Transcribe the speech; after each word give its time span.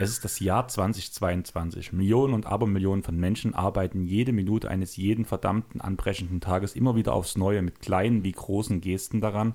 Es 0.00 0.10
ist 0.10 0.24
das 0.24 0.40
Jahr 0.40 0.68
2022. 0.68 1.92
Millionen 1.92 2.34
und 2.34 2.46
Abermillionen 2.46 3.02
von 3.02 3.16
Menschen 3.16 3.54
arbeiten 3.54 4.04
jede 4.04 4.32
Minute 4.32 4.68
eines 4.68 4.96
jeden 4.96 5.24
verdammten 5.24 5.80
anbrechenden 5.80 6.40
Tages 6.42 6.76
immer 6.76 6.94
wieder 6.94 7.14
aufs 7.14 7.36
Neue 7.36 7.62
mit 7.62 7.80
kleinen 7.80 8.22
wie 8.22 8.32
großen 8.32 8.82
Gesten 8.82 9.22
daran, 9.22 9.54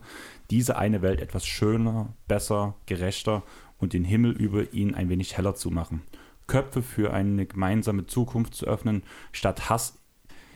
diese 0.49 0.75
eine 0.77 1.03
Welt 1.03 1.21
etwas 1.21 1.45
schöner, 1.45 2.13
besser, 2.27 2.75
gerechter 2.87 3.43
und 3.77 3.93
den 3.93 4.03
Himmel 4.03 4.31
über 4.31 4.73
ihn 4.73 4.95
ein 4.95 5.09
wenig 5.09 5.37
heller 5.37 5.53
zu 5.53 5.69
machen. 5.69 6.01
Köpfe 6.47 6.81
für 6.81 7.13
eine 7.13 7.45
gemeinsame 7.45 8.05
Zukunft 8.05 8.55
zu 8.55 8.65
öffnen, 8.65 9.03
statt 9.31 9.69
Hass 9.69 9.99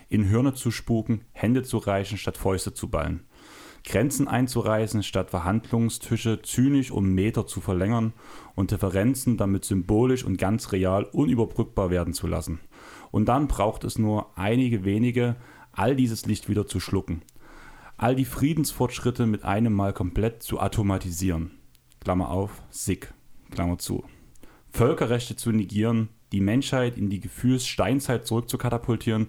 in 0.10 0.24
Hirne 0.24 0.54
zu 0.54 0.72
spuken, 0.72 1.22
Hände 1.32 1.64
zu 1.64 1.78
reichen, 1.78 2.18
statt 2.18 2.38
Fäuste 2.38 2.74
zu 2.74 2.90
ballen. 2.90 3.26
Grenzen 3.84 4.28
einzureißen, 4.28 5.02
statt 5.02 5.30
Verhandlungstische 5.30 6.42
zynisch 6.42 6.92
um 6.92 7.14
Meter 7.14 7.48
zu 7.48 7.62
verlängern 7.62 8.14
und 8.56 8.72
Differenzen 8.72 9.38
damit 9.38 9.64
symbolisch 9.64 10.26
und 10.26 10.38
ganz 10.38 10.72
real 10.74 11.06
unüberbrückbar 11.06 11.90
werden 11.90 12.14
zu 12.14 12.28
lassen. 12.28 12.60
Und 13.12 13.26
dann 13.30 13.48
braucht 13.48 13.84
es 13.86 13.98
nur 13.98 14.38
einige 14.38 14.84
wenige, 14.84 15.38
all 15.72 15.96
dieses 15.96 16.26
Licht 16.26 16.50
wieder 16.50 16.68
zu 16.68 16.80
schlucken. 16.80 17.22
All 17.96 18.16
die 18.16 18.26
Friedensfortschritte 18.26 19.26
mit 19.26 19.44
einem 19.44 19.74
Mal 19.74 19.94
komplett 19.94 20.44
zu 20.44 20.60
automatisieren. 20.60 21.52
Klammer 22.02 22.30
auf, 22.30 22.62
SIG, 22.70 23.14
Klammer 23.52 23.78
zu. 23.78 24.04
Völkerrechte 24.78 25.36
zu 25.36 25.52
negieren, 25.52 26.10
die 26.32 26.40
Menschheit 26.40 27.00
in 27.00 27.10
die 27.10 27.20
Gefühlssteinzeit 27.20 28.28
zurückzukatapultieren 28.28 29.28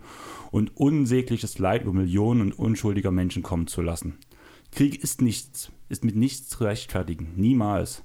und 0.51 0.77
unsägliches 0.77 1.59
Leid 1.59 1.85
über 1.85 1.95
Millionen 1.95 2.53
unschuldiger 2.53 3.11
Menschen 3.11 3.43
kommen 3.43 3.67
zu 3.67 3.81
lassen. 3.81 4.19
Krieg 4.73 5.03
ist 5.03 5.23
nichts, 5.23 5.73
ist 5.89 6.05
mit 6.05 6.17
nichts 6.17 6.51
zu 6.51 6.65
rechtfertigen, 6.65 7.33
niemals. 7.37 8.05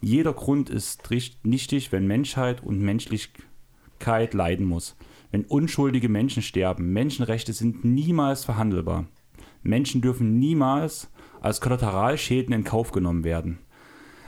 Jeder 0.00 0.32
Grund 0.32 0.70
ist 0.70 1.02
nichtig, 1.42 1.90
wenn 1.90 2.06
Menschheit 2.06 2.62
und 2.62 2.78
Menschlichkeit 2.80 4.32
leiden 4.32 4.64
muss. 4.64 4.96
Wenn 5.32 5.46
unschuldige 5.46 6.08
Menschen 6.08 6.44
sterben, 6.44 6.92
Menschenrechte 6.92 7.54
sind 7.54 7.84
niemals 7.84 8.44
verhandelbar. 8.44 9.06
Menschen 9.64 10.00
dürfen 10.00 10.38
niemals 10.38 11.10
als 11.40 11.60
Kollateralschäden 11.60 12.54
in 12.54 12.62
Kauf 12.62 12.92
genommen 12.92 13.24
werden. 13.24 13.58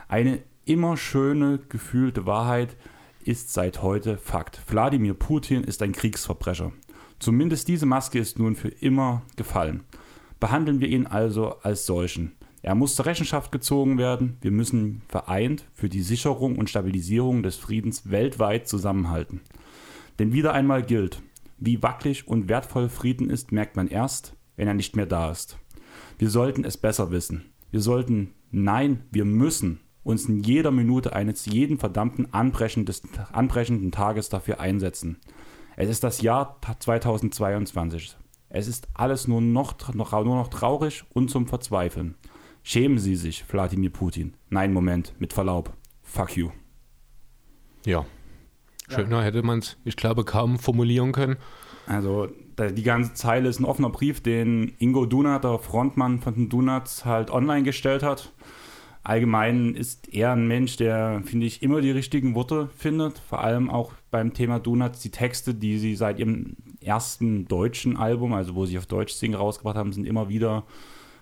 Eine 0.08 0.42
immer 0.70 0.96
schöne, 0.96 1.58
gefühlte 1.68 2.26
Wahrheit 2.26 2.76
ist 3.24 3.52
seit 3.52 3.82
heute 3.82 4.16
Fakt. 4.18 4.60
Wladimir 4.68 5.14
Putin 5.14 5.64
ist 5.64 5.82
ein 5.82 5.90
Kriegsverbrecher. 5.90 6.70
Zumindest 7.18 7.66
diese 7.66 7.86
Maske 7.86 8.20
ist 8.20 8.38
nun 8.38 8.54
für 8.54 8.68
immer 8.68 9.22
gefallen. 9.34 9.82
Behandeln 10.38 10.80
wir 10.80 10.86
ihn 10.86 11.08
also 11.08 11.56
als 11.62 11.86
solchen. 11.86 12.36
Er 12.62 12.76
muss 12.76 12.94
zur 12.94 13.06
Rechenschaft 13.06 13.50
gezogen 13.50 13.98
werden. 13.98 14.36
Wir 14.42 14.52
müssen 14.52 15.02
vereint 15.08 15.64
für 15.74 15.88
die 15.88 16.02
Sicherung 16.02 16.56
und 16.56 16.70
Stabilisierung 16.70 17.42
des 17.42 17.56
Friedens 17.56 18.08
weltweit 18.08 18.68
zusammenhalten. 18.68 19.40
Denn 20.20 20.32
wieder 20.32 20.52
einmal 20.52 20.84
gilt, 20.84 21.20
wie 21.58 21.82
wackelig 21.82 22.28
und 22.28 22.48
wertvoll 22.48 22.88
Frieden 22.88 23.28
ist, 23.28 23.50
merkt 23.50 23.74
man 23.74 23.88
erst, 23.88 24.36
wenn 24.54 24.68
er 24.68 24.74
nicht 24.74 24.94
mehr 24.94 25.06
da 25.06 25.32
ist. 25.32 25.58
Wir 26.18 26.30
sollten 26.30 26.64
es 26.64 26.76
besser 26.76 27.10
wissen. 27.10 27.50
Wir 27.72 27.80
sollten, 27.80 28.34
nein, 28.52 29.04
wir 29.10 29.24
müssen 29.24 29.80
uns 30.02 30.26
in 30.26 30.40
jeder 30.40 30.70
Minute 30.70 31.14
eines 31.14 31.46
jeden 31.46 31.78
verdammten 31.78 32.32
anbrechenden 32.32 33.92
Tages 33.92 34.28
dafür 34.28 34.60
einsetzen. 34.60 35.18
Es 35.76 35.88
ist 35.88 36.04
das 36.04 36.22
Jahr 36.22 36.58
2022. 36.78 38.16
Es 38.48 38.66
ist 38.66 38.88
alles 38.94 39.28
nur 39.28 39.40
noch, 39.40 39.94
noch, 39.94 40.12
nur 40.12 40.36
noch 40.36 40.48
traurig 40.48 41.04
und 41.12 41.30
zum 41.30 41.46
Verzweifeln. 41.46 42.16
Schämen 42.62 42.98
Sie 42.98 43.16
sich, 43.16 43.44
Wladimir 43.50 43.90
Putin. 43.90 44.34
Nein, 44.48 44.72
Moment, 44.72 45.14
mit 45.18 45.32
Verlaub. 45.32 45.72
Fuck 46.02 46.36
you. 46.36 46.50
Ja. 47.86 48.04
Schöner 48.88 49.18
ja. 49.18 49.22
hätte 49.22 49.42
man 49.42 49.60
es, 49.60 49.78
ich 49.84 49.96
glaube, 49.96 50.24
kaum 50.24 50.58
formulieren 50.58 51.12
können. 51.12 51.36
Also, 51.86 52.28
die 52.58 52.82
ganze 52.82 53.14
Zeile 53.14 53.48
ist 53.48 53.60
ein 53.60 53.64
offener 53.64 53.90
Brief, 53.90 54.20
den 54.20 54.74
Ingo 54.78 55.06
Dunat, 55.06 55.44
der 55.44 55.58
Frontmann 55.58 56.20
von 56.20 56.34
den 56.34 56.48
Dunats, 56.48 57.04
halt 57.04 57.30
online 57.30 57.62
gestellt 57.62 58.02
hat 58.02 58.32
allgemein 59.02 59.74
ist 59.74 60.12
er 60.12 60.32
ein 60.32 60.46
Mensch, 60.46 60.76
der, 60.76 61.22
finde 61.24 61.46
ich, 61.46 61.62
immer 61.62 61.80
die 61.80 61.90
richtigen 61.90 62.34
Worte 62.34 62.68
findet. 62.76 63.18
Vor 63.18 63.40
allem 63.42 63.70
auch 63.70 63.92
beim 64.10 64.34
Thema 64.34 64.58
Donuts. 64.58 65.00
Die 65.00 65.10
Texte, 65.10 65.54
die 65.54 65.78
sie 65.78 65.96
seit 65.96 66.18
ihrem 66.18 66.56
ersten 66.80 67.46
deutschen 67.46 67.96
Album, 67.96 68.32
also 68.32 68.54
wo 68.54 68.66
sie 68.66 68.78
auf 68.78 68.86
Deutsch 68.86 69.14
singen, 69.14 69.34
rausgebracht 69.34 69.76
haben, 69.76 69.92
sind 69.92 70.06
immer 70.06 70.28
wieder 70.28 70.64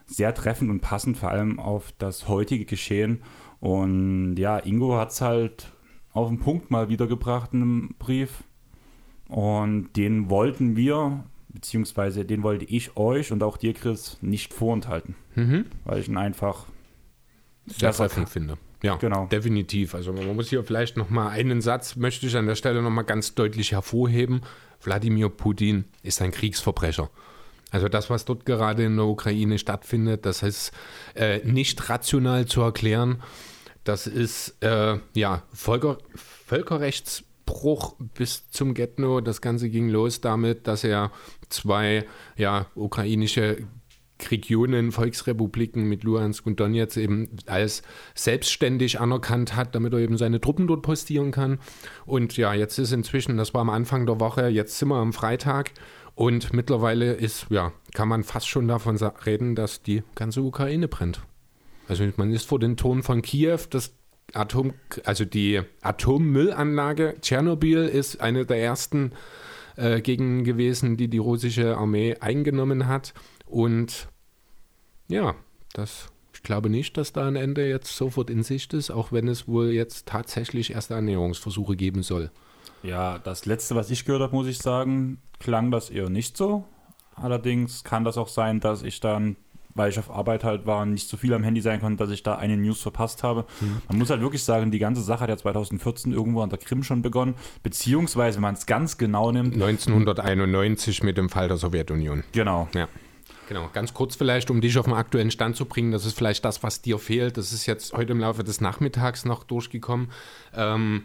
sehr 0.07 0.35
treffend 0.35 0.71
und 0.71 0.81
passend, 0.81 1.19
vor 1.19 1.31
allem 1.31 1.61
auf 1.61 1.93
das 1.99 2.29
heutige 2.29 2.65
Geschehen. 2.65 3.23
Und 3.61 4.37
ja, 4.37 4.59
Ingo 4.59 4.97
hat 4.97 5.11
es 5.11 5.21
halt 5.21 5.73
auf 6.13 6.29
den 6.29 6.39
Punkt 6.39 6.71
mal 6.71 6.89
wiedergebracht 6.89 7.53
in 7.53 7.63
einem 7.63 7.95
Brief. 7.99 8.45
Und 9.29 9.91
den 9.97 10.31
wollten 10.31 10.77
wir, 10.77 11.25
beziehungsweise 11.49 12.25
den 12.25 12.43
wollte 12.43 12.65
ich 12.65 12.97
euch 12.97 13.31
und 13.31 13.43
auch 13.43 13.57
dir, 13.57 13.75
Chris, 13.75 14.19
nicht 14.23 14.55
vorenthalten. 14.55 15.17
Mhm. 15.35 15.67
Weil 15.85 16.01
ich 16.01 16.09
ihn 16.09 16.17
einfach 16.17 16.67
sehr 17.69 17.93
treffend 17.93 18.29
finde. 18.29 18.59
Ja, 18.83 18.97
genau. 18.97 19.27
definitiv. 19.27 19.95
Also 19.95 20.13
man 20.13 20.35
muss 20.37 20.51
hier 20.51 20.63
vielleicht 20.63 20.97
noch 20.97 21.11
mal 21.11 21.29
einen 21.31 21.61
Satz, 21.61 21.97
möchte 21.97 22.27
ich 22.27 22.37
an 22.37 22.47
der 22.47 22.55
Stelle 22.55 22.81
noch 22.81 22.91
mal 22.91 23.03
ganz 23.03 23.35
deutlich 23.35 23.73
hervorheben. 23.73 24.43
Wladimir 24.83 25.29
Putin 25.29 25.85
ist 26.03 26.23
ein 26.23 26.31
Kriegsverbrecher. 26.31 27.11
Also 27.71 27.89
das, 27.89 28.09
was 28.09 28.25
dort 28.25 28.47
gerade 28.47 28.85
in 28.85 28.97
der 28.97 29.07
Ukraine 29.07 29.59
stattfindet, 29.59 30.25
das 30.25 30.43
ist 30.43 30.73
äh, 31.15 31.39
nicht 31.45 31.89
rational 31.91 32.47
zu 32.47 32.63
erklären. 32.63 33.23
Das 33.85 34.07
ist 34.07 34.63
äh, 34.63 34.99
ja 35.15 35.43
Völker, 35.53 35.99
Völkerrechtsbruch 36.15 37.97
bis 38.15 38.51
zum 38.51 38.75
Getno. 38.75 39.21
Das 39.21 39.41
Ganze 39.41 39.69
ging 39.69 39.89
los 39.89 40.21
damit, 40.21 40.67
dass 40.67 40.85
er 40.85 41.11
zwei 41.49 42.07
ja, 42.37 42.67
ukrainische 42.75 43.59
Regionen, 44.31 44.93
Volksrepubliken 44.93 45.85
mit 45.85 46.05
Luhansk 46.05 46.47
und 46.47 46.61
Donetsk 46.61 46.97
eben 46.97 47.29
als 47.47 47.83
selbstständig 48.15 49.01
anerkannt 49.01 49.57
hat, 49.57 49.75
damit 49.75 49.93
er 49.93 50.01
eben 50.01 50.19
seine 50.19 50.41
Truppen 50.41 50.67
dort 50.67 50.83
postieren 50.83 51.31
kann. 51.31 51.59
Und 52.07 52.37
ja, 52.37 52.55
jetzt 52.55 52.79
ist 52.79 52.93
inzwischen, 52.93 53.37
das 53.37 53.55
war 53.55 53.61
am 53.61 53.71
Anfang 53.71 54.07
der 54.07 54.21
Woche, 54.21 54.49
jetzt 54.49 54.79
sind 54.79 54.89
wir 54.89 54.97
am 54.97 55.13
Freitag 55.13 55.73
und 56.15 56.53
mittlerweile 56.53 57.13
ist, 57.13 57.47
ja, 57.49 57.73
kann 57.95 58.09
man 58.09 58.25
fast 58.25 58.49
schon 58.49 58.67
davon 58.67 58.97
reden, 58.97 59.55
dass 59.55 59.83
die 59.83 60.03
ganze 60.15 60.43
Ukraine 60.43 60.89
brennt. 60.89 61.21
Also 61.87 62.05
man 62.17 62.33
ist 62.33 62.47
vor 62.47 62.59
den 62.59 62.77
Toren 62.77 63.03
von 63.03 63.23
Kiew, 63.23 63.61
das 63.71 63.95
Atom, 64.35 64.75
also 65.05 65.25
die 65.25 65.63
Atommüllanlage 65.81 67.15
Tschernobyl 67.21 67.87
ist 67.87 68.21
eine 68.21 68.45
der 68.45 68.59
ersten 68.59 69.13
äh, 69.77 70.01
Gegenden 70.01 70.45
gewesen, 70.45 70.97
die 70.97 71.09
die 71.09 71.19
russische 71.19 71.77
Armee 71.77 72.17
eingenommen 72.21 72.89
hat. 72.89 73.15
Und 73.49 74.09
ja, 75.09 75.35
das, 75.73 76.09
ich 76.35 76.43
glaube 76.43 76.69
nicht, 76.71 76.97
dass 76.97 77.13
da 77.13 77.27
ein 77.27 77.37
Ende 77.37 77.69
jetzt 77.69 77.97
sofort 77.97 78.31
in 78.31 78.43
Sicht 78.43 78.75
ist, 78.75 78.91
auch 78.91 79.13
wenn 79.13 79.29
es 79.29 79.49
wohl 79.49 79.71
jetzt 79.71 80.07
tatsächlich 80.07 80.73
erste 80.73 80.97
Annäherungsversuche 80.97 81.77
geben 81.77 82.03
soll. 82.03 82.31
Ja, 82.83 83.19
das 83.19 83.47
letzte, 83.47 83.75
was 83.75 83.91
ich 83.91 84.05
gehört 84.05 84.23
habe, 84.23 84.37
muss 84.37 84.47
ich 84.47 84.59
sagen, 84.59 85.21
klang 85.41 85.71
das 85.71 85.91
eher 85.91 86.11
nicht 86.11 86.37
so. 86.37 86.65
Allerdings 87.17 87.83
kann 87.83 88.05
das 88.05 88.17
auch 88.17 88.29
sein, 88.29 88.61
dass 88.61 88.83
ich 88.83 89.01
dann, 89.01 89.37
weil 89.75 89.91
ich 89.91 89.99
auf 89.99 90.11
Arbeit 90.11 90.45
halt 90.45 90.67
war 90.67 90.83
und 90.83 90.93
nicht 90.93 91.09
so 91.09 91.17
viel 91.17 91.35
am 91.35 91.43
Handy 91.43 91.61
sein 91.61 91.81
konnte, 91.81 92.05
dass 92.05 92.13
ich 92.13 92.23
da 92.23 92.37
eine 92.37 92.57
News 92.57 92.81
verpasst 92.81 93.25
habe. 93.25 93.45
Mhm. 93.61 93.83
Man 93.89 93.99
muss 93.99 94.11
halt 94.11 94.21
wirklich 94.21 94.45
sagen, 94.45 94.71
die 94.71 94.79
ganze 94.79 95.03
Sache 95.03 95.21
hat 95.21 95.29
ja 95.29 95.37
2014 95.37 96.13
irgendwo 96.13 96.43
an 96.43 96.51
der 96.51 96.59
Krim 96.59 96.85
schon 96.85 97.03
begonnen, 97.03 97.35
beziehungsweise, 97.63 98.37
wenn 98.37 98.43
man 98.43 98.55
es 98.55 98.67
ganz 98.67 98.99
genau 98.99 99.33
nimmt. 99.33 99.55
1991 99.55 101.03
mit 101.03 101.19
dem 101.19 101.29
Fall 101.29 101.49
der 101.49 101.57
Sowjetunion. 101.57 102.23
Genau. 102.33 102.69
Ja. 102.75 102.89
Genau, 103.49 103.71
ganz 103.73 103.95
kurz 103.95 104.15
vielleicht, 104.15 104.51
um 104.51 104.61
dich 104.61 104.77
auf 104.77 104.85
den 104.85 104.93
aktuellen 104.93 105.31
Stand 105.31 105.57
zu 105.57 105.65
bringen, 105.65 105.91
das 105.91 106.05
ist 106.05 106.19
vielleicht 106.19 106.45
das, 106.45 106.63
was 106.63 106.83
dir 106.83 106.99
fehlt. 106.99 107.39
Das 107.39 107.55
ist 107.55 107.65
jetzt 107.65 107.95
heute 107.95 108.13
im 108.13 108.21
Laufe 108.21 108.45
des 108.45 108.61
Nachmittags 108.61 109.25
noch 109.25 109.43
durchgekommen. 109.43 110.11
Ähm, 110.55 111.05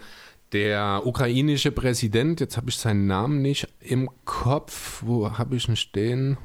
der 0.51 1.03
ukrainische 1.05 1.71
Präsident, 1.71 2.41
jetzt 2.41 2.57
habe 2.57 2.69
ich 2.69 2.75
seinen 2.75 3.07
Namen 3.07 3.41
nicht 3.41 3.69
im 3.79 4.09
Kopf, 4.25 5.03
wo 5.05 5.37
habe 5.37 5.55
ich 5.55 5.69
ihn 5.69 5.77
stehen? 5.77 6.37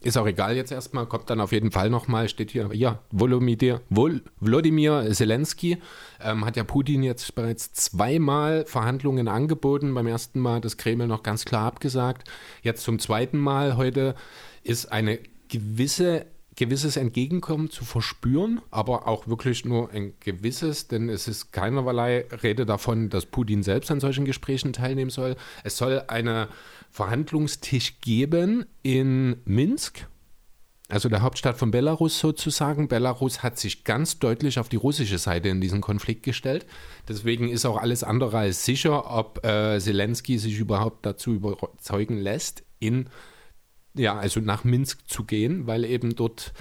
Ist 0.00 0.16
auch 0.16 0.26
egal 0.26 0.56
jetzt 0.56 0.72
erstmal, 0.72 1.04
kommt 1.04 1.28
dann 1.28 1.40
auf 1.40 1.52
jeden 1.52 1.70
Fall 1.70 1.90
nochmal, 1.90 2.30
steht 2.30 2.50
hier, 2.50 2.70
ja, 2.72 3.00
Volodymyr, 3.10 3.82
Vol 3.90 4.22
Volodymyr 4.40 5.10
Zelensky 5.12 5.78
ähm, 6.22 6.46
hat 6.46 6.56
ja 6.56 6.64
Putin 6.64 7.02
jetzt 7.02 7.34
bereits 7.34 7.74
zweimal 7.74 8.64
Verhandlungen 8.66 9.28
angeboten. 9.28 9.92
Beim 9.92 10.06
ersten 10.06 10.40
Mal 10.40 10.56
hat 10.56 10.64
das 10.64 10.78
Kreml 10.78 11.06
noch 11.06 11.22
ganz 11.22 11.44
klar 11.44 11.66
abgesagt. 11.66 12.30
Jetzt 12.62 12.84
zum 12.84 12.98
zweiten 12.98 13.38
Mal 13.38 13.76
heute 13.76 14.14
ist 14.64 14.90
eine 14.90 15.20
gewisse 15.48 16.26
gewisses 16.56 16.96
Entgegenkommen 16.96 17.70
zu 17.70 17.84
verspüren, 17.84 18.60
aber 18.70 19.08
auch 19.08 19.26
wirklich 19.26 19.64
nur 19.64 19.90
ein 19.90 20.14
gewisses, 20.20 20.88
denn 20.88 21.08
es 21.08 21.26
ist 21.26 21.52
keinerlei 21.52 22.26
Rede 22.42 22.64
davon, 22.64 23.10
dass 23.10 23.26
Putin 23.26 23.62
selbst 23.62 23.90
an 23.90 24.00
solchen 24.00 24.24
Gesprächen 24.24 24.72
teilnehmen 24.72 25.10
soll. 25.10 25.36
Es 25.64 25.76
soll 25.76 26.04
einen 26.08 26.46
Verhandlungstisch 26.90 28.00
geben 28.00 28.66
in 28.82 29.36
Minsk, 29.44 30.06
also 30.88 31.08
der 31.08 31.22
Hauptstadt 31.22 31.56
von 31.56 31.70
Belarus 31.70 32.20
sozusagen. 32.20 32.88
Belarus 32.88 33.42
hat 33.42 33.58
sich 33.58 33.84
ganz 33.84 34.18
deutlich 34.18 34.58
auf 34.58 34.68
die 34.68 34.76
russische 34.76 35.18
Seite 35.18 35.48
in 35.48 35.60
diesen 35.60 35.80
Konflikt 35.80 36.22
gestellt. 36.22 36.66
Deswegen 37.08 37.48
ist 37.48 37.64
auch 37.64 37.78
alles 37.78 38.04
andere 38.04 38.38
als 38.38 38.64
sicher, 38.64 39.10
ob 39.10 39.44
äh, 39.44 39.80
Zelensky 39.80 40.38
sich 40.38 40.58
überhaupt 40.58 41.04
dazu 41.06 41.34
überzeugen 41.34 42.18
lässt, 42.18 42.64
in 42.78 43.08
ja, 43.94 44.16
also 44.16 44.40
nach 44.40 44.64
Minsk 44.64 45.08
zu 45.08 45.24
gehen, 45.24 45.66
weil 45.66 45.84
eben 45.84 46.14
dort, 46.14 46.52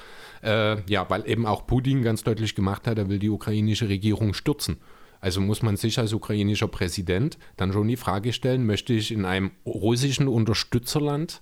äh, 0.44 0.82
ja, 0.90 1.10
weil 1.10 1.28
eben 1.28 1.46
auch 1.46 1.66
Putin 1.68 2.04
ganz 2.04 2.24
deutlich 2.24 2.56
gemacht 2.56 2.88
hat, 2.88 2.98
er 2.98 3.10
will 3.10 3.20
die 3.20 3.30
ukrainische 3.30 3.90
Regierung 3.90 4.34
stürzen. 4.34 4.78
Also 5.20 5.40
muss 5.40 5.62
man 5.62 5.78
sich 5.78 5.98
als 6.00 6.14
ukrainischer 6.14 6.68
Präsident 6.68 7.38
dann 7.56 7.72
schon 7.72 7.88
die 7.88 7.96
Frage 7.96 8.34
stellen, 8.34 8.66
möchte 8.66 8.94
ich 8.94 9.12
in 9.12 9.26
einem 9.26 9.52
russischen 9.66 10.28
Unterstützerland 10.28 11.42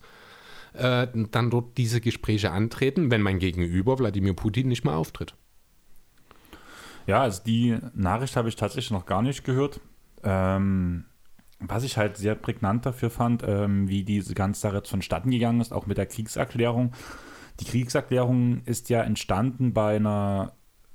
äh, 0.74 1.08
dann 1.32 1.50
dort 1.50 1.78
diese 1.78 2.00
Gespräche 2.00 2.52
antreten, 2.52 3.12
wenn 3.12 3.22
mein 3.22 3.40
Gegenüber 3.40 3.98
Wladimir 3.98 4.36
Putin 4.36 4.68
nicht 4.68 4.86
mehr 4.86 4.96
auftritt? 4.96 5.34
Ja, 7.08 7.22
also 7.22 7.42
die 7.44 7.78
Nachricht 7.94 8.36
habe 8.36 8.50
ich 8.50 8.56
tatsächlich 8.56 8.92
noch 8.92 9.06
gar 9.06 9.24
nicht 9.24 9.44
gehört. 9.44 9.80
Ähm, 10.24 11.06
was 11.68 11.84
ich 11.84 11.98
halt 11.98 12.18
sehr 12.18 12.36
prägnant 12.36 12.86
dafür 12.86 13.10
fand, 13.10 13.44
ähm, 13.48 13.88
wie 13.88 14.04
diese 14.04 14.34
ganze 14.34 14.62
Sache 14.62 14.78
jetzt 14.78 14.90
vonstatten 14.90 15.31
gegangen 15.31 15.62
ist, 15.62 15.72
auch 15.72 15.86
mit 15.86 15.98
der 15.98 16.06
Kriegserklärung. 16.06 16.92
Die 17.60 17.66
Kriegserklärung 17.66 18.62
ist 18.66 18.90
ja 18.90 19.02
entstanden 19.02 19.74
bei 19.74 19.96
einer 19.96 20.54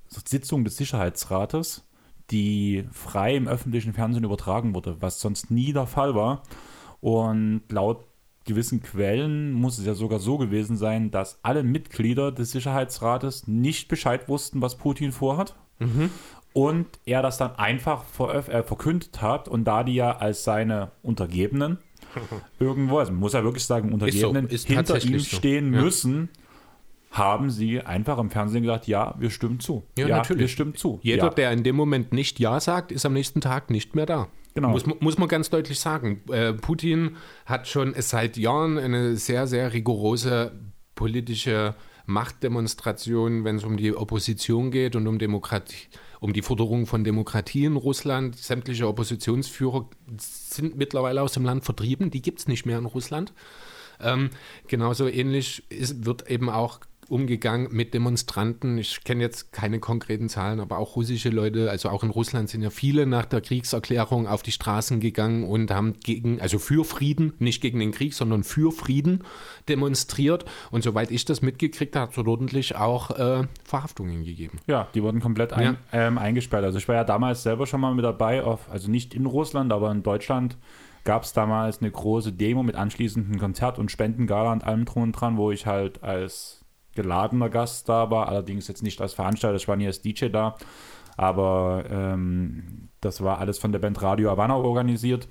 Sitzung 0.09 0.65
des 0.65 0.77
Sicherheitsrates, 0.77 1.85
die 2.31 2.85
frei 2.93 3.37
im 3.37 3.47
öffentlichen 3.47 3.93
Fernsehen 3.93 4.25
übertragen 4.25 4.75
wurde, 4.75 4.97
was 5.01 5.21
sonst 5.21 5.51
nie 5.51 5.73
der 5.73 5.87
Fall 5.87 6.15
war. 6.15 6.43
Und 7.01 7.62
laut 7.71 8.05
gewissen 8.45 8.83
Quellen 8.83 9.53
muss 9.53 9.79
es 9.79 9.87
ja 9.87 9.95
sogar 9.95 10.19
so 10.19 10.39
gewesen 10.39 10.77
sein, 10.77 11.11
dass 11.11 11.41
alle 11.43 11.62
Mitglieder 11.62 12.33
des 12.33 12.53
Sicherheitsrates 12.53 13.47
nicht 13.47 13.89
Bescheid 13.89 14.29
wussten, 14.29 14.61
was 14.61 14.77
Putin 14.77 15.12
vorhat. 15.12 15.57
Mhm 15.79 16.11
und 16.56 16.87
er 17.05 17.20
das 17.20 17.37
dann 17.37 17.55
einfach 17.56 18.03
äh, 18.19 18.62
verkündet 18.62 19.20
hat 19.20 19.47
und 19.47 19.64
da 19.64 19.85
die 19.85 19.94
ja 19.94 20.17
als 20.17 20.43
seine 20.43 20.91
Untergebenen 21.03 21.76
irgendwo, 22.58 22.97
also 22.97 23.12
muss 23.12 23.35
er 23.35 23.44
wirklich 23.44 23.64
sagen, 23.64 23.93
Untergebenen 23.93 24.47
ist 24.47 24.67
so, 24.67 24.73
ist 24.73 24.88
hinter 24.88 25.05
ihm 25.05 25.19
stehen 25.19 25.75
ja. 25.75 25.82
müssen, 25.82 26.31
haben 27.11 27.50
sie 27.50 27.82
einfach 27.82 28.17
im 28.17 28.31
Fernsehen 28.31 28.62
gesagt, 28.62 28.87
ja, 28.87 29.14
wir 29.19 29.29
stimmen 29.29 29.61
zu. 29.61 29.85
Ja, 29.99 30.08
ja 30.08 30.17
natürlich. 30.17 30.41
wir 30.41 30.49
stimmen 30.49 30.75
zu. 30.75 30.99
Jeder, 31.03 31.25
ja. 31.25 31.31
der 31.31 31.53
in 31.53 31.62
dem 31.62 31.76
Moment 31.76 32.14
nicht 32.14 32.41
Ja 32.41 32.59
sagt, 32.59 32.91
ist 32.91 33.05
am 33.05 33.12
nächsten 33.12 33.43
Tag 33.43 33.69
nicht 33.69 33.94
mehr 33.94 34.06
da. 34.06 34.29
Genau. 34.55 34.70
Muss, 34.70 34.87
muss 34.87 35.19
man 35.19 35.29
ganz 35.29 35.50
deutlich 35.50 35.79
sagen. 35.79 36.23
Äh, 36.31 36.55
Putin 36.55 37.17
hat 37.44 37.69
schon 37.69 37.94
seit 37.99 38.38
Jahren 38.38 38.79
eine 38.79 39.19
sehr, 39.19 39.47
sehr 39.47 39.75
rigorose 39.75 40.52
politische 40.94 41.75
Machtdemonstration, 42.06 43.44
wenn 43.44 43.56
es 43.56 43.64
um 43.64 43.76
die 43.76 43.94
Opposition 43.94 44.70
geht 44.70 44.97
und 44.97 45.06
um 45.06 45.19
Demokratie 45.19 45.88
um 46.26 46.32
die 46.32 46.43
Forderung 46.43 46.87
von 46.87 47.05
Demokratie 47.05 47.67
in 47.67 47.76
Russland. 47.76 48.37
Sämtliche 48.37 48.88
Oppositionsführer 48.88 49.88
sind 50.19 50.76
mittlerweile 50.76 51.23
aus 51.23 51.32
dem 51.32 51.44
Land 51.44 51.64
vertrieben. 51.64 52.11
Die 52.11 52.20
gibt 52.20 52.40
es 52.40 52.49
nicht 52.49 52.67
mehr 52.67 52.78
in 52.78 52.84
Russland. 52.84 53.32
Ähm, 54.00 54.31
genauso 54.67 55.06
ähnlich 55.06 55.62
ist, 55.70 56.05
wird 56.05 56.28
eben 56.28 56.50
auch 56.50 56.81
umgegangen 57.08 57.69
mit 57.70 57.94
Demonstranten. 57.94 58.79
Ich 58.79 59.05
kenne 59.05 59.23
jetzt 59.23 59.53
keine 59.53 59.81
konkreten 59.81 60.29
Zahlen, 60.29 60.61
aber 60.61 60.79
auch 60.79 60.97
russische 60.97 61.31
Leute, 61.31 61.70
also 61.70 61.88
auch 61.88 62.03
in 62.03 62.11
Russland 62.11 62.49
sind 62.49 62.62
ja 62.62 62.70
viele 62.70 63.06
nach 63.06 63.25
der 63.25 63.41
Kriegserklärung 63.41 64.26
auf 64.26 64.43
die 64.43 64.53
Straßen 64.53 65.00
gegangen 65.00 65.44
und 65.44 65.70
haben 65.70 65.94
gegen, 66.03 66.41
also 66.41 66.58
für 66.58 66.85
Frieden, 66.85 67.32
nicht 67.38 67.61
gegen 67.61 67.79
den 67.79 67.93
Krieg, 67.93 68.14
sondern 68.14 68.44
für 68.44 68.73
Frieden 68.73 69.25
demonstriert. 69.69 70.44
Und 70.70 70.82
soweit 70.82 71.11
ich 71.11 71.25
das 71.25 71.43
mitgekriegt 71.43 71.97
habe, 71.97 72.06
hat 72.06 72.19
es 72.19 72.26
ordentlich 72.26 72.76
auch 72.76 73.11
äh, 73.11 73.47
Verhaftungen 73.64 74.25
gegeben. 74.25 74.59
Ja, 74.67 74.88
die 74.94 75.02
wurden 75.02 75.20
komplett 75.20 75.52
ein, 75.52 75.76
ja. 75.93 76.06
ähm, 76.06 76.19
eingesperrt. 76.19 76.64
Also 76.64 76.79
ich 76.79 76.88
war 76.88 76.97
ja 76.97 77.05
damals 77.05 77.43
selber 77.43 77.67
schon 77.67 77.81
mal 77.81 77.94
mit 77.94 78.05
dabei, 78.05 78.43
auf, 78.43 78.70
also 78.70 78.91
nicht 78.91 79.14
in 79.14 79.26
Russland, 79.26 79.73
aber 79.73 79.91
in 79.91 80.02
Deutschland 80.02 80.56
gab 81.05 81.23
es 81.23 81.32
damals 81.32 81.81
eine 81.81 81.91
große 81.91 82.32
Demo 82.32 82.62
mit 82.62 82.75
anschließendem 82.75 83.38
Konzert 83.38 83.79
und 83.79 83.91
Spendengala 83.91 84.52
und 84.52 84.64
allem 84.64 84.85
drum 84.85 85.05
und 85.05 85.12
dran, 85.12 85.37
wo 85.37 85.50
ich 85.50 85.64
halt 85.64 86.02
als 86.02 86.56
geladener 86.97 87.49
Gast 87.49 87.89
da 87.89 88.11
war, 88.11 88.29
allerdings 88.29 88.67
jetzt 88.67 88.83
nicht 88.83 89.01
als 89.01 89.15
Veranstalter, 89.15 89.57
ich 89.57 89.69
war 89.69 89.77
nie 89.77 89.87
als 89.87 90.03
DJ 90.03 90.27
da, 90.27 90.57
aber 91.17 91.85
ähm, 91.89 92.89
das 93.01 93.23
war 93.23 93.39
alles 93.39 93.59
von 93.59 93.73
der 93.73 93.79
Band 93.79 94.03
Radio 94.03 94.31
Havana 94.31 94.57
organisiert, 94.57 95.29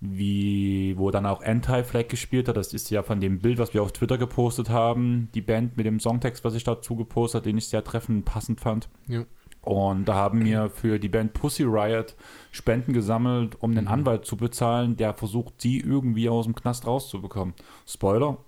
wie, 0.00 0.96
wo 0.96 1.10
dann 1.10 1.26
auch 1.26 1.42
Anti-Flag 1.42 2.08
gespielt 2.08 2.48
hat. 2.48 2.56
Das 2.56 2.72
ist 2.72 2.90
ja 2.90 3.02
von 3.02 3.20
dem 3.20 3.40
Bild, 3.40 3.58
was 3.58 3.74
wir 3.74 3.82
auf 3.82 3.92
Twitter 3.92 4.16
gepostet 4.16 4.70
haben, 4.70 5.28
die 5.34 5.42
Band 5.42 5.76
mit 5.76 5.86
dem 5.86 5.98
Songtext, 5.98 6.44
was 6.44 6.54
ich 6.54 6.64
dazu 6.64 6.94
gepostet 6.94 7.40
habe, 7.40 7.50
den 7.50 7.58
ich 7.58 7.68
sehr 7.68 7.82
treffend 7.82 8.24
passend 8.24 8.60
fand. 8.60 8.88
Ja. 9.08 9.24
Und 9.60 10.06
da 10.06 10.14
haben 10.14 10.44
wir 10.44 10.70
für 10.70 10.98
die 10.98 11.08
Band 11.08 11.34
Pussy 11.34 11.64
Riot 11.64 12.14
Spenden 12.52 12.92
gesammelt, 12.92 13.56
um 13.60 13.74
den 13.74 13.84
mhm. 13.84 13.90
Anwalt 13.90 14.24
zu 14.24 14.36
bezahlen, 14.36 14.96
der 14.96 15.14
versucht, 15.14 15.60
sie 15.60 15.80
irgendwie 15.80 16.28
aus 16.28 16.46
dem 16.46 16.54
Knast 16.54 16.86
rauszubekommen. 16.86 17.54
Spoiler, 17.86 18.38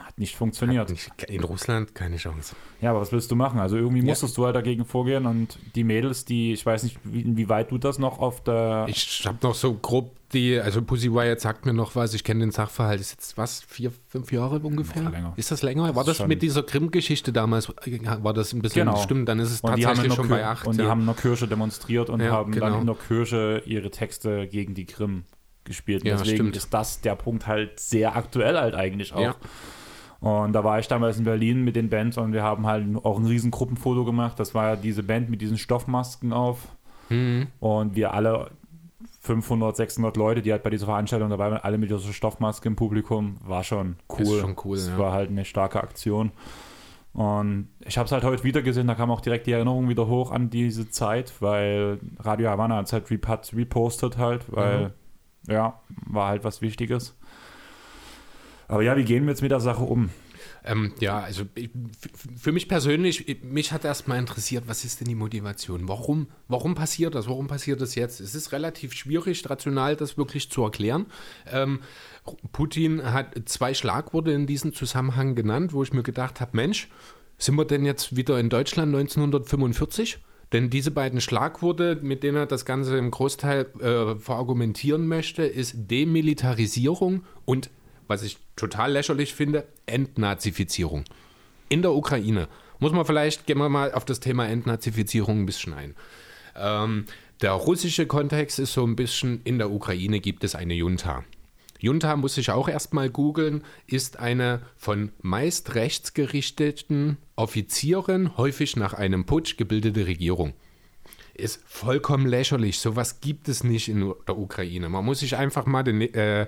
hat 0.00 0.18
nicht 0.18 0.36
funktioniert. 0.36 0.82
Hat 0.82 0.90
nicht, 0.90 1.10
in 1.28 1.44
Russland 1.44 1.94
keine 1.94 2.16
Chance. 2.16 2.56
Ja, 2.80 2.90
aber 2.90 3.00
was 3.00 3.12
willst 3.12 3.30
du 3.30 3.36
machen? 3.36 3.60
Also 3.60 3.76
irgendwie 3.76 4.02
musstest 4.02 4.36
ja. 4.36 4.42
du 4.42 4.46
halt 4.46 4.56
dagegen 4.56 4.84
vorgehen 4.84 5.26
und 5.26 5.58
die 5.74 5.84
Mädels, 5.84 6.24
die, 6.24 6.52
ich 6.52 6.64
weiß 6.64 6.82
nicht, 6.82 6.98
wie, 7.04 7.22
inwieweit 7.22 7.70
du 7.70 7.78
das 7.78 7.98
noch 7.98 8.18
auf 8.18 8.42
der. 8.42 8.86
Ich 8.88 9.24
habe 9.26 9.38
noch 9.42 9.54
so 9.54 9.74
grob 9.74 10.12
die, 10.32 10.58
also 10.58 10.82
Pussy 10.82 11.08
Riot 11.08 11.40
sagt 11.40 11.66
mir 11.66 11.72
noch 11.72 11.94
was, 11.94 12.12
ich 12.14 12.24
kenne 12.24 12.40
den 12.40 12.50
Sachverhalt, 12.50 13.00
ist 13.00 13.12
jetzt 13.12 13.38
was, 13.38 13.62
vier, 13.62 13.92
fünf 14.08 14.32
Jahre 14.32 14.58
ungefähr? 14.58 15.02
Länger. 15.02 15.32
Ist 15.36 15.50
das 15.50 15.62
länger? 15.62 15.94
War 15.94 16.04
das, 16.04 16.18
das 16.18 16.26
mit 16.26 16.42
dieser 16.42 16.62
Grimm-Geschichte 16.62 17.32
damals, 17.32 17.68
war 17.68 18.34
das 18.34 18.52
ein 18.52 18.60
bisschen, 18.60 18.86
genau. 18.86 19.00
stimmt, 19.00 19.28
dann 19.28 19.38
ist 19.38 19.52
es 19.52 19.60
und 19.60 19.70
tatsächlich 19.70 20.14
schon 20.14 20.28
bei 20.28 20.44
acht. 20.44 20.66
Und 20.66 20.76
ja. 20.76 20.84
die 20.84 20.90
haben 20.90 21.00
in 21.00 21.06
der 21.06 21.14
Kirche 21.14 21.46
demonstriert 21.46 22.10
und 22.10 22.20
ja, 22.20 22.32
haben 22.32 22.52
genau. 22.52 22.70
dann 22.70 22.80
in 22.80 22.86
der 22.86 22.96
Kirche 22.96 23.62
ihre 23.66 23.90
Texte 23.90 24.48
gegen 24.48 24.74
die 24.74 24.86
Grimm 24.86 25.24
gespielt. 25.64 26.02
Und 26.02 26.08
ja, 26.08 26.16
deswegen 26.16 26.36
stimmt. 26.36 26.56
ist 26.56 26.74
das 26.74 27.00
der 27.00 27.14
Punkt 27.14 27.46
halt 27.46 27.78
sehr 27.78 28.16
aktuell 28.16 28.58
halt 28.58 28.74
eigentlich 28.74 29.12
auch. 29.12 29.20
Ja. 29.20 29.36
Und 30.20 30.52
da 30.52 30.64
war 30.64 30.78
ich 30.78 30.88
damals 30.88 31.18
in 31.18 31.24
Berlin 31.24 31.62
mit 31.62 31.76
den 31.76 31.90
Bands 31.90 32.16
und 32.16 32.32
wir 32.32 32.42
haben 32.42 32.66
halt 32.66 32.84
auch 33.04 33.18
ein 33.18 33.26
riesen 33.26 33.50
Gruppenfoto 33.50 34.04
gemacht. 34.04 34.40
Das 34.40 34.54
war 34.54 34.70
ja 34.70 34.76
diese 34.76 35.02
Band 35.02 35.28
mit 35.28 35.40
diesen 35.40 35.58
Stoffmasken 35.58 36.32
auf. 36.32 36.68
Mhm. 37.10 37.48
Und 37.60 37.94
wir 37.96 38.14
alle 38.14 38.50
500, 39.20 39.76
600 39.76 40.16
Leute, 40.16 40.42
die 40.42 40.52
halt 40.52 40.62
bei 40.62 40.70
dieser 40.70 40.86
Veranstaltung 40.86 41.30
dabei 41.30 41.50
waren, 41.50 41.60
alle 41.60 41.78
mit 41.78 41.90
dieser 41.90 42.12
Stoffmaske 42.12 42.68
im 42.68 42.76
Publikum, 42.76 43.36
war 43.44 43.64
schon 43.64 43.96
cool. 44.10 44.22
Ist 44.22 44.40
schon 44.40 44.56
cool, 44.64 44.76
Das 44.76 44.88
ja. 44.88 44.98
war 44.98 45.12
halt 45.12 45.30
eine 45.30 45.44
starke 45.44 45.82
Aktion. 45.82 46.30
Und 47.12 47.68
ich 47.80 47.96
habe 47.96 48.06
es 48.06 48.12
halt 48.12 48.24
heute 48.24 48.44
wieder 48.44 48.60
gesehen, 48.62 48.86
da 48.86 48.94
kam 48.94 49.10
auch 49.10 49.22
direkt 49.22 49.46
die 49.46 49.52
Erinnerung 49.52 49.88
wieder 49.88 50.06
hoch 50.06 50.32
an 50.32 50.50
diese 50.50 50.90
Zeit, 50.90 51.32
weil 51.40 51.98
Radio 52.18 52.50
Havana 52.50 52.76
hat 52.76 52.86
es 52.86 52.92
halt 52.92 53.10
repostet 53.10 54.18
halt, 54.18 54.44
weil, 54.54 54.92
mhm. 55.46 55.52
ja, 55.52 55.80
war 56.06 56.28
halt 56.28 56.44
was 56.44 56.60
Wichtiges. 56.60 57.16
Aber 58.68 58.82
ja, 58.82 58.96
wie 58.96 59.04
gehen 59.04 59.24
wir 59.24 59.30
jetzt 59.30 59.42
mit 59.42 59.50
der 59.50 59.60
Sache 59.60 59.84
um? 59.84 60.10
Ähm, 60.64 60.92
ja, 60.98 61.20
also 61.20 61.44
ich, 61.54 61.70
für 62.36 62.50
mich 62.50 62.68
persönlich, 62.68 63.40
mich 63.42 63.70
hat 63.70 63.84
erstmal 63.84 64.18
interessiert, 64.18 64.64
was 64.66 64.84
ist 64.84 65.00
denn 65.00 65.06
die 65.06 65.14
Motivation? 65.14 65.88
Warum, 65.88 66.26
warum 66.48 66.74
passiert 66.74 67.14
das? 67.14 67.28
Warum 67.28 67.46
passiert 67.46 67.80
das 67.80 67.94
jetzt? 67.94 68.20
Es 68.20 68.34
ist 68.34 68.50
relativ 68.50 68.92
schwierig, 68.92 69.48
rational 69.48 69.94
das 69.94 70.18
wirklich 70.18 70.50
zu 70.50 70.64
erklären. 70.64 71.06
Ähm, 71.50 71.80
Putin 72.52 73.12
hat 73.12 73.48
zwei 73.48 73.74
Schlagworte 73.74 74.32
in 74.32 74.46
diesem 74.46 74.74
Zusammenhang 74.74 75.36
genannt, 75.36 75.72
wo 75.72 75.84
ich 75.84 75.92
mir 75.92 76.02
gedacht 76.02 76.40
habe, 76.40 76.56
Mensch, 76.56 76.88
sind 77.38 77.54
wir 77.54 77.64
denn 77.64 77.84
jetzt 77.84 78.16
wieder 78.16 78.40
in 78.40 78.48
Deutschland 78.48 78.94
1945? 78.94 80.18
Denn 80.52 80.70
diese 80.70 80.90
beiden 80.90 81.20
Schlagworte, 81.20 81.98
mit 82.02 82.22
denen 82.22 82.36
er 82.36 82.46
das 82.46 82.64
Ganze 82.64 82.96
im 82.98 83.10
Großteil 83.10 83.66
äh, 83.80 84.16
verargumentieren 84.18 85.06
möchte, 85.06 85.42
ist 85.42 85.74
Demilitarisierung 85.90 87.24
und 87.44 87.70
was 88.08 88.22
ich 88.22 88.38
total 88.56 88.92
lächerlich 88.92 89.34
finde, 89.34 89.66
Entnazifizierung. 89.86 91.04
In 91.68 91.82
der 91.82 91.92
Ukraine. 91.92 92.48
Muss 92.78 92.92
man 92.92 93.06
vielleicht, 93.06 93.46
gehen 93.46 93.58
wir 93.58 93.68
mal 93.68 93.92
auf 93.92 94.04
das 94.04 94.20
Thema 94.20 94.46
Entnazifizierung 94.46 95.40
ein 95.40 95.46
bisschen 95.46 95.74
ein. 95.74 95.94
Ähm, 96.54 97.06
der 97.40 97.52
russische 97.52 98.06
Kontext 98.06 98.58
ist 98.58 98.72
so 98.72 98.86
ein 98.86 98.96
bisschen, 98.96 99.40
in 99.44 99.58
der 99.58 99.70
Ukraine 99.70 100.20
gibt 100.20 100.44
es 100.44 100.54
eine 100.54 100.74
Junta. 100.74 101.24
Junta 101.78 102.16
muss 102.16 102.38
ich 102.38 102.50
auch 102.50 102.68
erstmal 102.68 103.10
googeln, 103.10 103.62
ist 103.86 104.18
eine 104.18 104.62
von 104.76 105.12
meist 105.20 105.74
rechtsgerichteten 105.74 107.18
Offizieren, 107.36 108.36
häufig 108.38 108.76
nach 108.76 108.94
einem 108.94 109.26
Putsch 109.26 109.56
gebildete 109.56 110.06
Regierung. 110.06 110.54
Ist 111.34 111.60
vollkommen 111.66 112.26
lächerlich. 112.26 112.78
Sowas 112.78 113.20
gibt 113.20 113.48
es 113.50 113.62
nicht 113.62 113.88
in 113.88 114.14
der 114.26 114.38
Ukraine. 114.38 114.88
Man 114.88 115.04
muss 115.04 115.20
sich 115.20 115.36
einfach 115.36 115.66
mal 115.66 115.82
den, 115.82 116.00
äh, 116.00 116.46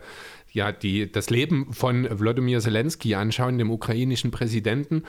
ja, 0.52 0.73
die, 0.73 1.11
das 1.11 1.31
Leben 1.31 1.73
von 1.73 2.09
Wladimir 2.11 2.61
Zelensky 2.61 3.14
anschauen, 3.14 3.59
dem 3.59 3.71
ukrainischen 3.71 4.31
Präsidenten. 4.31 5.05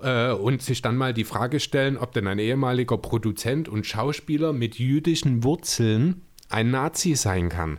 äh, 0.00 0.32
und 0.32 0.62
sich 0.62 0.82
dann 0.82 0.96
mal 0.96 1.14
die 1.14 1.24
Frage 1.24 1.58
stellen, 1.60 1.96
ob 1.96 2.12
denn 2.12 2.26
ein 2.26 2.38
ehemaliger 2.38 2.98
Produzent 2.98 3.68
und 3.68 3.86
Schauspieler 3.86 4.52
mit 4.52 4.78
jüdischen 4.78 5.42
Wurzeln 5.42 6.22
ein 6.50 6.70
Nazi 6.70 7.14
sein 7.14 7.48
kann. 7.48 7.78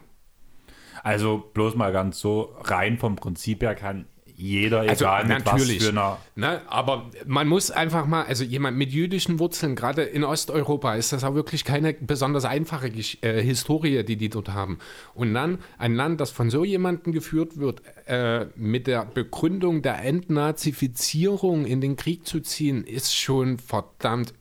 Also 1.04 1.50
bloß 1.54 1.76
mal 1.76 1.92
ganz 1.92 2.20
so 2.20 2.56
rein 2.64 2.98
vom 2.98 3.16
Prinzip 3.16 3.62
her 3.62 3.76
kann 3.76 4.08
jeder, 4.40 4.82
also, 4.82 5.06
egal 5.06 5.26
mit 5.26 5.46
natürlich, 5.46 5.80
was 5.80 5.86
für 5.86 5.92
einer. 5.92 6.18
Ne, 6.36 6.62
aber 6.68 7.10
man 7.26 7.48
muss 7.48 7.72
einfach 7.72 8.06
mal, 8.06 8.24
also 8.26 8.44
jemand 8.44 8.78
mit 8.78 8.92
jüdischen 8.92 9.40
Wurzeln, 9.40 9.76
gerade 9.76 10.04
in 10.04 10.24
Osteuropa, 10.24 10.94
ist 10.94 11.12
das 11.12 11.24
auch 11.24 11.34
wirklich 11.34 11.66
keine 11.66 11.94
besonders 11.94 12.46
einfache 12.46 12.92
äh, 13.22 13.42
Historie, 13.42 14.04
die 14.04 14.16
die 14.16 14.30
dort 14.30 14.50
haben. 14.50 14.78
Und 15.16 15.34
dann 15.34 15.58
ein 15.80 15.96
Land, 15.96 16.22
das 16.22 16.30
von 16.30 16.52
so 16.52 16.64
jemandem 16.64 17.14
geführt 17.14 17.58
wird, 17.58 17.82
äh, 18.06 18.46
mit 18.56 18.86
der 18.86 19.06
Begründung 19.06 19.82
der 19.82 20.04
Entnazifizierung 20.06 21.66
in 21.66 21.82
den 21.82 21.96
Krieg 21.96 22.28
zu 22.28 22.40
ziehen, 22.40 22.84
ist 22.84 23.16
schon 23.16 23.58
verdammt 23.58 24.36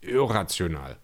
irrational. 0.00 0.96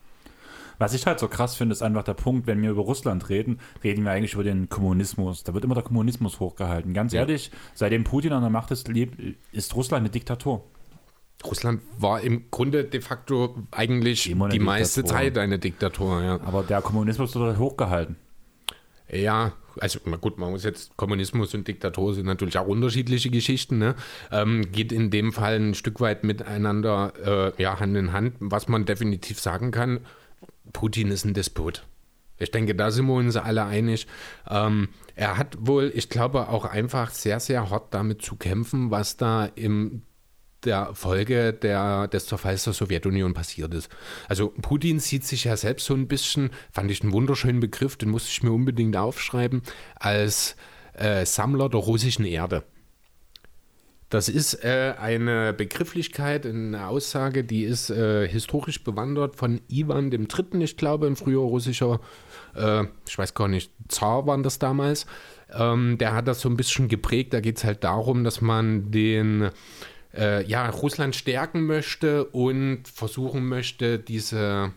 Was 0.78 0.94
ich 0.94 1.06
halt 1.06 1.18
so 1.18 1.28
krass 1.28 1.54
finde, 1.54 1.72
ist 1.72 1.82
einfach 1.82 2.02
der 2.04 2.14
Punkt, 2.14 2.46
wenn 2.46 2.60
wir 2.62 2.70
über 2.70 2.82
Russland 2.82 3.28
reden, 3.28 3.60
reden 3.82 4.04
wir 4.04 4.12
eigentlich 4.12 4.34
über 4.34 4.44
den 4.44 4.68
Kommunismus. 4.68 5.44
Da 5.44 5.54
wird 5.54 5.64
immer 5.64 5.74
der 5.74 5.84
Kommunismus 5.84 6.40
hochgehalten. 6.40 6.94
Ganz 6.94 7.12
ja. 7.12 7.20
ehrlich, 7.20 7.50
seitdem 7.74 8.04
Putin 8.04 8.32
an 8.32 8.42
der 8.42 8.50
Macht 8.50 8.70
ist, 8.70 8.88
ist 9.52 9.74
Russland 9.74 10.02
eine 10.02 10.10
Diktatur. 10.10 10.64
Russland 11.44 11.82
war 11.98 12.20
im 12.20 12.50
Grunde 12.50 12.84
de 12.84 13.00
facto 13.00 13.56
eigentlich 13.70 14.24
die 14.24 14.30
Diktatur. 14.30 14.60
meiste 14.60 15.04
Zeit 15.04 15.38
eine 15.38 15.58
Diktatur. 15.58 16.22
Ja. 16.22 16.40
Aber 16.44 16.62
der 16.62 16.80
Kommunismus 16.82 17.34
wird 17.34 17.44
halt 17.44 17.58
hochgehalten. 17.58 18.16
Ja, 19.10 19.52
also 19.78 20.00
gut, 20.00 20.38
man 20.38 20.50
muss 20.50 20.64
jetzt, 20.64 20.96
Kommunismus 20.96 21.54
und 21.54 21.68
Diktatur 21.68 22.14
sind 22.14 22.26
natürlich 22.26 22.58
auch 22.58 22.66
unterschiedliche 22.66 23.30
Geschichten, 23.30 23.78
ne? 23.78 23.94
ähm, 24.32 24.72
geht 24.72 24.90
in 24.90 25.10
dem 25.10 25.32
Fall 25.32 25.56
ein 25.56 25.74
Stück 25.74 26.00
weit 26.00 26.24
miteinander 26.24 27.12
äh, 27.56 27.62
ja, 27.62 27.78
Hand 27.78 27.96
in 27.96 28.12
Hand. 28.12 28.34
Was 28.40 28.68
man 28.68 28.84
definitiv 28.84 29.38
sagen 29.38 29.70
kann, 29.70 30.00
Putin 30.76 31.10
ist 31.10 31.24
ein 31.24 31.32
Despot. 31.32 31.86
Ich 32.38 32.50
denke, 32.50 32.74
da 32.74 32.90
sind 32.90 33.06
wir 33.06 33.14
uns 33.14 33.34
alle 33.36 33.64
einig. 33.64 34.06
Ähm, 34.46 34.90
er 35.14 35.38
hat 35.38 35.56
wohl, 35.58 35.90
ich 35.94 36.10
glaube, 36.10 36.50
auch 36.50 36.66
einfach 36.66 37.12
sehr, 37.12 37.40
sehr 37.40 37.70
hart 37.70 37.94
damit 37.94 38.20
zu 38.20 38.36
kämpfen, 38.36 38.90
was 38.90 39.16
da 39.16 39.46
im 39.54 40.02
der 40.64 40.94
Folge 40.94 41.54
der, 41.54 42.08
des 42.08 42.26
Zerfalls 42.26 42.64
der 42.64 42.74
Sowjetunion 42.74 43.32
passiert 43.32 43.72
ist. 43.72 43.88
Also 44.28 44.52
Putin 44.60 45.00
sieht 45.00 45.24
sich 45.24 45.44
ja 45.44 45.56
selbst 45.56 45.86
so 45.86 45.94
ein 45.94 46.08
bisschen, 46.08 46.50
fand 46.70 46.90
ich 46.90 47.02
einen 47.02 47.12
wunderschönen 47.12 47.60
Begriff, 47.60 47.96
den 47.96 48.10
musste 48.10 48.28
ich 48.30 48.42
mir 48.42 48.52
unbedingt 48.52 48.98
aufschreiben, 48.98 49.62
als 49.94 50.56
äh, 50.92 51.24
Sammler 51.24 51.70
der 51.70 51.80
russischen 51.80 52.26
Erde. 52.26 52.64
Das 54.08 54.28
ist 54.28 54.62
äh, 54.64 54.94
eine 54.98 55.52
Begrifflichkeit, 55.52 56.46
eine 56.46 56.86
Aussage, 56.86 57.42
die 57.42 57.64
ist 57.64 57.90
äh, 57.90 58.28
historisch 58.28 58.84
bewandert 58.84 59.34
von 59.34 59.60
Ivan 59.68 60.12
III., 60.12 60.62
ich 60.62 60.76
glaube, 60.76 61.08
ein 61.08 61.16
früher 61.16 61.40
russischer, 61.40 62.00
äh, 62.54 62.84
ich 63.08 63.18
weiß 63.18 63.34
gar 63.34 63.48
nicht, 63.48 63.72
Zar 63.88 64.26
waren 64.26 64.44
das 64.44 64.60
damals. 64.60 65.06
Ähm, 65.52 65.98
der 65.98 66.14
hat 66.14 66.28
das 66.28 66.40
so 66.40 66.48
ein 66.48 66.56
bisschen 66.56 66.86
geprägt. 66.86 67.34
Da 67.34 67.40
geht 67.40 67.58
es 67.58 67.64
halt 67.64 67.82
darum, 67.82 68.22
dass 68.22 68.40
man 68.40 68.92
den, 68.92 69.50
äh, 70.14 70.44
ja, 70.44 70.68
Russland 70.70 71.16
stärken 71.16 71.66
möchte 71.66 72.26
und 72.26 72.86
versuchen 72.86 73.48
möchte, 73.48 73.98
diese 73.98 74.72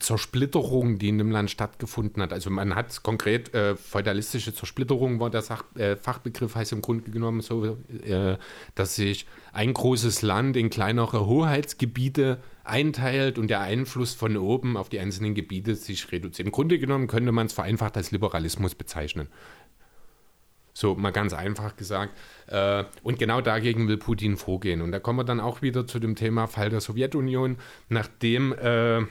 Zersplitterung, 0.00 0.98
die 0.98 1.08
in 1.08 1.18
dem 1.18 1.30
Land 1.30 1.50
stattgefunden 1.50 2.22
hat. 2.22 2.32
Also 2.32 2.50
man 2.50 2.74
hat 2.74 3.02
konkret 3.02 3.54
äh, 3.54 3.76
feudalistische 3.76 4.54
Zersplitterung 4.54 5.20
war 5.20 5.30
der 5.30 5.42
Sach 5.42 5.64
äh, 5.76 5.96
Fachbegriff, 5.96 6.54
heißt 6.54 6.72
im 6.72 6.82
Grunde 6.82 7.10
genommen 7.10 7.40
so, 7.40 7.76
äh, 8.04 8.36
dass 8.74 8.96
sich 8.96 9.26
ein 9.52 9.72
großes 9.72 10.22
Land 10.22 10.56
in 10.56 10.70
kleinere 10.70 11.26
Hoheitsgebiete 11.26 12.38
einteilt 12.64 13.38
und 13.38 13.48
der 13.48 13.60
Einfluss 13.60 14.14
von 14.14 14.36
oben 14.36 14.76
auf 14.76 14.88
die 14.88 14.98
einzelnen 14.98 15.34
Gebiete 15.34 15.74
sich 15.74 16.10
reduziert. 16.12 16.46
Im 16.46 16.52
Grunde 16.52 16.78
genommen 16.78 17.06
könnte 17.06 17.32
man 17.32 17.46
es 17.46 17.52
vereinfacht 17.52 17.96
als 17.96 18.10
Liberalismus 18.10 18.74
bezeichnen. 18.74 19.28
So 20.76 20.96
mal 20.96 21.12
ganz 21.12 21.32
einfach 21.32 21.76
gesagt. 21.76 22.16
Äh, 22.48 22.84
und 23.04 23.18
genau 23.18 23.40
dagegen 23.40 23.86
will 23.86 23.96
Putin 23.96 24.36
vorgehen. 24.36 24.82
Und 24.82 24.90
da 24.90 24.98
kommen 24.98 25.20
wir 25.20 25.24
dann 25.24 25.38
auch 25.38 25.62
wieder 25.62 25.86
zu 25.86 26.00
dem 26.00 26.16
Thema 26.16 26.48
Fall 26.48 26.68
der 26.68 26.80
Sowjetunion, 26.80 27.58
nachdem 27.88 28.52
äh, 28.54 29.02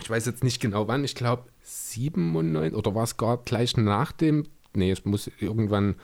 ich 0.00 0.10
weiß 0.10 0.26
jetzt 0.26 0.44
nicht 0.44 0.60
genau 0.60 0.88
wann, 0.88 1.04
ich 1.04 1.14
glaube 1.14 1.44
97 1.62 2.76
oder 2.76 2.94
war 2.94 3.04
es 3.04 3.16
gar 3.16 3.38
gleich 3.38 3.76
nach 3.76 4.12
dem, 4.12 4.44
nee, 4.74 4.90
es 4.90 5.04
muss 5.04 5.30
irgendwann 5.38 5.96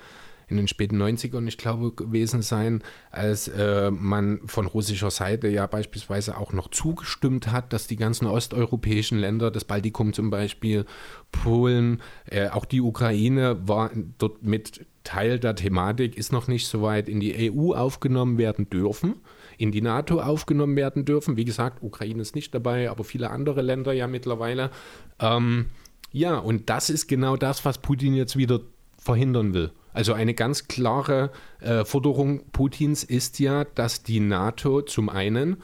in 0.51 0.57
den 0.57 0.69
späten 0.69 1.01
90ern, 1.01 1.47
ich 1.47 1.59
glaube, 1.59 1.93
gewesen 1.93 2.43
sein, 2.43 2.83
als 3.13 3.47
äh, 3.47 3.91
man 3.91 4.41
von 4.47 4.67
russischer 4.67 5.11
Seite 5.11 5.49
ja 5.49 5.67
beispielsweise 5.67 6.37
auch 6.37 6.53
noch 6.53 6.69
zugestimmt 6.69 7.53
hat, 7.53 7.73
dass 7.73 7.87
die 7.87 7.97
ganzen 7.97 8.27
osteuropäischen 8.27 9.19
Länder, 9.19 9.53
das 9.53 9.65
Baltikum 9.65 10.13
zum 10.13 10.31
Beispiel, 10.31 10.87
Polen, 11.31 12.03
äh, 12.27 12.49
auch 12.49 12.65
die 12.65 12.81
Ukraine 12.81 13.69
war 13.69 13.93
dort 14.19 14.43
mit 14.43 14.87
Teil 15.05 15.39
der 15.39 15.55
Thematik, 15.55 16.17
ist 16.19 16.33
noch 16.33 16.49
nicht 16.49 16.67
so 16.67 16.83
weit 16.83 17.09
in 17.09 17.21
die 17.21 17.53
EU 17.53 17.73
aufgenommen 17.73 18.37
werden 18.37 18.69
dürfen 18.69 19.15
in 19.61 19.73
die 19.73 19.83
NATO 19.83 20.21
aufgenommen 20.23 20.75
werden 20.75 21.05
dürfen. 21.05 21.37
Wie 21.37 21.45
gesagt, 21.45 21.83
Ukraine 21.83 22.23
ist 22.23 22.35
nicht 22.35 22.55
dabei, 22.55 22.91
aber 22.91 23.05
viele 23.05 23.31
andere 23.31 23.61
Länder 23.61 23.93
ja 23.93 24.07
mittlerweile. 24.07 24.71
Ähm, 25.19 25.67
ja, 26.13 26.39
und 26.39 26.71
das 26.71 26.89
ist 26.89 27.09
genau 27.09 27.37
das, 27.37 27.63
was 27.67 27.77
Putin 27.77 28.15
jetzt 28.15 28.39
wieder 28.39 28.61
verhindern 28.97 29.53
will. 29.53 29.71
Also 29.93 30.15
eine 30.15 30.33
ganz 30.33 30.67
klare 30.67 31.31
äh, 31.61 31.85
Forderung 31.85 32.51
Putins 32.53 33.05
ist 33.05 33.39
ja, 33.39 33.65
dass 33.65 34.03
die 34.03 34.21
NATO 34.21 34.81
zum 34.81 35.11
einen 35.11 35.59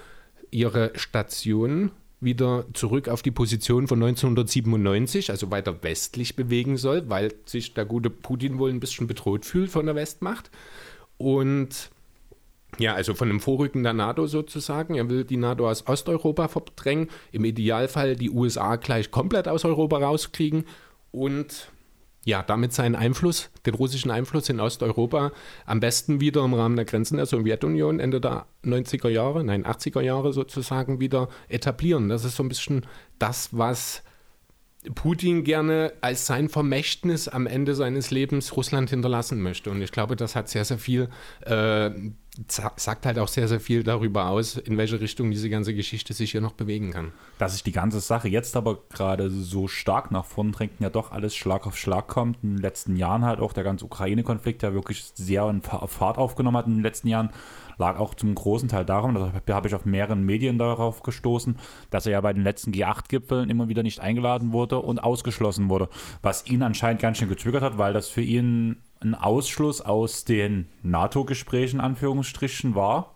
ihre 0.50 0.92
Stationen 0.94 1.90
wieder 2.20 2.66
zurück 2.74 3.08
auf 3.08 3.22
die 3.22 3.30
Position 3.30 3.88
von 3.88 4.02
1997, 4.02 5.30
also 5.30 5.50
weiter 5.50 5.82
westlich 5.82 6.36
bewegen 6.36 6.76
soll, 6.76 7.08
weil 7.08 7.32
sich 7.46 7.72
der 7.72 7.86
gute 7.86 8.10
Putin 8.10 8.58
wohl 8.58 8.70
ein 8.70 8.80
bisschen 8.80 9.06
bedroht 9.06 9.46
fühlt 9.46 9.70
von 9.70 9.86
der 9.86 9.94
Westmacht. 9.94 10.50
Und 11.16 11.90
ja, 12.78 12.94
also 12.94 13.14
von 13.14 13.28
dem 13.28 13.40
Vorrücken 13.40 13.82
der 13.82 13.92
NATO 13.92 14.26
sozusagen. 14.26 14.94
Er 14.94 15.08
will 15.08 15.24
die 15.24 15.36
NATO 15.36 15.68
aus 15.68 15.86
Osteuropa 15.86 16.48
verdrängen, 16.48 17.08
im 17.32 17.44
Idealfall 17.44 18.16
die 18.16 18.30
USA 18.30 18.76
gleich 18.76 19.10
komplett 19.10 19.48
aus 19.48 19.64
Europa 19.64 19.98
rauskriegen 19.98 20.64
und 21.10 21.70
ja, 22.26 22.42
damit 22.42 22.72
seinen 22.72 22.96
Einfluss, 22.96 23.50
den 23.66 23.74
russischen 23.74 24.10
Einfluss 24.10 24.48
in 24.48 24.58
Osteuropa 24.58 25.30
am 25.64 25.78
besten 25.78 26.20
wieder 26.20 26.44
im 26.44 26.54
Rahmen 26.54 26.74
der 26.74 26.84
Grenzen 26.84 27.18
der 27.18 27.26
Sowjetunion 27.26 28.00
Ende 28.00 28.20
der 28.20 28.46
90er 28.64 29.08
Jahre, 29.08 29.44
nein, 29.44 29.64
80er 29.64 30.00
Jahre 30.00 30.32
sozusagen 30.32 30.98
wieder 30.98 31.28
etablieren. 31.48 32.08
Das 32.08 32.24
ist 32.24 32.34
so 32.34 32.42
ein 32.42 32.48
bisschen 32.48 32.84
das, 33.20 33.56
was 33.56 34.02
Putin 34.94 35.44
gerne 35.44 35.92
als 36.00 36.26
sein 36.26 36.48
Vermächtnis 36.48 37.28
am 37.28 37.46
Ende 37.46 37.76
seines 37.76 38.10
Lebens 38.10 38.56
Russland 38.56 38.90
hinterlassen 38.90 39.40
möchte. 39.40 39.70
Und 39.70 39.80
ich 39.80 39.92
glaube, 39.92 40.16
das 40.16 40.34
hat 40.34 40.48
sehr, 40.48 40.64
sehr 40.64 40.78
viel, 40.78 41.08
äh, 41.44 41.90
sagt 42.48 43.06
halt 43.06 43.18
auch 43.18 43.28
sehr, 43.28 43.48
sehr 43.48 43.60
viel 43.60 43.82
darüber 43.82 44.28
aus, 44.28 44.56
in 44.56 44.76
welche 44.76 45.00
Richtung 45.00 45.30
diese 45.30 45.48
ganze 45.48 45.74
Geschichte 45.74 46.12
sich 46.12 46.32
hier 46.32 46.40
noch 46.40 46.52
bewegen 46.52 46.92
kann. 46.92 47.12
Dass 47.38 47.52
sich 47.52 47.62
die 47.62 47.72
ganze 47.72 48.00
Sache 48.00 48.28
jetzt 48.28 48.56
aber 48.56 48.78
gerade 48.90 49.30
so 49.30 49.68
stark 49.68 50.10
nach 50.10 50.24
vorn 50.24 50.52
drängt, 50.52 50.80
ja 50.80 50.90
doch 50.90 51.12
alles 51.12 51.34
Schlag 51.34 51.66
auf 51.66 51.76
Schlag 51.76 52.08
kommt. 52.08 52.38
In 52.42 52.56
den 52.56 52.62
letzten 52.62 52.96
Jahren 52.96 53.24
halt 53.24 53.40
auch 53.40 53.52
der 53.52 53.64
ganze 53.64 53.84
Ukraine-Konflikt, 53.84 54.62
der 54.62 54.74
wirklich 54.74 55.04
sehr 55.14 55.48
in 55.48 55.62
Fahrt 55.62 56.18
aufgenommen 56.18 56.56
hat 56.56 56.66
in 56.66 56.74
den 56.74 56.82
letzten 56.82 57.08
Jahren 57.08 57.30
lag 57.78 57.98
auch 57.98 58.14
zum 58.14 58.34
großen 58.34 58.68
Teil 58.68 58.84
darum, 58.84 59.14
da 59.14 59.54
habe 59.54 59.68
ich 59.68 59.74
auf 59.74 59.84
mehreren 59.84 60.24
Medien 60.24 60.58
darauf 60.58 61.02
gestoßen, 61.02 61.56
dass 61.90 62.06
er 62.06 62.12
ja 62.12 62.20
bei 62.20 62.32
den 62.32 62.42
letzten 62.42 62.72
G8-Gipfeln 62.72 63.50
immer 63.50 63.68
wieder 63.68 63.82
nicht 63.82 64.00
eingeladen 64.00 64.52
wurde 64.52 64.78
und 64.78 64.98
ausgeschlossen 64.98 65.68
wurde, 65.68 65.88
was 66.22 66.46
ihn 66.46 66.62
anscheinend 66.62 67.02
ganz 67.02 67.18
schön 67.18 67.28
getriggert 67.28 67.62
hat, 67.62 67.78
weil 67.78 67.92
das 67.92 68.08
für 68.08 68.22
ihn 68.22 68.76
ein 69.00 69.14
Ausschluss 69.14 69.80
aus 69.80 70.24
den 70.24 70.68
NATO-Gesprächen, 70.82 71.80
Anführungsstrichen, 71.80 72.74
war, 72.74 73.14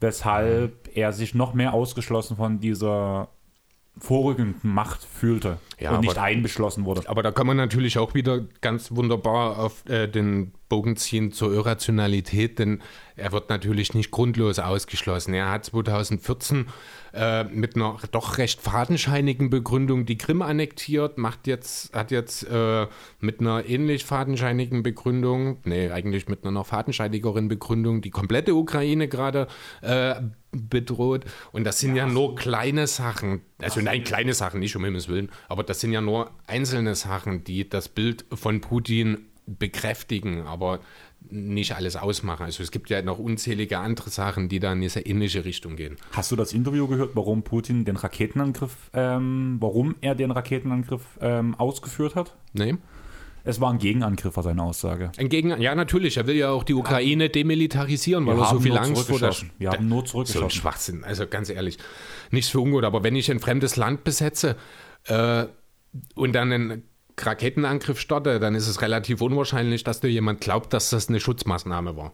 weshalb 0.00 0.90
er 0.94 1.12
sich 1.12 1.34
noch 1.34 1.54
mehr 1.54 1.74
ausgeschlossen 1.74 2.36
von 2.36 2.60
dieser 2.60 3.28
vorrückenden 3.98 4.72
Macht 4.72 5.04
fühlte 5.04 5.58
ja, 5.78 5.92
und 5.92 6.00
nicht 6.00 6.16
einbeschlossen 6.16 6.84
wurde. 6.84 7.08
Aber 7.08 7.22
da 7.22 7.32
kann 7.32 7.46
man 7.46 7.56
natürlich 7.56 7.98
auch 7.98 8.14
wieder 8.14 8.40
ganz 8.60 8.92
wunderbar 8.92 9.58
auf 9.58 9.88
äh, 9.88 10.06
den 10.06 10.52
Bogen 10.68 10.96
ziehen 10.96 11.32
zur 11.32 11.52
Irrationalität, 11.52 12.58
denn 12.58 12.80
er 13.16 13.32
wird 13.32 13.50
natürlich 13.50 13.92
nicht 13.92 14.10
grundlos 14.10 14.58
ausgeschlossen. 14.58 15.34
Er 15.34 15.50
hat 15.50 15.66
2014 15.66 16.66
äh, 17.12 17.44
mit 17.44 17.76
einer 17.76 17.98
doch 18.10 18.38
recht 18.38 18.60
fadenscheinigen 18.60 19.50
Begründung 19.50 20.06
die 20.06 20.18
Krim 20.18 20.42
annektiert, 20.42 21.18
macht 21.18 21.46
jetzt, 21.46 21.94
hat 21.94 22.10
jetzt 22.10 22.44
äh, 22.44 22.86
mit 23.20 23.40
einer 23.40 23.66
ähnlich 23.66 24.04
fadenscheinigen 24.04 24.82
Begründung, 24.82 25.58
nee, 25.64 25.90
eigentlich 25.90 26.28
mit 26.28 26.44
einer 26.44 26.52
noch 26.52 26.66
fadenscheinigeren 26.66 27.48
Begründung 27.48 28.00
die 28.00 28.10
komplette 28.10 28.54
Ukraine 28.54 29.08
gerade 29.08 29.48
äh, 29.82 30.14
bedroht. 30.52 31.24
Und 31.52 31.64
das 31.64 31.80
sind 31.80 31.96
ja, 31.96 32.06
ja 32.06 32.12
nur 32.12 32.34
kleine 32.34 32.86
Sachen, 32.86 33.42
also 33.60 33.80
nein, 33.80 34.04
kleine 34.04 34.34
Sachen, 34.34 34.60
nicht 34.60 34.76
um 34.76 34.84
Himmels 34.84 35.08
Willen, 35.08 35.30
aber 35.48 35.62
das 35.62 35.80
sind 35.80 35.92
ja 35.92 36.00
nur 36.00 36.30
einzelne 36.46 36.94
Sachen, 36.94 37.44
die 37.44 37.68
das 37.68 37.88
Bild 37.88 38.24
von 38.32 38.60
Putin 38.60 39.26
bekräftigen. 39.46 40.46
Aber 40.46 40.80
nicht 41.28 41.74
alles 41.74 41.96
ausmachen. 41.96 42.44
Also 42.44 42.62
es 42.62 42.70
gibt 42.70 42.90
ja 42.90 43.02
noch 43.02 43.18
unzählige 43.18 43.78
andere 43.78 44.10
Sachen, 44.10 44.48
die 44.48 44.58
da 44.58 44.72
in 44.72 44.80
diese 44.80 45.00
ähnliche 45.00 45.44
Richtung 45.44 45.76
gehen. 45.76 45.96
Hast 46.12 46.32
du 46.32 46.36
das 46.36 46.52
Interview 46.52 46.86
gehört, 46.86 47.10
warum 47.14 47.42
Putin 47.42 47.84
den 47.84 47.96
Raketenangriff, 47.96 48.90
ähm, 48.92 49.58
warum 49.60 49.94
er 50.00 50.14
den 50.14 50.30
Raketenangriff 50.30 51.02
ähm, 51.20 51.54
ausgeführt 51.56 52.14
hat? 52.14 52.36
Nein. 52.52 52.78
Es 53.42 53.60
war 53.60 53.72
ein 53.72 53.78
Gegenangriff, 53.78 54.36
war 54.36 54.42
seine 54.42 54.62
Aussage. 54.62 55.12
Ein 55.16 55.30
Gegen 55.30 55.58
ja, 55.60 55.74
natürlich. 55.74 56.18
Er 56.18 56.26
will 56.26 56.36
ja 56.36 56.50
auch 56.50 56.62
die 56.62 56.74
Ukraine 56.74 57.30
demilitarisieren, 57.30 58.26
weil 58.26 58.38
er 58.38 58.44
so 58.46 58.60
viel 58.60 58.76
Angst 58.76 59.08
vor 59.08 59.18
der. 59.18 59.34
Wir 59.58 59.70
haben 59.70 59.88
nur 59.88 60.04
zurückgeschossen. 60.04 60.40
So 60.40 60.46
ein 60.46 60.50
Schwachsinn. 60.50 61.04
Also 61.04 61.26
ganz 61.26 61.48
ehrlich, 61.48 61.78
nichts 62.30 62.50
für 62.50 62.60
ungut. 62.60 62.84
Aber 62.84 63.02
wenn 63.02 63.16
ich 63.16 63.30
ein 63.30 63.40
fremdes 63.40 63.76
Land 63.76 64.04
besetze 64.04 64.56
äh, 65.04 65.46
und 66.14 66.34
dann 66.34 66.52
einen 66.52 66.82
Raketenangriff 67.26 68.00
starte, 68.00 68.40
dann 68.40 68.54
ist 68.54 68.68
es 68.68 68.82
relativ 68.82 69.20
unwahrscheinlich, 69.20 69.84
dass 69.84 70.00
dir 70.00 70.08
jemand 70.08 70.40
glaubt, 70.40 70.72
dass 70.72 70.90
das 70.90 71.08
eine 71.08 71.20
Schutzmaßnahme 71.20 71.96
war. 71.96 72.12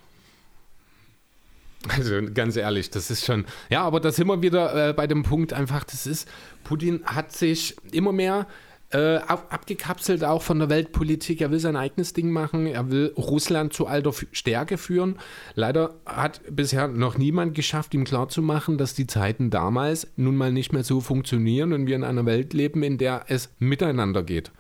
Also 1.89 2.15
ganz 2.35 2.57
ehrlich, 2.57 2.91
das 2.91 3.11
ist 3.11 3.25
schon. 3.25 3.45
Ja, 3.71 3.83
aber 3.83 4.01
da 4.01 4.11
sind 4.11 4.27
wir 4.27 4.43
wieder 4.43 4.89
äh, 4.89 4.93
bei 4.93 5.07
dem 5.07 5.23
Punkt 5.23 5.53
einfach, 5.53 5.85
das 5.85 6.07
ist, 6.07 6.29
Putin 6.65 7.03
hat 7.05 7.33
sich 7.33 7.77
immer 7.93 8.13
mehr 8.13 8.47
äh, 8.91 9.17
abgekapselt 9.17 10.23
auch 10.23 10.43
von 10.43 10.59
der 10.59 10.71
Weltpolitik. 10.71 11.41
Er 11.41 11.51
will 11.51 11.59
sein 11.59 11.77
eigenes 11.77 12.13
Ding 12.13 12.31
machen. 12.31 12.67
Er 12.67 12.91
will 12.91 13.13
Russland 13.17 13.73
zu 13.73 13.87
alter 13.87 14.13
Stärke 14.33 14.79
führen. 14.79 15.17
Leider 15.55 15.95
hat 16.07 16.41
bisher 16.49 16.89
noch 16.89 17.19
niemand 17.19 17.55
geschafft, 17.55 17.95
ihm 17.95 18.05
klarzumachen, 18.05 18.79
dass 18.79 18.95
die 18.95 19.07
Zeiten 19.07 19.51
damals 19.51 20.07
nun 20.17 20.37
mal 20.37 20.53
nicht 20.53 20.73
mehr 20.73 20.85
so 20.85 21.01
funktionieren 21.01 21.73
und 21.73 21.87
wir 21.87 21.97
in 21.97 22.05
einer 22.05 22.27
Welt 22.27 22.55
leben, 22.55 22.83
in 22.83 22.97
der 22.97 23.25
es 23.29 23.51
miteinander 23.59 24.23
geht. 24.23 24.53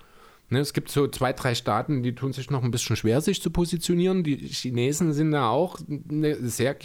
Ne, 0.49 0.61
es 0.61 0.73
gibt 0.73 0.91
so 0.91 1.09
zwei, 1.09 1.33
drei 1.33 1.55
Staaten, 1.55 2.03
die 2.03 2.15
tun 2.15 2.33
sich 2.33 2.51
noch 2.51 2.63
ein 2.63 2.71
bisschen 2.71 2.95
schwer, 2.95 3.21
sich 3.21 3.43
zu 3.43 3.51
positionieren. 3.51 4.23
Die 4.23 4.37
Chinesen 4.37 5.13
sind 5.13 5.33
da 5.33 5.49
auch 5.49 5.79
eine 6.09 6.37
sehr 6.37 6.77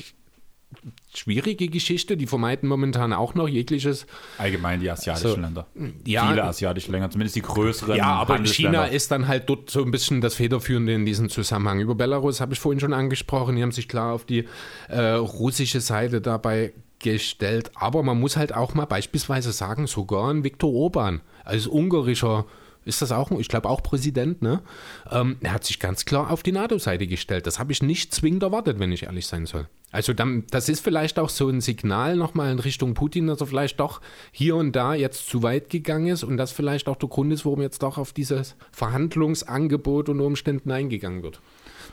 schwierige 1.14 1.68
Geschichte. 1.68 2.18
Die 2.18 2.28
vermeiden 2.28 2.68
momentan 2.68 3.14
auch 3.14 3.36
noch 3.36 3.48
jegliches. 3.48 4.08
Allgemein 4.38 4.80
die 4.80 4.90
asiatischen 4.90 5.30
so, 5.30 5.36
Länder. 5.36 5.68
Ja, 6.06 6.30
Viele 6.30 6.44
asiatische 6.44 6.92
Länder, 6.92 7.10
zumindest 7.10 7.36
die 7.36 7.42
größeren. 7.42 7.98
Ja, 7.98 8.16
aber 8.16 8.44
China 8.46 8.86
ist 8.86 9.12
dann 9.12 9.28
halt 9.28 9.50
dort 9.50 9.70
so 9.70 9.84
ein 9.84 9.92
bisschen 9.92 10.22
das 10.22 10.36
Federführende 10.36 10.94
in 10.94 11.06
diesem 11.06 11.30
Zusammenhang. 11.30 11.82
Über 11.82 11.96
Belarus 11.96 12.42
habe 12.42 12.54
ich 12.54 12.60
vorhin 12.60 12.80
schon 12.80 12.94
angesprochen. 12.94 13.56
Die 13.58 13.62
haben 13.62 13.72
sich 13.72 13.88
klar 13.88 14.14
auf 14.14 14.26
die 14.26 14.46
äh, 14.88 15.00
russische 15.02 15.82
Seite 15.82 16.22
dabei 16.22 16.74
gestellt. 17.00 17.72
Aber 17.76 18.04
man 18.04 18.20
muss 18.20 18.38
halt 18.38 18.54
auch 18.54 18.74
mal 18.74 18.86
beispielsweise 18.86 19.52
sagen, 19.52 19.88
sogar 19.88 20.32
ein 20.32 20.44
Viktor 20.44 20.74
Orban 20.74 21.22
als 21.44 21.68
ungarischer 21.68 22.46
ist 22.84 23.02
das 23.02 23.12
auch, 23.12 23.32
ich 23.32 23.48
glaube 23.48 23.70
auch 23.70 23.84
Präsident, 23.84 24.42
ne? 24.42 24.62
Ähm, 25.10 25.38
er 25.42 25.54
hat 25.54 25.64
sich 25.64 25.80
ganz 25.80 26.06
klar 26.06 26.32
auf 26.32 26.42
die 26.42 26.52
NATO-Seite 26.52 27.06
gestellt. 27.06 27.46
Das 27.46 27.60
habe 27.60 27.72
ich 27.72 27.84
nicht 27.84 28.14
zwingend 28.14 28.44
erwartet, 28.44 28.80
wenn 28.80 28.92
ich 28.92 29.04
ehrlich 29.04 29.28
sein 29.28 29.46
soll. 29.46 29.68
Also 29.92 30.14
dann, 30.14 30.46
das 30.50 30.70
ist 30.70 30.80
vielleicht 30.80 31.20
auch 31.20 31.30
so 31.30 31.50
ein 31.50 31.62
Signal 31.62 32.16
nochmal 32.16 32.52
in 32.52 32.60
Richtung 32.60 32.94
Putin, 32.94 33.28
dass 33.28 33.42
er 33.42 33.48
vielleicht 33.48 33.80
doch 33.80 34.02
hier 34.32 34.56
und 34.56 34.76
da 34.76 34.94
jetzt 34.94 35.28
zu 35.30 35.44
weit 35.44 35.70
gegangen 35.70 36.08
ist 36.08 36.24
und 36.24 36.38
das 36.38 36.52
vielleicht 36.52 36.88
auch 36.88 36.96
der 36.96 37.10
Grund 37.10 37.32
ist, 37.34 37.46
warum 37.46 37.62
jetzt 37.62 37.84
doch 37.84 37.98
auf 37.98 38.14
dieses 38.14 38.56
Verhandlungsangebot 38.72 40.10
unter 40.10 40.24
Umständen 40.24 40.72
eingegangen 40.72 41.24
wird. 41.24 41.42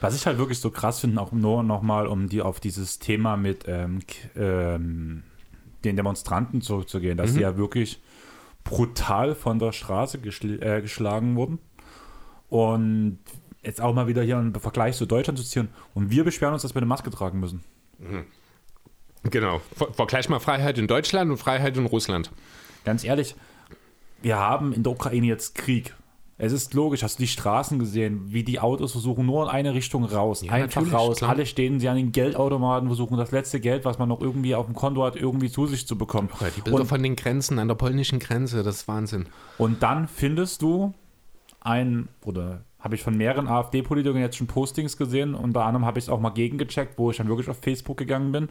Was 0.01 0.15
ich 0.15 0.27
halt 0.27 0.39
wirklich 0.39 0.61
so 0.61 0.71
krass 0.71 1.01
finde, 1.01 1.21
auch 1.21 1.33
nur 1.33 1.65
nochmal, 1.65 2.07
um 2.07 2.29
die 2.29 2.41
auf 2.41 2.61
dieses 2.61 3.01
Thema 3.01 3.37
mit 3.37 3.65
ähm, 3.67 3.99
ähm, 4.37 5.25
den 5.85 5.97
Demonstranten 5.97 6.61
zurückzugehen, 6.61 7.19
dass 7.19 7.33
mhm. 7.33 7.35
sie 7.35 7.41
ja 7.41 7.57
wirklich 7.57 8.01
brutal 8.69 9.35
von 9.35 9.59
der 9.59 9.73
Straße 9.73 10.19
geschl 10.19 10.63
äh, 10.63 10.83
geschlagen 10.83 11.37
wurden. 11.37 11.59
Und 12.51 13.19
jetzt 13.63 13.81
auch 13.81 13.95
mal 13.95 14.07
wieder 14.07 14.23
hier 14.23 14.39
einen 14.39 14.55
Vergleich 14.55 14.97
zu 14.97 15.07
Deutschland 15.07 15.39
zu 15.39 15.45
ziehen. 15.45 15.69
Und 15.95 16.11
wir 16.11 16.25
beschweren 16.25 16.53
uns, 16.53 16.63
dass 16.63 16.75
wir 16.75 16.79
eine 16.79 16.87
Maske 16.87 17.11
tragen 17.11 17.41
müssen. 17.41 17.65
Mhm. 17.99 18.25
Genau. 19.25 19.61
Ver 19.75 19.93
Vergleich 19.93 20.29
mal 20.29 20.39
Freiheit 20.39 20.79
in 20.79 20.87
Deutschland 20.87 21.31
und 21.31 21.39
Freiheit 21.39 21.77
in 21.77 21.87
Russland. 21.87 22.31
Ganz 22.85 23.05
ehrlich, 23.05 23.35
wir 24.23 24.39
haben 24.39 24.73
in 24.73 24.83
der 24.83 24.93
Ukraine 24.93 25.27
jetzt 25.27 25.55
Krieg. 25.55 25.95
Es 26.41 26.53
ist 26.53 26.73
logisch, 26.73 27.03
hast 27.03 27.19
du 27.19 27.25
die 27.25 27.29
Straßen 27.29 27.81
gesehen, 27.81 28.27
wie 28.29 28.45
die 28.45 28.61
Autos 28.61 28.93
versuchen 28.93 29.27
nur 29.27 29.45
in 29.45 29.51
eine 29.51 29.75
Richtung 29.75 30.05
raus, 30.05 30.43
ja, 30.43 30.53
einfach 30.53 30.93
raus. 30.93 31.19
Klar. 31.19 31.31
Alle 31.31 31.47
stehen 31.47 31.81
sie 31.81 31.89
an 31.89 31.97
den 31.97 32.13
Geldautomaten, 32.13 32.89
versuchen 32.89 33.19
das 33.19 33.33
letzte 33.33 33.59
Geld, 33.59 33.85
was 33.85 33.99
man 33.99 34.09
noch 34.09 34.21
irgendwie 34.21 34.55
auf 34.55 34.67
dem 34.67 34.77
Konto 34.77 35.03
hat, 35.03 35.17
irgendwie 35.17 35.51
zu 35.51 35.67
sich 35.67 35.89
zu 35.89 35.99
bekommen. 35.99 36.29
Ja, 36.41 36.47
die 36.57 36.61
Bilder 36.61 36.81
und, 36.81 36.87
von 36.87 37.03
den 37.03 37.17
Grenzen 37.17 37.59
an 37.59 37.67
der 37.67 37.75
polnischen 37.75 38.21
Grenze, 38.21 38.63
das 38.63 38.77
ist 38.77 38.89
Wahnsinn. 38.89 39.27
Und 39.59 39.83
dann 39.83 40.07
findest 40.07 40.63
du 40.63 40.95
ein, 41.61 42.09
oder 42.25 42.63
habe 42.81 42.95
ich 42.95 43.03
von 43.03 43.17
mehreren 43.17 43.49
AfD-Politikern 43.49 44.21
jetzt 44.21 44.37
schon 44.37 44.47
Postings 44.47 44.97
gesehen. 44.97 45.35
Unter 45.35 45.65
anderem 45.65 45.85
habe 45.85 45.99
ich 45.99 46.05
es 46.05 46.09
auch 46.09 46.21
mal 46.21 46.31
gegengecheckt, 46.31 46.97
wo 46.97 47.11
ich 47.11 47.17
dann 47.17 47.29
wirklich 47.29 47.49
auf 47.49 47.59
Facebook 47.61 47.97
gegangen 47.97 48.31
bin. 48.31 48.49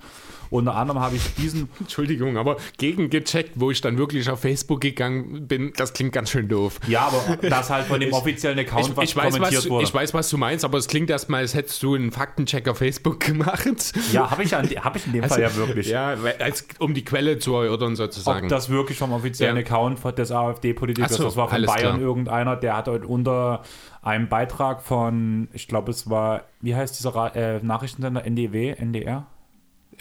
Unter 0.50 0.76
anderem 0.76 1.00
habe 1.02 1.16
ich 1.16 1.36
diesen. 1.36 1.70
Entschuldigung, 1.80 2.38
aber 2.38 2.58
gegengecheckt, 2.78 3.54
wo 3.56 3.72
ich 3.72 3.80
dann 3.80 3.98
wirklich 3.98 4.30
auf 4.30 4.42
Facebook 4.42 4.82
gegangen 4.82 5.48
bin, 5.48 5.72
das 5.78 5.94
klingt 5.94 6.12
ganz 6.12 6.30
schön 6.30 6.50
doof. 6.50 6.80
Ja, 6.88 7.08
aber 7.08 7.38
das 7.38 7.70
halt 7.70 7.86
von 7.86 8.02
dem 8.02 8.12
offiziellen 8.13 8.60
Account, 8.60 8.90
ich, 8.90 8.98
was 8.98 9.10
ich 9.10 9.16
weiß, 9.16 9.34
kommentiert 9.34 9.63
was, 9.63 9.70
wurde. 9.70 9.84
Ich 9.86 9.94
weiß, 9.94 10.13
was 10.13 10.30
du 10.30 10.38
meinst, 10.38 10.66
aber 10.66 10.78
es 10.78 10.88
klingt 10.88 11.10
erstmal, 11.10 11.42
als 11.42 11.54
hättest 11.54 11.82
du 11.82 11.96
einen 11.96 12.12
Faktencheck 12.12 12.68
auf 12.68 12.80
Facebook 12.80 13.20
gemacht. 13.26 13.94
Ja, 14.12 14.30
habe 14.30 14.44
ich, 14.44 14.54
hab 14.54 14.96
ich 14.96 15.08
in 15.08 15.13
dem 15.13 15.24
also, 15.24 15.36
Fall 15.36 15.44
ja 15.44 15.56
wirklich. 15.56 15.88
Ja, 15.88 16.16
als, 16.40 16.68
um 16.80 16.94
die 16.94 17.06
Quelle 17.06 17.40
zu 17.40 17.56
erörtern 17.56 17.96
sozusagen. 17.96 18.48
Ob 18.48 18.50
das 18.50 18.70
wirklich 18.70 18.98
vom 18.98 19.13
offiziellen 19.13 19.56
ja. 19.56 19.63
Account 19.63 20.00
des 20.18 20.32
AfD-Politikers, 20.34 21.13
so, 21.13 21.24
das 21.24 21.38
war 21.38 21.48
von 21.48 21.66
Bayern 21.66 21.96
klar. 21.96 22.00
irgendeiner, 22.00 22.58
der 22.58 22.76
hat 22.76 22.90
heute 22.90 23.08
unter 23.08 23.63
einem 24.08 24.30
Beitrag 24.30 24.82
von, 24.82 25.50
ich 25.52 25.67
glaube, 25.67 25.91
es 25.91 26.10
war, 26.10 26.43
wie 26.62 26.76
heißt 26.76 26.98
dieser 26.98 27.36
äh, 27.36 27.60
Nachrichtensender? 27.62 28.26
NDW, 28.26 28.72
NDR? 28.72 29.28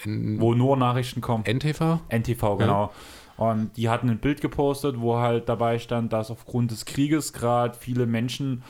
N 0.05 0.41
wo 0.41 0.55
nur 0.55 0.77
Nachrichten 0.77 1.21
kommen. 1.21 1.45
NTV? 1.45 2.01
NTV, 2.09 2.57
genau. 2.59 2.93
Ja. 3.39 3.49
Und 3.49 3.77
die 3.77 3.89
hatten 3.89 4.09
ein 4.09 4.19
Bild 4.19 4.41
gepostet, 4.41 5.01
wo 5.01 5.17
halt 5.19 5.49
dabei 5.49 5.79
stand, 5.79 6.13
dass 6.13 6.31
aufgrund 6.31 6.71
des 6.71 6.85
Krieges 6.85 7.33
gerade 7.33 7.77
viele 7.79 8.07
Menschen 8.07 8.63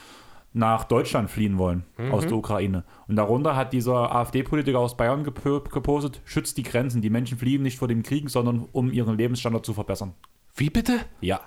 nach 0.53 0.85
Deutschland 0.85 1.31
fliehen 1.31 1.59
wollen 1.59 1.85
mhm. 1.99 2.13
aus 2.13 2.27
der 2.27 2.37
Ukraine. 2.37 2.85
Und 3.07 3.17
darunter 3.17 3.55
hat 3.55 3.75
dieser 3.75 4.15
AfD-Politiker 4.15 4.79
aus 4.79 4.97
Bayern 4.97 5.23
gepostet, 5.23 6.23
schützt 6.25 6.57
die 6.57 6.63
Grenzen. 6.63 7.03
Die 7.03 7.11
Menschen 7.11 7.37
fliehen 7.37 7.63
nicht 7.63 7.79
vor 7.79 7.89
dem 7.89 8.03
Krieg, 8.03 8.31
sondern 8.31 8.67
um 8.73 8.91
ihren 8.91 9.19
Lebensstandard 9.19 9.67
zu 9.67 9.75
verbessern. 9.75 10.15
Wie 10.55 10.71
bitte? 10.71 11.01
Ja. 11.21 11.41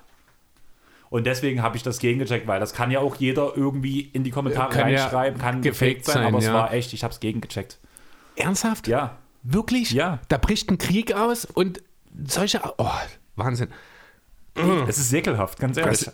Und 1.10 1.26
deswegen 1.26 1.60
habe 1.60 1.76
ich 1.76 1.82
das 1.82 1.98
gegengecheckt, 1.98 2.46
weil 2.46 2.60
das 2.60 2.72
kann 2.72 2.90
ja 2.90 3.00
auch 3.00 3.16
jeder 3.16 3.52
irgendwie 3.56 4.00
in 4.00 4.24
die 4.24 4.30
Kommentare 4.30 4.72
kann 4.72 4.82
reinschreiben, 4.82 5.40
kann 5.40 5.60
gefaked 5.60 6.06
sein, 6.06 6.14
sein 6.14 6.26
aber 6.26 6.40
ja. 6.40 6.48
es 6.48 6.54
war 6.54 6.72
echt, 6.72 6.92
ich 6.92 7.02
habe 7.02 7.12
es 7.12 7.20
gegengecheckt. 7.20 7.78
Ernsthaft? 8.36 8.86
Ja. 8.86 9.18
Wirklich? 9.42 9.90
Ja. 9.90 10.20
Da 10.28 10.38
bricht 10.38 10.70
ein 10.70 10.78
Krieg 10.78 11.12
aus 11.12 11.44
und 11.44 11.82
solche. 12.26 12.60
Oh, 12.78 12.88
Wahnsinn. 13.36 13.68
Es 14.88 14.98
ist 14.98 15.12
ekelhaft, 15.12 15.58
ganz 15.58 15.76
ehrlich. 15.76 16.10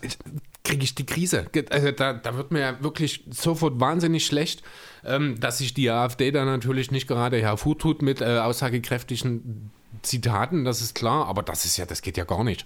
Kriege 0.63 0.83
ich 0.83 0.95
die 0.95 1.05
Krise. 1.05 1.47
Also 1.69 1.91
da, 1.91 2.13
da 2.13 2.35
wird 2.35 2.51
mir 2.51 2.59
ja 2.59 2.83
wirklich 2.83 3.23
sofort 3.29 3.79
wahnsinnig 3.79 4.25
schlecht, 4.25 4.63
ähm, 5.05 5.39
dass 5.39 5.59
sich 5.59 5.73
die 5.73 5.89
AfD 5.89 6.31
da 6.31 6.45
natürlich 6.45 6.91
nicht 6.91 7.07
gerade 7.07 7.41
hervortut 7.41 8.01
mit 8.01 8.21
äh, 8.21 8.39
aussagekräftigen 8.39 9.71
Zitaten, 10.01 10.65
das 10.65 10.81
ist 10.81 10.95
klar, 10.95 11.27
aber 11.27 11.41
das 11.43 11.65
ist 11.65 11.77
ja, 11.77 11.85
das 11.85 12.01
geht 12.01 12.17
ja 12.17 12.25
gar 12.25 12.43
nicht. 12.43 12.65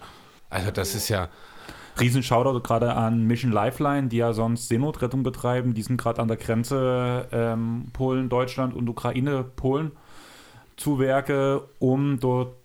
Also 0.50 0.72
das 0.72 0.96
ist 0.96 1.10
ja. 1.10 1.30
Riesen 2.02 2.24
Shoutout 2.24 2.62
gerade 2.62 2.94
an 2.94 3.26
Mission 3.26 3.52
Lifeline, 3.52 4.08
die 4.08 4.18
ja 4.18 4.34
sonst 4.34 4.68
Seenotrettung 4.68 5.24
betreiben. 5.24 5.74
Die 5.74 5.84
sind 5.84 5.98
gerade 5.98 6.22
an 6.22 6.28
der 6.28 6.38
Grenze 6.38 7.28
ähm, 7.32 7.86
Polen, 7.94 8.30
Deutschland 8.30 8.74
und 8.74 8.90
Ukraine, 8.90 9.46
Polen 9.56 9.92
zu 10.78 11.00
Werke, 11.00 11.64
um 11.80 12.20
dort 12.20 12.56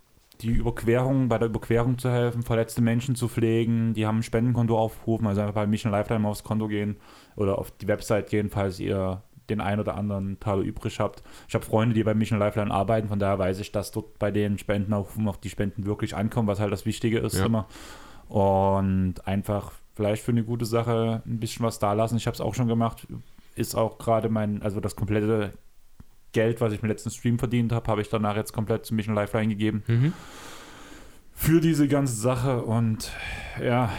die 0.40 0.50
Überquerung, 0.50 1.28
bei 1.28 1.38
der 1.38 1.48
Überquerung 1.48 1.98
zu 1.98 2.10
helfen, 2.10 2.42
verletzte 2.42 2.82
Menschen 2.82 3.14
zu 3.14 3.28
pflegen. 3.28 3.94
Die 3.94 4.06
haben 4.06 4.18
ein 4.18 4.22
Spendenkonto 4.22 4.78
aufgerufen, 4.78 5.26
also 5.26 5.40
einfach 5.40 5.54
bei 5.54 5.66
Mission 5.66 5.92
Lifeline 5.92 6.20
mal 6.20 6.30
aufs 6.30 6.44
Konto 6.44 6.68
gehen 6.68 6.96
oder 7.36 7.58
auf 7.58 7.70
die 7.70 7.88
Website 7.88 8.28
gehen, 8.28 8.50
falls 8.50 8.78
ihr 8.80 9.22
den 9.48 9.60
ein 9.60 9.78
oder 9.78 9.96
anderen 9.96 10.40
Taler 10.40 10.62
übrig 10.62 10.98
habt. 10.98 11.22
Ich 11.48 11.54
habe 11.54 11.64
Freunde, 11.64 11.94
die 11.94 12.02
bei 12.02 12.14
Mission 12.14 12.38
Lifeline 12.38 12.72
arbeiten, 12.72 13.08
von 13.08 13.18
daher 13.18 13.38
weiß 13.38 13.60
ich, 13.60 13.72
dass 13.72 13.92
dort 13.92 14.18
bei 14.18 14.30
den 14.30 14.58
Spendenaufrufen 14.58 15.28
auch 15.28 15.36
die 15.36 15.50
Spenden 15.50 15.86
wirklich 15.86 16.16
ankommen, 16.16 16.48
was 16.48 16.60
halt 16.60 16.72
das 16.72 16.84
Wichtige 16.84 17.18
ist 17.18 17.38
ja. 17.38 17.46
immer. 17.46 17.66
Und 18.28 19.26
einfach 19.26 19.72
vielleicht 19.94 20.22
für 20.22 20.32
eine 20.32 20.44
gute 20.44 20.66
Sache 20.66 21.22
ein 21.26 21.40
bisschen 21.40 21.64
was 21.64 21.78
da 21.78 21.92
lassen. 21.92 22.16
Ich 22.16 22.26
habe 22.26 22.34
es 22.34 22.40
auch 22.40 22.54
schon 22.54 22.68
gemacht. 22.68 23.06
Ist 23.54 23.74
auch 23.74 23.98
gerade 23.98 24.28
mein, 24.28 24.62
also 24.62 24.80
das 24.80 24.96
komplette 24.96 25.52
Geld, 26.32 26.60
was 26.60 26.72
ich 26.72 26.82
im 26.82 26.88
letzten 26.88 27.10
Stream 27.10 27.38
verdient 27.38 27.72
habe, 27.72 27.90
habe 27.90 28.02
ich 28.02 28.10
danach 28.10 28.36
jetzt 28.36 28.52
komplett 28.52 28.84
zu 28.84 28.94
Mission 28.94 29.14
Lifeline 29.14 29.48
gegeben. 29.48 29.82
Mhm. 29.86 30.12
Für 31.32 31.60
diese 31.60 31.88
ganze 31.88 32.14
Sache. 32.14 32.62
Und 32.62 33.10
ja, 33.62 33.90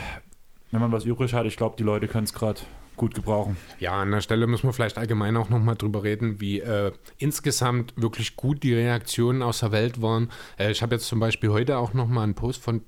wenn 0.72 0.82
man 0.82 0.92
was 0.92 1.06
übrig 1.06 1.34
hat, 1.34 1.46
ich 1.46 1.58
glaube, 1.58 1.76
die 1.78 1.84
Leute 1.84 2.08
können 2.08 2.26
es 2.26 2.34
gerade 2.34 2.62
gut 2.96 3.14
gebrauchen. 3.14 3.58
Ja, 3.80 4.02
an 4.02 4.12
der 4.12 4.22
Stelle 4.22 4.48
müssen 4.48 4.68
wir 4.68 4.74
vielleicht 4.74 4.98
allgemein 4.98 5.38
auch 5.38 5.50
nochmal 5.50 5.76
drüber 5.76 6.04
reden, 6.04 6.42
wie 6.42 6.60
äh, 6.60 6.92
insgesamt 7.18 7.94
wirklich 7.96 8.36
gut 8.36 8.64
die 8.64 8.74
Reaktionen 8.74 9.42
aus 9.42 9.60
der 9.60 9.72
Welt 9.72 10.02
waren. 10.02 10.30
Äh, 10.60 10.72
ich 10.72 10.82
habe 10.82 10.96
jetzt 10.96 11.08
zum 11.08 11.20
Beispiel 11.20 11.50
heute 11.50 11.78
auch 11.78 11.94
nochmal 11.94 12.24
einen 12.24 12.36
Post 12.36 12.62
von 12.62 12.82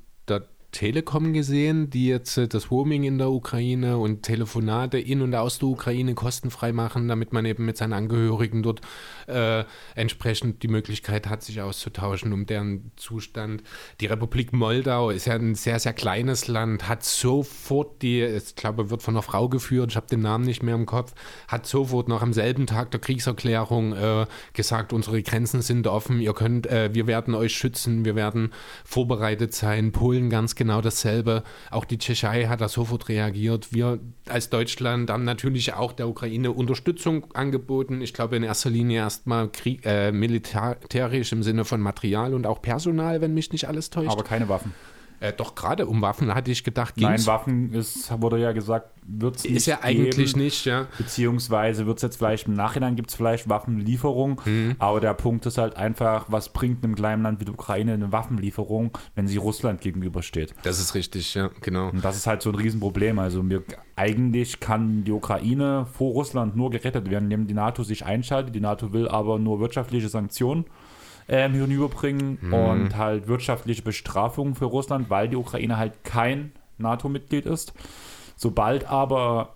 Telekom 0.72 1.34
gesehen, 1.34 1.90
die 1.90 2.08
jetzt 2.08 2.38
äh, 2.38 2.48
das 2.48 2.70
Roaming 2.70 3.04
in 3.04 3.18
der 3.18 3.32
Ukraine 3.32 3.98
und 3.98 4.24
Telefonate 4.24 5.00
in 5.00 5.22
und 5.22 5.34
aus 5.34 5.60
der 5.60 5.70
Ukraine 5.70 6.14
kostenfrei 6.14 6.72
machen, 6.72 7.08
damit 7.08 7.34
man 7.34 7.46
eben 7.46 7.66
mit 7.66 7.78
seinen 7.78 7.94
Angehörigen 7.94 8.62
dort 8.62 8.82
äh, 9.28 9.64
entsprechend 9.96 10.62
die 10.62 10.68
Möglichkeit 10.68 11.28
hat, 11.28 11.44
sich 11.44 11.62
auszutauschen 11.62 12.34
um 12.34 12.46
deren 12.46 12.92
Zustand. 12.98 13.64
Die 14.00 14.06
Republik 14.06 14.54
Moldau 14.54 15.10
ist 15.10 15.26
ja 15.26 15.36
ein 15.36 15.56
sehr, 15.56 15.80
sehr 15.80 15.94
kleines 15.94 16.48
Land, 16.48 16.88
hat 16.88 17.04
sofort 17.04 18.02
die, 18.02 18.22
ich 18.22 18.56
glaube, 18.56 18.90
wird 18.90 19.02
von 19.02 19.16
einer 19.16 19.24
Frau 19.24 19.50
geführt, 19.50 19.92
ich 19.92 19.96
habe 19.96 20.08
den 20.08 20.22
Namen 20.22 20.46
nicht 20.46 20.62
mehr 20.62 20.76
im 20.76 20.86
Kopf, 20.86 21.14
hat 21.48 21.66
sofort 21.66 22.08
noch 22.08 22.22
am 22.22 22.34
selben 22.34 22.68
Tag 22.68 22.92
der 22.92 23.00
Kriegserklärung 23.00 23.94
äh, 23.94 24.26
gesagt, 24.54 24.94
unsere 24.94 25.24
Grenzen 25.24 25.62
sind 25.62 25.88
offen, 25.88 26.20
ihr 26.20 26.34
könnt, 26.34 26.68
äh, 26.68 26.94
wir 26.94 27.08
werden 27.08 27.34
euch 27.34 27.54
schützen, 27.54 28.06
wir 28.06 28.16
werden 28.16 28.54
vorbereitet 28.84 29.54
sein. 29.54 29.92
Polen 29.92 30.30
ganz 30.30 30.56
genau 30.60 30.82
dasselbe. 30.82 31.43
Auch 31.72 31.86
die 31.86 31.98
Tschechei 31.98 32.45
hat 32.45 32.62
da 32.62 32.69
sofort 32.69 33.10
reagiert. 33.10 33.74
Wir 33.74 34.00
als 34.28 34.52
Deutschland 34.52 35.10
haben 35.10 35.24
natürlich 35.24 35.74
auch 35.74 35.93
der 35.93 36.08
Ukraine 36.08 36.52
Unterstützung 36.52 37.34
angeboten. 37.34 38.02
Ich 38.02 38.13
glaube 38.13 38.36
in 38.36 38.43
erster 38.43 38.69
Linie 38.69 39.00
erstmal 39.00 39.50
äh, 39.84 40.12
militärisch 40.12 41.32
im 41.32 41.41
Sinne 41.41 41.65
von 41.65 41.82
Material 41.82 42.36
und 42.36 42.45
auch 42.45 42.62
Personal, 42.62 43.22
wenn 43.22 43.34
mich 43.34 43.52
nicht 43.52 43.67
alles 43.67 43.89
täuscht. 43.89 44.12
Aber 44.12 44.24
keine 44.24 44.48
Waffen. 44.50 44.74
Äh, 45.20 45.34
doch 45.34 45.56
gerade 45.56 45.86
um 45.86 46.02
Waffen 46.02 46.34
hatte 46.34 46.52
ich 46.52 46.64
gedacht, 46.64 46.96
ging's. 46.96 47.10
Nein, 47.10 47.26
Waffen 47.26 47.74
ist, 47.74 48.10
wurde 48.22 48.40
ja 48.40 48.54
gesagt, 48.54 48.92
wird 49.06 49.36
es 49.36 49.44
nicht. 49.44 49.56
Ist 49.56 49.66
ja 49.66 49.80
eigentlich 49.82 50.34
geben, 50.34 50.40
nicht, 50.40 50.66
ja. 50.66 50.88
Beziehungsweise 50.98 51.86
wird 51.86 51.98
es 51.98 52.04
jetzt 52.04 52.18
vielleicht 52.18 52.48
im 52.48 52.54
Nachhinein 52.54 52.96
gibt 52.96 53.10
es 53.10 53.16
vielleicht 53.16 53.50
Waffenlieferung, 53.50 54.42
mhm. 54.46 54.76
aber 54.80 55.00
der 55.02 55.14
Punkt 55.14 55.46
ist 55.46 55.58
halt 55.58 55.76
einfach, 55.76 56.26
was 56.30 56.50
bringt 56.50 56.84
einem 56.84 56.96
kleinen 56.96 57.24
Land 57.24 57.42
wie 57.42 57.46
der 57.46 57.54
Ukraine 57.54 57.94
eine 57.94 58.12
Waffenlieferung, 58.12 58.98
wenn 59.16 59.28
sie 59.28 59.38
Russland 59.38 59.82
gegenübersteht. 59.82 60.54
Das 60.64 60.80
ist 60.80 60.96
richtig, 60.96 61.34
ja, 61.34 61.50
genau. 61.62 61.90
Und 61.90 62.06
das 62.06 62.16
ist 62.16 62.28
halt 62.28 62.42
so 62.42 62.50
ein 62.50 62.56
Riesenproblem. 62.56 63.20
Also 63.20 63.44
mir, 63.44 63.64
eigentlich 63.96 64.60
kann 64.60 65.04
die 65.04 65.12
Ukraine 65.12 65.86
vor 65.92 66.14
Russland 66.14 66.56
nur 66.56 66.70
gerettet 66.70 67.10
werden, 67.10 67.26
indem 67.26 67.48
die 67.48 67.54
NATO 67.54 67.84
sich 67.84 68.06
einschaltet. 68.06 68.56
Die 68.56 68.62
NATO 68.62 68.94
will 68.94 69.08
aber 69.10 69.40
nur 69.40 69.60
wirtschaftliche 69.60 70.08
Sanktionen 70.08 70.66
ähm, 71.30 71.54
hinüberbringen 71.54 72.39
mhm. 72.42 72.54
und 72.54 72.98
halt 72.98 73.28
wirtschaftliche 73.28 73.82
Bestrafungen 73.82 74.56
für 74.56 74.65
Russland, 74.65 75.10
weil 75.10 75.30
die 75.30 75.36
Ukraine 75.36 75.78
halt 75.78 76.04
kein 76.04 76.52
NATO-Mitglied 76.78 77.46
ist. 77.46 77.74
Sobald 78.36 78.89
aber, 78.89 79.56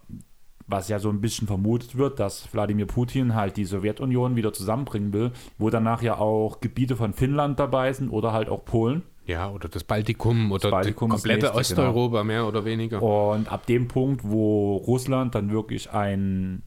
was 0.68 0.90
ja 0.90 1.00
so 1.00 1.10
ein 1.10 1.22
bisschen 1.22 1.48
vermutet 1.48 1.98
wird, 1.98 2.20
dass 2.20 2.54
Wladimir 2.54 2.86
Putin 2.86 3.34
halt 3.34 3.58
die 3.58 3.66
Sowjetunion 3.66 4.36
wieder 4.36 4.54
zusammenbringen 4.54 5.14
will, 5.14 5.32
wo 5.58 5.70
danach 5.70 6.02
ja 6.02 6.18
auch 6.18 6.62
Gebiete 6.62 6.96
von 6.96 7.14
Finnland 7.14 7.60
dabei 7.60 7.92
sind 7.94 8.10
oder 8.10 8.34
halt 8.34 8.50
auch 8.50 8.66
Polen. 8.66 9.04
Ja, 9.26 9.50
oder 9.50 9.70
das 9.70 9.86
Baltikum 9.86 10.52
oder 10.52 10.64
das 10.64 10.72
Baltikum 10.72 11.10
komplette 11.10 11.46
nächste, 11.46 11.58
Osteuropa, 11.58 12.18
genau. 12.18 12.24
mehr 12.26 12.48
oder 12.48 12.66
weniger. 12.66 13.02
Und 13.02 13.50
ab 13.52 13.66
dem 13.68 13.88
Punkt, 13.88 14.22
wo 14.24 14.76
Russland 14.76 15.34
dann 15.34 15.50
wirklich 15.50 15.92
ein 15.92 16.62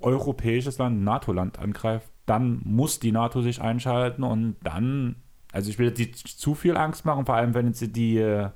europäisches 0.00 0.78
Land, 0.78 1.02
NATO-Land 1.02 1.58
angreift, 1.58 2.08
dann 2.30 2.60
muss 2.64 3.00
die 3.00 3.10
NATO 3.10 3.42
sich 3.42 3.60
einschalten 3.60 4.22
und 4.22 4.56
dann, 4.62 5.16
also 5.52 5.68
ich 5.68 5.80
will 5.80 5.88
jetzt 5.88 5.98
nicht 5.98 6.28
zu 6.28 6.54
viel 6.54 6.76
Angst 6.76 7.04
machen, 7.04 7.26
vor 7.26 7.34
allem 7.34 7.54
wenn 7.54 7.66
jetzt 7.66 7.96
die 7.96 8.18
äh, 8.18 8.50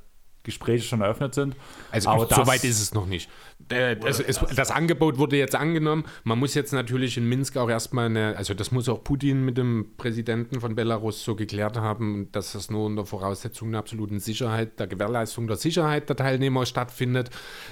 Gespräche 0.44 0.84
schon 0.84 1.00
eröffnet 1.00 1.34
sind. 1.34 1.56
Also 1.90 2.10
aber 2.10 2.26
so 2.32 2.46
weit 2.46 2.62
ist 2.64 2.80
es 2.80 2.92
noch 2.94 3.06
nicht. 3.06 3.30
Äh, 3.70 3.96
das, 3.96 4.20
es, 4.20 4.38
das, 4.54 4.70
Angebot 4.70 5.16
wurde 5.16 5.36
jetzt 5.36 5.54
angenommen. 5.54 6.04
Man 6.22 6.38
muss 6.38 6.54
jetzt 6.54 6.72
natürlich 6.72 7.16
in 7.16 7.26
Minsk 7.28 7.56
auch 7.56 7.70
erstmal 7.70 8.06
eine, 8.06 8.36
also 8.36 8.52
das 8.52 8.70
muss 8.70 8.88
auch 8.88 9.02
Putin 9.02 9.44
mit 9.44 9.56
dem 9.56 9.94
Präsidenten 9.96 10.60
von 10.60 10.74
Belarus 10.74 11.24
so 11.24 11.34
geklärt 11.34 11.78
haben, 11.78 12.28
dass 12.32 12.52
das 12.52 12.70
nur 12.70 12.84
unter 12.84 13.06
Voraussetzung 13.06 13.70
der 13.70 13.80
absoluten 13.80 14.20
Sicherheit, 14.20 14.78
der 14.78 14.86
Gewährleistung 14.86 15.46
der 15.46 15.56
Sicherheit 15.56 16.10
der 16.10 16.16
Teilnehmer 16.16 16.66
stattfindet. 16.66 17.30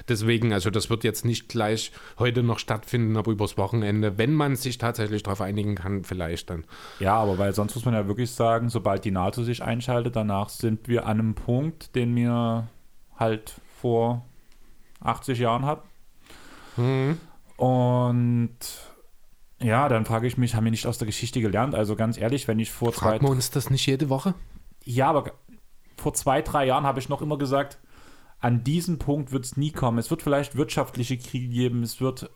Deswegen, 0.08 0.54
also 0.54 0.70
das 0.70 0.88
wird 0.88 1.04
jetzt 1.04 1.26
nicht 1.26 1.48
gleich 1.48 1.92
heute 2.18 2.42
noch 2.42 2.58
stattfinden, 2.58 3.16
aber 3.18 3.32
übers 3.32 3.58
Wochenende, 3.58 4.16
wenn 4.16 4.32
man 4.32 4.56
sich 4.56 4.78
tatsächlich 4.78 5.22
darauf 5.22 5.42
einigen 5.42 5.74
kann, 5.74 6.04
vielleicht 6.04 6.48
dann. 6.48 6.64
Ja, 7.00 7.16
aber 7.16 7.36
weil 7.36 7.54
sonst 7.54 7.74
muss 7.74 7.84
man 7.84 7.92
ja 7.92 8.06
wirklich 8.08 8.30
sagen, 8.30 8.70
sobald 8.70 9.04
die 9.04 9.10
NATO 9.10 9.42
sich 9.42 9.62
einschaltet, 9.62 10.16
danach 10.16 10.48
sind 10.48 10.88
wir 10.88 11.06
an 11.06 11.20
einem 11.20 11.34
Punkt, 11.34 11.94
den 11.94 12.16
wir 12.16 12.61
halt 13.16 13.54
vor 13.80 14.24
80 15.00 15.38
Jahren 15.38 15.64
hat. 15.66 15.82
Mhm. 16.76 17.18
Und 17.56 18.58
ja, 19.60 19.88
dann 19.88 20.04
frage 20.04 20.26
ich 20.26 20.38
mich, 20.38 20.54
haben 20.54 20.64
wir 20.64 20.70
nicht 20.70 20.86
aus 20.86 20.98
der 20.98 21.06
Geschichte 21.06 21.40
gelernt? 21.40 21.74
Also 21.74 21.96
ganz 21.96 22.18
ehrlich, 22.18 22.48
wenn 22.48 22.58
ich 22.58 22.70
vor 22.70 22.92
Fragen 22.92 23.20
zwei. 23.20 23.26
wir 23.26 23.30
uns 23.30 23.50
das 23.50 23.70
nicht 23.70 23.86
jede 23.86 24.08
Woche? 24.08 24.34
Ja, 24.84 25.08
aber 25.08 25.32
vor 25.96 26.14
zwei, 26.14 26.42
drei 26.42 26.66
Jahren 26.66 26.84
habe 26.84 26.98
ich 26.98 27.08
noch 27.08 27.22
immer 27.22 27.38
gesagt, 27.38 27.78
an 28.40 28.64
diesen 28.64 28.98
Punkt 28.98 29.30
wird 29.30 29.44
es 29.44 29.56
nie 29.56 29.70
kommen. 29.70 29.98
Es 29.98 30.10
wird 30.10 30.22
vielleicht 30.22 30.56
wirtschaftliche 30.56 31.16
Kriege 31.16 31.48
geben, 31.48 31.82
es 31.82 32.00
wird 32.00 32.28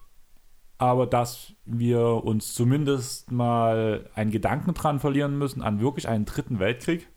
aber 0.78 1.06
dass 1.06 1.54
wir 1.64 2.00
uns 2.24 2.54
zumindest 2.54 3.32
mal 3.32 4.10
einen 4.14 4.30
Gedanken 4.30 4.74
dran 4.74 5.00
verlieren 5.00 5.38
müssen 5.38 5.62
an 5.62 5.80
wirklich 5.80 6.08
einen 6.08 6.26
dritten 6.26 6.58
Weltkrieg. 6.58 7.08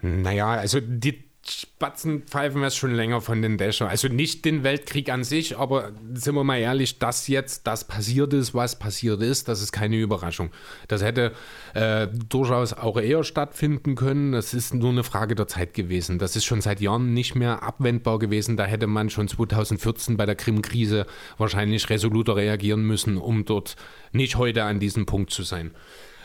Naja, 0.00 0.48
also 0.48 0.80
die 0.80 1.29
Spatzen 1.50 2.22
pfeifen 2.22 2.60
wir 2.60 2.70
schon 2.70 2.94
länger 2.94 3.20
von 3.20 3.42
den 3.42 3.58
Dächern. 3.58 3.88
Also 3.88 4.08
nicht 4.08 4.44
den 4.44 4.62
Weltkrieg 4.62 5.10
an 5.10 5.24
sich, 5.24 5.58
aber 5.58 5.92
sind 6.14 6.34
wir 6.34 6.44
mal 6.44 6.58
ehrlich, 6.58 6.98
dass 6.98 7.28
jetzt 7.28 7.66
das 7.66 7.86
passiert 7.86 8.32
ist, 8.32 8.54
was 8.54 8.78
passiert 8.78 9.22
ist, 9.22 9.48
das 9.48 9.60
ist 9.62 9.72
keine 9.72 9.96
Überraschung. 9.96 10.50
Das 10.88 11.02
hätte 11.02 11.32
äh, 11.74 12.08
durchaus 12.28 12.72
auch 12.72 12.98
eher 12.98 13.24
stattfinden 13.24 13.94
können. 13.94 14.32
Das 14.32 14.54
ist 14.54 14.74
nur 14.74 14.90
eine 14.90 15.04
Frage 15.04 15.34
der 15.34 15.48
Zeit 15.48 15.74
gewesen. 15.74 16.18
Das 16.18 16.36
ist 16.36 16.44
schon 16.44 16.60
seit 16.60 16.80
Jahren 16.80 17.12
nicht 17.14 17.34
mehr 17.34 17.62
abwendbar 17.62 18.18
gewesen. 18.18 18.56
Da 18.56 18.64
hätte 18.64 18.86
man 18.86 19.10
schon 19.10 19.28
2014 19.28 20.16
bei 20.16 20.26
der 20.26 20.36
Krim-Krise 20.36 21.06
wahrscheinlich 21.38 21.90
resoluter 21.90 22.36
reagieren 22.36 22.82
müssen, 22.82 23.16
um 23.16 23.44
dort 23.44 23.76
nicht 24.12 24.36
heute 24.36 24.64
an 24.64 24.80
diesem 24.80 25.06
Punkt 25.06 25.30
zu 25.30 25.42
sein. 25.42 25.72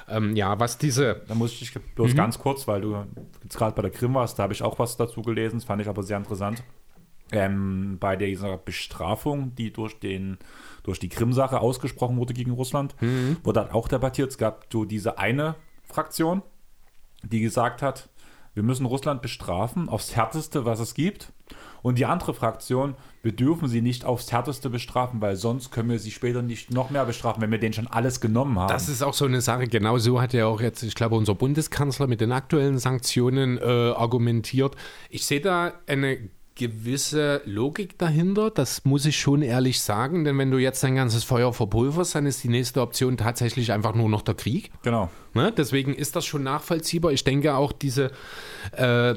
Ähm, 0.08 0.36
ja, 0.36 0.60
was 0.60 0.78
diese. 0.78 1.22
Da 1.28 1.36
muss 1.36 1.60
ich 1.62 1.74
bloß 1.74 2.12
mhm. 2.12 2.18
ganz 2.18 2.39
kurz, 2.39 2.68
weil 2.68 2.82
du 2.82 3.06
jetzt 3.44 3.58
gerade 3.58 3.76
bei 3.76 3.82
der 3.82 3.91
Krim 3.91 4.13
warst, 4.13 4.38
da 4.38 4.44
habe 4.44 4.54
ich 4.54 4.62
auch 4.62 4.78
was 4.80 4.98
dazu 4.98 5.22
gelesen, 5.22 5.58
das 5.58 5.65
fand 5.65 5.82
ich 5.82 5.88
aber 5.88 6.04
sehr 6.04 6.18
interessant. 6.18 6.63
Ähm, 7.32 7.98
bei 8.00 8.15
dieser 8.15 8.58
Bestrafung, 8.58 9.56
die 9.56 9.74
durch, 9.74 10.00
den, 10.00 10.38
durch 10.84 11.00
die 11.00 11.10
Krim-Sache 11.10 11.60
ausgesprochen 11.60 12.18
wurde 12.18 12.36
gegen 12.36 12.52
Russland, 12.52 12.96
mhm. 13.02 13.38
wurde 13.44 13.62
dann 13.62 13.72
auch 13.72 13.88
debattiert. 13.88 14.30
Es 14.30 14.38
gab 14.38 14.68
so 14.72 14.86
diese 14.86 15.18
eine 15.18 15.56
Fraktion, 15.84 16.44
die 17.24 17.41
gesagt 17.41 17.82
hat, 17.82 18.10
wir 18.54 18.63
müssen 18.63 18.86
Russland 18.86 19.22
bestrafen 19.22 19.89
aufs 19.89 20.15
Härteste, 20.15 20.65
was 20.65 20.80
es 20.80 20.94
gibt. 20.94 21.34
Und 21.86 22.00
die 22.00 22.08
andere 22.08 22.34
Fraktion, 22.34 22.95
wir 23.21 23.32
dürfen 23.32 23.67
sie 23.67 23.84
nicht 23.84 24.06
aufs 24.06 24.32
Härteste 24.32 24.71
bestrafen, 24.71 25.21
weil 25.21 25.36
sonst 25.36 25.69
können 25.69 25.88
wir 25.88 26.00
sie 26.00 26.10
später 26.10 26.41
nicht 26.41 26.71
noch 26.71 26.89
mehr 26.89 27.06
bestrafen, 27.06 27.43
wenn 27.43 27.52
wir 27.52 27.60
denen 27.60 27.74
schon 27.74 27.86
alles 27.86 28.19
genommen 28.19 28.58
haben. 28.58 28.69
Das 28.69 28.89
ist 28.89 29.04
auch 29.04 29.13
so 29.13 29.26
eine 29.26 29.39
Sache. 29.39 29.67
Genau 29.67 30.00
so 30.00 30.19
hat 30.19 30.34
ja 30.34 30.48
auch 30.48 30.62
jetzt, 30.62 30.82
ich 30.82 30.95
glaube, 30.95 31.13
unser 31.13 31.36
Bundeskanzler 31.36 32.08
mit 32.08 32.21
den 32.21 32.32
aktuellen 32.32 32.80
Sanktionen 32.80 33.60
äh, 33.60 33.62
argumentiert. 33.62 34.76
Ich 35.12 35.28
sehe 35.28 35.41
da 35.41 35.74
eine 35.86 36.17
gewisse 36.56 37.43
Logik 37.45 38.00
dahinter, 38.00 38.50
das 38.50 38.84
muss 38.86 39.06
ich 39.06 39.19
schon 39.19 39.43
ehrlich 39.43 39.82
sagen, 39.82 40.24
denn 40.24 40.39
wenn 40.39 40.50
du 40.50 40.58
jetzt 40.58 40.84
dein 40.84 40.95
ganzes 40.95 41.24
Feuer 41.24 41.54
verpulverst, 41.54 42.15
dann 42.15 42.26
ist 42.26 42.43
die 42.43 42.50
nächste 42.50 42.82
Option 42.82 43.17
tatsächlich 43.17 43.71
einfach 43.74 43.93
nur 43.93 44.10
noch 44.10 44.24
der 44.24 44.34
Krieg. 44.34 44.71
Genau. 44.82 45.12
Ne? 45.36 45.54
Deswegen 45.56 45.93
ist 45.93 46.15
das 46.15 46.26
schon 46.26 46.41
nachvollziehbar. 46.41 47.12
Ich 47.12 47.26
denke 47.26 47.56
auch 47.56 47.74
diese, 47.74 48.12
äh, 48.71 49.13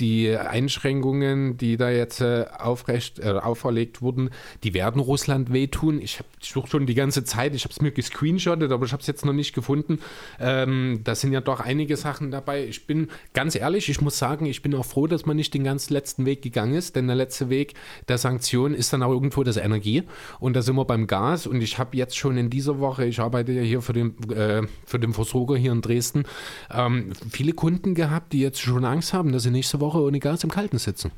die 0.00 0.36
Einschränkungen, 0.36 1.56
die 1.56 1.76
da 1.76 1.90
jetzt 1.90 2.20
äh, 2.20 2.46
aufrecht, 2.58 3.18
äh, 3.18 3.30
auferlegt 3.30 4.02
wurden, 4.02 4.30
die 4.62 4.74
werden 4.74 5.00
Russland 5.00 5.52
wehtun. 5.52 6.00
Ich, 6.00 6.20
ich 6.40 6.50
suche 6.50 6.68
schon 6.68 6.86
die 6.86 6.94
ganze 6.94 7.24
Zeit, 7.24 7.54
ich 7.54 7.64
habe 7.64 7.72
es 7.72 7.80
mir 7.80 7.90
gescreenshottet, 7.90 8.72
aber 8.72 8.86
ich 8.86 8.92
habe 8.92 9.00
es 9.00 9.06
jetzt 9.06 9.24
noch 9.24 9.32
nicht 9.32 9.54
gefunden. 9.54 9.98
Ähm, 10.38 11.00
da 11.04 11.14
sind 11.14 11.32
ja 11.32 11.40
doch 11.40 11.60
einige 11.60 11.96
Sachen 11.96 12.30
dabei. 12.30 12.64
Ich 12.64 12.86
bin 12.86 13.08
ganz 13.32 13.54
ehrlich, 13.54 13.88
ich 13.88 14.00
muss 14.00 14.18
sagen, 14.18 14.46
ich 14.46 14.62
bin 14.62 14.74
auch 14.74 14.84
froh, 14.84 15.06
dass 15.06 15.26
man 15.26 15.36
nicht 15.36 15.54
den 15.54 15.64
ganz 15.64 15.90
letzten 15.90 16.26
Weg 16.26 16.42
gegangen 16.42 16.74
ist, 16.74 16.96
denn 16.96 17.06
der 17.06 17.16
letzte 17.16 17.50
Weg 17.50 17.74
der 18.08 18.18
Sanktionen 18.18 18.74
ist 18.74 18.92
dann 18.92 19.02
auch 19.02 19.12
irgendwo 19.12 19.42
das 19.42 19.56
Energie. 19.56 20.04
Und 20.40 20.54
da 20.54 20.62
sind 20.62 20.76
wir 20.76 20.84
beim 20.84 21.06
Gas. 21.06 21.46
Und 21.46 21.60
ich 21.60 21.78
habe 21.78 21.96
jetzt 21.96 22.16
schon 22.16 22.36
in 22.36 22.50
dieser 22.50 22.78
Woche, 22.78 23.04
ich 23.06 23.20
arbeite 23.20 23.52
ja 23.52 23.62
hier 23.62 23.82
für 23.82 23.92
den, 23.92 24.14
äh, 24.30 24.62
für 24.84 24.98
den 24.98 25.12
Versorger 25.12 25.56
hier 25.56 25.72
in 25.72 25.80
Dresden, 25.80 26.24
ähm, 26.70 27.12
viele 27.30 27.52
Kunden 27.52 27.94
gehabt, 27.94 28.32
die 28.32 28.40
jetzt 28.40 28.60
schon 28.60 28.84
Angst 28.84 29.12
haben, 29.12 29.32
dass 29.32 29.42
sie 29.42 29.50
nächste 29.50 29.80
Woche 29.80 29.87
Woche 29.88 30.02
ohne 30.02 30.20
Gas 30.20 30.44
im 30.44 30.50
Kalten 30.50 30.78
sitzen. 30.78 31.10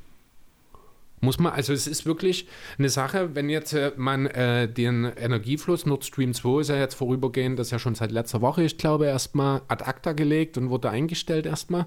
Muss 1.22 1.38
man, 1.38 1.52
also 1.52 1.74
es 1.74 1.86
ist 1.86 2.06
wirklich 2.06 2.48
eine 2.78 2.88
Sache, 2.88 3.34
wenn 3.34 3.50
jetzt 3.50 3.74
äh, 3.74 3.92
man 3.96 4.26
äh, 4.26 4.66
den 4.72 5.04
Energiefluss 5.04 5.84
Nord 5.84 6.04
Stream 6.04 6.32
2 6.32 6.60
ist 6.60 6.68
ja 6.68 6.76
jetzt 6.76 6.94
vorübergehend, 6.94 7.58
das 7.58 7.66
ist 7.66 7.72
ja 7.72 7.78
schon 7.78 7.94
seit 7.94 8.10
letzter 8.10 8.40
Woche, 8.40 8.62
ich 8.62 8.78
glaube, 8.78 9.04
erstmal 9.04 9.60
ad 9.68 9.84
acta 9.84 10.12
gelegt 10.12 10.56
und 10.56 10.70
wurde 10.70 10.88
eingestellt 10.88 11.44
erstmal. 11.44 11.84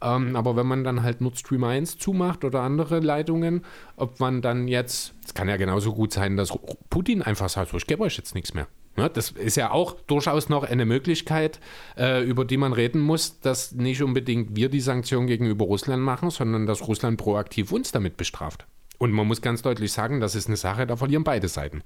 Ähm, 0.00 0.36
aber 0.36 0.54
wenn 0.54 0.66
man 0.66 0.84
dann 0.84 1.02
halt 1.02 1.20
Nord 1.20 1.36
Stream 1.36 1.64
1 1.64 1.98
zumacht 1.98 2.44
oder 2.44 2.60
andere 2.60 3.00
Leitungen, 3.00 3.64
ob 3.96 4.20
man 4.20 4.40
dann 4.40 4.68
jetzt, 4.68 5.14
es 5.24 5.34
kann 5.34 5.48
ja 5.48 5.56
genauso 5.56 5.92
gut 5.92 6.12
sein, 6.12 6.36
dass 6.36 6.56
Putin 6.90 7.22
einfach 7.22 7.48
sagt, 7.48 7.72
so, 7.72 7.76
ich 7.76 7.86
gebe 7.86 8.04
euch 8.04 8.16
jetzt 8.16 8.36
nichts 8.36 8.54
mehr. 8.54 8.68
Ja, 8.96 9.08
das 9.08 9.30
ist 9.30 9.56
ja 9.56 9.70
auch 9.70 9.92
durchaus 9.92 10.48
noch 10.48 10.64
eine 10.64 10.84
Möglichkeit, 10.84 11.60
äh, 11.96 12.22
über 12.22 12.44
die 12.44 12.56
man 12.56 12.72
reden 12.72 13.00
muss, 13.00 13.40
dass 13.40 13.72
nicht 13.72 14.02
unbedingt 14.02 14.56
wir 14.56 14.68
die 14.68 14.80
Sanktionen 14.80 15.26
gegenüber 15.26 15.64
Russland 15.64 16.02
machen, 16.02 16.30
sondern 16.30 16.66
dass 16.66 16.86
Russland 16.86 17.16
proaktiv 17.16 17.72
uns 17.72 17.92
damit 17.92 18.16
bestraft. 18.16 18.66
Und 18.98 19.12
man 19.12 19.26
muss 19.26 19.40
ganz 19.40 19.62
deutlich 19.62 19.92
sagen, 19.92 20.20
das 20.20 20.34
ist 20.34 20.48
eine 20.48 20.56
Sache, 20.56 20.86
da 20.86 20.96
verlieren 20.96 21.24
beide 21.24 21.48
Seiten. 21.48 21.82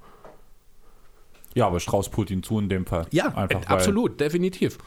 Ja, 1.54 1.68
aber 1.68 1.78
Strauß 1.78 2.08
Putin 2.08 2.42
zu 2.42 2.58
in 2.58 2.68
dem 2.68 2.86
Fall. 2.86 3.06
Ja, 3.12 3.28
Einfach, 3.28 3.66
absolut, 3.66 4.18
definitiv. 4.18 4.78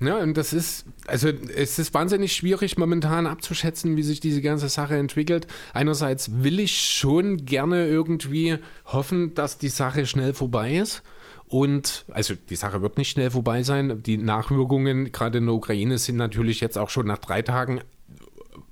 Ja, 0.00 0.18
und 0.18 0.36
das 0.36 0.52
ist, 0.52 0.84
also 1.06 1.28
es 1.28 1.78
ist 1.78 1.94
wahnsinnig 1.94 2.34
schwierig 2.34 2.76
momentan 2.76 3.26
abzuschätzen, 3.26 3.96
wie 3.96 4.02
sich 4.02 4.20
diese 4.20 4.42
ganze 4.42 4.68
Sache 4.68 4.96
entwickelt. 4.96 5.46
Einerseits 5.72 6.42
will 6.42 6.60
ich 6.60 6.78
schon 6.78 7.46
gerne 7.46 7.86
irgendwie 7.86 8.58
hoffen, 8.84 9.34
dass 9.34 9.56
die 9.56 9.70
Sache 9.70 10.04
schnell 10.04 10.34
vorbei 10.34 10.76
ist. 10.76 11.02
Und 11.48 12.04
also 12.12 12.34
die 12.34 12.56
Sache 12.56 12.82
wird 12.82 12.98
nicht 12.98 13.08
schnell 13.08 13.30
vorbei 13.30 13.62
sein. 13.62 14.02
Die 14.02 14.18
Nachwirkungen 14.18 15.12
gerade 15.12 15.38
in 15.38 15.46
der 15.46 15.54
Ukraine 15.54 15.96
sind 15.96 16.16
natürlich 16.16 16.60
jetzt 16.60 16.76
auch 16.76 16.90
schon 16.90 17.06
nach 17.06 17.18
drei 17.18 17.40
Tagen 17.40 17.80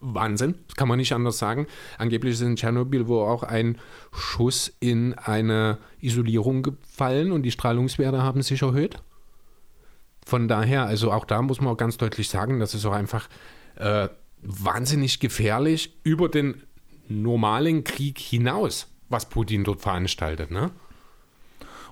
Wahnsinn, 0.05 0.57
das 0.69 0.77
kann 0.77 0.89
man 0.89 0.99
nicht 0.99 1.13
anders 1.13 1.39
sagen. 1.39 1.67
Angeblich 1.99 2.35
ist 2.35 2.43
in 2.43 2.57
Tschernobyl 2.57 3.09
wo 3.09 3.21
auch 3.23 3.43
ein 3.43 3.79
Schuss 4.13 4.73
in 4.81 5.15
eine 5.15 5.79
Isolierung 6.01 6.63
gefallen 6.63 7.33
und 7.33 7.43
die 7.43 7.51
Strahlungswerte 7.51 8.23
haben 8.23 8.43
sich 8.43 8.61
erhöht. 8.61 8.99
Von 10.25 10.49
daher, 10.49 10.87
also 10.87 11.13
auch 11.13 11.25
da 11.25 11.43
muss 11.43 11.61
man 11.61 11.73
auch 11.73 11.77
ganz 11.77 11.97
deutlich 11.97 12.29
sagen, 12.29 12.61
das 12.61 12.75
ist 12.75 12.87
auch 12.87 12.93
einfach 12.93 13.29
äh, 13.77 14.09
wahnsinnig 14.41 15.21
gefährlich 15.21 15.99
über 16.03 16.29
den 16.29 16.63
normalen 17.09 17.85
Krieg 17.85 18.19
hinaus, 18.19 18.89
was 19.09 19.29
Putin 19.29 19.65
dort 19.65 19.81
veranstaltet. 19.81 20.51
Ne? 20.51 20.71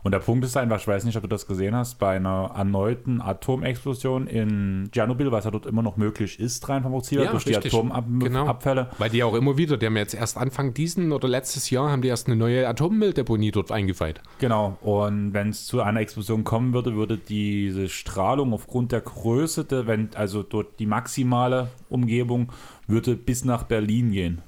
Und 0.02 0.12
der 0.12 0.18
Punkt 0.18 0.44
ist 0.44 0.56
einfach, 0.56 0.80
ich 0.80 0.88
weiß 0.88 1.04
nicht, 1.04 1.16
ob 1.16 1.22
du 1.22 1.28
das 1.28 1.46
gesehen 1.46 1.76
hast, 1.76 1.98
bei 1.98 2.16
einer 2.16 2.52
erneuten 2.56 3.20
Atomexplosion 3.20 4.26
in 4.26 4.88
Tschernobyl, 4.90 5.30
was 5.30 5.44
ja 5.44 5.50
dort 5.52 5.66
immer 5.66 5.82
noch 5.82 5.96
möglich 5.96 6.40
ist, 6.40 6.68
rein 6.68 6.82
provoziert 6.82 7.24
ja, 7.24 7.30
durch 7.30 7.46
richtig. 7.46 7.70
die 7.70 7.78
Atomabfälle. 7.78 8.82
Genau. 8.82 8.94
Weil 8.98 9.10
die 9.10 9.22
auch 9.22 9.34
immer 9.34 9.56
wieder, 9.56 9.76
die 9.76 9.86
haben 9.86 9.96
jetzt 9.96 10.14
erst 10.14 10.36
Anfang 10.36 10.74
diesen 10.74 11.12
oder 11.12 11.28
letztes 11.28 11.70
Jahr, 11.70 11.90
haben 11.90 12.02
die 12.02 12.08
erst 12.08 12.26
eine 12.26 12.36
neue 12.36 12.66
Atommülldeponie 12.66 13.52
dort 13.52 13.70
eingeweiht. 13.70 14.20
Genau. 14.40 14.76
Und 14.80 15.34
wenn 15.34 15.50
es 15.50 15.66
zu 15.66 15.80
einer 15.80 16.00
Explosion 16.00 16.42
kommen 16.42 16.72
würde, 16.72 16.94
würde 16.94 17.16
diese 17.16 17.88
Strahlung 17.88 18.52
aufgrund 18.52 18.90
der 18.90 19.02
Größe, 19.02 19.64
der, 19.64 19.86
wenn, 19.86 20.10
also 20.14 20.42
dort 20.42 20.80
die 20.80 20.86
maximale 20.86 21.68
Umgebung, 21.88 22.50
würde 22.88 23.14
bis 23.14 23.44
nach 23.44 23.62
Berlin 23.62 24.10
gehen. 24.10 24.42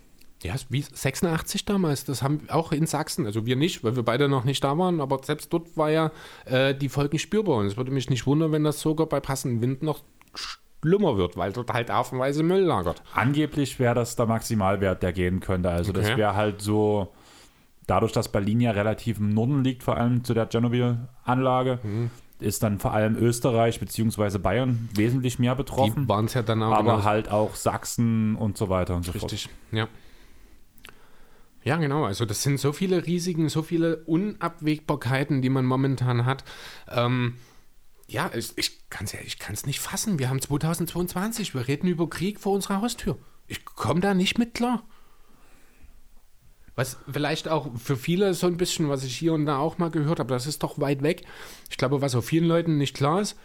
Ja, 0.45 0.55
wie 0.69 0.83
86 0.83 1.65
damals, 1.65 2.05
das 2.05 2.23
haben 2.23 2.41
auch 2.51 2.71
in 2.71 2.87
Sachsen, 2.87 3.25
also 3.25 3.47
wir 3.47 3.57
nicht, 3.57 3.83
weil 3.83 3.97
wir 3.97 4.03
beide 4.03 4.29
noch 4.29 4.45
nicht 4.45 4.63
da 4.63 4.77
waren, 4.77 5.01
aber 5.01 5.23
selbst 5.23 5.51
dort 5.53 5.75
war 5.77 5.91
ja 5.91 6.11
äh, 6.45 6.75
die 6.75 6.91
Folgen 6.91 7.19
spürbar. 7.19 7.57
Und 7.57 7.67
es 7.67 7.79
würde 7.79 7.91
mich 7.91 8.11
nicht 8.11 8.27
wundern, 8.27 8.53
wenn 8.53 8.63
das 8.63 8.81
sogar 8.81 9.07
bei 9.07 9.21
passendem 9.21 9.63
Wind 9.63 9.83
noch 9.83 10.03
schlimmer 10.35 11.17
wird, 11.17 11.39
weil 11.39 11.53
dort 11.53 11.73
halt 11.73 11.91
haufenweise 11.91 12.43
Müll 12.43 12.61
lagert. 12.61 13.03
Angeblich 13.15 13.79
wäre 13.79 13.95
das 13.95 14.17
der 14.17 14.27
Maximalwert, 14.27 15.03
der 15.03 15.15
gehen 15.15 15.41
könnte. 15.41 15.71
Also 15.71 15.93
okay. 15.93 16.03
das 16.03 16.17
wäre 16.19 16.35
halt 16.35 16.61
so, 16.61 17.15
dadurch, 17.87 18.13
dass 18.13 18.29
Berlin 18.29 18.61
ja 18.61 18.73
relativ 18.73 19.19
im 19.19 19.31
Norden 19.31 19.65
liegt, 19.65 19.83
vor 19.83 19.97
allem 19.97 20.25
zu 20.25 20.35
der 20.35 20.51
Tschernobyl-Anlage, 20.51 21.79
mhm 21.83 22.11
ist 22.41 22.63
dann 22.63 22.79
vor 22.79 22.93
allem 22.93 23.17
Österreich 23.17 23.81
bzw. 23.81 24.39
Bayern 24.39 24.89
wesentlich 24.95 25.39
mehr 25.39 25.55
betroffen. 25.55 26.03
Die 26.03 26.09
waren 26.09 26.27
es 26.27 26.35
ja 26.35 26.43
dann 26.43 26.63
auch. 26.63 26.73
Aber 26.73 26.97
genau. 26.97 27.05
halt 27.05 27.31
auch 27.31 27.55
Sachsen 27.55 28.37
und 28.37 28.59
so 28.59 28.69
weiter 28.69 28.97
und 28.97 29.05
so 29.05 29.13
Richtig. 29.13 29.21
fort. 29.21 29.33
Richtig, 29.33 29.51
ja. 29.73 29.89
Ja, 31.65 31.77
genau. 31.77 32.05
Also 32.05 32.27
das 32.27 32.43
sind 32.43 32.61
so 32.61 32.73
viele 32.73 33.07
Risiken, 33.07 33.49
so 33.49 33.63
viele 33.63 34.05
Unabwägbarkeiten, 34.05 35.41
die 35.41 35.49
man 35.49 35.65
momentan 35.65 36.27
hat. 36.27 36.45
Ähm, 36.89 37.37
ja, 38.07 38.31
ich, 38.35 38.53
ich 38.57 38.91
kann 38.91 39.07
es 39.07 39.13
ja, 39.13 39.21
nicht 39.67 39.81
fassen. 39.81 40.19
Wir 40.19 40.29
haben 40.29 40.43
2022, 40.43 41.55
wir 41.55 41.67
reden 41.67 41.89
über 41.89 42.09
Krieg 42.09 42.39
vor 42.39 42.53
unserer 42.53 42.83
Haustür. 42.83 43.19
Ich 43.47 43.65
komme 43.65 44.01
da 44.01 44.13
nicht 44.13 44.39
mit 44.39 44.53
klar. 44.53 44.83
Was 46.75 46.99
vielleicht 47.11 47.49
auch 47.49 47.71
für 47.79 47.97
viele 47.97 48.35
so 48.35 48.47
ein 48.47 48.59
bisschen, 48.59 48.91
was 48.91 49.03
ich 49.05 49.17
hier 49.17 49.33
und 49.33 49.47
da 49.47 49.59
auch 49.59 49.79
mal 49.79 49.91
gehört 49.91 50.19
habe, 50.19 50.35
das 50.35 50.47
ist 50.47 50.63
doch 50.63 50.79
weit 50.79 51.03
weg. 51.03 51.25
Ich 51.71 51.79
glaube, 51.79 52.03
was 52.03 52.15
auch 52.15 52.25
vielen 52.25 52.47
Leuten 52.47 52.77
nicht 52.77 52.95
klar 52.95 53.23
ist, 53.23 53.39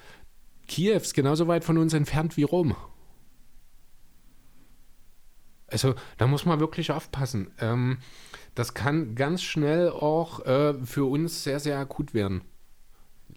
Kiew 0.67 0.97
ist 0.97 1.13
genauso 1.13 1.47
weit 1.47 1.63
von 1.63 1.77
uns 1.77 1.93
entfernt 1.93 2.37
wie 2.37 2.43
Rom. 2.43 2.75
Also 5.71 5.95
da 6.17 6.27
muss 6.27 6.45
man 6.45 6.59
wirklich 6.59 6.91
aufpassen. 6.91 7.51
Ähm, 7.59 7.97
das 8.55 8.73
kann 8.73 9.15
ganz 9.15 9.41
schnell 9.41 9.89
auch 9.89 10.45
äh, 10.45 10.73
für 10.85 11.09
uns 11.09 11.43
sehr, 11.43 11.59
sehr 11.59 11.79
akut 11.79 12.13
werden. 12.13 12.41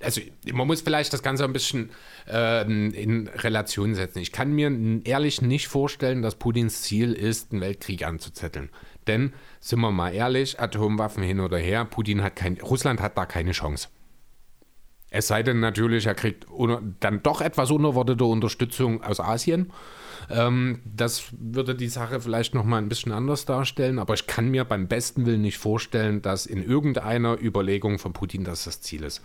Also 0.01 0.21
man 0.53 0.66
muss 0.66 0.81
vielleicht 0.81 1.12
das 1.12 1.23
Ganze 1.23 1.45
ein 1.45 1.53
bisschen 1.53 1.90
äh, 2.29 2.62
in 2.62 3.29
Relation 3.29 3.95
setzen. 3.95 4.18
Ich 4.18 4.33
kann 4.33 4.53
mir 4.53 4.71
ehrlich 5.05 5.42
nicht 5.42 5.68
vorstellen, 5.68 6.23
dass 6.23 6.35
Putins 6.35 6.83
Ziel 6.83 7.12
ist, 7.12 7.53
einen 7.53 7.61
Weltkrieg 7.61 8.05
anzuzetteln. 8.05 8.71
Denn, 9.07 9.33
sind 9.61 9.81
wir 9.81 9.90
mal 9.90 10.12
ehrlich, 10.12 10.61
Atomwaffen 10.61 11.23
hin 11.23 11.40
oder 11.40 11.59
her, 11.59 11.85
Putin 11.85 12.23
hat 12.23 12.37
kein, 12.37 12.59
Russland 12.61 13.01
hat 13.01 13.16
da 13.16 13.27
keine 13.27 13.53
Chance. 13.53 13.88
Es 15.11 15.29
sei 15.29 15.42
denn 15.42 15.61
natürlich, 15.61 16.07
er 16.07 16.14
kriegt 16.14 16.47
dann 17.01 17.23
doch 17.23 17.42
etwas 17.42 17.71
unerwartete 17.71 18.25
Unterstützung 18.25 19.03
aus 19.03 19.21
Asien. 19.21 19.71
Ähm, 20.30 20.80
das 20.85 21.24
würde 21.38 21.74
die 21.74 21.88
Sache 21.88 22.20
vielleicht 22.20 22.54
nochmal 22.54 22.80
ein 22.80 22.88
bisschen 22.88 23.12
anders 23.12 23.44
darstellen, 23.44 23.98
aber 23.98 24.14
ich 24.14 24.26
kann 24.26 24.48
mir 24.48 24.64
beim 24.64 24.88
besten 24.88 25.26
Willen 25.26 25.42
nicht 25.42 25.58
vorstellen, 25.58 26.22
dass 26.22 26.46
in 26.46 26.62
irgendeiner 26.62 27.40
Überlegung 27.40 27.98
von 27.98 28.12
Putin 28.12 28.44
das 28.44 28.64
das 28.64 28.80
Ziel 28.80 29.02
ist. 29.04 29.22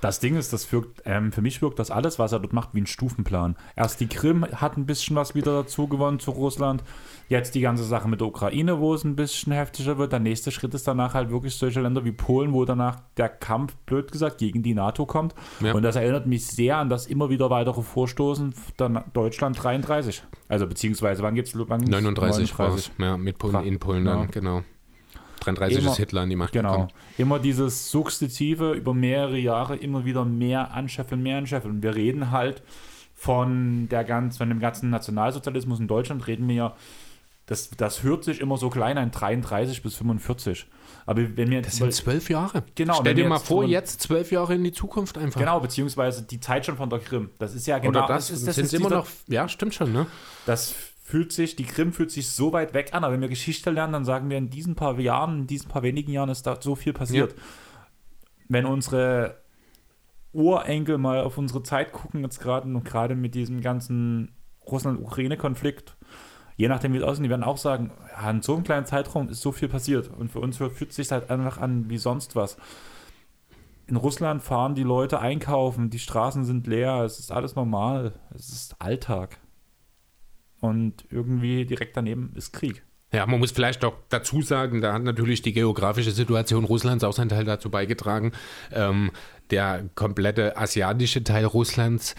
Das 0.00 0.20
Ding 0.20 0.36
ist, 0.36 0.52
das 0.52 0.70
wirkt, 0.72 1.02
ähm, 1.04 1.32
für 1.32 1.42
mich 1.42 1.62
wirkt 1.62 1.78
das 1.78 1.90
alles, 1.90 2.18
was 2.18 2.32
er 2.32 2.40
dort 2.40 2.52
macht, 2.52 2.70
wie 2.74 2.80
ein 2.80 2.86
Stufenplan. 2.86 3.56
Erst 3.76 4.00
die 4.00 4.08
Krim 4.08 4.44
hat 4.44 4.76
ein 4.76 4.86
bisschen 4.86 5.16
was 5.16 5.34
wieder 5.34 5.52
dazu 5.62 5.88
gewonnen 5.88 6.20
zu 6.20 6.32
Russland. 6.32 6.82
Jetzt 7.28 7.56
die 7.56 7.60
ganze 7.60 7.82
Sache 7.84 8.08
mit 8.08 8.20
der 8.20 8.28
Ukraine, 8.28 8.78
wo 8.78 8.94
es 8.94 9.02
ein 9.02 9.16
bisschen 9.16 9.52
heftiger 9.52 9.98
wird. 9.98 10.12
Der 10.12 10.20
nächste 10.20 10.52
Schritt 10.52 10.74
ist 10.74 10.86
danach 10.86 11.14
halt 11.14 11.30
wirklich 11.30 11.56
solche 11.56 11.80
Länder 11.80 12.04
wie 12.04 12.12
Polen, 12.12 12.52
wo 12.52 12.64
danach 12.64 13.00
der 13.16 13.28
Kampf, 13.28 13.74
blöd 13.86 14.12
gesagt, 14.12 14.38
gegen 14.38 14.62
die 14.62 14.74
NATO 14.74 15.06
kommt. 15.06 15.34
Ja. 15.60 15.74
Und 15.74 15.82
das 15.82 15.96
erinnert 15.96 16.26
mich 16.26 16.46
sehr 16.46 16.76
an 16.76 16.88
das 16.88 17.06
immer 17.06 17.28
wieder 17.28 17.50
weitere 17.50 17.82
Vorstoßen 17.82 18.54
der 18.78 19.04
Deutschland 19.12 19.62
33. 19.62 20.22
Also 20.48 20.66
beziehungsweise 20.68 21.22
wann 21.22 21.34
gibt 21.34 21.48
es 21.48 21.54
39, 21.54 22.56
39. 22.56 22.92
ja, 22.98 23.16
mit 23.16 23.38
Polen 23.38 23.64
in 23.64 23.78
Polen 23.80 24.04
dann, 24.04 24.20
ja. 24.20 24.26
genau. 24.26 24.62
33 25.40 25.78
immer, 25.78 25.90
ist 25.90 25.96
Hitler 25.96 26.20
an 26.22 26.30
die 26.30 26.36
Macht 26.36 26.52
genau. 26.52 26.70
gekommen. 26.70 26.88
Immer 27.18 27.38
dieses 27.38 27.90
sukzessive 27.90 28.72
über 28.72 28.94
mehrere 28.94 29.38
Jahre 29.38 29.76
immer 29.76 30.04
wieder 30.04 30.24
mehr 30.24 30.72
anscheffeln, 30.74 31.22
mehr 31.22 31.38
anscheffeln. 31.38 31.82
Wir 31.82 31.94
reden 31.94 32.30
halt 32.30 32.62
von 33.14 33.88
der 33.88 34.04
ganz, 34.04 34.36
von 34.36 34.48
dem 34.48 34.60
ganzen 34.60 34.90
Nationalsozialismus 34.90 35.80
in 35.80 35.88
Deutschland 35.88 36.26
reden 36.26 36.46
wir 36.48 36.54
ja, 36.54 36.76
das, 37.46 37.70
das 37.70 38.02
hört 38.02 38.24
sich 38.24 38.40
immer 38.40 38.56
so 38.56 38.70
klein 38.70 38.98
ein, 38.98 39.12
33 39.12 39.80
bis 39.82 39.94
45. 39.94 40.66
Aber 41.06 41.36
wenn 41.36 41.48
wir 41.48 41.62
das 41.62 41.76
sind 41.76 41.92
zwölf 41.92 42.28
Jahre. 42.28 42.64
Genau. 42.74 42.94
Stell 43.00 43.14
dir 43.14 43.28
mal 43.28 43.38
vor, 43.38 43.64
jetzt 43.64 44.00
zwölf 44.00 44.32
Jahre 44.32 44.56
in 44.56 44.64
die 44.64 44.72
Zukunft 44.72 45.16
einfach. 45.16 45.38
Genau, 45.38 45.60
beziehungsweise 45.60 46.24
die 46.24 46.40
Zeit 46.40 46.66
schon 46.66 46.76
von 46.76 46.90
der 46.90 46.98
Krim. 46.98 47.30
Das 47.38 47.54
ist 47.54 47.68
ja 47.68 47.78
genau. 47.78 48.00
Oder 48.00 48.08
das, 48.08 48.28
das, 48.28 48.38
ist, 48.38 48.48
das 48.48 48.56
sind 48.56 48.64
ist 48.64 48.74
immer 48.74 48.88
dieser, 48.88 48.96
noch. 48.96 49.08
Ja, 49.28 49.48
stimmt 49.48 49.74
schon. 49.74 49.92
Ne? 49.92 50.06
Das 50.44 50.74
fühlt 51.04 51.32
sich, 51.32 51.54
die 51.54 51.64
Krim 51.64 51.92
fühlt 51.92 52.10
sich 52.10 52.28
so 52.30 52.52
weit 52.52 52.74
weg 52.74 52.92
an, 52.92 53.04
aber 53.04 53.14
wenn 53.14 53.20
wir 53.20 53.28
Geschichte 53.28 53.70
lernen, 53.70 53.92
dann 53.92 54.04
sagen 54.04 54.28
wir, 54.28 54.38
in 54.38 54.50
diesen 54.50 54.74
paar 54.74 54.98
Jahren, 54.98 55.42
in 55.42 55.46
diesen 55.46 55.68
paar 55.68 55.84
wenigen 55.84 56.10
Jahren 56.10 56.30
ist 56.30 56.48
da 56.48 56.60
so 56.60 56.74
viel 56.74 56.92
passiert. 56.92 57.32
Ja. 57.32 57.38
Wenn 58.48 58.66
unsere 58.66 59.36
Urenkel 60.32 60.98
mal 60.98 61.20
auf 61.20 61.38
unsere 61.38 61.62
Zeit 61.62 61.92
gucken, 61.92 62.22
jetzt 62.22 62.40
gerade 62.40 62.66
und 62.66 62.84
gerade 62.84 63.14
mit 63.14 63.36
diesem 63.36 63.60
ganzen 63.60 64.34
Russland-Ukraine-Konflikt, 64.66 65.95
je 66.56 66.68
nachdem 66.68 66.92
wie 66.92 66.98
es 66.98 67.02
aussieht, 67.02 67.24
die 67.24 67.30
werden 67.30 67.44
auch 67.44 67.58
sagen, 67.58 67.92
ja, 68.10 68.30
in 68.30 68.42
so 68.42 68.54
einem 68.54 68.64
kleinen 68.64 68.86
Zeitraum 68.86 69.28
ist 69.28 69.40
so 69.40 69.52
viel 69.52 69.68
passiert 69.68 70.08
und 70.08 70.30
für 70.30 70.40
uns 70.40 70.56
fühlt 70.56 70.90
es 70.90 70.96
sich 70.96 71.10
halt 71.10 71.30
einfach 71.30 71.58
an 71.58 71.88
wie 71.88 71.98
sonst 71.98 72.34
was. 72.34 72.56
In 73.86 73.96
Russland 73.96 74.42
fahren 74.42 74.74
die 74.74 74.82
Leute 74.82 75.20
einkaufen, 75.20 75.90
die 75.90 75.98
Straßen 75.98 76.44
sind 76.44 76.66
leer, 76.66 77.02
es 77.04 77.20
ist 77.20 77.30
alles 77.30 77.54
normal, 77.54 78.14
es 78.34 78.48
ist 78.48 78.80
Alltag 78.80 79.38
und 80.60 81.04
irgendwie 81.10 81.66
direkt 81.66 81.96
daneben 81.96 82.32
ist 82.34 82.52
Krieg. 82.52 82.82
Ja, 83.12 83.24
man 83.24 83.38
muss 83.38 83.52
vielleicht 83.52 83.84
auch 83.84 83.94
dazu 84.08 84.42
sagen, 84.42 84.80
da 84.80 84.92
hat 84.92 85.02
natürlich 85.02 85.40
die 85.40 85.52
geografische 85.52 86.10
Situation 86.10 86.64
Russlands 86.64 87.04
auch 87.04 87.12
seinen 87.12 87.28
Teil 87.28 87.44
dazu 87.44 87.70
beigetragen. 87.70 88.32
Ähm, 88.72 89.12
der 89.50 89.88
komplette 89.94 90.56
asiatische 90.56 91.22
Teil 91.22 91.44
Russlands 91.44 92.16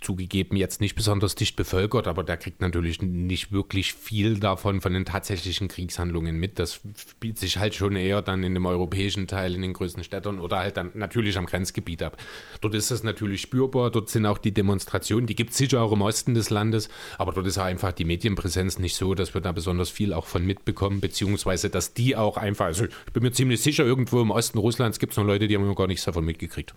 zugegeben 0.00 0.56
jetzt 0.56 0.80
nicht 0.80 0.94
besonders 0.94 1.34
dicht 1.34 1.56
bevölkert, 1.56 2.06
aber 2.06 2.24
der 2.24 2.36
kriegt 2.36 2.60
natürlich 2.60 3.02
nicht 3.02 3.52
wirklich 3.52 3.92
viel 3.92 4.38
davon 4.38 4.80
von 4.80 4.92
den 4.94 5.04
tatsächlichen 5.04 5.68
Kriegshandlungen 5.68 6.36
mit. 6.36 6.58
Das 6.58 6.80
spielt 6.96 7.38
sich 7.38 7.58
halt 7.58 7.74
schon 7.74 7.96
eher 7.96 8.22
dann 8.22 8.42
in 8.42 8.54
dem 8.54 8.66
europäischen 8.66 9.26
Teil, 9.26 9.54
in 9.54 9.62
den 9.62 9.72
größten 9.74 10.02
Städten 10.02 10.40
oder 10.40 10.58
halt 10.58 10.76
dann 10.76 10.90
natürlich 10.94 11.36
am 11.36 11.46
Grenzgebiet 11.46 12.02
ab. 12.02 12.16
Dort 12.60 12.74
ist 12.74 12.90
das 12.90 13.02
natürlich 13.02 13.42
spürbar, 13.42 13.90
dort 13.90 14.08
sind 14.08 14.26
auch 14.26 14.38
die 14.38 14.52
Demonstrationen, 14.52 15.26
die 15.26 15.34
gibt 15.34 15.50
es 15.50 15.58
sicher 15.58 15.82
auch 15.82 15.92
im 15.92 16.02
Osten 16.02 16.34
des 16.34 16.50
Landes, 16.50 16.88
aber 17.18 17.32
dort 17.32 17.46
ist 17.46 17.58
einfach 17.58 17.92
die 17.92 18.04
Medienpräsenz 18.04 18.78
nicht 18.78 18.96
so, 18.96 19.14
dass 19.14 19.34
wir 19.34 19.40
da 19.40 19.52
besonders 19.52 19.90
viel 19.90 20.12
auch 20.14 20.26
von 20.26 20.46
mitbekommen, 20.46 21.00
beziehungsweise 21.00 21.68
dass 21.68 21.92
die 21.92 22.16
auch 22.16 22.36
einfach, 22.36 22.66
also 22.66 22.84
ich 22.84 23.12
bin 23.12 23.22
mir 23.22 23.32
ziemlich 23.32 23.60
sicher, 23.60 23.84
irgendwo 23.84 24.22
im 24.22 24.30
Osten 24.30 24.58
Russlands 24.58 24.98
gibt 24.98 25.12
es 25.12 25.16
noch 25.18 25.24
Leute, 25.24 25.46
die 25.46 25.56
haben 25.56 25.74
gar 25.74 25.86
nichts 25.86 26.04
davon 26.04 26.24
mitgekriegt. 26.24 26.74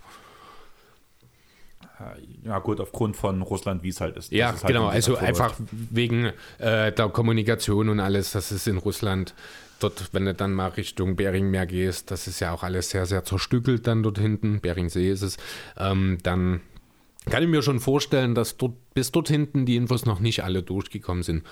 Ja, 2.44 2.58
gut, 2.58 2.80
aufgrund 2.80 3.16
von 3.16 3.40
Russland, 3.42 3.82
wie 3.82 3.90
es 3.90 4.00
halt 4.00 4.16
ist. 4.16 4.32
Ja, 4.32 4.48
halt 4.48 4.66
genau. 4.66 4.88
Also 4.88 5.16
einfach 5.16 5.54
wegen 5.70 6.32
äh, 6.58 6.92
der 6.92 7.08
Kommunikation 7.08 7.88
und 7.88 8.00
alles, 8.00 8.32
das 8.32 8.50
ist 8.50 8.66
in 8.66 8.78
Russland 8.78 9.34
dort, 9.80 10.08
wenn 10.12 10.24
du 10.24 10.34
dann 10.34 10.54
mal 10.54 10.68
Richtung 10.68 11.16
Beringmeer 11.16 11.66
gehst, 11.66 12.10
das 12.10 12.26
ist 12.26 12.40
ja 12.40 12.52
auch 12.52 12.62
alles 12.62 12.90
sehr, 12.90 13.06
sehr 13.06 13.24
zerstückelt 13.24 13.86
dann 13.86 14.02
dort 14.02 14.18
hinten. 14.18 14.60
Beringsee 14.60 15.10
ist 15.10 15.22
es. 15.22 15.36
Ähm, 15.76 16.18
dann 16.22 16.60
kann 17.30 17.42
ich 17.42 17.48
mir 17.48 17.62
schon 17.62 17.80
vorstellen, 17.80 18.34
dass 18.34 18.58
dort 18.58 18.74
bis 18.92 19.10
dort 19.10 19.28
hinten 19.28 19.64
die 19.64 19.76
Infos 19.76 20.04
noch 20.04 20.20
nicht 20.20 20.44
alle 20.44 20.62
durchgekommen 20.62 21.22
sind. 21.22 21.42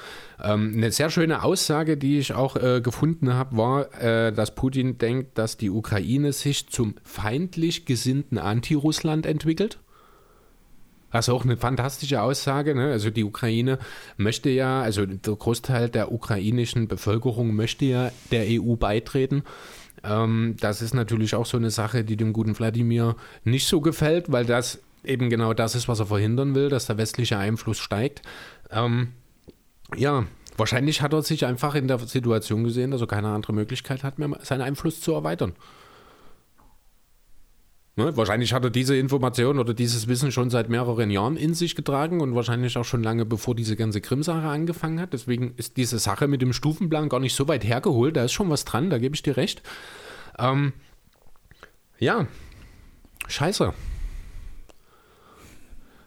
Ähm, 0.43 0.75
eine 0.77 0.93
sehr 0.93 1.09
schöne 1.09 1.43
Aussage, 1.43 1.97
die 1.97 2.19
ich 2.19 2.35
auch 2.35 2.57
äh, 2.57 2.81
gefunden 2.83 3.33
habe, 3.33 3.57
war, 3.57 4.03
äh, 4.03 4.33
dass 4.33 4.55
Putin 4.55 4.99
denkt, 4.99 5.39
dass 5.39 5.57
die 5.57 5.71
Ukraine 5.71 6.33
sich 6.33 6.69
zum 6.69 6.95
feindlich 7.05 7.87
gesinnten 7.87 8.39
Anti-Russland 8.39 9.25
entwickelt. 9.25 9.79
Ist 11.13 11.29
auch 11.29 11.45
eine 11.45 11.57
fantastische 11.57 12.23
Aussage. 12.23 12.75
Ne? 12.75 12.91
Also 12.91 13.11
die 13.11 13.25
Ukraine 13.25 13.79
möchte 14.17 14.51
ja, 14.51 14.81
also 14.83 15.05
der 15.07 15.35
Großteil 15.35 15.89
der 15.89 16.13
ukrainischen 16.13 16.89
Bevölkerung 16.89 17.55
möchte 17.55 17.85
ja 17.85 18.11
der 18.31 18.47
EU 18.49 18.77
beitreten. 18.77 19.43
Ähm, 20.05 20.57
das 20.61 20.83
ist 20.83 20.95
natürlich 20.95 21.35
auch 21.35 21.47
so 21.47 21.57
eine 21.57 21.71
Sache, 21.71 22.05
die 22.05 22.17
dem 22.17 22.33
guten 22.33 22.59
Wladimir 22.59 23.17
nicht 23.45 23.67
so 23.67 23.81
gefällt, 23.81 24.33
weil 24.33 24.45
das 24.45 24.81
eben 25.05 25.31
genau 25.31 25.53
das 25.55 25.75
ist, 25.75 25.89
was 25.89 26.01
er 26.01 26.07
verhindern 26.07 26.55
will, 26.55 26.69
dass 26.69 26.87
der 26.87 26.97
westliche 26.99 27.39
Einfluss 27.39 27.79
steigt. 27.79 28.23
Ähm, 28.71 29.09
ja, 29.97 30.25
wahrscheinlich 30.57 31.03
hat 31.03 31.13
er 31.13 31.23
sich 31.23 31.45
einfach 31.45 31.75
in 31.75 31.89
der 31.89 31.99
Situation 31.99 32.65
gesehen, 32.65 32.91
dass 32.91 33.01
er 33.01 33.07
keine 33.07 33.29
andere 33.29 33.53
Möglichkeit 33.53 34.05
hat, 34.05 34.19
mehr 34.19 34.39
seinen 34.43 34.63
Einfluss 34.63 35.01
zu 35.01 35.13
erweitern. 35.13 35.55
Ne? 37.95 38.17
Wahrscheinlich 38.17 38.55
hat 38.55 38.65
er 38.65 38.71
diese 38.71 38.97
Information 38.97 39.59
oder 39.59 39.75
dieses 39.75 40.09
Wissen 40.09 40.33
schon 40.33 40.49
seit 40.49 40.71
mehreren 40.71 41.11
Jahren 41.11 41.37
in 41.37 41.53
sich 41.53 41.75
getragen 41.75 42.21
und 42.21 42.35
wahrscheinlich 42.35 42.79
auch 42.79 42.85
schon 42.85 43.03
lange 43.03 43.27
bevor 43.27 43.55
diese 43.55 43.77
ganze 43.77 44.01
Krim-Sache 44.01 44.49
angefangen 44.49 44.99
hat. 44.99 45.13
Deswegen 45.13 45.53
ist 45.57 45.77
diese 45.77 45.99
Sache 45.99 46.27
mit 46.27 46.41
dem 46.41 46.55
Stufenplan 46.55 47.11
gar 47.11 47.21
nicht 47.21 47.35
so 47.37 47.49
weit 47.49 47.65
hergeholt. 47.65 48.17
Da 48.17 48.25
ist 48.25 48.33
schon 48.33 48.49
was 48.49 48.65
dran, 48.65 48.89
da 48.89 48.99
gebe 48.99 49.15
ich 49.15 49.23
dir 49.23 49.37
recht. 49.37 49.63
Ähm, 50.39 50.73
ja, 51.99 52.27
scheiße. 53.29 53.75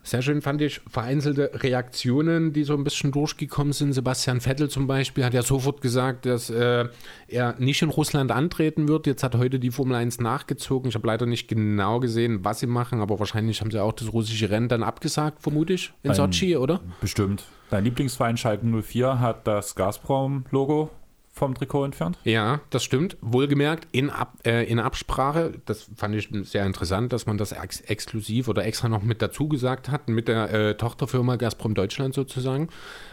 Sehr 0.06 0.22
schön 0.22 0.44
fand 0.44 0.62
ich 0.62 0.82
vereinzelte 0.88 1.50
Reaktionen, 1.56 2.54
die 2.54 2.64
so 2.64 2.76
ein 2.76 2.84
bisschen 2.84 3.12
durchgekommen 3.12 3.74
sind. 3.74 3.92
Sebastian 3.92 4.40
Vettel 4.40 4.70
zum 4.70 4.86
Beispiel 4.86 5.26
hat 5.26 5.34
ja 5.34 5.42
sofort 5.42 5.82
gesagt, 5.82 6.28
dass 6.28 6.52
äh, 6.52 6.86
er 7.28 7.56
nicht 7.58 7.82
in 7.82 7.90
Russland 7.90 8.32
antreten 8.32 8.88
wird. 8.88 9.08
Jetzt 9.08 9.24
hat 9.24 9.34
heute 9.36 9.58
die 9.58 9.72
Formel 9.72 9.96
1 9.96 10.20
nachgezogen. 10.20 10.90
Ich 10.90 10.96
habe 10.96 11.08
leider 11.08 11.26
nicht 11.26 11.48
genau 11.48 12.00
gesehen, 12.00 12.46
was 12.46 12.60
sie 12.60 12.68
machen, 12.68 13.02
aber 13.02 13.18
wahrscheinlich 13.20 13.62
haben 13.62 13.72
sie 13.72 13.82
auch 13.82 13.94
das 13.94 14.14
russische 14.14 14.52
Rennen 14.52 14.70
dann 14.70 14.84
abgesagt, 14.84 15.42
vermute 15.42 15.74
ich, 15.74 15.92
in 16.04 16.14
Sochi, 16.14 16.56
oder? 16.56 16.82
Bestimmt. 17.02 17.44
Dein 17.72 17.84
Lieblingsverein 17.84 18.38
Schalke 18.38 18.64
04 18.64 19.20
hat 19.20 19.48
das 19.48 19.74
Gazprom-Logo 19.74 20.92
vom 21.36 21.54
Trikot 21.54 21.84
entfernt? 21.84 22.18
Ja, 22.24 22.62
das 22.70 22.86
stimmt. 22.86 23.18
Wohlgemerkt, 23.20 23.90
in, 23.92 24.10
Ab, 24.10 24.38
äh, 24.46 24.64
in 24.64 24.80
Absprache, 24.80 25.52
das 25.66 25.90
fand 25.96 26.16
ich 26.16 26.30
sehr 26.50 26.66
interessant, 26.66 27.12
dass 27.12 27.26
man 27.26 27.38
das 27.38 27.52
ex 27.52 27.82
exklusiv 27.82 28.48
oder 28.48 28.64
extra 28.64 28.88
noch 28.88 29.04
mit 29.04 29.22
dazu 29.22 29.50
gesagt 29.50 29.90
hat, 29.90 30.08
mit 30.08 30.30
der 30.30 30.54
äh, 30.54 30.78
Tochterfirma 30.78 31.36
Gazprom 31.36 31.76
Deutschland 31.76 32.14
sozusagen. 32.14 32.70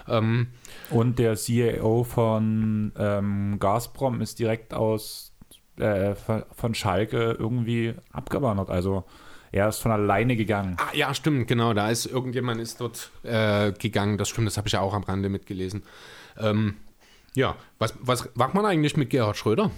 Ähm, 0.06 0.48
Und 0.90 1.18
der 1.18 1.34
CEO 1.34 2.04
von 2.04 2.92
ähm, 2.96 3.56
Gazprom 3.58 4.20
ist 4.20 4.38
direkt 4.38 4.72
aus 4.72 5.32
äh, 5.78 6.14
von 6.14 6.74
Schalke 6.74 7.36
irgendwie 7.36 7.94
abgewandert. 8.12 8.70
Also 8.70 9.04
er 9.50 9.68
ist 9.68 9.80
von 9.80 9.90
alleine 9.90 10.36
gegangen. 10.36 10.76
Ah, 10.78 10.94
ja, 10.94 11.12
stimmt, 11.12 11.48
genau. 11.48 11.74
Da 11.74 11.90
ist 11.90 12.06
irgendjemand 12.06 12.60
ist 12.60 12.80
dort 12.80 13.10
äh, 13.24 13.72
gegangen. 13.72 14.16
Das 14.16 14.28
stimmt, 14.28 14.46
das 14.46 14.56
habe 14.56 14.68
ich 14.68 14.74
ja 14.74 14.80
auch 14.80 14.94
am 14.94 15.02
Rande 15.02 15.28
mitgelesen. 15.28 15.82
Ähm, 16.38 16.76
ja, 17.34 17.56
was, 17.78 17.94
was 18.00 18.28
macht 18.34 18.54
man 18.54 18.64
eigentlich 18.66 18.96
mit 18.96 19.10
Gerhard 19.10 19.36
Schröder? 19.36 19.70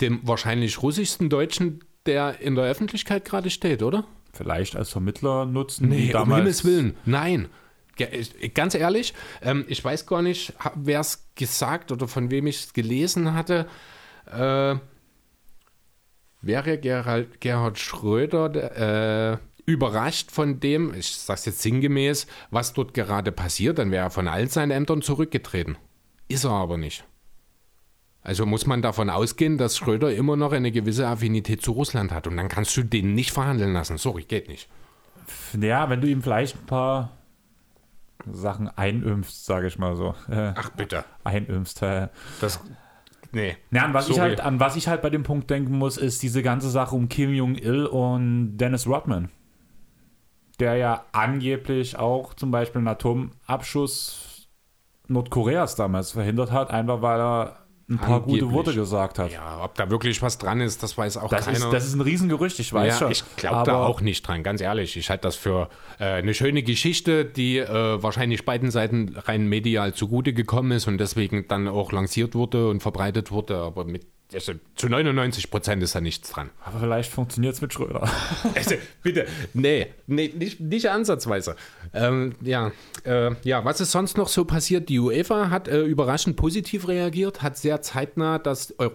Dem 0.00 0.20
wahrscheinlich 0.26 0.82
russischsten 0.82 1.28
Deutschen, 1.28 1.84
der 2.06 2.40
in 2.40 2.54
der 2.54 2.64
Öffentlichkeit 2.64 3.24
gerade 3.24 3.50
steht, 3.50 3.82
oder? 3.82 4.04
Vielleicht 4.32 4.76
als 4.76 4.90
Vermittler 4.90 5.46
nutzen. 5.46 5.88
Nee, 5.88 6.10
damals 6.10 6.28
um 6.28 6.36
Himmels 6.36 6.64
Willen. 6.64 6.96
Nein. 7.04 7.48
Ganz 8.54 8.74
ehrlich, 8.74 9.14
ähm, 9.40 9.64
ich 9.68 9.84
weiß 9.84 10.06
gar 10.06 10.20
nicht, 10.20 10.52
wer 10.74 10.98
es 10.98 11.28
gesagt 11.36 11.92
oder 11.92 12.08
von 12.08 12.28
wem 12.32 12.48
ich 12.48 12.64
es 12.64 12.72
gelesen 12.72 13.34
hatte. 13.34 13.68
Äh, 14.26 14.76
wäre 16.42 16.78
Gerhard, 16.78 17.40
Gerhard 17.40 17.78
Schröder 17.78 19.32
äh, 19.32 19.38
überrascht 19.66 20.30
von 20.30 20.60
dem, 20.60 20.94
ich 20.94 21.16
sage 21.16 21.38
es 21.38 21.46
jetzt 21.46 21.62
sinngemäß, 21.62 22.26
was 22.50 22.72
dort 22.72 22.94
gerade 22.94 23.32
passiert, 23.32 23.78
dann 23.78 23.90
wäre 23.90 24.06
er 24.06 24.10
von 24.10 24.28
all 24.28 24.48
seinen 24.48 24.70
Ämtern 24.70 25.02
zurückgetreten. 25.02 25.76
Ist 26.28 26.44
er 26.44 26.50
aber 26.50 26.78
nicht. 26.78 27.04
Also 28.22 28.46
muss 28.46 28.66
man 28.66 28.80
davon 28.80 29.10
ausgehen, 29.10 29.58
dass 29.58 29.76
Schröder 29.76 30.14
immer 30.14 30.36
noch 30.36 30.52
eine 30.52 30.72
gewisse 30.72 31.06
Affinität 31.06 31.60
zu 31.60 31.72
Russland 31.72 32.10
hat. 32.10 32.26
Und 32.26 32.38
dann 32.38 32.48
kannst 32.48 32.74
du 32.76 32.82
den 32.82 33.14
nicht 33.14 33.32
verhandeln 33.32 33.74
lassen. 33.74 33.98
Sorry, 33.98 34.22
geht 34.22 34.48
nicht. 34.48 34.68
Ja, 35.58 35.90
wenn 35.90 36.00
du 36.00 36.08
ihm 36.08 36.22
vielleicht 36.22 36.56
ein 36.56 36.66
paar 36.66 37.10
Sachen 38.30 38.68
einimpfst, 38.68 39.44
sage 39.44 39.66
ich 39.66 39.78
mal 39.78 39.94
so. 39.96 40.14
Ach 40.28 40.70
bitte. 40.70 41.04
Einimpfst. 41.22 41.82
Äh, 41.82 42.08
das, 42.40 42.60
nee. 43.32 43.56
Ja, 43.70 43.84
an, 43.84 43.92
was 43.92 44.08
ich 44.08 44.18
halt, 44.18 44.40
an 44.40 44.58
was 44.58 44.76
ich 44.76 44.88
halt 44.88 45.02
bei 45.02 45.10
dem 45.10 45.22
Punkt 45.22 45.50
denken 45.50 45.76
muss, 45.76 45.98
ist 45.98 46.22
diese 46.22 46.42
ganze 46.42 46.70
Sache 46.70 46.96
um 46.96 47.10
Kim 47.10 47.32
Jong-il 47.34 47.84
und 47.84 48.56
Dennis 48.56 48.86
Rodman 48.86 49.28
der 50.60 50.76
ja 50.76 51.04
angeblich 51.12 51.98
auch 51.98 52.34
zum 52.34 52.50
Beispiel 52.50 52.78
einen 52.78 52.88
Atomabschuss 52.88 54.48
Nordkoreas 55.08 55.76
damals 55.76 56.12
verhindert 56.12 56.50
hat, 56.50 56.70
einfach 56.70 57.02
weil 57.02 57.20
er 57.20 57.64
ein 57.88 57.98
paar 57.98 58.16
Angeblich. 58.16 58.40
gute 58.40 58.52
Worte 58.52 58.74
gesagt 58.74 59.18
hat. 59.18 59.30
Ja, 59.30 59.62
ob 59.62 59.74
da 59.74 59.90
wirklich 59.90 60.22
was 60.22 60.38
dran 60.38 60.60
ist, 60.60 60.82
das 60.82 60.96
weiß 60.96 61.18
auch 61.18 61.28
das 61.28 61.44
keiner. 61.44 61.58
Ist, 61.58 61.70
das 61.70 61.86
ist 61.86 61.94
ein 61.94 62.00
Riesengerücht, 62.00 62.58
ich 62.58 62.72
weiß 62.72 62.94
ja, 62.94 62.98
schon. 62.98 63.12
Ich 63.12 63.24
glaube 63.36 63.64
da 63.66 63.84
auch 63.84 64.00
nicht 64.00 64.26
dran, 64.26 64.42
ganz 64.42 64.62
ehrlich. 64.62 64.96
Ich 64.96 65.10
halte 65.10 65.22
das 65.22 65.36
für 65.36 65.68
äh, 65.98 66.04
eine 66.04 66.32
schöne 66.32 66.62
Geschichte, 66.62 67.26
die 67.26 67.58
äh, 67.58 68.02
wahrscheinlich 68.02 68.46
beiden 68.46 68.70
Seiten 68.70 69.14
rein 69.16 69.48
medial 69.48 69.92
zugute 69.92 70.32
gekommen 70.32 70.72
ist 70.72 70.86
und 70.86 70.96
deswegen 70.98 71.46
dann 71.48 71.68
auch 71.68 71.92
lanciert 71.92 72.34
wurde 72.34 72.68
und 72.68 72.80
verbreitet 72.80 73.30
wurde, 73.30 73.58
aber 73.58 73.84
mit 73.84 74.06
also 74.34 74.52
zu 74.74 74.88
99 74.88 75.50
Prozent 75.50 75.82
ist 75.82 75.94
da 75.94 76.00
nichts 76.00 76.30
dran. 76.30 76.50
Aber 76.64 76.80
vielleicht 76.80 77.10
funktioniert 77.10 77.54
es 77.54 77.60
mit 77.60 77.72
Schröder. 77.72 78.08
Also, 78.54 78.76
bitte, 79.02 79.26
nee, 79.52 79.88
nee 80.06 80.32
nicht, 80.36 80.60
nicht 80.60 80.88
ansatzweise. 80.88 81.56
Ähm, 81.92 82.34
ja, 82.40 82.72
äh, 83.04 83.32
ja, 83.42 83.64
was 83.64 83.80
ist 83.80 83.90
sonst 83.90 84.16
noch 84.16 84.28
so 84.28 84.44
passiert? 84.44 84.88
Die 84.88 84.98
UEFA 84.98 85.50
hat 85.50 85.68
äh, 85.68 85.82
überraschend 85.82 86.36
positiv 86.36 86.88
reagiert, 86.88 87.42
hat 87.42 87.56
sehr 87.56 87.82
zeitnah 87.82 88.38
das 88.38 88.74
Eu 88.78 88.90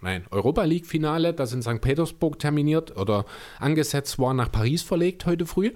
nein, 0.00 0.24
Europa 0.30 0.64
League-Finale, 0.64 1.32
das 1.32 1.52
in 1.52 1.62
St. 1.62 1.80
Petersburg 1.80 2.38
terminiert 2.38 2.96
oder 2.96 3.24
angesetzt 3.58 4.18
war, 4.18 4.34
nach 4.34 4.50
Paris 4.50 4.82
verlegt 4.82 5.26
heute 5.26 5.46
früh. 5.46 5.72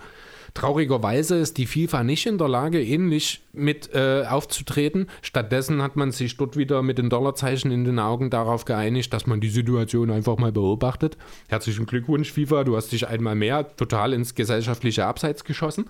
Traurigerweise 0.55 1.35
ist 1.37 1.59
die 1.59 1.67
FIFA 1.67 2.05
nicht 2.05 2.27
in 2.27 2.39
der 2.39 2.49
Lage, 2.49 2.81
ähnlich 2.81 3.43
mit 3.53 3.93
äh, 3.93 4.25
aufzutreten. 4.29 5.09
Stattdessen 5.21 5.83
hat 5.83 5.97
man 5.97 6.13
sich 6.13 6.37
dort 6.37 6.57
wieder 6.57 6.81
mit 6.81 6.97
den 6.97 7.11
Dollarzeichen 7.11 7.73
in 7.73 7.85
den 7.85 7.99
Augen 7.99 8.31
darauf 8.31 8.65
geeinigt, 8.65 9.13
dass 9.13 9.27
man 9.27 9.41
die 9.41 9.49
Situation 9.49 10.13
einfach 10.13 10.39
mal 10.39 10.53
beobachtet. 10.53 11.17
Herzlichen 11.49 11.87
Glückwunsch, 11.87 12.31
FIFA, 12.31 12.63
du 12.63 12.77
hast 12.77 12.93
dich 12.93 13.09
einmal 13.09 13.35
mehr 13.35 13.77
total 13.77 14.13
ins 14.13 14.37
gesellschaftliche 14.37 15.05
Abseits 15.05 15.43
geschossen. 15.43 15.87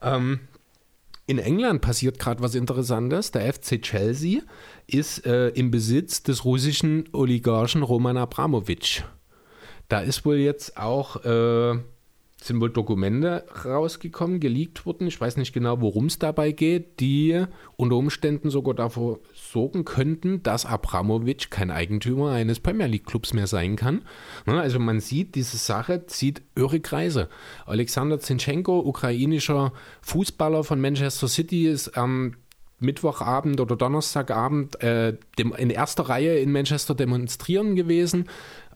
Ähm, 0.00 0.38
in 1.26 1.38
England 1.38 1.80
passiert 1.80 2.20
gerade 2.20 2.42
was 2.44 2.54
Interessantes. 2.54 3.32
Der 3.32 3.52
FC 3.52 3.82
Chelsea 3.82 4.42
ist 4.86 5.26
äh, 5.26 5.48
im 5.48 5.72
Besitz 5.72 6.22
des 6.22 6.44
russischen 6.44 7.08
Oligarchen 7.12 7.82
Roman 7.82 8.16
Abramowitsch. 8.16 9.02
Da 9.88 10.00
ist 10.00 10.24
wohl 10.24 10.36
jetzt 10.36 10.76
auch 10.76 11.24
äh, 11.24 11.78
sind 12.42 12.60
wohl 12.60 12.70
Dokumente 12.70 13.44
rausgekommen, 13.64 14.40
geleakt 14.40 14.86
wurden. 14.86 15.06
Ich 15.06 15.20
weiß 15.20 15.36
nicht 15.36 15.52
genau, 15.52 15.80
worum 15.80 16.06
es 16.06 16.18
dabei 16.18 16.52
geht, 16.52 17.00
die 17.00 17.44
unter 17.76 17.96
Umständen 17.96 18.50
sogar 18.50 18.74
davor 18.74 19.20
sorgen 19.34 19.84
könnten, 19.84 20.42
dass 20.42 20.66
Abramovic 20.66 21.50
kein 21.50 21.70
Eigentümer 21.70 22.32
eines 22.32 22.60
Premier 22.60 22.86
League 22.86 23.06
Clubs 23.06 23.34
mehr 23.34 23.46
sein 23.46 23.76
kann. 23.76 24.02
Also 24.46 24.78
man 24.78 25.00
sieht, 25.00 25.34
diese 25.34 25.58
Sache 25.58 26.06
zieht 26.06 26.42
irre 26.54 26.80
Kreise. 26.80 27.28
Alexander 27.66 28.20
Zinchenko, 28.20 28.80
ukrainischer 28.80 29.72
Fußballer 30.02 30.64
von 30.64 30.80
Manchester 30.80 31.28
City, 31.28 31.66
ist 31.66 31.96
am 31.96 32.34
Mittwochabend 32.80 33.60
oder 33.60 33.76
Donnerstagabend 33.76 34.82
äh, 34.82 35.16
dem, 35.38 35.52
in 35.54 35.70
erster 35.70 36.08
Reihe 36.08 36.38
in 36.38 36.50
Manchester 36.50 36.94
demonstrieren 36.94 37.76
gewesen. 37.76 38.28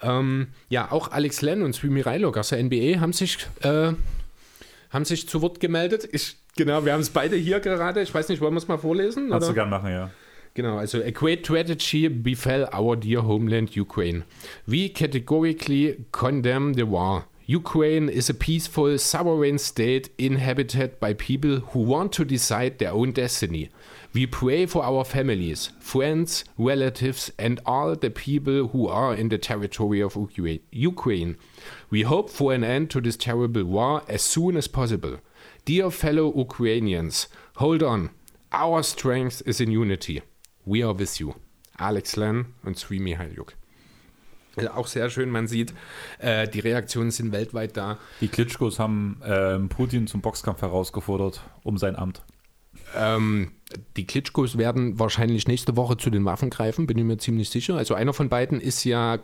Ähm, 0.03 0.49
ja, 0.69 0.93
auch 0.93 1.11
Alex 1.11 1.43
Len 1.43 1.63
und 1.63 1.75
Swimi 1.75 2.03
Reilok 2.03 2.37
aus 2.37 2.51
der 2.51 2.63
NBA 2.63 3.01
haben 3.01 3.13
sich, 3.13 3.39
äh, 3.63 3.93
haben 4.91 5.05
sich 5.05 5.29
zu 5.29 5.43
Wort 5.43 5.61
gemeldet. 5.61 6.09
Ich, 6.13 6.37
genau, 6.57 6.85
wir 6.85 6.93
haben 6.93 7.01
es 7.01 7.11
beide 7.11 7.37
hier 7.37 7.61
gerade. 7.61 8.03
Ich 8.03 8.15
weiß 8.15 8.29
nicht, 8.29 8.41
wollen 8.41 8.55
wir 8.55 8.59
es 8.59 8.69
mal 8.69 8.79
vorlesen? 8.79 9.31
Kannst 9.31 9.49
du 9.49 9.55
gerne 9.55 9.71
machen, 9.71 9.91
ja. 9.91 10.11
Genau, 10.55 10.77
also 10.77 11.03
a 11.03 11.11
great 11.11 11.45
tragedy 11.45 12.09
befell 12.09 12.69
our 12.73 12.97
dear 12.97 13.27
homeland 13.27 13.77
Ukraine. 13.77 14.23
We 14.67 14.89
categorically 14.89 16.05
condemn 16.13 16.75
the 16.75 16.89
war. 16.89 17.25
Ukraine 17.47 18.09
is 18.09 18.31
a 18.31 18.35
peaceful, 18.35 18.97
sovereign 18.99 19.59
state 19.59 20.11
inhabited 20.17 20.99
by 21.01 21.13
people 21.13 21.61
who 21.73 21.81
want 21.81 22.13
to 22.13 22.25
decide 22.25 22.79
their 22.79 22.93
own 22.93 23.13
destiny. 23.13 23.69
We 24.15 24.27
pray 24.27 24.67
for 24.67 24.85
our 24.85 25.05
families, 25.05 25.71
friends, 25.81 26.45
relatives, 26.57 27.33
and 27.37 27.61
all 27.67 27.97
the 27.97 28.11
people 28.11 28.69
who 28.69 28.87
are 28.87 29.13
in 29.13 29.29
the 29.29 29.39
territory 29.39 30.01
of 30.01 30.17
Ukraine. 30.71 31.37
We 31.91 32.03
hope 32.03 32.31
for 32.31 32.55
an 32.55 32.63
end 32.63 32.91
to 32.91 33.01
this 33.01 33.17
terrible 33.17 33.65
war 33.65 34.05
as 34.09 34.23
soon 34.23 34.57
as 34.57 34.69
possible. 34.69 35.19
Dear 35.65 35.91
fellow 35.91 36.33
Ukrainians, 36.33 37.27
hold 37.57 37.83
on. 37.83 38.11
Our 38.53 38.85
strength 38.85 39.43
is 39.47 39.61
in 39.61 39.73
unity. 39.73 40.23
We 40.65 40.85
are 40.85 40.95
with 40.95 41.19
you. 41.19 41.35
Alex 41.81 42.17
Len 42.17 42.55
und 42.65 42.79
Sri 42.79 43.01
Mihailyuk. 43.01 43.55
Also 44.57 44.71
auch 44.71 44.87
sehr 44.87 45.11
schön, 45.11 45.31
man 45.31 45.49
sieht, 45.49 45.75
äh, 46.21 46.47
die 46.47 46.61
Reaktionen 46.61 47.11
sind 47.11 47.33
weltweit 47.33 47.77
da. 47.77 47.99
Die 48.21 48.29
Klitschkos 48.29 48.79
haben 48.79 49.21
äh, 49.25 49.59
Putin 49.59 50.07
zum 50.07 50.21
Boxkampf 50.21 50.63
herausgefordert 50.63 51.41
um 51.65 51.79
sein 51.79 51.97
Amt. 51.97 52.23
Ähm, 52.97 53.53
die 53.97 54.07
Klitschkos 54.07 54.59
werden 54.59 54.99
wahrscheinlich 54.99 55.49
nächste 55.49 55.77
Woche 55.77 55.97
zu 55.97 56.11
den 56.11 56.25
Waffen 56.25 56.51
greifen, 56.51 56.87
bin 56.87 56.99
ich 56.99 57.05
mir 57.05 57.19
ziemlich 57.19 57.51
sicher. 57.51 57.77
Also 57.77 57.95
einer 57.95 58.13
von 58.13 58.29
beiden 58.29 58.61
ist 58.61 58.85
ja, 58.85 59.19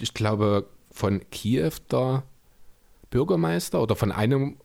ich 0.00 0.14
glaube, 0.14 0.66
von 0.90 1.20
Kiew 1.30 1.72
der 1.90 2.24
Bürgermeister 3.10 3.82
oder 3.82 3.96
von 3.96 4.12
einem 4.12 4.56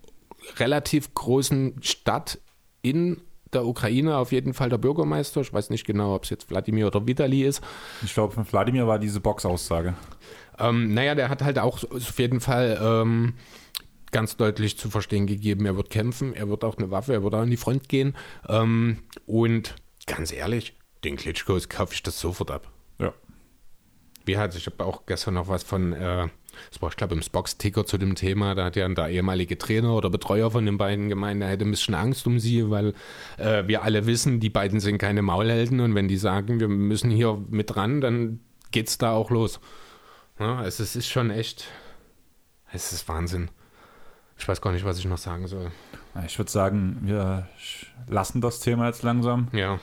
relativ 0.57 1.13
großen 1.13 1.75
Stadt 1.81 2.39
in 2.81 3.21
der 3.53 3.65
Ukraine 3.65 4.17
auf 4.17 4.31
jeden 4.31 4.53
Fall 4.53 4.69
der 4.69 4.77
Bürgermeister. 4.77 5.41
Ich 5.41 5.53
weiß 5.53 5.69
nicht 5.69 5.85
genau, 5.85 6.15
ob 6.15 6.23
es 6.23 6.29
jetzt 6.29 6.49
Wladimir 6.49 6.87
oder 6.87 7.07
Vitali 7.07 7.43
ist. 7.43 7.61
Ich 8.03 8.13
glaube, 8.13 8.33
von 8.33 8.51
Wladimir 8.51 8.87
war 8.87 8.99
diese 8.99 9.19
Boxaussage. 9.19 9.93
Ähm, 10.59 10.93
naja, 10.93 11.15
der 11.15 11.29
hat 11.29 11.41
halt 11.41 11.59
auch 11.59 11.83
auf 11.83 12.19
jeden 12.19 12.41
Fall 12.41 12.79
ähm, 12.81 13.33
ganz 14.15 14.37
deutlich 14.37 14.77
zu 14.77 14.89
verstehen 14.89 15.27
gegeben, 15.27 15.65
er 15.65 15.75
wird 15.75 15.89
kämpfen, 15.89 16.33
er 16.33 16.47
wird 16.47 16.63
auch 16.63 16.77
eine 16.77 16.89
Waffe, 16.89 17.11
er 17.11 17.23
wird 17.23 17.33
auch 17.33 17.41
an 17.41 17.49
die 17.49 17.57
Front 17.57 17.89
gehen. 17.89 18.15
Ähm, 18.47 18.99
und 19.25 19.75
ganz 20.07 20.31
ehrlich, 20.31 20.73
den 21.03 21.17
Klitschkos 21.17 21.67
kaufe 21.67 21.93
ich 21.93 22.01
das 22.01 22.17
sofort 22.17 22.49
ab. 22.49 22.71
Ja. 22.97 23.13
Wie 24.23 24.37
hat, 24.37 24.55
ich 24.55 24.67
habe 24.67 24.85
auch 24.85 25.05
gestern 25.05 25.33
noch 25.33 25.49
was 25.49 25.63
von, 25.63 25.91
äh, 25.91 26.29
das 26.71 26.81
war 26.81 26.87
ich 26.87 26.95
glaube 26.95 27.13
im 27.13 27.21
Spox-Ticker 27.21 27.85
zu 27.85 27.97
dem 27.97 28.15
Thema, 28.15 28.55
da 28.55 28.63
hat 28.63 28.77
ja 28.77 28.87
der 28.87 29.09
ehemalige 29.09 29.57
Trainer 29.57 29.93
oder 29.93 30.09
Betreuer 30.09 30.49
von 30.49 30.65
den 30.65 30.77
beiden 30.77 31.09
gemeint, 31.09 31.41
er 31.41 31.49
hätte 31.49 31.65
ein 31.65 31.71
bisschen 31.71 31.95
Angst 31.95 32.25
um 32.25 32.39
sie, 32.39 32.69
weil 32.69 32.93
äh, 33.35 33.67
wir 33.67 33.83
alle 33.83 34.05
wissen, 34.05 34.39
die 34.39 34.49
beiden 34.49 34.79
sind 34.79 34.97
keine 34.97 35.23
Maulhelden 35.23 35.81
und 35.81 35.93
wenn 35.93 36.07
die 36.07 36.15
sagen, 36.15 36.61
wir 36.61 36.69
müssen 36.69 37.11
hier 37.11 37.43
mit 37.49 37.75
dran, 37.75 37.99
dann 37.99 38.39
geht 38.71 38.87
es 38.87 38.97
da 38.97 39.11
auch 39.11 39.29
los. 39.29 39.59
Ja, 40.39 40.55
also 40.55 40.83
es 40.83 40.95
ist 40.95 41.09
schon 41.09 41.31
echt, 41.31 41.67
es 42.71 42.93
ist 42.93 43.09
Wahnsinn. 43.09 43.49
Ich 44.37 44.47
weiß 44.47 44.61
gar 44.61 44.71
nicht, 44.71 44.85
was 44.85 44.99
ich 44.99 45.05
noch 45.05 45.17
sagen 45.17 45.47
soll. 45.47 45.71
Ich 46.25 46.37
würde 46.37 46.51
sagen, 46.51 46.99
wir 47.01 47.47
lassen 48.07 48.41
das 48.41 48.59
Thema 48.59 48.87
jetzt 48.87 49.03
langsam. 49.03 49.47
Ja. 49.51 49.79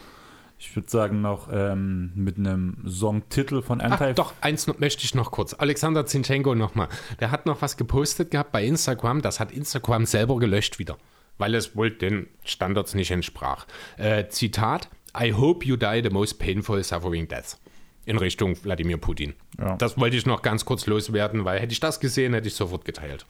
Ich 0.59 0.77
würde 0.77 0.89
sagen, 0.89 1.21
noch 1.21 1.49
ähm, 1.53 2.13
mit 2.15 2.39
einem 2.39 2.77
Songtitel 2.89 3.63
von 3.63 3.81
Anti. 3.81 4.05
Ach, 4.11 4.15
doch, 4.15 4.33
eins 4.41 4.69
möchte 4.79 5.05
ich 5.05 5.15
noch 5.15 5.33
kurz. 5.33 5.55
Alexander 5.55 6.07
Zinchenko 6.07 6.55
nochmal. 6.55 6.89
Der 7.19 7.33
hat 7.33 7.47
noch 7.47 7.61
was 7.63 7.77
gepostet 7.77 8.31
gehabt 8.31 8.53
bei 8.53 8.65
Instagram. 8.65 9.23
Das 9.23 9.41
hat 9.41 9.51
Instagram 9.51 10.07
selber 10.07 10.39
gelöscht 10.39 10.79
wieder, 10.79 10.97
weil 11.39 11.57
es 11.57 11.75
wohl 11.75 11.91
den 11.91 12.29
Standards 12.45 12.95
nicht 12.95 13.11
entsprach. 13.11 13.67
Äh, 13.97 14.29
Zitat: 14.29 14.89
I 15.21 15.33
hope 15.33 15.67
you 15.67 15.77
die 15.77 16.01
the 16.05 16.11
most 16.11 16.39
painful 16.39 16.83
suffering 16.85 17.27
death. 17.27 17.59
In 18.05 18.17
Richtung 18.19 18.57
Wladimir 18.63 18.99
Putin. 18.99 19.35
Ja. 19.59 19.77
Das 19.77 19.99
wollte 19.99 20.17
ich 20.17 20.27
noch 20.27 20.43
ganz 20.43 20.65
kurz 20.65 20.87
loswerden, 20.87 21.45
weil 21.45 21.59
hätte 21.59 21.73
ich 21.73 21.81
das 21.81 21.99
gesehen, 21.99 22.35
hätte 22.35 22.49
ich 22.49 22.55
sofort 22.55 22.85
geteilt. 22.85 23.27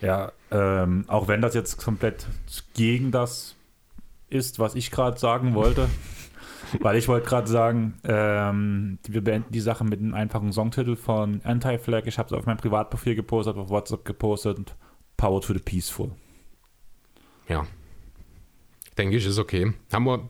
Ja, 0.00 0.32
ähm, 0.50 1.04
auch 1.08 1.28
wenn 1.28 1.40
das 1.40 1.54
jetzt 1.54 1.78
komplett 1.78 2.26
gegen 2.74 3.10
das 3.10 3.56
ist, 4.28 4.58
was 4.58 4.74
ich 4.74 4.90
gerade 4.90 5.18
sagen 5.18 5.54
wollte. 5.54 5.88
Weil 6.80 6.96
ich 6.96 7.06
wollte 7.06 7.28
gerade 7.28 7.48
sagen, 7.48 7.98
ähm, 8.04 8.98
wir 9.06 9.22
beenden 9.22 9.52
die 9.52 9.60
Sache 9.60 9.84
mit 9.84 10.00
einem 10.00 10.14
einfachen 10.14 10.52
Songtitel 10.52 10.96
von 10.96 11.42
Anti-Flag. 11.44 12.06
Ich 12.06 12.18
habe 12.18 12.28
es 12.28 12.32
auf 12.32 12.46
meinem 12.46 12.56
Privatprofil 12.56 13.14
gepostet, 13.14 13.56
auf 13.56 13.68
WhatsApp 13.68 14.04
gepostet. 14.06 14.74
Power 15.18 15.40
to 15.42 15.52
the 15.52 15.58
Peaceful. 15.58 16.12
Ja. 17.48 17.66
Denke 18.96 19.16
ich, 19.16 19.26
ist 19.26 19.38
okay. 19.38 19.72
Haben 19.92 20.04
wir 20.04 20.28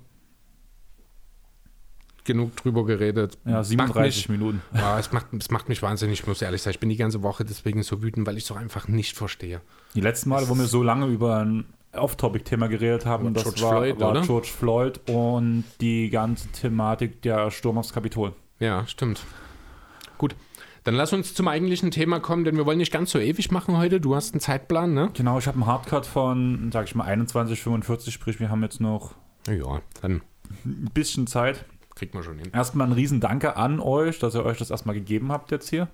genug 2.25 2.57
drüber 2.57 2.85
geredet. 2.85 3.39
Ja, 3.45 3.63
37 3.63 4.29
mich, 4.29 4.39
Minuten. 4.39 4.63
Ja, 4.75 4.99
es, 4.99 5.13
macht, 5.13 5.27
es 5.39 5.51
macht 5.51 5.69
mich 5.69 5.83
wahnsinnig, 5.83 6.21
ich 6.21 6.27
muss 6.27 6.43
ehrlich 6.43 6.63
sagen. 6.63 6.75
Ich 6.75 6.81
bin 6.81 6.89
die 6.89 6.97
ganze 6.97 7.23
Woche 7.23 7.45
deswegen 7.45 7.83
so 7.83 8.03
wütend, 8.03 8.27
weil 8.27 8.37
ich 8.37 8.45
es 8.45 8.49
doch 8.49 8.57
einfach 8.57 8.89
nicht 8.89 9.17
verstehe. 9.17 9.61
Die 9.95 10.01
letzten 10.01 10.31
Male, 10.31 10.49
wo 10.49 10.57
wir 10.57 10.67
so 10.67 10.83
lange 10.83 11.07
über 11.07 11.39
ein 11.39 11.65
Off-Topic-Thema 11.93 12.69
geredet 12.69 13.05
haben, 13.05 13.27
und 13.27 13.35
das 13.35 13.45
George 13.45 13.63
war, 13.63 13.71
Floyd, 13.71 14.01
war 14.01 14.23
George 14.23 14.49
Floyd 14.49 15.01
und 15.09 15.65
die 15.81 16.11
ganze 16.11 16.49
Thematik 16.49 17.23
der 17.23 17.51
Sturm 17.51 17.79
aufs 17.79 17.93
Kapitol. 17.93 18.33
Ja, 18.59 18.87
stimmt. 18.87 19.23
Gut. 20.19 20.35
Dann 20.85 20.95
lass 20.95 21.13
uns 21.13 21.35
zum 21.35 21.47
eigentlichen 21.47 21.93
Thema 21.93 22.19
kommen, 22.19 22.45
denn 22.45 22.57
wir 22.57 22.67
wollen 22.67 22.79
nicht 22.79 22.93
ganz 22.93 23.13
so 23.13 23.19
ewig 23.21 23.53
machen 23.53 23.77
heute. 23.77 24.01
Du 24.01 24.17
hast 24.17 24.35
einen 24.35 24.41
Zeitplan, 24.41 24.95
ne? 24.95 25.11
Genau, 25.15 25.39
ich 25.39 25.47
habe 25.47 25.57
einen 25.57 25.67
Hardcut 25.67 26.07
von, 26.07 26.71
sag 26.73 26.87
ich 26.87 26.95
mal, 26.97 27.07
21,45, 27.07 28.11
sprich, 28.11 28.41
wir 28.41 28.51
haben 28.51 28.63
jetzt 28.63 28.81
noch 28.81 29.15
ja, 29.47 29.81
dann 30.01 30.23
ein 30.65 30.91
bisschen 30.93 31.27
Zeit. 31.27 31.65
Kriegt 31.95 32.15
man 32.15 32.23
schon 32.23 32.39
hin. 32.39 32.51
Erstmal 32.53 32.87
ein 32.87 32.93
Riesendanke 32.93 33.57
an 33.57 33.81
euch, 33.81 34.19
dass 34.19 34.35
ihr 34.35 34.45
euch 34.45 34.59
das 34.59 34.71
erstmal 34.71 34.95
gegeben 34.95 35.31
habt 35.31 35.51
jetzt 35.51 35.69
hier. 35.69 35.89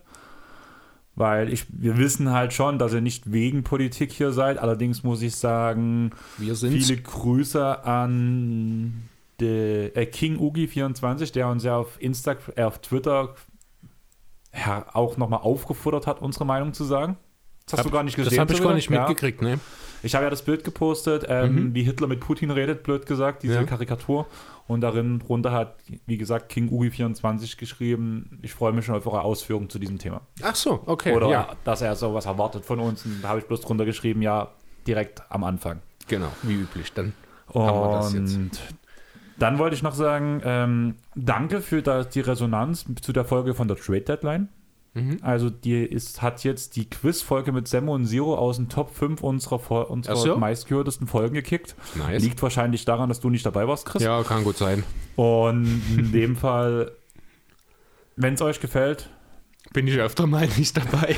Weil 1.15 1.53
ich, 1.53 1.67
wir 1.71 1.99
wissen 1.99 2.31
halt 2.31 2.53
schon, 2.53 2.79
dass 2.79 2.93
ihr 2.93 3.01
nicht 3.01 3.33
wegen 3.33 3.65
Politik 3.65 4.13
hier 4.13 4.31
seid. 4.31 4.59
Allerdings 4.59 5.03
muss 5.03 5.21
ich 5.23 5.35
sagen, 5.35 6.13
wir 6.37 6.55
viele 6.55 6.97
Grüße 6.97 7.85
an 7.85 9.09
de, 9.41 9.93
äh, 9.95 10.07
King 10.07 10.39
Ugi24, 10.39 11.33
der 11.33 11.49
uns 11.49 11.65
ja 11.65 11.77
auf, 11.77 12.01
Insta, 12.01 12.37
äh, 12.55 12.63
auf 12.63 12.79
Twitter 12.81 13.35
ja, 14.55 14.87
auch 14.93 15.17
nochmal 15.17 15.41
aufgefordert 15.41 16.07
hat, 16.07 16.23
unsere 16.23 16.47
Meinung 16.47 16.73
zu 16.73 16.85
sagen. 16.85 17.17
Das 17.67 17.75
hast 17.75 17.79
hab, 17.81 17.87
du 17.87 17.93
gar 17.93 18.03
nicht 18.03 18.17
gesehen. 18.17 18.31
Das 18.31 18.39
habe 18.39 18.53
ich 18.55 18.63
gar 18.63 18.75
nicht 18.75 18.89
mitgekriegt, 18.89 19.43
ja. 19.43 19.49
ne? 19.49 19.61
Ich 20.03 20.15
habe 20.15 20.25
ja 20.25 20.31
das 20.31 20.43
Bild 20.43 20.65
gepostet, 20.65 21.27
ähm, 21.29 21.55
mhm. 21.55 21.75
wie 21.75 21.83
Hitler 21.83 22.07
mit 22.07 22.21
Putin 22.21 22.51
redet, 22.51 22.83
blöd 22.83 23.05
gesagt, 23.05 23.43
diese 23.43 23.55
ja. 23.55 23.65
Karikatur. 23.65 24.27
Und 24.69 24.83
darin 24.83 25.19
drunter 25.19 25.51
hat, 25.51 25.77
wie 26.07 26.19
gesagt, 26.19 26.51
King 26.51 26.69
Ugi24 26.69 27.57
geschrieben, 27.57 28.39
ich 28.43 28.53
freue 28.53 28.73
mich 28.73 28.85
schon 28.85 28.95
auf 28.95 29.07
eure 29.07 29.23
Ausführungen 29.23 29.71
zu 29.71 29.79
diesem 29.79 29.99
Thema. 29.99 30.21
Ach 30.43 30.55
so, 30.55 30.83
okay. 30.85 31.17
Oder 31.17 31.29
ja. 31.31 31.49
dass 31.65 31.81
er 31.81 31.97
sowas 31.97 32.27
erwartet 32.27 32.67
von 32.67 32.79
uns. 32.79 33.05
Und 33.07 33.23
da 33.23 33.31
habe 33.31 33.41
ich 33.41 33.47
bloß 33.47 33.63
drunter 33.63 33.87
geschrieben, 33.87 34.21
ja, 34.21 34.51
direkt 34.87 35.23
am 35.31 35.43
Anfang. 35.43 35.81
Genau, 36.07 36.29
wie 36.43 36.55
üblich. 36.55 36.93
Dann 36.93 37.15
und 37.49 37.63
haben 37.63 37.81
wir 37.81 37.97
das 37.97 38.13
jetzt. 38.13 38.39
Dann 39.39 39.59
wollte 39.59 39.75
ich 39.75 39.83
noch 39.83 39.95
sagen, 39.95 40.43
ähm, 40.45 40.97
danke 41.15 41.61
für 41.61 41.81
das, 41.81 42.11
die 42.11 42.21
Resonanz 42.21 42.85
zu 43.01 43.13
der 43.13 43.25
Folge 43.25 43.55
von 43.55 43.69
der 43.69 43.77
Trade 43.77 44.03
Deadline. 44.03 44.49
Mhm. 44.95 45.19
Also 45.23 45.51
die 45.51 45.83
ist, 45.85 46.23
hat 46.23 46.45
jetzt 46.45 46.77
die 46.77 46.89
Quizfolge 46.89 47.53
mit 47.53 47.69
Semmo 47.69 47.95
und 47.95 48.07
Zero 48.07 48.37
aus 48.37 48.57
den 48.57 48.69
Top 48.69 48.95
5 48.95 49.23
unserer, 49.23 49.91
unserer 49.91 50.17
so? 50.17 50.37
meistgehörtesten 50.37 51.07
Folgen 51.07 51.35
gekickt. 51.35 51.75
Nice. 51.95 52.23
Liegt 52.23 52.43
wahrscheinlich 52.43 52.85
daran, 52.85 53.09
dass 53.09 53.21
du 53.21 53.31
nicht 53.31 53.45
dabei 53.45 53.69
warst, 53.69 53.87
Chris. 53.87 54.03
Ja, 54.03 54.23
kann 54.23 54.45
gut 54.45 54.57
sein. 54.57 54.85
Und 55.17 55.83
in 55.97 56.13
dem 56.13 56.37
Fall, 56.37 56.93
wenn 58.17 58.35
es 58.35 58.43
euch 58.43 58.61
gefällt, 58.61 59.09
bin 59.73 59.87
ich 59.87 59.99
öfter 59.99 60.27
mal 60.27 60.49
nicht 60.57 60.77
dabei. 60.77 61.15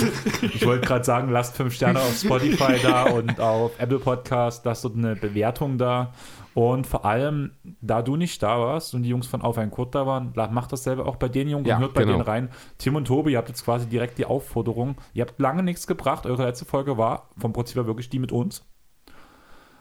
ich 0.42 0.66
wollte 0.66 0.86
gerade 0.86 1.04
sagen, 1.04 1.30
lasst 1.30 1.56
fünf 1.56 1.74
Sterne 1.74 2.00
auf 2.00 2.18
Spotify 2.18 2.74
da 2.82 3.04
und 3.04 3.38
auf 3.38 3.78
Apple 3.78 4.00
Podcast, 4.00 4.64
lasst 4.64 4.84
dort 4.84 4.96
eine 4.96 5.14
Bewertung 5.14 5.78
da. 5.78 6.12
Und 6.54 6.86
vor 6.86 7.04
allem, 7.04 7.52
da 7.80 8.02
du 8.02 8.16
nicht 8.16 8.42
da 8.42 8.58
warst 8.58 8.94
und 8.94 9.04
die 9.04 9.08
Jungs 9.08 9.26
von 9.26 9.42
Auf 9.42 9.56
ein 9.56 9.70
Kurt 9.70 9.94
da 9.94 10.06
waren, 10.06 10.32
macht 10.52 10.72
dasselbe 10.72 11.06
auch 11.06 11.16
bei 11.16 11.28
den 11.28 11.48
Jungs 11.48 11.66
ja, 11.66 11.76
und 11.76 11.82
hört 11.82 11.94
bei 11.94 12.02
genau. 12.02 12.14
denen 12.14 12.24
rein. 12.24 12.48
Tim 12.78 12.96
und 12.96 13.06
Tobi, 13.06 13.32
ihr 13.32 13.38
habt 13.38 13.48
jetzt 13.48 13.64
quasi 13.64 13.86
direkt 13.86 14.18
die 14.18 14.26
Aufforderung. 14.26 14.96
Ihr 15.14 15.24
habt 15.24 15.38
lange 15.40 15.62
nichts 15.62 15.86
gebracht. 15.86 16.26
Eure 16.26 16.44
letzte 16.44 16.64
Folge 16.64 16.98
war 16.98 17.30
vom 17.38 17.52
Prinzip 17.52 17.76
her 17.76 17.86
wirklich 17.86 18.10
die 18.10 18.18
mit 18.18 18.32
uns. 18.32 18.64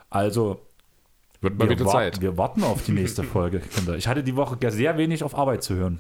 Also, 0.10 0.62
wird 1.42 1.58
mal 1.58 1.70
wieder 1.70 1.86
Zeit. 1.88 2.22
Wir 2.22 2.38
warten 2.38 2.64
auf 2.64 2.84
die 2.84 2.92
nächste 2.92 3.24
Folge, 3.24 3.60
Kinder. 3.76 3.96
Ich 3.96 4.08
hatte 4.08 4.24
die 4.24 4.36
Woche 4.36 4.58
sehr 4.72 4.98
wenig 4.98 5.24
auf 5.24 5.38
Arbeit 5.38 5.64
zu 5.64 5.76
hören. 5.76 6.00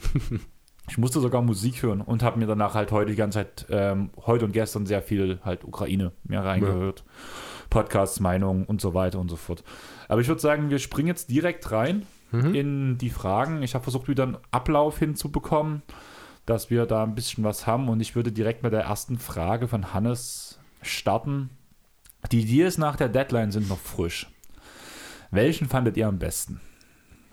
Ich 0.89 0.97
musste 0.97 1.21
sogar 1.21 1.41
Musik 1.41 1.83
hören 1.83 2.01
und 2.01 2.21
habe 2.21 2.37
mir 2.37 2.47
danach 2.47 2.73
halt 2.73 2.91
heute 2.91 3.11
die 3.11 3.15
ganze 3.15 3.39
Zeit, 3.39 3.65
ähm, 3.69 4.09
heute 4.25 4.45
und 4.45 4.51
gestern 4.51 4.85
sehr 4.85 5.01
viel 5.01 5.39
halt 5.43 5.63
Ukraine 5.63 6.11
mehr 6.23 6.43
reingehört. 6.43 6.99
Ja. 6.99 7.05
Podcasts, 7.69 8.19
Meinungen 8.19 8.65
und 8.65 8.81
so 8.81 8.93
weiter 8.93 9.19
und 9.19 9.29
so 9.29 9.37
fort. 9.37 9.63
Aber 10.11 10.19
ich 10.19 10.27
würde 10.27 10.41
sagen, 10.41 10.69
wir 10.69 10.79
springen 10.79 11.07
jetzt 11.07 11.29
direkt 11.29 11.71
rein 11.71 12.05
mhm. 12.33 12.53
in 12.53 12.97
die 12.97 13.09
Fragen. 13.09 13.63
Ich 13.63 13.75
habe 13.75 13.83
versucht, 13.83 14.09
wieder 14.09 14.23
einen 14.23 14.37
Ablauf 14.51 14.99
hinzubekommen, 14.99 15.83
dass 16.45 16.69
wir 16.69 16.85
da 16.85 17.03
ein 17.03 17.15
bisschen 17.15 17.45
was 17.45 17.65
haben. 17.65 17.87
Und 17.87 18.01
ich 18.01 18.13
würde 18.13 18.33
direkt 18.33 18.61
mit 18.61 18.73
der 18.73 18.81
ersten 18.81 19.17
Frage 19.17 19.69
von 19.69 19.93
Hannes 19.93 20.59
starten. 20.81 21.49
Die 22.29 22.43
Deals 22.43 22.77
nach 22.77 22.97
der 22.97 23.07
Deadline 23.07 23.53
sind 23.53 23.69
noch 23.69 23.79
frisch. 23.79 24.29
Welchen 25.31 25.69
fandet 25.69 25.95
ihr 25.95 26.09
am 26.09 26.19
besten? 26.19 26.59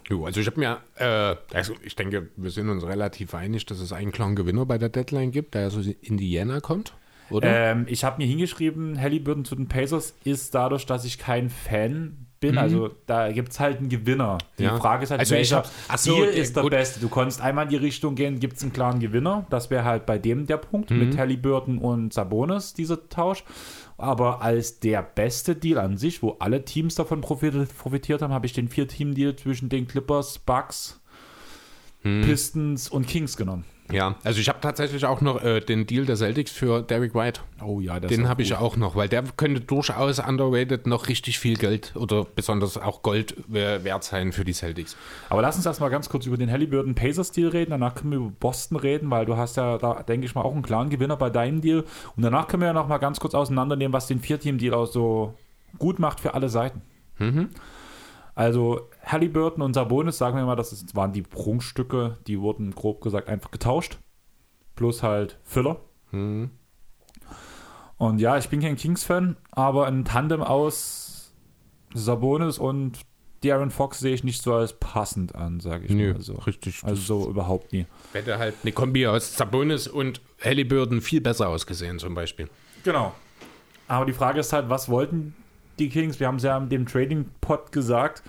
Jo, 0.09 0.25
also 0.25 0.41
ich 0.41 0.47
habe 0.47 0.61
mir, 0.61 0.79
äh, 0.95 1.35
also 1.57 1.75
ich 1.83 1.97
denke, 1.97 2.29
wir 2.37 2.53
sind 2.53 2.69
uns 2.69 2.85
relativ 2.87 3.35
einig, 3.35 3.67
dass 3.67 3.81
es 3.81 3.93
einen 3.93 4.13
klaren 4.13 4.37
Gewinner 4.37 4.67
bei 4.67 4.79
der 4.79 4.89
Deadline 4.89 5.33
gibt, 5.33 5.57
der 5.57 5.65
also 5.65 5.81
Indiana 5.81 6.61
kommt, 6.61 6.95
oder? 7.29 7.73
Ähm, 7.73 7.87
ich 7.89 8.05
habe 8.05 8.19
mir 8.19 8.29
hingeschrieben, 8.29 9.01
Halliburton 9.01 9.45
zu 9.45 9.57
den 9.57 9.67
Pacers 9.67 10.15
ist 10.23 10.55
dadurch, 10.55 10.87
dass 10.87 11.05
ich 11.05 11.19
kein 11.19 11.51
Fan 11.51 12.28
bin. 12.41 12.53
Mhm. 12.53 12.59
Also 12.59 12.91
da 13.07 13.31
gibt 13.33 13.53
es 13.53 13.61
halt 13.61 13.79
einen 13.79 13.89
Gewinner. 13.89 14.39
Die 14.59 14.65
ja. 14.65 14.77
Frage 14.77 15.05
ist 15.05 15.11
halt, 15.11 15.21
also 15.21 15.35
welcher 15.35 15.65
hab, 15.89 15.99
so, 15.99 16.15
Deal 16.15 16.29
ist 16.29 16.57
der 16.57 16.63
gut. 16.63 16.71
beste? 16.71 17.01
Du 17.01 17.09
konntest 17.09 17.41
einmal 17.41 17.65
in 17.65 17.71
die 17.71 17.77
Richtung 17.77 18.15
gehen, 18.15 18.41
gibt 18.41 18.57
es 18.57 18.63
einen 18.63 18.73
klaren 18.73 19.01
Gewinner. 19.01 19.47
Das 19.51 19.71
wäre 19.71 19.85
halt 19.85 20.07
bei 20.07 20.19
dem 20.19 20.47
der 20.47 20.59
Punkt 20.59 20.91
mhm. 20.91 20.99
mit 20.99 21.19
Halliburton 21.19 21.79
und 21.79 22.13
Sabonis, 22.13 22.75
dieser 22.75 23.09
Tausch. 23.09 23.45
Aber 23.97 24.43
als 24.43 24.79
der 24.79 25.03
beste 25.03 25.57
Deal 25.57 25.79
an 25.79 25.97
sich, 25.97 26.23
wo 26.23 26.37
alle 26.39 26.65
Teams 26.65 26.95
davon 26.95 27.21
profitiert 27.21 28.23
haben, 28.23 28.33
habe 28.33 28.47
ich 28.47 28.53
den 28.53 28.69
Vier-Team-Deal 28.69 29.35
zwischen 29.35 29.69
den 29.69 29.89
Clippers, 29.89 30.39
Bucks, 30.39 31.01
mhm. 32.05 32.23
Pistons 32.23 32.89
und 32.89 33.09
Kings 33.09 33.37
genommen. 33.37 33.65
Ja, 33.91 34.17
also 34.23 34.41
ich 34.41 34.49
habe 34.49 34.61
tatsächlich 34.61 35.07
auch 35.07 35.21
noch 35.23 35.43
äh, 35.43 35.61
den 35.61 35.87
Deal 35.87 36.05
der 36.05 36.17
Celtics 36.17 36.51
für 36.51 36.83
Derek 36.83 37.15
White. 37.15 37.41
Oh 37.65 37.81
ja, 37.81 37.99
das 37.99 38.11
Den 38.11 38.29
habe 38.29 38.43
ich 38.43 38.55
auch 38.55 38.77
noch, 38.77 38.97
weil 38.97 39.09
der 39.09 39.25
könnte 39.37 39.61
durchaus 39.61 40.19
underrated 40.19 40.87
noch 40.87 41.09
richtig 41.09 41.39
viel 41.39 41.57
Geld 41.57 41.97
oder 41.97 42.25
besonders 42.25 42.77
auch 42.77 43.03
Gold 43.03 43.35
wert 43.49 44.05
sein 44.05 44.33
für 44.33 44.45
die 44.45 44.53
Celtics. 44.53 44.97
Aber 45.31 45.41
lass 45.41 45.57
uns 45.57 45.65
erstmal 45.65 45.89
ganz 45.89 46.09
kurz 46.11 46.27
über 46.27 46.37
den 46.37 46.51
Halliburton 46.51 46.95
Pacers 46.95 47.33
Deal 47.33 47.49
reden. 47.49 47.71
Danach 47.71 47.95
können 47.95 48.11
wir 48.11 48.19
über 48.19 48.33
Boston 48.39 48.77
reden, 48.77 49.11
weil 49.11 49.25
du 49.25 49.37
hast 49.37 49.57
ja 49.57 49.79
da, 49.79 50.03
denke 50.03 50.27
ich 50.27 50.35
mal, 50.35 50.43
auch 50.43 50.53
einen 50.53 50.63
klaren 50.63 50.91
Gewinner 50.91 51.17
bei 51.17 51.31
deinem 51.31 51.63
Deal. 51.63 51.85
Und 52.15 52.23
danach 52.23 52.47
können 52.49 52.61
wir 52.61 52.69
ja 52.69 52.75
noch 52.75 52.89
mal 52.89 52.99
ganz 52.99 53.21
kurz 53.21 53.35
auseinandernehmen, 53.35 53.93
was 53.93 54.07
den 54.07 54.21
Vier-Team-Deal 54.21 54.75
auch 54.75 54.87
so 54.87 55.35
gut 55.79 55.99
macht 55.99 56.21
für 56.21 56.35
alle 56.35 56.51
Seiten. 56.51 56.83
Mhm. 57.19 57.49
Also 58.35 58.89
Halliburton 59.09 59.63
und 59.63 59.75
Sabonis, 59.75 60.19
sagen 60.19 60.37
wir 60.37 60.45
mal, 60.45 60.57
das 60.57 60.85
waren 60.95 61.13
die 61.13 61.23
Prunkstücke, 61.23 62.19
die 62.27 62.41
wurden 62.41 62.75
grob 62.75 63.01
gesagt 63.01 63.29
einfach 63.29 63.51
getauscht. 63.51 63.99
Plus 64.77 65.03
halt 65.03 65.39
Füller. 65.43 65.81
Mhm. 66.13 66.51
Und 67.97 68.21
ja, 68.21 68.39
ich 68.39 68.49
bin 68.49 68.61
kein 68.61 68.77
Kings-Fan, 68.77 69.37
aber 69.51 69.87
ein 69.87 70.05
Tandem 70.05 70.43
aus 70.43 71.33
Sabonis 71.95 72.59
und 72.59 73.01
Darren 73.43 73.71
Fox 73.71 74.01
sehe 74.01 74.15
ich 74.15 74.25
nicht 74.25 74.43
so 74.43 74.55
als 74.55 74.73
passend 74.75 75.35
an, 75.35 75.61
sage 75.61 75.87
ich 75.87 75.93
Nö, 75.93 76.13
mal 76.13 76.21
so. 76.21 76.35
Richtig. 76.35 76.83
Also 76.85 77.23
so 77.23 77.31
überhaupt 77.31 77.73
nie. 77.73 77.87
Hätte 78.13 78.39
halt 78.39 78.55
eine 78.63 78.73
Kombi 78.73 79.07
aus 79.07 79.37
Sabonis 79.37 79.87
und 79.87 80.21
Halliburton 80.45 81.01
viel 81.01 81.21
besser 81.21 81.49
ausgesehen, 81.49 81.99
zum 81.99 82.15
Beispiel. 82.15 82.49
Genau. 82.85 83.15
Aber 83.87 84.07
die 84.07 84.13
Frage 84.13 84.41
ist 84.41 84.53
halt, 84.53 84.69
was 84.69 84.89
wollten 84.89 85.35
die 85.79 85.89
Kings, 85.89 86.19
wir 86.19 86.27
haben 86.27 86.37
es 86.37 86.43
ja 86.43 86.59
dem 86.59 86.87
Trading-Pod 86.87 87.71
gesagt, 87.71 88.23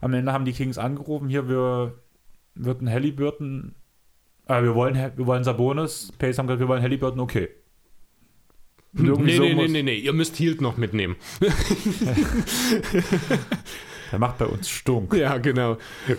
am 0.00 0.14
Ende 0.14 0.32
haben 0.32 0.44
die 0.44 0.52
Kings 0.52 0.78
angerufen, 0.78 1.28
hier, 1.28 1.48
wir 1.48 1.94
wird 2.54 2.82
ein 2.82 2.90
Halliburton, 2.90 3.74
äh, 4.46 4.62
wir 4.62 4.74
wollen, 4.74 4.94
wir 4.94 5.26
wollen 5.26 5.44
Sabonis, 5.44 6.12
Pace 6.18 6.38
haben 6.38 6.46
gesagt, 6.46 6.60
wir 6.60 6.68
wollen 6.68 6.82
Halliburton, 6.82 7.20
okay. 7.20 7.48
Nee, 8.92 9.08
so 9.08 9.14
nee, 9.20 9.54
nee, 9.54 9.68
nee, 9.68 9.82
nee, 9.82 9.96
ihr 9.96 10.12
müsst 10.12 10.36
Hield 10.36 10.60
noch 10.60 10.76
mitnehmen. 10.76 11.16
Der 14.10 14.18
macht 14.18 14.38
bei 14.38 14.46
uns 14.46 14.68
Stunk. 14.68 15.14
Ja, 15.14 15.38
genau. 15.38 15.76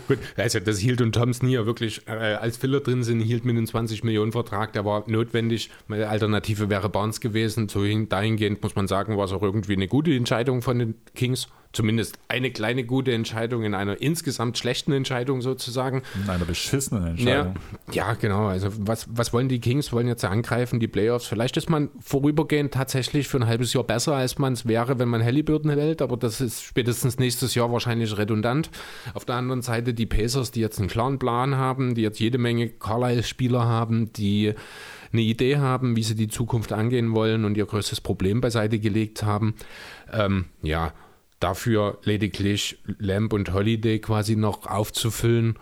Gut. 0.08 0.20
Also, 0.38 0.60
dass 0.60 0.78
Hield 0.78 1.02
und 1.02 1.14
Thompson 1.14 1.50
hier 1.50 1.66
wirklich 1.66 2.08
äh, 2.08 2.12
als 2.12 2.58
Filler 2.58 2.82
drin 2.82 3.04
sind, 3.04 3.20
Hield 3.22 3.46
mit 3.46 3.58
einem 3.58 3.66
20-Millionen-Vertrag, 3.66 4.74
der 4.74 4.86
war 4.86 5.10
notwendig. 5.10 5.72
Meine 5.88 6.08
Alternative 6.08 6.70
wäre 6.70 6.90
Barnes 6.90 7.20
gewesen. 7.20 7.68
So 7.68 7.84
dahingehend 7.84 8.62
muss 8.62 8.76
man 8.76 8.88
sagen, 8.88 9.18
war 9.18 9.26
es 9.26 9.32
auch 9.32 9.42
irgendwie 9.42 9.74
eine 9.74 9.88
gute 9.88 10.14
Entscheidung 10.14 10.62
von 10.62 10.80
den 10.80 10.96
Kings 11.16 11.48
zumindest 11.72 12.18
eine 12.28 12.52
kleine 12.52 12.84
gute 12.84 13.14
Entscheidung 13.14 13.64
in 13.64 13.76
einer 13.76 14.02
insgesamt 14.02 14.58
schlechten 14.58 14.92
Entscheidung 14.92 15.42
sozusagen. 15.42 16.02
In 16.24 16.30
einer 16.30 16.46
beschissenen 16.46 17.06
Entscheidung. 17.06 17.56
Ja, 17.92 18.10
ja, 18.10 18.14
genau. 18.14 18.48
Also 18.48 18.70
was, 18.80 19.08
was 19.10 19.34
wollen 19.34 19.50
die 19.50 19.60
Kings? 19.60 19.94
Wollen 19.94 20.08
jetzt 20.08 20.26
angreifen, 20.26 20.80
die 20.80 20.88
Playoffs. 20.88 21.28
Vielleicht 21.28 21.58
ist 21.58 21.70
man 21.70 21.90
vorübergehend 22.02 22.74
tatsächlich 22.74 23.28
für 23.28 23.38
ein 23.38 23.46
halbes 23.46 23.74
Jahr 23.74 23.84
besser, 23.84 24.16
als 24.16 24.40
man 24.40 24.54
es 24.54 24.68
wäre, 24.68 24.98
wenn 24.98 25.10
man 25.10 25.24
Halliburton 25.24 25.70
hält, 25.70 26.02
aber 26.02 26.18
das 26.18 26.42
ist 26.42 26.64
spätestens 26.64 27.20
nächstes 27.20 27.54
Jahr 27.54 27.72
wahrscheinlich 27.72 28.18
redundant. 28.18 28.72
Auf 29.14 29.26
der 29.26 29.36
anderen 29.36 29.62
Seite 29.62 29.94
die 29.94 30.08
Pacers, 30.08 30.52
die 30.52 30.62
jetzt 30.62 30.80
einen 30.80 30.90
klaren 30.90 31.20
Plan 31.20 31.56
haben, 31.56 31.94
die 31.94 32.02
jetzt 32.02 32.20
jede 32.20 32.40
Menge 32.40 32.70
Carlisle-Spieler 32.70 33.66
haben, 33.66 34.12
die 34.14 34.54
eine 35.12 35.22
Idee 35.22 35.58
haben, 35.58 35.96
wie 35.96 36.04
sie 36.04 36.16
die 36.16 36.28
Zukunft 36.28 36.72
angehen 36.72 37.14
wollen 37.14 37.46
und 37.46 37.58
ihr 37.58 37.66
größtes 37.66 38.02
Problem 38.02 38.42
beiseite 38.42 38.80
gelegt 38.80 39.24
haben. 39.24 39.56
Ähm, 40.12 40.46
ja, 40.62 40.94
dafür 41.40 42.00
lediglich 42.04 42.80
Lamp 42.98 43.34
und 43.34 43.54
Holiday 43.54 44.00
quasi 44.00 44.36
noch 44.36 44.66
aufzufüllen, 44.68 45.58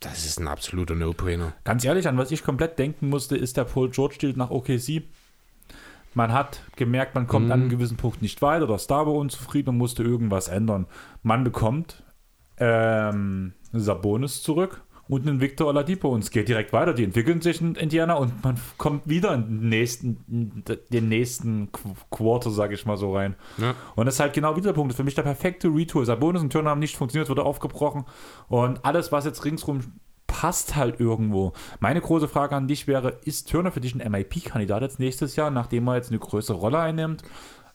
das 0.00 0.26
ist 0.26 0.40
ein 0.40 0.48
absoluter 0.48 0.94
No-Brainer. 0.94 1.54
Ganz 1.64 1.84
ehrlich, 1.84 2.08
an 2.08 2.18
was 2.18 2.30
ich 2.30 2.42
komplett 2.42 2.78
denken 2.78 3.08
musste, 3.08 3.36
ist 3.36 3.56
der 3.56 3.64
Paul 3.64 3.90
George 3.90 4.16
Deal 4.20 4.32
nach 4.36 4.50
OKC. 4.50 5.02
Man 6.14 6.32
hat 6.32 6.62
gemerkt, 6.76 7.14
man 7.14 7.26
kommt 7.26 7.48
mm. 7.48 7.52
an 7.52 7.60
einem 7.60 7.70
gewissen 7.70 7.96
Punkt 7.96 8.20
nicht 8.20 8.42
weiter, 8.42 8.66
der 8.66 8.78
Star 8.78 9.06
war 9.06 9.14
unzufrieden 9.14 9.70
und 9.70 9.78
musste 9.78 10.02
irgendwas 10.02 10.48
ändern. 10.48 10.86
Man 11.22 11.44
bekommt 11.44 12.02
ähm, 12.58 13.52
Sabonis 13.72 14.42
zurück 14.42 14.82
und 15.12 15.28
einen 15.28 15.42
Victor 15.42 15.66
Oladipo 15.68 16.08
und 16.08 16.24
es 16.24 16.30
geht 16.30 16.48
direkt 16.48 16.72
weiter. 16.72 16.94
Die 16.94 17.04
entwickeln 17.04 17.42
sich 17.42 17.60
in 17.60 17.74
Indiana 17.74 18.14
und 18.14 18.42
man 18.42 18.58
kommt 18.78 19.06
wieder 19.06 19.34
in 19.34 19.42
den 19.42 19.68
nächsten, 19.68 20.64
den 20.90 21.08
nächsten 21.10 21.68
Quarter, 22.10 22.50
sage 22.50 22.74
ich 22.74 22.86
mal 22.86 22.96
so 22.96 23.14
rein. 23.14 23.36
Ja. 23.58 23.74
Und 23.94 24.06
das 24.06 24.14
ist 24.14 24.20
halt 24.20 24.32
genau 24.32 24.56
wieder 24.56 24.68
der 24.68 24.72
Punkt. 24.72 24.88
Das 24.88 24.94
ist 24.94 24.96
für 24.96 25.04
mich 25.04 25.14
der 25.14 25.22
perfekte 25.22 25.68
Retool. 25.68 26.06
Sabonis 26.06 26.40
und 26.40 26.50
Turner 26.50 26.70
haben 26.70 26.78
nicht 26.78 26.96
funktioniert, 26.96 27.28
wurde 27.28 27.44
aufgebrochen 27.44 28.06
und 28.48 28.86
alles, 28.86 29.12
was 29.12 29.26
jetzt 29.26 29.44
ringsrum 29.44 29.80
passt 30.26 30.76
halt 30.76 30.98
irgendwo. 30.98 31.52
Meine 31.78 32.00
große 32.00 32.26
Frage 32.26 32.56
an 32.56 32.66
dich 32.66 32.86
wäre, 32.86 33.18
ist 33.22 33.50
Turner 33.50 33.70
für 33.70 33.82
dich 33.82 33.94
ein 33.94 34.10
MIP-Kandidat 34.10 34.80
jetzt 34.80 34.98
nächstes 34.98 35.36
Jahr, 35.36 35.50
nachdem 35.50 35.88
er 35.88 35.96
jetzt 35.96 36.08
eine 36.08 36.20
größere 36.20 36.56
Rolle 36.56 36.78
einnimmt? 36.78 37.22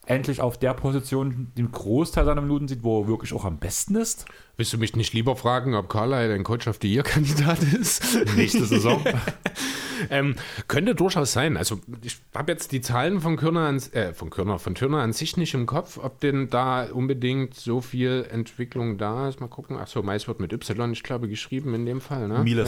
Endlich 0.08 0.41
auf 0.41 0.58
der 0.58 0.74
Position 0.74 1.51
den 1.58 1.72
Großteil 1.72 2.26
seiner 2.26 2.41
Minuten 2.41 2.68
sieht, 2.68 2.84
wo 2.84 3.01
er 3.01 3.08
wirklich 3.08 3.34
auch 3.34 3.45
am 3.45 3.60
besten 3.60 3.95
ist. 3.95 4.26
Willst 4.55 4.74
du 4.74 4.78
mich 4.78 4.95
nicht 4.95 5.14
lieber 5.14 5.36
fragen, 5.36 5.76
ob 5.76 5.89
Carlyle 5.89 6.34
ein 6.34 6.43
Coach 6.43 6.68
of 6.68 6.80
the 6.82 6.91
Year 6.91 7.03
Kandidat 7.03 7.62
ist? 7.62 8.03
Nächste 8.36 8.66
Saison. 8.66 9.03
ähm, 10.10 10.36
könnte 10.68 10.95
durchaus 10.95 11.34
sein. 11.34 11.58
Also 11.58 11.80
ich 12.01 12.18
habe 12.34 12.53
jetzt 12.53 12.72
die 12.72 12.82
Zahlen 12.82 13.20
von 13.20 13.36
Körner 13.36 13.68
an, 13.68 13.82
äh, 13.91 14.14
von 14.14 14.30
Körner, 14.30 14.60
von 14.60 14.76
Turner 14.76 14.99
an 14.99 15.12
sich 15.12 15.36
nicht 15.36 15.53
im 15.53 15.66
Kopf, 15.66 15.99
ob 16.01 16.22
denn 16.22 16.49
da 16.49 16.86
unbedingt 16.86 17.53
so 17.55 17.82
viel 17.82 18.26
Entwicklung 18.32 18.97
da 18.97 19.28
ist. 19.28 19.41
Mal 19.41 19.47
gucken. 19.47 19.78
Achso, 19.78 20.01
Mais 20.03 20.28
wird 20.28 20.39
mit 20.39 20.53
Y, 20.53 20.91
ich 20.93 21.03
glaube, 21.03 21.28
geschrieben 21.28 21.76
in 21.76 21.86
dem 21.86 21.99
Fall. 21.99 22.30
Ne? 22.30 22.39
Miles. 22.39 22.68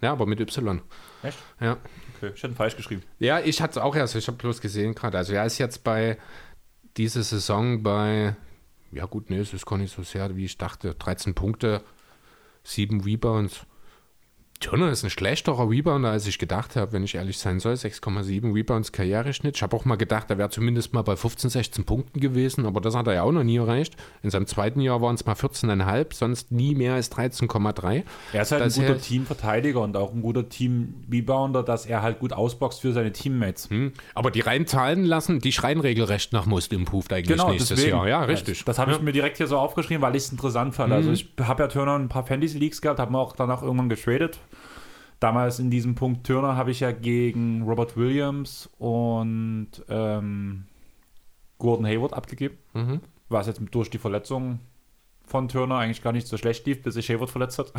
Ja. 0.00 0.08
ja, 0.08 0.12
aber 0.12 0.24
mit 0.26 0.38
Y. 0.38 0.80
Echt? 1.22 1.38
Ja. 1.60 1.78
Okay, 2.16 2.32
ich 2.34 2.42
hatte 2.44 2.54
falsch 2.54 2.76
geschrieben. 2.76 3.02
Ja, 3.18 3.40
ich 3.40 3.60
hatte 3.60 3.72
es 3.72 3.78
auch 3.78 3.96
erst, 3.96 4.14
ich 4.14 4.26
habe 4.26 4.38
bloß 4.38 4.60
gesehen 4.60 4.94
gerade. 4.94 5.18
Also 5.18 5.32
er 5.32 5.44
ist 5.44 5.58
jetzt 5.58 5.84
bei 5.84 6.16
diese 7.00 7.22
Saison 7.22 7.82
bei, 7.82 8.36
ja 8.92 9.06
gut, 9.06 9.30
nee, 9.30 9.38
es 9.38 9.54
ist 9.54 9.64
gar 9.64 9.78
nicht 9.78 9.94
so 9.94 10.02
sehr, 10.02 10.36
wie 10.36 10.44
ich 10.44 10.58
dachte, 10.58 10.94
13 10.94 11.34
Punkte, 11.34 11.82
7 12.62 13.00
Rebounds. 13.00 13.64
Turner 14.60 14.90
ist 14.90 15.02
ein 15.02 15.08
schlechterer 15.10 15.70
Rebounder, 15.70 16.10
als 16.10 16.26
ich 16.26 16.38
gedacht 16.38 16.76
habe, 16.76 16.92
wenn 16.92 17.02
ich 17.02 17.14
ehrlich 17.14 17.38
sein 17.38 17.60
soll. 17.60 17.72
6,7 17.72 18.54
Rebounds 18.54 18.92
Karriereschnitt. 18.92 19.56
Ich 19.56 19.62
habe 19.62 19.74
auch 19.74 19.86
mal 19.86 19.96
gedacht, 19.96 20.28
er 20.28 20.36
wäre 20.36 20.50
zumindest 20.50 20.92
mal 20.92 21.00
bei 21.00 21.16
15, 21.16 21.48
16 21.48 21.84
Punkten 21.84 22.20
gewesen, 22.20 22.66
aber 22.66 22.82
das 22.82 22.94
hat 22.94 23.06
er 23.06 23.14
ja 23.14 23.22
auch 23.22 23.32
noch 23.32 23.42
nie 23.42 23.56
erreicht. 23.56 23.96
In 24.22 24.28
seinem 24.28 24.46
zweiten 24.46 24.80
Jahr 24.80 25.00
waren 25.00 25.14
es 25.14 25.24
mal 25.24 25.32
14,5, 25.34 26.14
sonst 26.14 26.52
nie 26.52 26.74
mehr 26.74 26.92
als 26.92 27.10
13,3. 27.10 28.02
Er 28.34 28.42
ist 28.42 28.52
halt 28.52 28.62
das 28.62 28.78
ein 28.78 28.86
guter 28.86 29.00
Teamverteidiger 29.00 29.80
und 29.80 29.96
auch 29.96 30.12
ein 30.12 30.20
guter 30.20 30.46
Team-Rebounder, 30.46 31.62
dass 31.62 31.86
er 31.86 32.02
halt 32.02 32.18
gut 32.18 32.34
ausboxt 32.34 32.82
für 32.82 32.92
seine 32.92 33.12
Teammates. 33.12 33.70
Hm. 33.70 33.94
Aber 34.14 34.30
die 34.30 34.40
rein 34.40 34.66
zahlen 34.66 35.06
lassen, 35.06 35.40
die 35.40 35.52
schreien 35.52 35.80
regelrecht 35.80 36.34
nach 36.34 36.44
Most 36.44 36.74
Improved 36.74 37.14
eigentlich 37.14 37.28
genau, 37.28 37.50
nächstes 37.50 37.78
deswegen. 37.78 37.96
Jahr. 37.96 38.08
Ja, 38.08 38.24
richtig. 38.24 38.58
Das, 38.58 38.76
das 38.76 38.78
habe 38.78 38.90
ich 38.90 38.98
ja. 38.98 39.02
mir 39.02 39.12
direkt 39.12 39.38
hier 39.38 39.46
so 39.46 39.56
aufgeschrieben, 39.56 40.02
weil 40.02 40.14
ich 40.16 40.24
es 40.24 40.32
interessant 40.32 40.74
fand. 40.74 40.92
Also 40.92 41.06
hm. 41.06 41.10
Also 41.10 41.24
ich 41.38 41.48
habe 41.48 41.62
ja 41.62 41.68
Turner 41.68 41.98
ein 41.98 42.10
paar 42.10 42.26
Fantasy-Leagues 42.26 42.82
gehabt, 42.82 43.00
habe 43.00 43.10
mir 43.10 43.18
auch 43.18 43.34
danach 43.34 43.62
irgendwann 43.62 43.88
getradet 43.88 44.38
damals 45.20 45.58
in 45.58 45.70
diesem 45.70 45.94
Punkt 45.94 46.26
Turner 46.26 46.56
habe 46.56 46.70
ich 46.70 46.80
ja 46.80 46.92
gegen 46.92 47.62
Robert 47.62 47.96
Williams 47.96 48.68
und 48.78 49.70
ähm, 49.88 50.64
Gordon 51.58 51.86
Hayward 51.86 52.14
abgegeben. 52.14 52.56
Mhm. 52.74 53.00
Was 53.28 53.46
jetzt 53.46 53.60
durch 53.70 53.90
die 53.90 53.98
Verletzung 53.98 54.58
von 55.24 55.48
Turner 55.48 55.76
eigentlich 55.76 56.02
gar 56.02 56.12
nicht 56.12 56.26
so 56.26 56.36
schlecht 56.36 56.66
lief, 56.66 56.82
bis 56.82 56.94
sich 56.94 57.08
Hayward 57.08 57.30
verletzt 57.30 57.58
hat. 57.58 57.72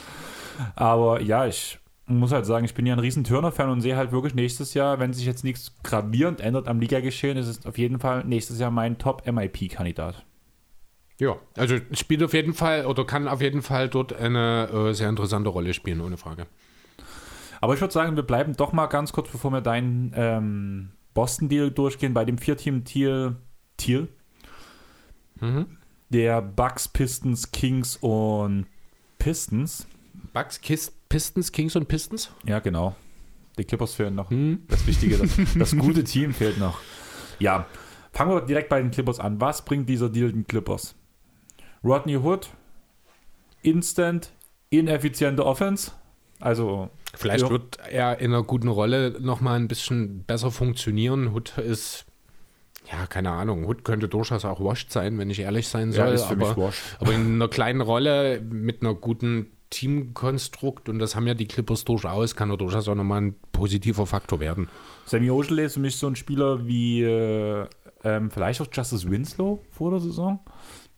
Aber 0.76 1.20
ja, 1.20 1.46
ich 1.46 1.78
muss 2.06 2.32
halt 2.32 2.46
sagen, 2.46 2.64
ich 2.64 2.74
bin 2.74 2.86
ja 2.86 2.94
ein 2.94 3.00
riesen 3.00 3.24
Turner-Fan 3.24 3.70
und 3.70 3.80
sehe 3.80 3.96
halt 3.96 4.12
wirklich 4.12 4.34
nächstes 4.34 4.74
Jahr, 4.74 5.00
wenn 5.00 5.12
sich 5.12 5.26
jetzt 5.26 5.42
nichts 5.42 5.74
gravierend 5.82 6.40
ändert 6.40 6.68
am 6.68 6.78
Liga-Geschehen, 6.78 7.36
ist 7.36 7.48
es 7.48 7.66
auf 7.66 7.78
jeden 7.78 7.98
Fall 7.98 8.24
nächstes 8.24 8.60
Jahr 8.60 8.70
mein 8.70 8.98
Top-MIP-Kandidat. 8.98 10.24
Ja, 11.18 11.36
also 11.56 11.76
spielt 11.92 12.22
auf 12.22 12.34
jeden 12.34 12.54
Fall 12.54 12.86
oder 12.86 13.04
kann 13.04 13.26
auf 13.26 13.40
jeden 13.40 13.62
Fall 13.62 13.88
dort 13.88 14.12
eine 14.12 14.68
äh, 14.68 14.92
sehr 14.92 15.08
interessante 15.08 15.48
Rolle 15.48 15.72
spielen, 15.72 16.00
ohne 16.00 16.16
Frage. 16.16 16.46
Aber 17.64 17.72
ich 17.72 17.80
würde 17.80 17.94
sagen, 17.94 18.14
wir 18.14 18.24
bleiben 18.24 18.54
doch 18.54 18.74
mal 18.74 18.88
ganz 18.88 19.14
kurz, 19.14 19.30
bevor 19.30 19.50
wir 19.50 19.62
deinen 19.62 20.12
ähm, 20.14 20.90
Boston-Deal 21.14 21.70
durchgehen, 21.70 22.12
bei 22.12 22.26
dem 22.26 22.36
Vier-Team-Deal. 22.36 23.36
Deal, 23.80 24.08
mhm. 25.40 25.78
Der 26.10 26.42
Bucks, 26.42 26.88
Pistons, 26.88 27.52
Kings 27.52 27.96
und 27.96 28.66
Pistons. 29.18 29.86
Bucks, 30.34 30.60
Kiss, 30.60 30.92
Pistons, 31.08 31.52
Kings 31.52 31.74
und 31.74 31.88
Pistons? 31.88 32.30
Ja, 32.44 32.58
genau. 32.58 32.96
Die 33.56 33.64
Clippers 33.64 33.94
fehlen 33.94 34.14
noch. 34.14 34.28
Mhm. 34.28 34.64
Das 34.68 34.86
Wichtige, 34.86 35.16
das, 35.16 35.34
das 35.58 35.74
gute 35.74 36.04
Team 36.04 36.34
fehlt 36.34 36.58
noch. 36.58 36.80
Ja, 37.38 37.64
fangen 38.12 38.30
wir 38.30 38.42
direkt 38.42 38.68
bei 38.68 38.82
den 38.82 38.90
Clippers 38.90 39.20
an. 39.20 39.40
Was 39.40 39.64
bringt 39.64 39.88
dieser 39.88 40.10
Deal 40.10 40.30
den 40.30 40.46
Clippers? 40.46 40.96
Rodney 41.82 42.18
Hood, 42.18 42.50
Instant, 43.62 44.34
ineffiziente 44.68 45.46
Offense. 45.46 45.92
Also 46.40 46.90
Vielleicht 47.16 47.44
ja. 47.44 47.50
wird 47.50 47.78
er 47.90 48.18
in 48.18 48.32
einer 48.32 48.42
guten 48.42 48.68
Rolle 48.68 49.16
nochmal 49.20 49.58
ein 49.58 49.68
bisschen 49.68 50.24
besser 50.24 50.50
funktionieren. 50.50 51.34
Hood 51.34 51.58
ist, 51.58 52.06
ja, 52.90 53.06
keine 53.06 53.30
Ahnung, 53.30 53.66
Hood 53.66 53.84
könnte 53.84 54.08
durchaus 54.08 54.44
auch 54.44 54.62
washed 54.62 54.90
sein, 54.90 55.18
wenn 55.18 55.30
ich 55.30 55.40
ehrlich 55.40 55.68
sein 55.68 55.92
soll. 55.92 56.16
Ja, 56.16 56.28
aber, 56.28 56.72
aber 56.98 57.12
in 57.12 57.34
einer 57.34 57.48
kleinen 57.48 57.80
Rolle 57.80 58.40
mit 58.40 58.82
einer 58.82 58.94
guten 58.94 59.50
Teamkonstrukt 59.70 60.88
und 60.88 61.00
das 61.00 61.16
haben 61.16 61.26
ja 61.26 61.34
die 61.34 61.46
Clippers 61.46 61.84
durchaus, 61.84 62.36
kann 62.36 62.50
er 62.50 62.56
durchaus 62.56 62.88
auch 62.88 62.94
nochmal 62.94 63.22
ein 63.22 63.34
positiver 63.50 64.06
Faktor 64.06 64.38
werden. 64.38 64.68
Sammy 65.04 65.30
Oshale 65.30 65.64
ist 65.64 65.74
für 65.74 65.80
mich 65.80 65.96
so 65.96 66.06
ein 66.06 66.14
Spieler 66.14 66.66
wie 66.66 67.02
äh, 67.02 67.66
ähm, 68.04 68.30
vielleicht 68.30 68.60
auch 68.60 68.68
Justice 68.72 69.10
Winslow 69.10 69.60
vor 69.70 69.90
der 69.90 70.00
Saison 70.00 70.38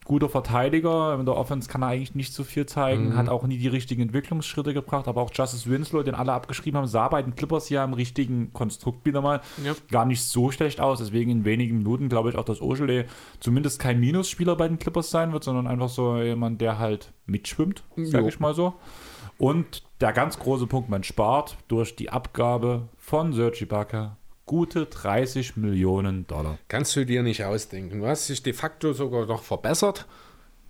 guter 0.07 0.29
Verteidiger. 0.29 1.19
In 1.19 1.27
der 1.27 1.37
Offense 1.37 1.69
kann 1.69 1.83
er 1.83 1.89
eigentlich 1.89 2.15
nicht 2.15 2.33
so 2.33 2.45
viel 2.45 2.67
zeigen, 2.67 3.11
mhm. 3.11 3.17
hat 3.17 3.29
auch 3.29 3.45
nie 3.45 3.59
die 3.59 3.69
richtigen 3.69 4.03
Entwicklungsschritte 4.03 4.73
gebracht. 4.73 5.09
Aber 5.09 5.21
auch 5.21 5.31
Justice 5.33 5.69
Winslow, 5.69 6.03
den 6.03 6.15
alle 6.15 6.33
abgeschrieben 6.33 6.79
haben, 6.79 6.87
sah 6.87 7.09
bei 7.09 7.23
den 7.23 7.35
Clippers 7.35 7.69
ja 7.69 7.85
im 7.85 7.93
richtigen 7.93 8.53
Konstrukt 8.53 9.05
wieder 9.05 9.21
mal 9.21 9.41
ja. 9.65 9.75
gar 9.91 10.07
nicht 10.07 10.23
so 10.23 10.51
schlecht 10.51 10.81
aus. 10.81 10.99
Deswegen 10.99 11.31
in 11.31 11.45
wenigen 11.45 11.79
Minuten 11.79 12.09
glaube 12.09 12.31
ich 12.31 12.37
auch, 12.37 12.45
dass 12.45 12.63
Ogele 12.63 13.07
zumindest 13.41 13.79
kein 13.79 14.01
Minusspieler 14.01 14.57
bei 14.57 14.69
den 14.69 14.79
Clippers 14.79 15.11
sein 15.11 15.33
wird, 15.33 15.45
sondern 15.45 15.67
einfach 15.67 15.89
so 15.89 16.17
jemand, 16.17 16.61
der 16.61 16.79
halt 16.79 17.13
mitschwimmt, 17.27 17.83
sage 17.97 18.29
ich 18.29 18.41
mal 18.41 18.55
so. 18.55 18.75
Und 19.39 19.83
der 20.01 20.13
ganz 20.13 20.39
große 20.39 20.67
Punkt, 20.67 20.89
man 20.89 21.05
spart 21.05 21.59
durch 21.69 21.97
die 21.97 22.11
Abgabe 22.11 22.89
von 22.97 23.33
Sergi 23.33 23.65
Ibaka 23.65 24.17
gute 24.47 24.87
30 24.87 25.57
Millionen 25.57 26.27
Dollar. 26.27 26.59
Kannst 26.69 26.97
du 26.97 27.05
dir 27.05 27.23
nicht 27.23 27.45
ausdenken. 27.45 28.01
Du 28.01 28.07
hast 28.07 28.29
dich 28.29 28.43
de 28.43 28.53
facto 28.53 28.93
sogar 28.93 29.27
noch 29.27 29.43
verbessert 29.43 30.07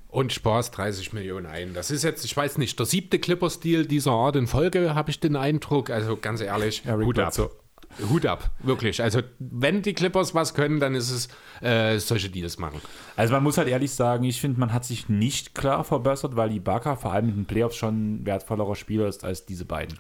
und 0.09 0.33
sparst 0.33 0.77
30 0.77 1.13
Millionen 1.13 1.47
ein. 1.47 1.75
Das 1.75 1.91
ist 1.91 2.03
jetzt, 2.03 2.25
ich 2.25 2.35
weiß 2.37 2.59
nicht, 2.59 2.79
der 2.79 2.87
siebte 2.87 3.19
Clipper-Stil 3.19 3.87
dieser 3.87 4.13
Art 4.13 4.37
in 4.37 4.47
Folge, 4.47 4.95
habe 4.95 5.11
ich 5.11 5.21
den 5.21 5.37
Eindruck. 5.37 5.91
Also 5.91 6.17
ganz 6.17 6.41
ehrlich, 6.41 6.83
Eric 6.87 7.07
Hut 7.07 7.19
ab. 7.19 7.51
Hut 8.11 8.27
ab, 8.27 8.51
wirklich. 8.63 9.03
Also 9.03 9.21
wenn 9.39 9.83
die 9.83 9.95
Clippers 9.95 10.35
was 10.35 10.55
können, 10.55 10.81
dann 10.81 10.95
ist 10.95 11.11
es 11.11 11.29
äh, 11.63 11.99
solche 11.99 12.31
Deals 12.31 12.59
machen. 12.59 12.81
Also 13.15 13.33
man 13.33 13.43
muss 13.43 13.59
halt 13.59 13.69
ehrlich 13.69 13.93
sagen, 13.93 14.25
ich 14.25 14.41
finde, 14.41 14.61
man 14.61 14.73
hat 14.73 14.85
sich 14.85 15.09
nicht 15.09 15.55
klar 15.55 15.85
verbessert, 15.85 16.37
weil 16.37 16.53
Ibaka 16.53 16.97
vor 16.97 17.13
allem 17.13 17.29
in 17.29 17.35
den 17.37 17.45
Playoffs 17.47 17.77
schon 17.77 18.17
ein 18.17 18.27
wertvollerer 18.27 18.75
Spieler 18.75 19.07
ist 19.07 19.25
als 19.25 19.47
diese 19.47 19.65
beiden. 19.65 19.99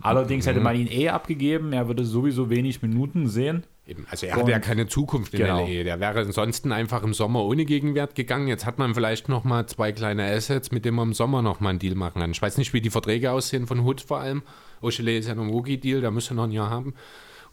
Allerdings 0.00 0.46
hätte 0.46 0.60
man 0.60 0.76
ihn 0.76 0.88
eh 0.88 1.08
abgegeben, 1.08 1.72
er 1.72 1.88
würde 1.88 2.04
sowieso 2.04 2.50
wenig 2.50 2.82
Minuten 2.82 3.28
sehen. 3.28 3.64
Eben, 3.86 4.06
also 4.10 4.26
er 4.26 4.36
hat 4.36 4.48
ja 4.48 4.58
keine 4.58 4.86
Zukunft 4.86 5.32
in 5.32 5.40
genau. 5.40 5.66
LA. 5.66 5.82
Der 5.82 5.98
wäre 5.98 6.20
ansonsten 6.20 6.72
einfach 6.72 7.02
im 7.02 7.14
Sommer 7.14 7.42
ohne 7.44 7.64
Gegenwert 7.64 8.14
gegangen. 8.14 8.46
Jetzt 8.46 8.66
hat 8.66 8.78
man 8.78 8.94
vielleicht 8.94 9.30
noch 9.30 9.44
mal 9.44 9.66
zwei 9.66 9.92
kleine 9.92 10.30
Assets, 10.30 10.72
mit 10.72 10.84
denen 10.84 10.96
man 10.96 11.08
im 11.08 11.14
Sommer 11.14 11.40
noch 11.40 11.60
mal 11.60 11.70
einen 11.70 11.78
Deal 11.78 11.94
machen 11.94 12.20
kann. 12.20 12.30
Ich 12.30 12.42
weiß 12.42 12.58
nicht, 12.58 12.74
wie 12.74 12.82
die 12.82 12.90
Verträge 12.90 13.32
aussehen 13.32 13.66
von 13.66 13.80
Hood 13.80 14.02
vor 14.02 14.20
allem. 14.20 14.42
Oshile 14.82 15.16
ist 15.16 15.26
ja 15.26 15.34
noch 15.34 15.44
ein 15.44 15.50
Rookie-Deal, 15.50 16.02
da 16.02 16.10
müsste 16.10 16.34
noch 16.34 16.44
ein 16.44 16.52
Jahr 16.52 16.68
haben. 16.68 16.94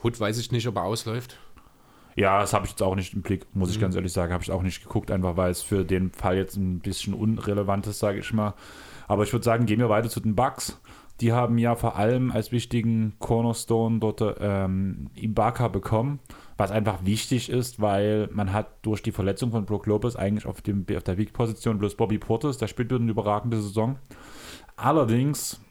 Hood 0.03 0.19
weiß 0.19 0.38
ich 0.38 0.51
nicht, 0.51 0.67
ob 0.67 0.76
er 0.76 0.84
ausläuft. 0.84 1.38
Ja, 2.15 2.39
das 2.39 2.53
habe 2.53 2.65
ich 2.65 2.71
jetzt 2.71 2.82
auch 2.82 2.95
nicht 2.95 3.13
im 3.13 3.21
Blick, 3.21 3.45
muss 3.53 3.71
ich 3.71 3.78
mhm. 3.78 3.82
ganz 3.82 3.95
ehrlich 3.95 4.13
sagen. 4.13 4.34
Habe 4.34 4.43
ich 4.43 4.51
auch 4.51 4.61
nicht 4.61 4.84
geguckt, 4.84 5.11
einfach 5.11 5.38
weil 5.38 5.51
es 5.51 5.61
für 5.61 5.84
den 5.84 6.11
Fall 6.11 6.38
jetzt 6.38 6.55
ein 6.55 6.80
bisschen 6.80 7.13
unrelevant 7.13 7.88
ist, 7.88 7.99
sage 7.99 8.19
ich 8.19 8.34
mal. 8.34 8.53
Aber 9.07 9.23
ich 9.23 9.34
würde 9.34 9.43
sagen, 9.43 9.65
gehen 9.65 9.80
wir 9.80 9.89
weiter 9.89 10.09
zu 10.09 10.19
den 10.19 10.36
Bugs. 10.36 10.80
Die 11.22 11.32
haben 11.32 11.57
ja 11.57 11.76
vor 11.76 11.95
allem 11.95 12.32
als 12.32 12.51
wichtigen 12.51 13.13
Cornerstone 13.20 13.99
dort 13.99 14.22
ähm, 14.39 15.09
Ibaka 15.16 15.70
bekommen, 15.70 16.20
was 16.57 16.72
einfach 16.72 17.05
wichtig 17.05 17.49
ist, 17.49 17.80
weil 17.80 18.28
man 18.34 18.51
hat 18.51 18.68
durch 18.82 19.01
die 19.01 19.13
Verletzung 19.13 19.51
von 19.51 19.66
Brook 19.66 19.86
Lopez 19.86 20.16
eigentlich 20.16 20.45
auf, 20.45 20.61
dem, 20.61 20.86
auf 20.95 21.03
der 21.03 21.18
Weak-Position 21.18 21.78
bloß 21.78 21.95
Bobby 21.95 22.18
Portis, 22.18 22.57
der 22.57 22.68
spielt 22.68 22.91
eine 22.91 23.09
überragende 23.09 23.61
Saison. 23.61 23.97
Allerdings. 24.76 25.61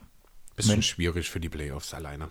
Bisschen 0.57 0.83
schwierig 0.83 1.29
für 1.29 1.41
die 1.41 1.49
Playoffs 1.49 1.93
alleine. 1.93 2.29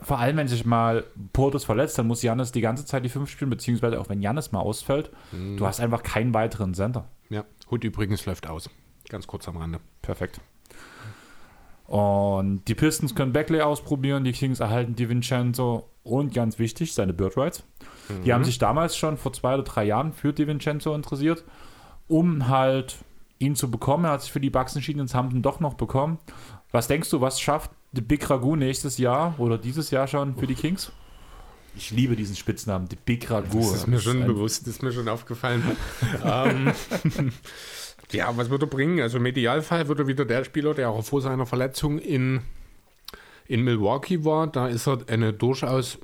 Vor 0.00 0.18
allem, 0.18 0.36
wenn 0.36 0.46
sich 0.46 0.66
mal 0.66 1.04
Portis 1.32 1.64
verletzt, 1.64 1.98
dann 1.98 2.06
muss 2.06 2.22
Janis 2.22 2.52
die 2.52 2.60
ganze 2.60 2.84
Zeit 2.84 3.04
die 3.04 3.08
5 3.08 3.30
spielen, 3.30 3.50
beziehungsweise 3.50 3.98
auch 3.98 4.08
wenn 4.08 4.20
Janis 4.20 4.52
mal 4.52 4.60
ausfällt. 4.60 5.10
Mhm. 5.32 5.56
Du 5.56 5.66
hast 5.66 5.80
einfach 5.80 6.02
keinen 6.02 6.34
weiteren 6.34 6.74
Center. 6.74 7.08
Ja, 7.30 7.44
Hut 7.70 7.82
übrigens 7.82 8.26
läuft 8.26 8.46
aus. 8.46 8.70
Ganz 9.08 9.26
kurz 9.26 9.48
am 9.48 9.56
Rande. 9.56 9.80
Perfekt. 10.02 10.40
Und 11.86 12.64
die 12.66 12.74
Pistons 12.74 13.14
können 13.14 13.32
Beckley 13.32 13.60
ausprobieren, 13.60 14.24
die 14.24 14.32
Kings 14.32 14.60
erhalten 14.60 14.96
die 14.96 15.08
Vincenzo 15.08 15.88
und 16.02 16.34
ganz 16.34 16.58
wichtig, 16.58 16.94
seine 16.94 17.12
Bird 17.12 17.36
Rights. 17.36 17.62
Mhm. 18.08 18.24
Die 18.24 18.32
haben 18.32 18.44
sich 18.44 18.58
damals 18.58 18.96
schon 18.96 19.16
vor 19.16 19.32
zwei 19.32 19.54
oder 19.54 19.62
drei 19.62 19.84
Jahren 19.84 20.12
für 20.12 20.32
die 20.32 20.46
Vincenzo 20.46 20.94
interessiert, 20.94 21.44
um 22.08 22.48
halt 22.48 22.96
ihn 23.38 23.54
zu 23.54 23.70
bekommen. 23.70 24.04
Er 24.04 24.12
hat 24.12 24.22
sich 24.22 24.32
für 24.32 24.40
die 24.40 24.50
Bucks 24.50 24.74
entschieden, 24.74 25.00
jetzt 25.00 25.14
haben 25.14 25.30
ihn 25.30 25.42
doch 25.42 25.60
noch 25.60 25.74
bekommen. 25.74 26.18
Was 26.72 26.88
denkst 26.88 27.10
du, 27.10 27.20
was 27.20 27.40
schafft 27.40 27.70
die 27.92 28.00
Big 28.00 28.28
Ragu 28.28 28.56
nächstes 28.56 28.98
Jahr 28.98 29.34
oder 29.38 29.56
dieses 29.56 29.90
Jahr 29.90 30.08
schon 30.08 30.36
für 30.36 30.46
die 30.46 30.54
Kings? 30.54 30.92
Ich 31.76 31.90
liebe 31.90 32.16
diesen 32.16 32.34
Spitznamen, 32.36 32.88
die 32.88 32.96
Big 32.96 33.30
Ragu. 33.30 33.58
Das 33.58 33.74
ist 33.74 33.86
mir 33.86 34.00
schon 34.00 34.24
bewusst, 34.26 34.62
das 34.62 34.74
ist 34.74 34.82
mir 34.82 34.92
schon 34.92 35.08
aufgefallen. 35.08 35.62
ähm, 36.24 36.72
Ja, 38.12 38.36
was 38.36 38.50
wird 38.50 38.62
er 38.62 38.68
bringen? 38.68 39.00
Also 39.00 39.18
im 39.18 39.26
Idealfall 39.26 39.88
wird 39.88 39.98
er 39.98 40.06
wieder 40.06 40.24
der 40.24 40.44
Spieler, 40.44 40.74
der 40.74 40.90
auch 40.90 41.04
vor 41.04 41.20
seiner 41.20 41.46
Verletzung 41.46 41.98
in, 41.98 42.40
in 43.46 43.62
Milwaukee 43.62 44.24
war. 44.24 44.46
Da 44.46 44.68
ist 44.68 44.86
er 44.86 44.98
eine 45.08 45.32
durchaus 45.32 45.98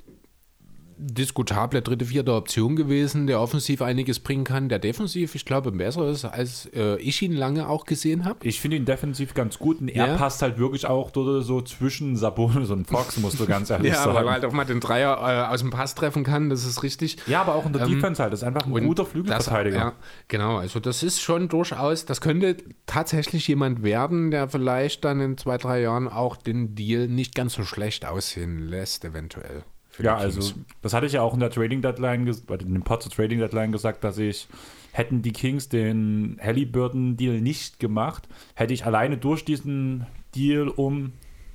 diskutable 1.02 1.82
dritte, 1.82 2.06
vierte 2.06 2.32
Option 2.34 2.76
gewesen, 2.76 3.26
der 3.26 3.40
offensiv 3.40 3.82
einiges 3.82 4.20
bringen 4.20 4.44
kann, 4.44 4.68
der 4.68 4.78
defensiv, 4.78 5.34
ich 5.34 5.44
glaube, 5.44 5.72
besser 5.72 6.08
ist, 6.08 6.24
als 6.24 6.66
äh, 6.74 6.96
ich 6.98 7.20
ihn 7.22 7.32
lange 7.32 7.68
auch 7.68 7.84
gesehen 7.84 8.24
habe. 8.24 8.38
Ich 8.42 8.60
finde 8.60 8.76
ihn 8.76 8.84
defensiv 8.84 9.34
ganz 9.34 9.58
gut 9.58 9.80
und 9.80 9.88
er 9.88 10.06
ja. 10.06 10.16
passt 10.16 10.42
halt 10.42 10.58
wirklich 10.58 10.86
auch 10.86 11.10
so 11.14 11.60
zwischen 11.62 12.16
Sabonis 12.16 12.70
und 12.70 12.86
Fox, 12.86 13.16
musst 13.18 13.40
du 13.40 13.46
ganz 13.46 13.70
ehrlich 13.70 13.92
ja, 13.92 13.98
sagen. 13.98 14.10
Ja, 14.10 14.14
weil 14.14 14.26
er 14.26 14.32
halt 14.32 14.44
auch 14.44 14.52
mal 14.52 14.64
den 14.64 14.80
Dreier 14.80 15.16
äh, 15.18 15.52
aus 15.52 15.60
dem 15.60 15.70
Pass 15.70 15.94
treffen 15.94 16.24
kann, 16.24 16.48
das 16.48 16.64
ist 16.64 16.82
richtig. 16.82 17.16
Ja, 17.26 17.40
aber 17.40 17.54
auch 17.54 17.66
in 17.66 17.72
der 17.72 17.82
ähm, 17.82 17.94
Defense 17.94 18.22
halt, 18.22 18.32
das 18.32 18.40
ist 18.40 18.46
einfach 18.46 18.66
ein 18.66 18.86
guter 18.86 19.04
Flügelverteidiger. 19.04 19.76
Das, 19.76 19.84
ja, 19.84 19.92
genau, 20.28 20.56
also 20.56 20.80
das 20.80 21.02
ist 21.02 21.20
schon 21.20 21.48
durchaus, 21.48 22.04
das 22.06 22.20
könnte 22.20 22.56
tatsächlich 22.86 23.48
jemand 23.48 23.82
werden, 23.82 24.30
der 24.30 24.48
vielleicht 24.48 25.04
dann 25.04 25.20
in 25.20 25.36
zwei, 25.36 25.58
drei 25.58 25.80
Jahren 25.80 26.08
auch 26.08 26.36
den 26.36 26.74
Deal 26.74 27.08
nicht 27.08 27.34
ganz 27.34 27.54
so 27.54 27.64
schlecht 27.64 28.06
aussehen 28.06 28.68
lässt, 28.68 29.04
eventuell. 29.04 29.64
Ja, 30.02 30.16
also 30.16 30.54
das 30.80 30.94
hatte 30.94 31.06
ich 31.06 31.12
ja 31.12 31.22
auch 31.22 31.34
in 31.34 31.40
der 31.40 31.50
Trading 31.50 31.82
Deadline, 31.82 32.26
in 32.26 32.74
dem 32.74 32.82
Pod 32.82 33.02
zur 33.02 33.12
Trading 33.12 33.38
Deadline 33.38 33.72
gesagt, 33.72 34.04
dass 34.04 34.18
ich, 34.18 34.48
hätten 34.92 35.22
die 35.22 35.32
Kings 35.32 35.68
den 35.68 36.38
Halliburton 36.42 37.16
Deal 37.16 37.40
nicht 37.40 37.80
gemacht, 37.80 38.28
hätte 38.54 38.74
ich 38.74 38.84
alleine 38.84 39.16
durch 39.16 39.44
diesen 39.44 40.06
Deal 40.34 40.68
um 40.68 41.12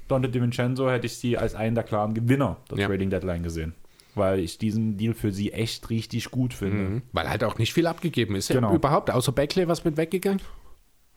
Dante 0.07 0.29
DiVincenzo 0.29 0.89
hätte 0.89 1.05
ich 1.05 1.17
sie 1.17 1.37
als 1.37 1.55
einen 1.55 1.75
der 1.75 1.83
klaren 1.83 2.13
Gewinner 2.13 2.57
der 2.69 2.79
ja. 2.79 2.87
Trading 2.87 3.09
Deadline 3.09 3.43
gesehen. 3.43 3.73
Weil 4.15 4.39
ich 4.39 4.57
diesen 4.57 4.97
Deal 4.97 5.13
für 5.13 5.31
sie 5.31 5.53
echt 5.53 5.89
richtig 5.89 6.31
gut 6.31 6.53
finde. 6.53 6.77
Mhm. 6.77 7.01
Weil 7.11 7.29
halt 7.29 7.43
auch 7.43 7.57
nicht 7.57 7.73
viel 7.73 7.85
abgegeben 7.85 8.35
ist. 8.35 8.47
Genau. 8.47 8.69
Ja, 8.69 8.75
überhaupt, 8.75 9.11
außer 9.11 9.31
Beckley 9.31 9.67
was 9.67 9.83
mit 9.83 9.97
weggegangen? 9.97 10.41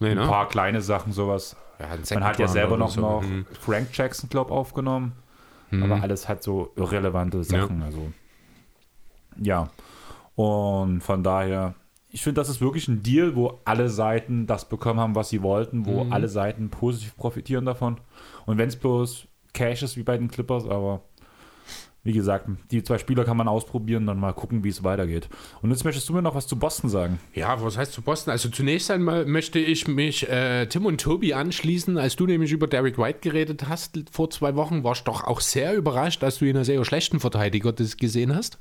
Nee, 0.01 0.15
ne? 0.15 0.23
Ein 0.23 0.29
paar 0.29 0.49
kleine 0.49 0.83
Sachen, 0.83 1.13
sowas. 1.13 1.57
Ja, 1.79 1.89
Man 2.15 2.25
hat 2.25 2.39
ja 2.39 2.49
selber 2.49 2.77
noch, 2.77 2.91
so. 2.91 3.01
noch 3.01 3.23
mhm. 3.23 3.47
Frank 3.59 3.89
Jackson, 3.93 4.29
glaube 4.29 4.53
aufgenommen. 4.53 5.13
Mhm. 5.71 5.85
Aber 5.85 6.03
alles 6.03 6.29
hat 6.29 6.43
so 6.43 6.73
irrelevante 6.77 7.43
Sachen. 7.45 7.81
Ja. 7.81 7.87
Also, 7.87 8.13
ja. 9.41 9.71
Und 10.35 11.03
von 11.03 11.23
daher, 11.23 11.75
ich 12.11 12.23
finde, 12.23 12.41
das 12.41 12.49
ist 12.49 12.61
wirklich 12.61 12.89
ein 12.89 13.03
Deal, 13.03 13.37
wo 13.37 13.61
alle 13.65 13.89
Seiten 13.89 14.47
das 14.47 14.69
bekommen 14.69 15.01
haben, 15.01 15.15
was 15.15 15.29
sie 15.29 15.43
wollten, 15.43 15.87
wo 15.87 16.05
mhm. 16.05 16.13
alle 16.13 16.29
Seiten 16.29 16.71
positiv 16.71 17.17
profitieren 17.17 17.65
davon. 17.65 17.99
Und 18.47 18.59
wenn 18.59 18.69
es 18.69 18.77
bloß 18.77 19.29
Cash 19.53 19.83
ist 19.83 19.97
wie 19.97 20.03
bei 20.03 20.17
den 20.17 20.31
Clippers, 20.31 20.65
aber 20.65 21.03
wie 22.03 22.13
gesagt, 22.13 22.49
die 22.71 22.83
zwei 22.83 22.99
Spieler 22.99 23.25
kann 23.25 23.37
man 23.37 23.47
ausprobieren, 23.47 24.07
dann 24.07 24.19
mal 24.19 24.33
gucken, 24.33 24.65
wie 24.65 24.71
es 24.71 24.83
weitergeht. 24.83 25.29
Und 25.61 25.71
jetzt 25.71 25.85
möchtest 25.85 26.09
du 26.09 26.15
mir 26.15 26.23
noch 26.23 26.35
was 26.35 26.47
zu 26.47 26.59
Boston 26.59 26.89
sagen. 26.89 27.21
Ja, 27.35 27.63
was 27.63 27.77
heißt 27.77 27.93
zu 27.93 28.01
Boston? 28.03 28.31
Also 28.31 28.49
zunächst 28.49 28.91
einmal 28.91 29.27
möchte 29.27 29.59
ich 29.59 29.87
mich 29.87 30.29
äh, 30.29 30.67
Tim 30.67 30.87
und 30.87 31.01
Tobi 31.01 31.35
anschließen. 31.35 31.99
Als 31.99 32.17
du 32.17 32.27
nämlich 32.27 32.53
über 32.53 32.67
Derek 32.67 32.97
White 32.97 33.19
geredet 33.21 33.69
hast 33.69 33.99
vor 34.11 34.31
zwei 34.31 34.57
Wochen, 34.57 34.83
warst 34.83 35.07
du 35.07 35.11
doch 35.11 35.25
auch 35.25 35.41
sehr 35.41 35.75
überrascht, 35.75 36.25
als 36.25 36.39
du 36.39 36.47
ihn 36.47 36.57
als 36.57 36.69
sehr 36.69 36.83
schlechten 36.85 37.21
Verteidiger 37.21 37.73
gesehen 37.73 38.35
hast. 38.35 38.59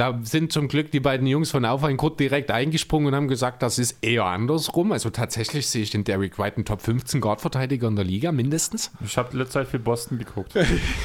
Da 0.00 0.18
sind 0.22 0.50
zum 0.50 0.68
Glück 0.68 0.90
die 0.90 0.98
beiden 0.98 1.26
Jungs 1.26 1.50
von 1.50 1.66
Auf 1.66 1.84
ein 1.84 1.98
Kurt 1.98 2.18
direkt 2.18 2.50
eingesprungen 2.50 3.08
und 3.08 3.14
haben 3.14 3.28
gesagt, 3.28 3.62
das 3.62 3.78
ist 3.78 3.98
eher 4.00 4.24
andersrum. 4.24 4.92
Also 4.92 5.10
tatsächlich 5.10 5.68
sehe 5.68 5.82
ich 5.82 5.90
den 5.90 6.04
Derek 6.04 6.38
White 6.38 6.56
einen 6.56 6.64
Top 6.64 6.80
15 6.80 7.20
Guard-Verteidiger 7.20 7.86
in 7.86 7.96
der 7.96 8.06
Liga, 8.06 8.32
mindestens. 8.32 8.90
Ich 9.04 9.18
habe 9.18 9.36
letzte 9.36 9.52
Zeit 9.52 9.68
für 9.68 9.78
Boston 9.78 10.18
geguckt. 10.18 10.54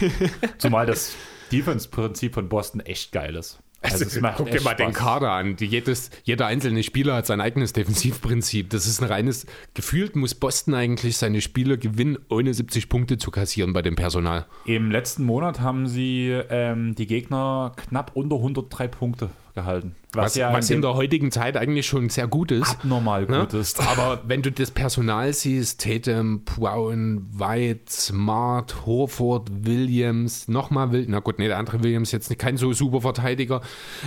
Zumal 0.60 0.86
das 0.86 1.14
Defense-Prinzip 1.52 2.36
von 2.36 2.48
Boston 2.48 2.80
echt 2.80 3.12
geil 3.12 3.36
ist. 3.36 3.60
Also, 3.92 4.06
also 4.06 4.22
guck 4.38 4.52
dir 4.52 4.62
mal 4.62 4.72
Spaß. 4.72 4.78
den 4.78 4.94
Kader 4.94 5.32
an. 5.32 5.56
Die, 5.56 5.66
jedes, 5.66 6.12
jeder 6.24 6.48
einzelne 6.48 6.84
Spieler 6.84 7.16
hat 7.16 7.26
sein 7.26 7.42
eigenes 7.42 7.74
Defensivprinzip. 7.74 8.70
Das 8.70 8.86
ist 8.88 9.02
ein 9.02 9.08
reines, 9.08 9.46
gefühlt 9.74 10.16
muss 10.16 10.36
Boston 10.36 10.74
eigentlich 10.74 11.18
seine 11.18 11.42
Spiele 11.42 11.78
gewinnen, 11.78 12.18
ohne 12.30 12.54
70 12.54 12.90
Punkte 12.90 13.18
zu 13.18 13.32
kassieren 13.32 13.74
bei 13.74 13.82
dem 13.82 13.96
Personal. 13.96 14.46
Im 14.66 14.92
letzten 14.92 15.24
Monat 15.24 15.60
haben 15.60 15.88
sie 15.88 16.30
ähm, 16.50 16.96
die 16.96 17.08
Gegner 17.08 17.74
knapp 17.76 18.12
unter 18.16 18.36
103 18.36 18.88
Punkte 18.88 19.30
gehalten. 19.56 19.96
Was, 20.14 20.26
was, 20.26 20.36
ja 20.36 20.54
was 20.54 20.70
in, 20.70 20.78
in, 20.78 20.82
der 20.82 20.94
heutigen 20.94 21.32
Zeit 21.32 21.58
eigentlich 21.58 21.88
schon 21.88 22.10
sehr 22.10 22.28
gut 22.28 22.52
ist. 22.52 22.72
Abnormal 22.72 23.26
ne? 23.26 23.40
gut 23.40 23.54
ist. 23.54 23.80
Aber 23.80 24.22
wenn 24.28 24.42
du 24.42 24.52
das 24.52 24.70
Personal 24.70 25.34
siehst, 25.34 25.82
Tatum, 25.82 26.44
Brown, 26.44 27.26
White, 27.32 27.92
Smart, 27.92 28.86
Horford, 28.86 29.50
Williams, 29.66 30.48
nochmal 30.48 30.92
Williams, 30.92 31.12
na 31.12 31.20
gut, 31.20 31.40
nee, 31.40 31.48
der 31.48 31.58
andere 31.58 31.84
Williams 31.84 32.12
jetzt 32.12 32.30
nicht, 32.30 32.40
kein 32.40 32.58
so 32.58 32.74
super 32.74 33.02
Verteidiger. 33.02 33.62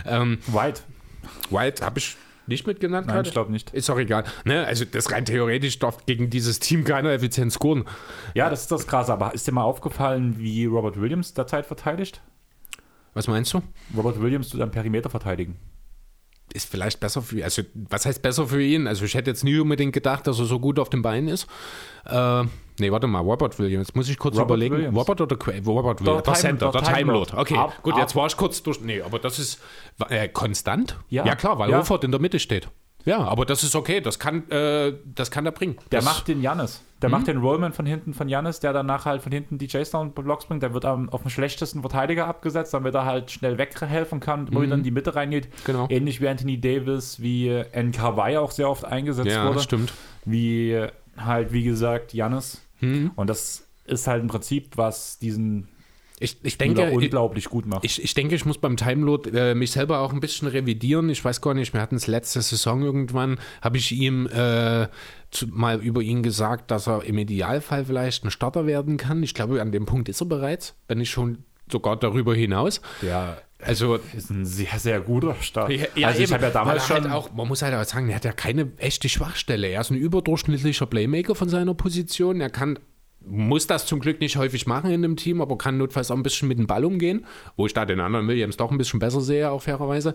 Ähm, 0.06 0.38
White. 0.46 0.82
White 1.50 1.84
habe 1.84 1.98
ich 1.98 2.16
nicht 2.46 2.66
mitgenannt 2.66 3.06
Nein, 3.06 3.16
gerade? 3.16 3.28
ich 3.28 3.34
glaube 3.34 3.52
nicht. 3.52 3.70
Ist 3.74 3.90
auch 3.90 3.98
egal. 3.98 4.24
Ne? 4.44 4.66
Also 4.66 4.84
das 4.84 5.12
rein 5.12 5.24
theoretisch 5.24 5.78
darf 5.78 6.06
gegen 6.06 6.30
dieses 6.30 6.60
Team 6.60 6.84
keiner 6.84 7.10
effizient 7.10 7.52
scoren. 7.52 7.84
Ja, 8.34 8.48
das 8.48 8.62
ist 8.62 8.72
das 8.72 8.86
Krasse. 8.86 9.12
Aber 9.12 9.34
ist 9.34 9.46
dir 9.46 9.52
mal 9.52 9.62
aufgefallen, 9.62 10.38
wie 10.38 10.64
Robert 10.64 11.00
Williams 11.00 11.34
derzeit 11.34 11.66
verteidigt? 11.66 12.22
Was 13.18 13.26
meinst 13.26 13.52
du? 13.52 13.60
Robert 13.96 14.22
Williams 14.22 14.48
zu 14.48 14.58
seinem 14.58 14.70
Perimeter 14.70 15.10
verteidigen. 15.10 15.56
Ist 16.54 16.70
vielleicht 16.70 17.00
besser 17.00 17.20
für 17.20 17.38
ihn. 17.38 17.42
Also, 17.42 17.62
was 17.74 18.06
heißt 18.06 18.22
besser 18.22 18.46
für 18.46 18.62
ihn? 18.62 18.86
Also, 18.86 19.04
ich 19.04 19.14
hätte 19.14 19.28
jetzt 19.28 19.42
nie 19.42 19.58
unbedingt 19.58 19.92
gedacht, 19.92 20.28
dass 20.28 20.38
er 20.38 20.44
so 20.44 20.60
gut 20.60 20.78
auf 20.78 20.88
den 20.88 21.02
Beinen 21.02 21.28
ist. 21.28 21.48
Äh, 22.06 22.44
nee, 22.78 22.92
warte 22.92 23.08
mal, 23.08 23.18
Robert 23.18 23.58
Williams. 23.58 23.92
Muss 23.96 24.08
ich 24.08 24.18
kurz 24.18 24.36
Robert 24.36 24.50
überlegen. 24.50 24.76
Williams. 24.76 24.96
Robert 24.96 25.20
oder 25.20 25.34
Quay? 25.34 25.60
Robert 25.66 26.00
Williams. 26.00 26.22
Der, 26.22 26.34
Center, 26.34 26.70
der, 26.70 26.80
der 26.80 26.94
Time 26.94 27.12
Lord. 27.12 27.34
Okay, 27.34 27.56
ab, 27.56 27.82
gut, 27.82 27.94
ab. 27.94 27.98
jetzt 27.98 28.14
war 28.14 28.28
ich 28.28 28.36
kurz 28.36 28.62
durch. 28.62 28.80
Nee, 28.82 29.02
aber 29.02 29.18
das 29.18 29.40
ist 29.40 29.60
äh, 30.08 30.28
konstant? 30.28 30.96
Ja. 31.08 31.26
ja, 31.26 31.34
klar, 31.34 31.58
weil 31.58 31.70
ja. 31.70 31.78
Horford 31.78 32.04
in 32.04 32.12
der 32.12 32.20
Mitte 32.20 32.38
steht. 32.38 32.68
Ja, 33.08 33.20
aber 33.20 33.46
das 33.46 33.64
ist 33.64 33.74
okay, 33.74 34.00
das 34.02 34.18
kann, 34.18 34.50
äh, 34.50 34.92
das 35.14 35.30
kann 35.30 35.46
er 35.46 35.52
bringen. 35.52 35.76
Der 35.90 36.00
das 36.00 36.04
macht 36.04 36.28
den 36.28 36.42
Jannis. 36.42 36.82
Der 37.00 37.08
mhm. 37.08 37.12
macht 37.12 37.26
den 37.26 37.38
Rollman 37.38 37.72
von 37.72 37.86
hinten 37.86 38.12
von 38.12 38.28
Jannis, 38.28 38.60
der 38.60 38.74
danach 38.74 39.06
halt 39.06 39.22
von 39.22 39.32
hinten 39.32 39.56
die 39.56 39.64
J-Stone-Blocks 39.64 40.44
bringt. 40.44 40.62
Der 40.62 40.74
wird 40.74 40.84
um, 40.84 41.08
auf 41.08 41.22
den 41.22 41.30
schlechtesten 41.30 41.80
Verteidiger 41.80 42.26
abgesetzt, 42.26 42.74
damit 42.74 42.94
er 42.94 43.06
halt 43.06 43.30
schnell 43.30 43.56
weghelfen 43.56 44.20
kann, 44.20 44.40
und 44.40 44.50
immer 44.50 44.62
wieder 44.62 44.74
in 44.74 44.82
die 44.82 44.90
Mitte 44.90 45.14
reingeht. 45.14 45.48
Genau. 45.64 45.86
Ähnlich 45.88 46.20
wie 46.20 46.28
Anthony 46.28 46.60
Davis, 46.60 47.20
wie 47.22 47.48
NKY 47.72 48.36
auch 48.36 48.50
sehr 48.50 48.68
oft 48.68 48.84
eingesetzt 48.84 49.28
ja, 49.28 49.46
wurde. 49.46 49.56
Ja, 49.56 49.62
stimmt. 49.62 49.92
Wie 50.26 50.86
halt, 51.16 51.52
wie 51.52 51.62
gesagt, 51.62 52.12
Jannis. 52.12 52.60
Mhm. 52.80 53.12
Und 53.16 53.30
das 53.30 53.64
ist 53.86 54.06
halt 54.06 54.22
ein 54.22 54.28
Prinzip, 54.28 54.76
was 54.76 55.18
diesen 55.18 55.68
ich, 56.20 56.38
ich 56.42 56.58
denke, 56.58 56.90
unglaublich 56.90 57.46
gut 57.46 57.66
macht. 57.66 57.84
Ich, 57.84 58.02
ich 58.02 58.14
denke, 58.14 58.34
ich 58.34 58.44
muss 58.44 58.58
beim 58.58 58.76
Timeload 58.76 59.30
äh, 59.30 59.54
mich 59.54 59.70
selber 59.70 60.00
auch 60.00 60.12
ein 60.12 60.20
bisschen 60.20 60.48
revidieren. 60.48 61.08
Ich 61.10 61.24
weiß 61.24 61.40
gar 61.40 61.54
nicht, 61.54 61.72
wir 61.72 61.80
hatten 61.80 61.96
es 61.96 62.06
letzte 62.06 62.42
Saison 62.42 62.82
irgendwann, 62.82 63.38
habe 63.62 63.76
ich 63.76 63.92
ihm 63.92 64.26
äh, 64.26 64.88
zu, 65.30 65.46
mal 65.48 65.80
über 65.80 66.02
ihn 66.02 66.22
gesagt, 66.22 66.70
dass 66.70 66.88
er 66.88 67.04
im 67.04 67.18
Idealfall 67.18 67.84
vielleicht 67.84 68.24
ein 68.24 68.30
Starter 68.30 68.66
werden 68.66 68.96
kann. 68.96 69.22
Ich 69.22 69.34
glaube, 69.34 69.60
an 69.60 69.72
dem 69.72 69.86
Punkt 69.86 70.08
ist 70.08 70.20
er 70.20 70.26
bereits, 70.26 70.74
wenn 70.88 70.98
nicht 70.98 71.10
schon 71.10 71.44
sogar 71.70 71.96
darüber 71.96 72.34
hinaus. 72.34 72.80
Ja, 73.02 73.36
also 73.60 73.96
ist 74.16 74.30
ein 74.30 74.44
sehr, 74.44 74.78
sehr 74.78 75.00
guter 75.00 75.34
Start. 75.40 75.70
Ja, 75.70 75.86
ja, 75.96 76.08
also 76.08 76.22
ich 76.22 76.32
habe 76.32 76.44
ja 76.44 76.50
damals 76.50 76.86
schon 76.86 77.02
halt 77.02 77.12
auch, 77.12 77.32
man 77.32 77.48
muss 77.48 77.62
halt 77.62 77.74
auch 77.74 77.84
sagen, 77.84 78.08
er 78.08 78.16
hat 78.16 78.24
ja 78.24 78.32
keine 78.32 78.70
echte 78.76 79.08
Schwachstelle. 79.08 79.66
Er 79.66 79.80
ist 79.80 79.90
ein 79.90 79.96
überdurchschnittlicher 79.96 80.86
Playmaker 80.86 81.34
von 81.34 81.48
seiner 81.48 81.74
Position. 81.74 82.40
Er 82.40 82.50
kann 82.50 82.78
muss 83.20 83.66
das 83.66 83.86
zum 83.86 84.00
Glück 84.00 84.20
nicht 84.20 84.36
häufig 84.36 84.66
machen 84.66 84.90
in 84.90 85.04
einem 85.04 85.16
Team, 85.16 85.40
aber 85.40 85.58
kann 85.58 85.78
notfalls 85.78 86.10
auch 86.10 86.16
ein 86.16 86.22
bisschen 86.22 86.48
mit 86.48 86.58
dem 86.58 86.66
Ball 86.66 86.84
umgehen, 86.84 87.26
wo 87.56 87.66
ich 87.66 87.74
da 87.74 87.84
den 87.84 88.00
anderen 88.00 88.28
Williams 88.28 88.56
doch 88.56 88.70
ein 88.70 88.78
bisschen 88.78 89.00
besser 89.00 89.20
sehe, 89.20 89.50
auch 89.50 89.62
fairerweise. 89.62 90.14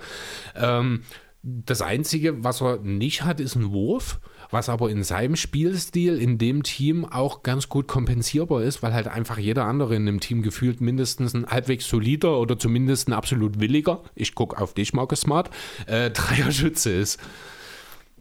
Ähm, 0.55 1.03
das 1.45 1.81
Einzige, 1.81 2.41
was 2.45 2.61
er 2.61 2.77
nicht 2.77 3.23
hat, 3.23 3.41
ist 3.41 3.55
ein 3.55 3.73
Wurf, 3.73 4.21
was 4.49 4.69
aber 4.69 4.89
in 4.89 5.03
seinem 5.03 5.35
Spielstil 5.35 6.17
in 6.17 6.37
dem 6.37 6.63
Team 6.63 7.03
auch 7.03 7.43
ganz 7.43 7.67
gut 7.67 7.87
kompensierbar 7.87 8.63
ist, 8.63 8.81
weil 8.81 8.93
halt 8.93 9.09
einfach 9.09 9.37
jeder 9.37 9.65
andere 9.65 9.93
in 9.95 10.05
dem 10.05 10.21
Team 10.21 10.41
gefühlt 10.41 10.79
mindestens 10.79 11.33
ein 11.33 11.45
halbwegs 11.47 11.89
solider 11.89 12.39
oder 12.39 12.57
zumindest 12.57 13.09
ein 13.09 13.13
absolut 13.13 13.59
williger, 13.59 14.01
ich 14.15 14.35
gucke 14.35 14.57
auf 14.57 14.73
dich, 14.73 14.93
Marcus 14.93 15.21
Smart, 15.21 15.49
äh, 15.85 16.09
Dreierschütze 16.11 16.91
ist. 16.91 17.19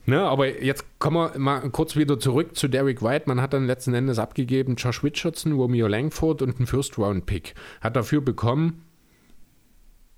Ne, 0.05 0.21
aber 0.21 0.63
jetzt 0.63 0.85
kommen 0.99 1.33
wir 1.33 1.39
mal 1.39 1.71
kurz 1.71 1.95
wieder 1.95 2.19
zurück 2.19 2.57
zu 2.57 2.67
Derek 2.67 3.03
White. 3.03 3.25
Man 3.29 3.41
hat 3.41 3.53
dann 3.53 3.67
letzten 3.67 3.95
Endes 3.95 4.19
abgegeben 4.19 4.75
Josh 4.75 5.05
Richardson, 5.05 5.53
Romeo 5.53 5.87
Langford 5.87 6.43
und 6.43 6.57
einen 6.57 6.67
First-Round-Pick. 6.67 7.55
Hat 7.81 7.95
dafür 7.95 8.21
bekommen 8.21 8.83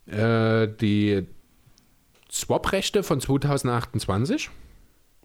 äh, 0.07 0.69
die 0.81 1.27
Swap-Rechte 2.33 3.03
von 3.03 3.21
2028 3.21 4.49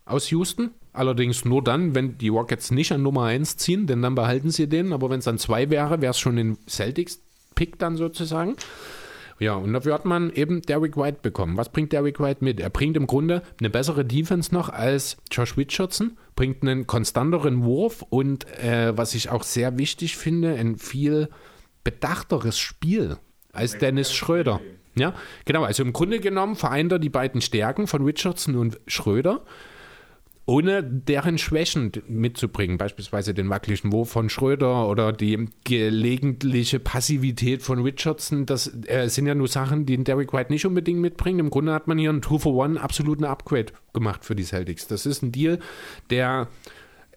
aus 0.06 0.30
Houston. 0.32 0.72
Allerdings 0.92 1.46
nur 1.46 1.64
dann, 1.64 1.96
wenn 1.96 2.18
die 2.18 2.28
Rockets 2.28 2.72
nicht 2.72 2.92
an 2.92 3.02
Nummer 3.02 3.26
1 3.26 3.56
ziehen, 3.58 3.88
denn 3.88 4.02
dann 4.02 4.16
behalten 4.16 4.50
sie 4.50 4.68
den. 4.68 4.92
Aber 4.92 5.10
wenn 5.10 5.20
es 5.20 5.26
dann 5.26 5.38
2 5.38 5.70
wäre, 5.70 6.02
wäre 6.02 6.12
es 6.12 6.20
schon 6.20 6.38
ein 6.38 6.58
Celtics-Pick 6.68 7.80
dann 7.80 7.96
sozusagen. 7.96 8.58
Ja, 9.40 9.54
und 9.54 9.72
dafür 9.72 9.94
hat 9.94 10.06
man 10.06 10.32
eben 10.32 10.62
Derek 10.62 10.98
White 10.98 11.20
bekommen. 11.22 11.56
Was 11.56 11.70
bringt 11.70 11.94
Derek 11.94 12.20
White 12.20 12.44
mit? 12.44 12.60
Er 12.60 12.70
bringt 12.70 12.98
im 12.98 13.08
Grunde 13.08 13.42
eine 13.60 13.70
bessere 13.70 14.04
Defense 14.04 14.54
noch 14.54 14.70
als 14.70 15.18
Josh 15.32 15.56
Richardson, 15.58 16.18
bringt 16.36 16.62
einen 16.62 16.88
konstanteren 16.88 17.64
Wurf 17.64 18.04
und 18.10 18.46
äh, 18.60 18.98
was 18.98 19.16
ich 19.16 19.30
auch 19.30 19.44
sehr 19.44 19.78
wichtig 19.78 20.18
finde, 20.18 20.56
ein 20.56 20.78
viel 20.78 21.30
bedachteres 21.86 22.60
Spiel 22.60 23.18
als 23.54 23.78
Dennis 23.78 24.14
Schröder. 24.14 24.60
Ja, 24.96 25.14
genau. 25.46 25.64
Also 25.64 25.84
im 25.84 25.94
Grunde 25.94 26.20
genommen 26.20 26.56
vereint 26.56 26.92
er 26.92 27.00
die 27.00 27.10
beiden 27.10 27.42
Stärken 27.42 27.88
von 27.88 28.04
Richardson 28.04 28.56
und 28.56 28.80
Schröder 28.88 29.46
ohne 30.50 30.84
deren 30.84 31.38
Schwächen 31.38 31.92
mitzubringen, 32.08 32.80
beispielsweise 32.80 33.36
den 33.36 33.50
wackeligen 33.50 33.92
Wurf 33.92 34.10
von 34.10 34.30
Schröder 34.30 34.90
oder 34.90 35.14
die 35.14 35.48
gelegentliche 35.64 36.80
Passivität 36.80 37.62
von 37.62 37.84
Richardson. 37.84 38.48
Das 38.48 38.74
äh, 38.88 39.08
sind 39.10 39.28
ja 39.28 39.36
nur 39.36 39.48
Sachen, 39.48 39.86
die 39.86 40.04
Derek 40.04 40.34
White 40.34 40.52
nicht 40.52 40.66
unbedingt 40.66 41.00
mitbringt. 41.02 41.40
Im 41.40 41.52
Grunde 41.52 41.72
hat 41.72 41.88
man 41.88 42.00
hier 42.00 42.10
einen 42.10 42.24
Two 42.24 42.40
for 42.40 42.56
One 42.56 42.82
absoluten 42.82 43.26
Upgrade 43.26 43.74
gemacht 43.94 44.26
für 44.26 44.36
die 44.36 44.44
Celtics. 44.44 44.88
Das 44.88 45.06
ist 45.06 45.22
ein 45.22 45.32
Deal, 45.32 45.60
der 46.10 46.48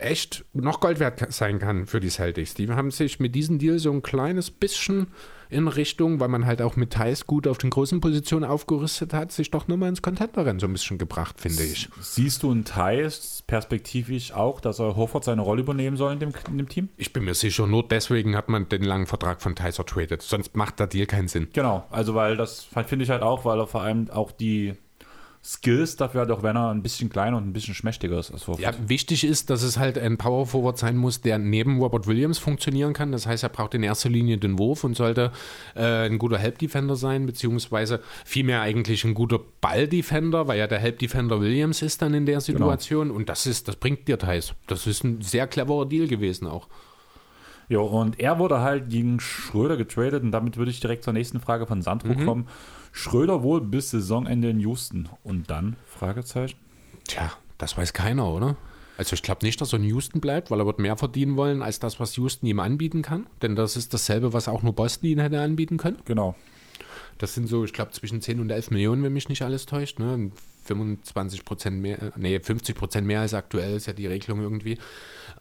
echt 0.02 0.44
noch 0.52 0.80
Gold 0.80 1.00
wert 1.00 1.32
sein 1.32 1.58
kann 1.58 1.86
für 1.86 2.00
die 2.00 2.10
Celtics. 2.10 2.54
Die 2.54 2.68
haben 2.68 2.90
sich 2.90 3.20
mit 3.20 3.34
diesem 3.34 3.58
Deal 3.58 3.78
so 3.78 3.92
ein 3.92 4.02
kleines 4.02 4.50
bisschen 4.50 5.08
in 5.52 5.68
Richtung, 5.68 6.18
weil 6.18 6.28
man 6.28 6.46
halt 6.46 6.62
auch 6.62 6.76
mit 6.76 6.94
Thais 6.94 7.26
gut 7.26 7.46
auf 7.46 7.58
den 7.58 7.70
großen 7.70 8.00
Positionen 8.00 8.44
aufgerüstet 8.44 9.12
hat, 9.12 9.32
sich 9.32 9.50
doch 9.50 9.68
nochmal 9.68 9.90
ins 9.90 10.00
Contender-Rennen 10.00 10.58
so 10.58 10.66
ein 10.66 10.72
bisschen 10.72 10.96
gebracht, 10.96 11.40
finde 11.40 11.62
ich. 11.62 11.88
Siehst 12.00 12.42
du 12.42 12.50
in 12.50 12.64
Thais 12.64 13.44
perspektivisch 13.46 14.32
auch, 14.32 14.60
dass 14.60 14.80
er 14.80 14.96
Hofford 14.96 15.24
seine 15.24 15.42
Rolle 15.42 15.60
übernehmen 15.60 15.96
soll 15.96 16.14
in 16.14 16.20
dem, 16.20 16.32
in 16.48 16.58
dem 16.58 16.68
Team? 16.68 16.88
Ich 16.96 17.12
bin 17.12 17.24
mir 17.24 17.34
sicher, 17.34 17.66
nur 17.66 17.86
deswegen 17.86 18.34
hat 18.34 18.48
man 18.48 18.68
den 18.68 18.82
langen 18.82 19.06
Vertrag 19.06 19.42
von 19.42 19.54
Thais 19.54 19.78
ertradet. 19.78 20.22
Sonst 20.22 20.56
macht 20.56 20.80
der 20.80 20.86
Deal 20.86 21.06
keinen 21.06 21.28
Sinn. 21.28 21.48
Genau, 21.52 21.84
also 21.90 22.14
weil 22.14 22.36
das 22.36 22.66
finde 22.86 23.04
ich 23.04 23.10
halt 23.10 23.22
auch, 23.22 23.44
weil 23.44 23.58
er 23.58 23.66
vor 23.66 23.82
allem 23.82 24.10
auch 24.10 24.32
die 24.32 24.74
Skills, 25.44 25.96
dafür 25.96 26.20
hat 26.20 26.30
auch 26.30 26.44
wenn 26.44 26.54
er 26.54 26.70
ein 26.70 26.82
bisschen 26.82 27.10
kleiner 27.10 27.36
und 27.36 27.48
ein 27.48 27.52
bisschen 27.52 27.74
schmächtiger 27.74 28.16
ist 28.16 28.30
als 28.30 28.46
Ja, 28.60 28.72
wichtig 28.86 29.24
ist, 29.24 29.50
dass 29.50 29.64
es 29.64 29.76
halt 29.76 29.98
ein 29.98 30.16
Power 30.16 30.46
Forward 30.46 30.78
sein 30.78 30.96
muss, 30.96 31.20
der 31.20 31.38
neben 31.38 31.80
Robert 31.80 32.06
Williams 32.06 32.38
funktionieren 32.38 32.92
kann. 32.92 33.10
Das 33.10 33.26
heißt, 33.26 33.42
er 33.42 33.48
braucht 33.48 33.74
in 33.74 33.82
erster 33.82 34.08
Linie 34.08 34.38
den 34.38 34.56
Wurf 34.58 34.84
und 34.84 34.94
sollte 34.94 35.32
äh, 35.74 36.06
ein 36.06 36.18
guter 36.18 36.38
Help 36.38 36.58
Defender 36.58 36.94
sein, 36.94 37.26
beziehungsweise 37.26 38.00
vielmehr 38.24 38.60
eigentlich 38.60 39.04
ein 39.04 39.14
guter 39.14 39.40
Ball 39.60 39.88
Defender, 39.88 40.46
weil 40.46 40.60
ja 40.60 40.68
der 40.68 40.78
Help 40.78 41.00
Defender 41.00 41.40
Williams 41.40 41.82
ist 41.82 42.02
dann 42.02 42.14
in 42.14 42.24
der 42.24 42.38
genau. 42.38 42.40
Situation 42.44 43.08
genau. 43.08 43.18
und 43.18 43.28
das 43.28 43.46
ist, 43.46 43.66
das 43.66 43.74
bringt 43.74 44.06
dir 44.06 44.18
Thais. 44.18 44.54
Das 44.68 44.86
ist 44.86 45.02
ein 45.02 45.22
sehr 45.22 45.48
cleverer 45.48 45.86
Deal 45.86 46.06
gewesen 46.06 46.46
auch. 46.46 46.68
Ja, 47.68 47.80
und 47.80 48.20
er 48.20 48.38
wurde 48.38 48.60
halt 48.60 48.90
gegen 48.90 49.18
Schröder 49.18 49.76
getradet 49.76 50.22
und 50.22 50.30
damit 50.30 50.56
würde 50.56 50.70
ich 50.70 50.78
direkt 50.78 51.02
zur 51.02 51.14
nächsten 51.14 51.40
Frage 51.40 51.66
von 51.66 51.82
Sandro 51.82 52.14
mhm. 52.14 52.26
kommen. 52.26 52.48
Schröder 52.92 53.42
wohl 53.42 53.60
bis 53.60 53.90
Saisonende 53.90 54.50
in 54.50 54.60
Houston. 54.60 55.08
Und 55.24 55.50
dann? 55.50 55.76
Fragezeichen. 55.86 56.58
Tja, 57.08 57.32
das 57.58 57.76
weiß 57.76 57.92
keiner, 57.92 58.28
oder? 58.28 58.56
Also 58.98 59.14
ich 59.14 59.22
glaube 59.22 59.44
nicht, 59.44 59.60
dass 59.60 59.72
er 59.72 59.78
in 59.78 59.86
Houston 59.86 60.20
bleibt, 60.20 60.50
weil 60.50 60.60
er 60.60 60.66
wird 60.66 60.78
mehr 60.78 60.96
verdienen 60.96 61.36
wollen 61.36 61.62
als 61.62 61.78
das, 61.78 61.98
was 61.98 62.16
Houston 62.16 62.46
ihm 62.46 62.60
anbieten 62.60 63.02
kann. 63.02 63.26
Denn 63.40 63.56
das 63.56 63.76
ist 63.76 63.94
dasselbe, 63.94 64.32
was 64.32 64.46
auch 64.46 64.62
nur 64.62 64.74
Boston 64.74 65.08
ihn 65.08 65.18
hätte 65.18 65.40
anbieten 65.40 65.78
können. 65.78 65.98
Genau. 66.04 66.36
Das 67.18 67.34
sind 67.34 67.48
so, 67.48 67.64
ich 67.64 67.72
glaube, 67.72 67.92
zwischen 67.92 68.20
10 68.20 68.40
und 68.40 68.50
11 68.50 68.70
Millionen, 68.70 69.02
wenn 69.02 69.12
mich 69.12 69.28
nicht 69.28 69.42
alles 69.42 69.66
täuscht. 69.66 69.98
Ne? 69.98 70.30
25 70.64 71.44
Prozent 71.44 71.80
mehr, 71.80 72.02
äh, 72.02 72.10
nee, 72.16 72.38
50 72.38 72.76
Prozent 72.76 73.06
mehr 73.06 73.20
als 73.20 73.34
aktuell 73.34 73.76
ist 73.76 73.86
ja 73.86 73.92
die 73.92 74.06
Regelung 74.06 74.40
irgendwie. 74.40 74.78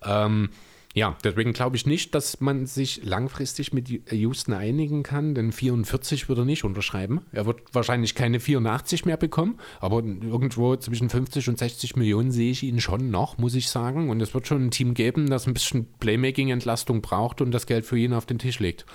Ähm, 0.03 0.49
ja, 0.93 1.15
deswegen 1.23 1.53
glaube 1.53 1.77
ich 1.77 1.85
nicht, 1.85 2.13
dass 2.15 2.41
man 2.41 2.65
sich 2.65 3.01
langfristig 3.03 3.71
mit 3.71 3.87
Houston 4.11 4.53
einigen 4.53 5.03
kann, 5.03 5.33
denn 5.33 5.53
44 5.53 6.27
würde 6.27 6.41
er 6.41 6.45
nicht 6.45 6.65
unterschreiben. 6.65 7.21
Er 7.31 7.45
wird 7.45 7.61
wahrscheinlich 7.71 8.13
keine 8.13 8.41
84 8.41 9.05
mehr 9.05 9.15
bekommen, 9.15 9.57
aber 9.79 10.03
irgendwo 10.03 10.75
zwischen 10.75 11.09
50 11.09 11.47
und 11.47 11.57
60 11.57 11.95
Millionen 11.95 12.31
sehe 12.31 12.51
ich 12.51 12.63
ihn 12.63 12.81
schon 12.81 13.09
noch, 13.09 13.37
muss 13.37 13.55
ich 13.55 13.69
sagen. 13.69 14.09
Und 14.09 14.21
es 14.21 14.33
wird 14.33 14.47
schon 14.47 14.65
ein 14.65 14.71
Team 14.71 14.93
geben, 14.93 15.29
das 15.29 15.47
ein 15.47 15.53
bisschen 15.53 15.87
Playmaking-Entlastung 15.99 17.01
braucht 17.01 17.39
und 17.39 17.51
das 17.51 17.67
Geld 17.67 17.85
für 17.85 17.97
ihn 17.97 18.13
auf 18.13 18.25
den 18.25 18.39
Tisch 18.39 18.59
legt. 18.59 18.85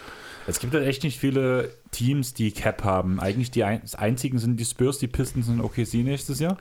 Es 0.47 0.61
gibt 0.61 0.75
halt 0.75 0.87
echt 0.87 1.03
nicht 1.03 1.19
viele 1.19 1.73
Teams, 1.93 2.35
die 2.35 2.51
Cap 2.53 2.85
haben. 2.85 3.21
Eigentlich 3.21 3.51
die 3.51 3.65
einzigen 3.65 4.39
sind 4.39 4.61
die 4.61 4.65
Spurs, 4.67 4.99
die 4.99 5.09
Pistons 5.09 5.49
und 5.49 5.63
OKC 5.63 5.95
nächstes 5.95 6.41
Jahr. 6.41 6.59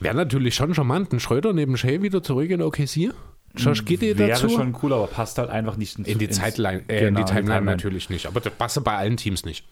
Wäre 0.00 0.14
natürlich 0.14 0.54
schon 0.54 0.74
charmant, 0.74 1.12
ein 1.12 1.20
Schröder 1.20 1.52
neben 1.52 1.76
Shea 1.76 2.02
wieder 2.02 2.22
zurück 2.22 2.50
in 2.50 2.62
OKC. 2.62 3.12
Josh 3.56 3.84
Giddey 3.84 4.14
dazu. 4.14 4.48
Wäre 4.48 4.50
schon 4.50 4.76
cool, 4.82 4.92
aber 4.92 5.06
passt 5.06 5.38
halt 5.38 5.50
einfach 5.50 5.76
nicht 5.76 5.98
in, 5.98 6.04
in 6.04 6.18
die, 6.18 6.28
Zeitline, 6.28 6.84
äh, 6.88 7.00
genau, 7.00 7.08
in 7.08 7.14
die 7.14 7.24
Timeline, 7.24 7.46
Timeline 7.46 7.64
natürlich 7.64 8.10
nicht. 8.10 8.26
Aber 8.26 8.40
das 8.40 8.52
passt 8.52 8.82
bei 8.84 8.96
allen 8.96 9.16
Teams 9.16 9.44
nicht. 9.44 9.64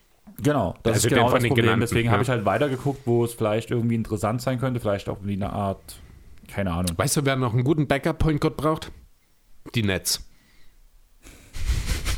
Genau, 0.42 0.74
das 0.82 0.94
also 0.94 1.08
ist 1.08 1.14
genau 1.14 1.30
das 1.30 1.44
Problem. 1.44 1.80
Deswegen 1.80 2.06
ja. 2.06 2.12
habe 2.12 2.22
ich 2.22 2.28
halt 2.28 2.44
weitergeguckt, 2.44 3.06
wo 3.06 3.24
es 3.24 3.34
vielleicht 3.34 3.70
irgendwie 3.70 3.94
interessant 3.94 4.40
sein 4.40 4.58
könnte. 4.58 4.80
Vielleicht 4.80 5.08
auch 5.08 5.18
wie 5.22 5.32
eine 5.32 5.52
Art, 5.52 6.00
keine 6.48 6.72
Ahnung. 6.72 6.96
Weißt 6.96 7.16
du, 7.16 7.24
wer 7.24 7.36
noch 7.36 7.54
einen 7.54 7.64
guten 7.64 7.86
Backup-Point 7.86 8.40
Guard 8.40 8.56
braucht? 8.56 8.92
Die 9.74 9.82
Nets. 9.82 10.24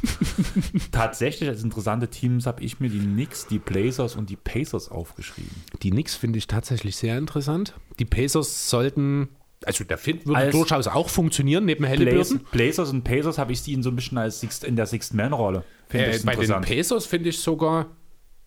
Tatsächlich 0.92 1.48
als 1.48 1.62
interessante 1.62 2.08
Teams 2.08 2.46
habe 2.46 2.62
ich 2.62 2.80
mir 2.80 2.88
die 2.88 3.00
Knicks, 3.00 3.46
die 3.46 3.58
Blazers 3.58 4.16
und 4.16 4.30
die 4.30 4.36
Pacers 4.36 4.90
aufgeschrieben. 4.90 5.50
Die 5.82 5.90
Knicks 5.90 6.14
finde 6.14 6.38
ich 6.38 6.46
tatsächlich 6.46 6.96
sehr 6.96 7.18
interessant. 7.18 7.74
Die 7.98 8.04
Pacers 8.04 8.70
sollten 8.70 9.28
also 9.64 9.84
der 9.84 9.98
Fit 9.98 10.26
würde 10.26 10.40
als 10.40 10.52
durchaus 10.52 10.86
auch 10.86 11.08
funktionieren 11.08 11.64
neben 11.64 11.86
Halliburton. 11.86 12.40
Blazers 12.50 12.90
und 12.90 13.04
Pacers 13.04 13.38
habe 13.38 13.52
ich 13.52 13.60
sie 13.60 13.80
so 13.82 13.90
ein 13.90 13.96
bisschen 13.96 14.18
als 14.18 14.40
Sixth, 14.40 14.64
in 14.64 14.76
der 14.76 14.86
Sixth-Man-Rolle. 14.86 15.64
Äh, 15.92 16.18
bei 16.24 16.34
den 16.36 16.60
Pacers 16.62 17.06
finde 17.06 17.28
ich 17.28 17.40
sogar. 17.40 17.86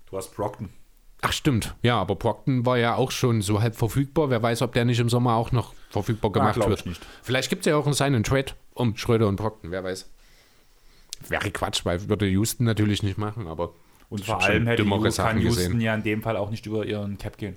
Du 0.09 0.17
hast 0.17 0.35
Brockton. 0.35 0.69
Ach 1.21 1.31
stimmt, 1.31 1.75
ja, 1.81 1.99
aber 1.99 2.15
Brockton 2.15 2.65
war 2.65 2.77
ja 2.77 2.95
auch 2.95 3.09
schon 3.09 3.41
so 3.41 3.61
halb 3.61 3.75
verfügbar. 3.75 4.29
Wer 4.29 4.43
weiß, 4.43 4.61
ob 4.61 4.73
der 4.73 4.83
nicht 4.83 4.99
im 4.99 5.07
Sommer 5.07 5.35
auch 5.35 5.53
noch 5.53 5.73
verfügbar 5.89 6.31
gemacht 6.33 6.57
ja, 6.57 6.67
wird. 6.67 6.85
Nicht. 6.85 7.01
Vielleicht 7.21 7.49
gibt 7.49 7.61
es 7.61 7.69
ja 7.69 7.77
auch 7.77 7.85
einen 7.85 7.93
seinen 7.93 8.23
Trade 8.23 8.51
um 8.73 8.97
Schröder 8.97 9.29
und 9.29 9.37
Brockton, 9.37 9.71
wer 9.71 9.83
weiß. 9.83 10.09
Wäre 11.29 11.49
Quatsch, 11.51 11.85
weil 11.85 12.09
würde 12.09 12.27
Houston 12.27 12.65
natürlich 12.65 13.03
nicht 13.03 13.17
machen, 13.17 13.47
aber 13.47 13.73
und 14.09 14.25
vor 14.25 14.43
allem 14.43 14.67
hätte 14.67 14.83
Houston 14.83 15.39
gesehen. 15.39 15.81
ja 15.81 15.95
in 15.95 16.03
dem 16.03 16.21
Fall 16.21 16.35
auch 16.35 16.49
nicht 16.49 16.65
über 16.65 16.85
ihren 16.85 17.17
Cap 17.17 17.37
gehen. 17.37 17.55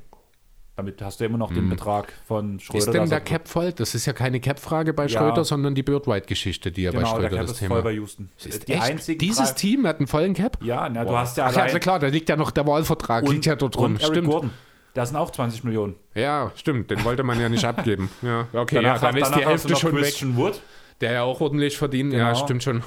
Damit 0.77 1.01
hast 1.01 1.21
du 1.21 1.25
immer 1.25 1.39
noch 1.39 1.49
den 1.49 1.63
hm. 1.63 1.71
Betrag 1.71 2.13
von 2.27 2.61
Schröder. 2.61 2.79
Ist 2.79 2.93
denn 2.93 3.09
der 3.09 3.23
Cap 3.23 3.49
voll? 3.49 3.73
Das 3.73 3.95
ist 3.95 4.05
ja 4.05 4.13
keine 4.13 4.41
Cap-Frage 4.41 4.93
bei 4.93 5.09
Schröder, 5.09 5.39
ja. 5.39 5.45
sondern 5.45 5.75
die 5.75 5.83
Bird-White-Geschichte, 5.83 6.71
die 6.71 6.83
ja 6.83 6.91
genau, 6.91 7.03
bei 7.03 7.09
Schröder 7.09 7.29
der 7.31 7.39
Cap 7.39 7.47
das 7.47 7.51
ist 7.53 7.59
Thema. 7.61 7.75
voll 7.77 7.83
bei 7.83 7.93
Houston. 7.93 8.29
Ist 8.45 8.69
die? 8.69 9.17
Dieses 9.17 9.55
Team 9.55 9.87
hat 9.87 9.99
einen 9.99 10.07
vollen 10.07 10.35
Cap? 10.35 10.59
Ja, 10.63 10.87
na, 10.91 11.07
du 11.07 11.17
hast 11.17 11.39
ja 11.39 11.47
Ach 11.47 11.57
ja, 11.57 11.63
also 11.63 11.79
klar, 11.79 11.99
da 11.99 12.09
liegt 12.09 12.29
ja 12.29 12.37
noch 12.37 12.51
der 12.51 12.67
Wahlvertrag, 12.67 13.27
liegt 13.27 13.47
ja 13.47 13.57
dort 13.57 13.75
drin. 13.75 13.99
Stimmt. 13.99 14.29
Gordon. 14.29 14.51
Da 14.93 15.05
sind 15.05 15.17
auch 15.17 15.31
20 15.31 15.65
Millionen. 15.65 15.95
Ja, 16.15 16.53
stimmt. 16.57 16.91
Den 16.91 17.05
wollte 17.05 17.23
man 17.23 17.41
ja 17.41 17.49
nicht 17.49 17.65
abgeben. 17.67 18.11
Ja, 18.21 18.47
okay, 18.53 18.77
danach, 18.77 19.03
ja, 19.03 19.11
dann 19.13 19.21
ist 19.21 19.35
die 19.35 19.47
Hälfte 19.47 19.77
schon 19.77 19.95
Christian 19.95 20.31
weg. 20.33 20.39
Wood. 20.39 20.61
Der 21.01 21.13
ja 21.13 21.23
auch 21.23 21.41
ordentlich 21.41 21.77
verdient. 21.77 22.13
Genau. 22.13 22.25
Ja, 22.25 22.35
stimmt 22.35 22.63
schon. 22.63 22.83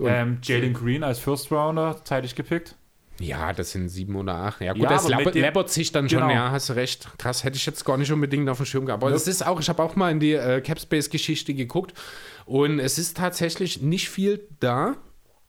Ähm, 0.00 0.38
Jalen 0.42 0.74
Green 0.74 1.02
als 1.02 1.18
First 1.18 1.50
Rounder 1.50 2.04
zeitig 2.04 2.34
gepickt. 2.34 2.76
Ja, 3.20 3.52
das 3.52 3.70
sind 3.72 3.88
sieben 3.88 4.16
oder 4.16 4.34
acht. 4.34 4.60
Ja, 4.60 4.72
gut, 4.72 4.82
ja, 4.82 4.88
das 4.88 5.08
läppert, 5.08 5.34
läppert 5.34 5.70
sich 5.70 5.92
dann 5.92 6.08
schon. 6.08 6.20
Genau. 6.20 6.32
Ja, 6.32 6.50
hast 6.50 6.70
recht. 6.72 7.08
Krass, 7.18 7.44
hätte 7.44 7.56
ich 7.56 7.64
jetzt 7.64 7.84
gar 7.84 7.96
nicht 7.96 8.10
unbedingt 8.10 8.48
auf 8.48 8.56
dem 8.56 8.66
Schirm 8.66 8.86
gehabt. 8.86 9.02
Aber 9.02 9.12
ja. 9.12 9.16
ist 9.16 9.46
auch, 9.46 9.60
ich 9.60 9.68
habe 9.68 9.82
auch 9.82 9.94
mal 9.94 10.10
in 10.10 10.20
die 10.20 10.32
äh, 10.32 10.60
Capspace-Geschichte 10.60 11.54
geguckt 11.54 11.94
und 12.44 12.80
es 12.80 12.98
ist 12.98 13.16
tatsächlich 13.16 13.82
nicht 13.82 14.10
viel 14.10 14.40
da, 14.60 14.96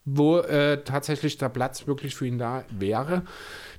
wo 0.05 0.37
äh, 0.37 0.83
tatsächlich 0.83 1.37
der 1.37 1.49
Platz 1.49 1.87
wirklich 1.87 2.15
für 2.15 2.27
ihn 2.27 2.37
da 2.37 2.63
wäre. 2.69 3.23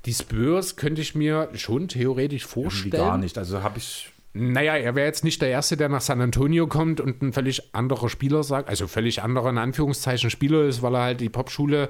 Die 0.04 0.14
Spurs 0.14 0.76
könnte 0.76 1.00
ich 1.00 1.14
mir 1.14 1.48
schon 1.54 1.88
theoretisch 1.88 2.44
vorstellen. 2.44 2.92
Irgendwie 2.92 3.06
gar 3.06 3.18
nicht. 3.18 3.38
Also 3.38 3.62
habe 3.62 3.78
ich. 3.78 4.12
Naja, 4.32 4.76
er 4.76 4.94
wäre 4.94 5.06
jetzt 5.06 5.24
nicht 5.24 5.40
der 5.40 5.48
Erste, 5.48 5.78
der 5.78 5.88
nach 5.88 6.02
San 6.02 6.20
Antonio 6.20 6.66
kommt 6.66 7.00
und 7.00 7.22
ein 7.22 7.32
völlig 7.32 7.74
anderer 7.74 8.10
Spieler 8.10 8.42
sagt, 8.42 8.68
also 8.68 8.86
völlig 8.86 9.22
anderer 9.22 9.48
in 9.48 9.56
Anführungszeichen 9.56 10.28
Spieler 10.28 10.64
ist, 10.64 10.82
weil 10.82 10.94
er 10.94 11.02
halt 11.02 11.20
die 11.22 11.30
Popschule 11.30 11.88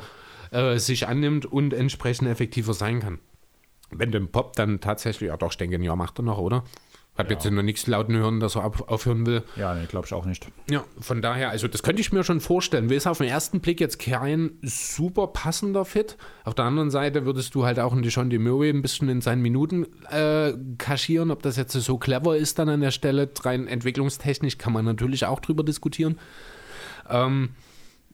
äh, 0.57 0.79
sich 0.79 1.07
annimmt 1.07 1.47
und 1.47 1.75
entsprechend 1.75 2.29
effektiver 2.29 2.73
sein 2.73 3.01
kann. 3.01 3.19
Wenn 3.91 4.11
dem 4.11 4.29
Pop 4.29 4.55
dann 4.57 4.81
tatsächlich, 4.81 5.29
ja 5.29 5.37
doch, 5.37 5.53
ich 5.53 5.59
denke, 5.59 5.81
Jahr 5.83 5.97
macht 5.97 6.19
er 6.19 6.23
noch, 6.23 6.39
oder? 6.39 6.65
Hab 7.17 7.31
ja. 7.31 7.37
jetzt 7.37 7.51
noch 7.51 7.63
nichts 7.63 7.87
lauten 7.87 8.15
hören, 8.15 8.41
dass 8.41 8.57
er 8.57 8.65
aufhören 8.65 9.25
will. 9.25 9.43
Ja, 9.57 9.75
nee, 9.75 9.87
glaube 9.87 10.07
ich 10.07 10.13
auch 10.13 10.27
nicht. 10.27 10.49
Ja, 10.69 10.85
von 11.01 11.23
daher, 11.23 11.49
also 11.49 11.67
das 11.67 11.83
könnte 11.83 12.01
ich 12.01 12.13
mir 12.13 12.25
schon 12.25 12.41
vorstellen. 12.41 12.91
Ist 12.91 13.07
auf 13.07 13.19
den 13.19 13.29
ersten 13.29 13.61
Blick 13.61 13.81
jetzt 13.81 13.99
kein 13.99 14.59
super 14.63 15.29
passender 15.29 15.87
Fit. 15.87 16.19
Auf 16.45 16.55
der 16.55 16.67
anderen 16.67 16.91
Seite 16.91 17.25
würdest 17.25 17.55
du 17.55 17.65
halt 17.65 17.79
auch 17.79 17.95
in 17.95 18.03
die 18.03 18.11
John 18.11 18.29
Murray 18.29 18.69
ein 18.69 18.83
bisschen 18.83 19.09
in 19.09 19.23
seinen 19.23 19.41
Minuten 19.41 19.87
äh, 20.11 20.53
kaschieren. 20.77 21.31
Ob 21.31 21.43
das 21.43 21.57
jetzt 21.57 21.73
so 21.73 21.97
clever 21.97 22.37
ist 22.37 22.59
dann 22.59 22.69
an 22.69 22.83
der 22.83 22.91
Stelle, 22.91 23.31
rein 23.43 23.67
entwicklungstechnisch 23.67 24.59
kann 24.59 24.75
man 24.75 24.85
natürlich 24.85 25.25
auch 25.25 25.41
drüber 25.41 25.65
diskutieren. 25.65 26.19
Ähm, 27.09 27.51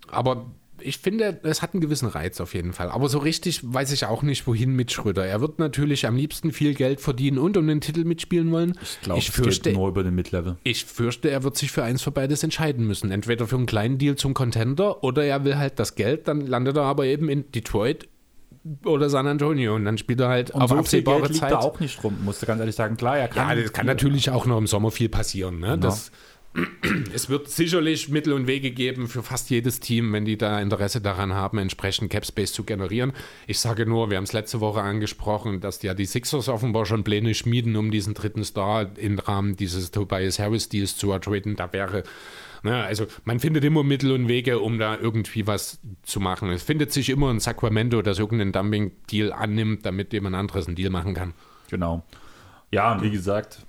aber 0.08 0.46
ich 0.84 0.98
finde, 0.98 1.40
es 1.42 1.62
hat 1.62 1.74
einen 1.74 1.80
gewissen 1.80 2.08
Reiz 2.08 2.40
auf 2.40 2.54
jeden 2.54 2.72
Fall. 2.72 2.90
Aber 2.90 3.08
so 3.08 3.18
richtig 3.18 3.60
weiß 3.62 3.92
ich 3.92 4.06
auch 4.06 4.22
nicht, 4.22 4.46
wohin 4.46 4.74
mit 4.74 4.92
Schröder. 4.92 5.26
Er 5.26 5.40
wird 5.40 5.58
natürlich 5.58 6.06
am 6.06 6.16
liebsten 6.16 6.52
viel 6.52 6.74
Geld 6.74 7.00
verdienen 7.00 7.38
und 7.38 7.56
um 7.56 7.66
den 7.66 7.80
Titel 7.80 8.04
mitspielen 8.04 8.50
wollen. 8.50 8.78
Ich 8.82 9.00
glaube, 9.02 9.20
es 9.20 9.28
fürchte, 9.28 9.70
geht 9.70 9.78
nur 9.78 9.88
über 9.88 10.02
den 10.02 10.14
Midlevel. 10.14 10.56
Ich 10.64 10.84
fürchte, 10.84 11.30
er 11.30 11.42
wird 11.42 11.56
sich 11.56 11.72
für 11.72 11.82
eins 11.82 12.02
für 12.02 12.10
beides 12.10 12.42
entscheiden 12.42 12.86
müssen. 12.86 13.10
Entweder 13.10 13.46
für 13.46 13.56
einen 13.56 13.66
kleinen 13.66 13.98
Deal 13.98 14.16
zum 14.16 14.34
Contender 14.34 15.02
oder 15.02 15.24
er 15.24 15.44
will 15.44 15.56
halt 15.56 15.78
das 15.78 15.94
Geld. 15.94 16.28
Dann 16.28 16.46
landet 16.46 16.76
er 16.76 16.84
aber 16.84 17.06
eben 17.06 17.28
in 17.28 17.50
Detroit 17.52 18.08
oder 18.84 19.10
San 19.10 19.26
Antonio 19.26 19.74
und 19.74 19.84
dann 19.84 19.98
spielt 19.98 20.20
er 20.20 20.28
halt 20.28 20.50
und 20.52 20.62
auf 20.62 20.70
so 20.70 20.76
absehbare 20.76 21.22
Geld 21.22 21.36
Zeit. 21.36 21.50
Liegt 21.50 21.62
da 21.62 21.66
auch 21.66 21.80
nicht 21.80 22.02
rum, 22.04 22.18
musste 22.24 22.46
ganz 22.46 22.60
ehrlich 22.60 22.76
sagen. 22.76 22.96
Klar, 22.96 23.18
er 23.18 23.28
kann. 23.28 23.48
Ja, 23.48 23.62
das 23.62 23.72
kann 23.72 23.86
natürlich 23.86 24.30
auch 24.30 24.46
noch 24.46 24.58
im 24.58 24.66
Sommer 24.66 24.90
viel 24.90 25.08
passieren. 25.08 25.58
Ne? 25.58 25.70
Genau. 25.70 25.78
Das, 25.78 26.12
es 27.14 27.28
wird 27.28 27.48
sicherlich 27.48 28.08
Mittel 28.08 28.32
und 28.32 28.46
Wege 28.46 28.70
geben 28.70 29.08
für 29.08 29.22
fast 29.22 29.48
jedes 29.50 29.80
Team, 29.80 30.12
wenn 30.12 30.24
die 30.24 30.36
da 30.36 30.60
Interesse 30.60 31.00
daran 31.00 31.32
haben, 31.32 31.58
entsprechend 31.58 32.10
Capspace 32.10 32.52
zu 32.52 32.64
generieren. 32.64 33.12
Ich 33.46 33.58
sage 33.58 33.86
nur, 33.86 34.10
wir 34.10 34.18
haben 34.18 34.24
es 34.24 34.32
letzte 34.32 34.60
Woche 34.60 34.82
angesprochen, 34.82 35.60
dass 35.60 35.82
ja 35.82 35.94
die 35.94 36.04
Sixers 36.04 36.48
offenbar 36.48 36.84
schon 36.84 37.04
Pläne 37.04 37.34
schmieden, 37.34 37.76
um 37.76 37.90
diesen 37.90 38.14
dritten 38.14 38.44
Star 38.44 38.90
im 38.98 39.18
Rahmen 39.18 39.56
dieses 39.56 39.90
Tobias 39.90 40.38
Harris 40.38 40.68
Deals 40.68 40.96
zu 40.96 41.10
ertraden. 41.10 41.56
Da 41.56 41.72
wäre 41.72 42.02
also 42.64 43.06
man 43.24 43.40
findet 43.40 43.64
immer 43.64 43.82
Mittel 43.82 44.12
und 44.12 44.28
Wege, 44.28 44.60
um 44.60 44.78
da 44.78 44.96
irgendwie 44.96 45.46
was 45.48 45.80
zu 46.02 46.20
machen. 46.20 46.50
Es 46.50 46.62
findet 46.62 46.92
sich 46.92 47.08
immer 47.08 47.28
ein 47.30 47.40
Sacramento, 47.40 48.02
das 48.02 48.20
irgendeinen 48.20 48.52
Dumping-Deal 48.52 49.32
annimmt, 49.32 49.84
damit 49.84 50.12
jemand 50.12 50.36
anderes 50.36 50.68
einen 50.68 50.76
Deal 50.76 50.90
machen 50.90 51.14
kann. 51.14 51.34
Genau. 51.70 52.04
Ja, 52.74 52.92
und 52.92 53.02
wie 53.02 53.10
gesagt, 53.10 53.66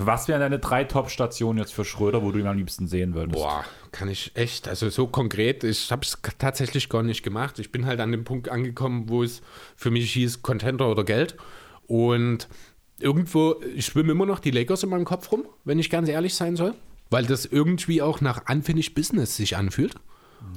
was 0.00 0.28
wären 0.28 0.40
deine 0.40 0.58
drei 0.58 0.84
Top-Stationen 0.84 1.58
jetzt 1.58 1.72
für 1.72 1.86
Schröder, 1.86 2.22
wo 2.22 2.32
du 2.32 2.38
ihn 2.38 2.46
am 2.46 2.58
liebsten 2.58 2.86
sehen 2.86 3.14
würdest? 3.14 3.34
Boah, 3.34 3.64
kann 3.92 4.10
ich 4.10 4.32
echt, 4.34 4.68
also 4.68 4.90
so 4.90 5.06
konkret, 5.06 5.64
ich 5.64 5.90
habe 5.90 6.02
es 6.02 6.18
tatsächlich 6.38 6.90
gar 6.90 7.02
nicht 7.02 7.22
gemacht. 7.22 7.58
Ich 7.58 7.72
bin 7.72 7.86
halt 7.86 8.00
an 8.00 8.12
dem 8.12 8.24
Punkt 8.24 8.50
angekommen, 8.50 9.08
wo 9.08 9.22
es 9.22 9.40
für 9.74 9.90
mich 9.90 10.12
hieß, 10.12 10.42
Contender 10.42 10.90
oder 10.90 11.02
Geld. 11.02 11.36
Und 11.86 12.46
irgendwo 13.00 13.56
schwimmen 13.78 14.10
immer 14.10 14.26
noch 14.26 14.38
die 14.38 14.50
Lakers 14.50 14.82
in 14.82 14.90
meinem 14.90 15.06
Kopf 15.06 15.32
rum, 15.32 15.46
wenn 15.64 15.78
ich 15.78 15.88
ganz 15.88 16.10
ehrlich 16.10 16.34
sein 16.34 16.56
soll, 16.56 16.74
weil 17.08 17.24
das 17.24 17.46
irgendwie 17.46 18.02
auch 18.02 18.20
nach 18.20 18.50
Unfinished 18.50 18.94
Business 18.94 19.36
sich 19.36 19.56
anfühlt. 19.56 19.94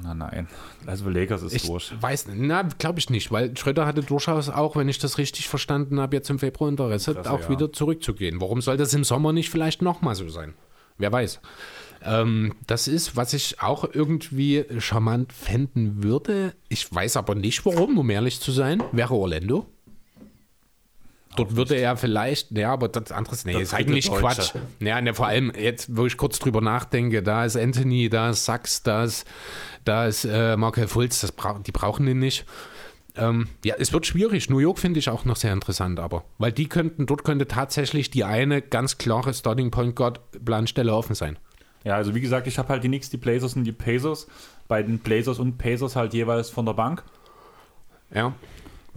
Na 0.02 0.14
nein, 0.14 0.48
also 0.86 1.08
Lakers 1.08 1.42
ist 1.42 1.54
ich 1.54 1.66
durch. 1.66 1.92
Weiß, 2.00 2.26
na, 2.32 2.62
glaube 2.62 2.98
ich 2.98 3.10
nicht, 3.10 3.32
weil 3.32 3.56
Schröder 3.56 3.86
hatte 3.86 4.02
durchaus 4.02 4.48
auch, 4.48 4.76
wenn 4.76 4.88
ich 4.88 4.98
das 4.98 5.18
richtig 5.18 5.48
verstanden 5.48 6.00
habe, 6.00 6.16
jetzt 6.16 6.30
im 6.30 6.38
Februar 6.38 6.70
Interesse, 6.70 7.14
Klasse, 7.14 7.30
auch 7.30 7.42
ja. 7.42 7.48
wieder 7.48 7.72
zurückzugehen. 7.72 8.40
Warum 8.40 8.60
soll 8.60 8.76
das 8.76 8.94
im 8.94 9.04
Sommer 9.04 9.32
nicht 9.32 9.50
vielleicht 9.50 9.82
nochmal 9.82 10.14
so 10.14 10.28
sein? 10.28 10.54
Wer 10.98 11.12
weiß. 11.12 11.40
Ähm, 12.02 12.54
das 12.66 12.88
ist, 12.88 13.16
was 13.16 13.32
ich 13.32 13.60
auch 13.60 13.84
irgendwie 13.92 14.64
charmant 14.78 15.32
fänden 15.32 16.02
würde. 16.02 16.54
Ich 16.68 16.92
weiß 16.92 17.16
aber 17.16 17.34
nicht 17.34 17.64
warum, 17.66 17.98
um 17.98 18.10
ehrlich 18.10 18.40
zu 18.40 18.52
sein. 18.52 18.82
Wäre 18.92 19.14
Orlando. 19.14 19.66
Dort 21.38 21.56
würde 21.56 21.76
er 21.76 21.96
vielleicht, 21.96 22.50
ja, 22.56 22.72
aber 22.72 22.88
das 22.88 23.12
andere 23.12 23.36
nee, 23.44 23.52
das 23.52 23.62
ist 23.62 23.74
eigentlich 23.74 24.06
Deutsche. 24.06 24.20
Quatsch. 24.20 24.52
Ja, 24.80 25.00
ne, 25.00 25.14
vor 25.14 25.26
allem 25.26 25.52
jetzt, 25.58 25.96
wo 25.96 26.06
ich 26.06 26.16
kurz 26.16 26.38
drüber 26.38 26.60
nachdenke, 26.60 27.22
da 27.22 27.44
ist 27.44 27.56
Anthony, 27.56 28.08
da 28.08 28.30
ist 28.30 28.44
Sachs, 28.44 28.82
da 28.82 29.04
ist, 29.04 29.26
da 29.84 30.06
ist 30.06 30.24
äh, 30.24 30.56
Markel 30.56 30.88
Fultz, 30.88 31.20
das 31.20 31.32
bra 31.32 31.60
die 31.64 31.72
brauchen 31.72 32.06
den 32.06 32.18
nicht. 32.18 32.44
Ähm, 33.16 33.48
ja, 33.64 33.74
es 33.78 33.92
wird 33.92 34.06
schwierig. 34.06 34.48
New 34.48 34.58
York 34.58 34.78
finde 34.78 34.98
ich 35.00 35.08
auch 35.10 35.24
noch 35.24 35.36
sehr 35.36 35.52
interessant, 35.52 35.98
aber 35.98 36.24
weil 36.38 36.52
die 36.52 36.68
könnten, 36.68 37.06
dort 37.06 37.24
könnte 37.24 37.46
tatsächlich 37.48 38.10
die 38.10 38.24
eine 38.24 38.62
ganz 38.62 38.98
klare 38.98 39.34
Starting 39.34 39.70
Point 39.70 39.96
Guard 39.96 40.20
Planstelle 40.44 40.94
offen 40.94 41.14
sein. 41.14 41.38
Ja, 41.84 41.96
also 41.96 42.14
wie 42.14 42.20
gesagt, 42.20 42.46
ich 42.46 42.58
habe 42.58 42.68
halt 42.68 42.84
die 42.84 42.88
Knicks, 42.88 43.10
die 43.10 43.16
Blazers 43.16 43.56
und 43.56 43.64
die 43.64 43.72
Pacers. 43.72 44.26
Bei 44.68 44.82
den 44.82 44.98
Blazers 44.98 45.38
und 45.38 45.58
Pacers 45.58 45.96
halt 45.96 46.14
jeweils 46.14 46.50
von 46.50 46.66
der 46.66 46.74
Bank. 46.74 47.02
Ja. 48.14 48.34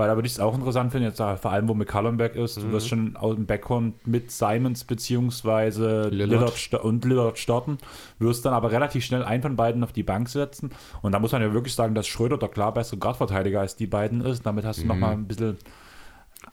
Weil 0.01 0.07
da 0.07 0.15
würde 0.15 0.25
ich 0.25 0.33
es 0.33 0.39
auch 0.39 0.55
interessant 0.55 0.91
finden, 0.91 1.09
jetzt 1.09 1.19
vor 1.19 1.51
allem, 1.51 1.69
wo 1.69 1.75
McCallum 1.75 2.17
weg 2.17 2.35
ist. 2.35 2.57
Mhm. 2.57 2.61
Du 2.63 2.71
wirst 2.71 2.87
schon 2.87 3.15
aus 3.17 3.35
dem 3.35 3.45
Background 3.45 4.07
mit 4.07 4.31
Simons 4.31 4.83
beziehungsweise 4.83 6.09
Lillard. 6.09 6.71
Lillard 6.71 6.83
und 6.83 7.05
Lillard 7.05 7.37
starten, 7.37 7.77
wirst 8.17 8.43
dann 8.43 8.55
aber 8.55 8.71
relativ 8.71 9.05
schnell 9.05 9.23
einen 9.23 9.43
von 9.43 9.55
beiden 9.55 9.83
auf 9.83 9.91
die 9.91 10.01
Bank 10.01 10.27
setzen. 10.27 10.71
Und 11.03 11.11
da 11.11 11.19
muss 11.19 11.33
man 11.33 11.43
ja 11.43 11.53
wirklich 11.53 11.75
sagen, 11.75 11.93
dass 11.93 12.07
Schröder 12.07 12.39
der 12.39 12.49
klar 12.49 12.73
bessere 12.73 12.97
Guardverteidiger 12.97 13.59
als 13.59 13.75
die 13.75 13.85
beiden 13.85 14.21
ist. 14.21 14.43
Damit 14.43 14.65
hast 14.65 14.79
du 14.79 14.85
mhm. 14.85 14.87
nochmal 14.87 15.11
ein 15.11 15.27
bisschen 15.27 15.59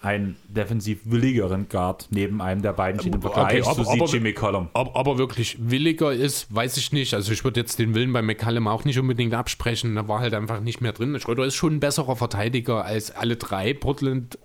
einen 0.00 0.36
defensiv 0.48 1.00
willigeren 1.04 1.68
Guard 1.68 2.06
neben 2.10 2.40
einem 2.40 2.62
der 2.62 2.72
beiden 2.72 3.00
steht 3.00 3.14
im 3.14 3.20
Vergleich 3.20 3.66
okay, 3.66 3.82
zu 3.82 4.06
CJ 4.06 4.20
McCollum. 4.20 4.68
Ob, 4.72 4.94
ob, 4.94 5.06
er 5.08 5.18
wirklich 5.18 5.56
williger 5.60 6.12
ist, 6.12 6.54
weiß 6.54 6.76
ich 6.76 6.92
nicht. 6.92 7.14
Also 7.14 7.32
ich 7.32 7.42
würde 7.42 7.60
jetzt 7.60 7.78
den 7.80 7.94
Willen 7.94 8.12
bei 8.12 8.22
McCallum 8.22 8.68
auch 8.68 8.84
nicht 8.84 8.98
unbedingt 8.98 9.34
absprechen. 9.34 9.96
Da 9.96 10.06
war 10.06 10.20
halt 10.20 10.34
einfach 10.34 10.60
nicht 10.60 10.80
mehr 10.80 10.92
drin. 10.92 11.18
Schröder 11.18 11.44
ist 11.44 11.56
schon 11.56 11.74
ein 11.74 11.80
besserer 11.80 12.14
Verteidiger 12.14 12.84
als 12.84 13.10
alle 13.10 13.36
drei 13.36 13.74
Portland 13.74 14.38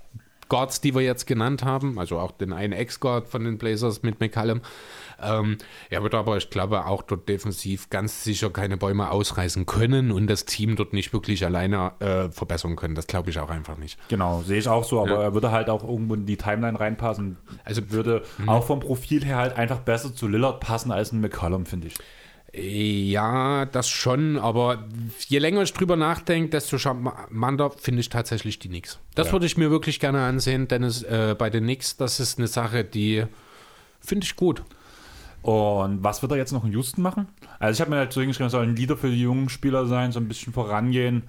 Guards, 0.50 0.82
die 0.82 0.96
wir 0.96 1.02
jetzt 1.02 1.28
genannt 1.28 1.64
haben. 1.64 2.00
Also 2.00 2.18
auch 2.18 2.32
den 2.32 2.52
einen 2.52 2.74
Ex-Guard 2.74 3.28
von 3.28 3.44
den 3.44 3.58
Blazers 3.60 4.02
mit 4.02 4.20
McCallum. 4.20 4.62
Ähm, 5.26 5.58
er 5.90 6.04
wird 6.04 6.16
aber, 6.16 6.38
ich 6.38 6.50
glaube, 6.50 6.86
auch 6.86 7.02
dort 7.02 7.28
defensiv 7.30 7.90
ganz 7.90 8.24
sicher 8.24 8.50
keine 8.50 8.78
Bäume 8.78 9.12
ausreißen 9.12 9.66
können 9.66 10.12
und 10.12 10.28
das 10.28 10.46
Team 10.46 10.76
dort 10.76 10.94
nicht 10.94 11.14
wirklich 11.14 11.46
alleine 11.46 11.94
äh, 12.00 12.30
verbessern 12.30 12.76
können. 12.76 12.96
Das 12.96 13.08
glaube 13.08 13.30
ich 13.30 13.40
auch 13.40 13.50
einfach 13.50 13.78
nicht. 13.78 13.98
Genau, 14.10 14.42
sehe 14.42 14.60
ich 14.60 14.68
auch 14.68 14.84
so, 14.84 15.02
aber 15.02 15.16
ja. 15.16 15.22
er 15.24 15.34
würde 15.34 15.52
halt 15.52 15.70
auch 15.70 15.84
irgendwo 15.84 16.16
in 16.16 16.26
die 16.26 16.38
Timeline 16.38 16.80
reinpassen. 16.80 17.38
Also 17.64 17.90
würde 17.92 18.24
mh. 18.38 18.52
auch 18.52 18.66
vom 18.66 18.80
Profil 18.80 19.24
her 19.24 19.38
halt 19.38 19.58
einfach 19.58 19.80
besser 19.80 20.14
zu 20.14 20.28
Lillard 20.28 20.60
passen 20.60 20.92
als 20.92 21.12
ein 21.12 21.22
McCollum, 21.22 21.66
finde 21.66 21.88
ich. 21.88 21.96
Ja, 22.56 23.66
das 23.66 23.90
schon, 23.90 24.38
aber 24.38 24.84
je 25.28 25.40
länger 25.40 25.64
ich 25.64 25.74
drüber 25.74 25.96
nachdenke, 25.96 26.50
desto 26.50 26.78
charmanter 26.78 27.72
finde 27.72 28.02
ich 28.02 28.10
tatsächlich 28.10 28.60
die 28.60 28.68
Knicks. 28.68 29.00
Das 29.16 29.28
ja. 29.28 29.34
würde 29.34 29.48
ich 29.48 29.58
mir 29.58 29.72
wirklich 29.72 30.00
gerne 30.00 30.22
ansehen, 30.22 30.68
denn 30.68 30.84
es, 30.84 31.02
äh, 31.02 31.36
bei 31.36 31.50
den 31.50 31.64
Knicks, 31.64 31.98
das 31.98 32.20
ist 32.20 32.38
eine 32.38 32.46
Sache, 32.46 32.84
die 32.84 33.26
finde 34.02 34.26
ich 34.26 34.36
gut. 34.36 34.62
Und 35.44 36.04
was 36.04 36.22
wird 36.22 36.32
er 36.32 36.38
jetzt 36.38 36.54
noch 36.54 36.64
in 36.64 36.72
Houston 36.72 37.02
machen? 37.02 37.28
Also 37.60 37.78
ich 37.78 37.82
habe 37.82 37.92
mir 37.92 37.98
halt 37.98 38.14
so 38.14 38.22
hingeschrieben, 38.22 38.48
er 38.48 38.50
soll 38.50 38.64
ein 38.64 38.76
Leader 38.76 38.96
für 38.96 39.10
die 39.10 39.22
jungen 39.22 39.50
Spieler 39.50 39.86
sein, 39.86 40.14
so 40.14 40.20
ein 40.20 40.28
bisschen 40.30 40.54
vorangehen. 40.54 41.24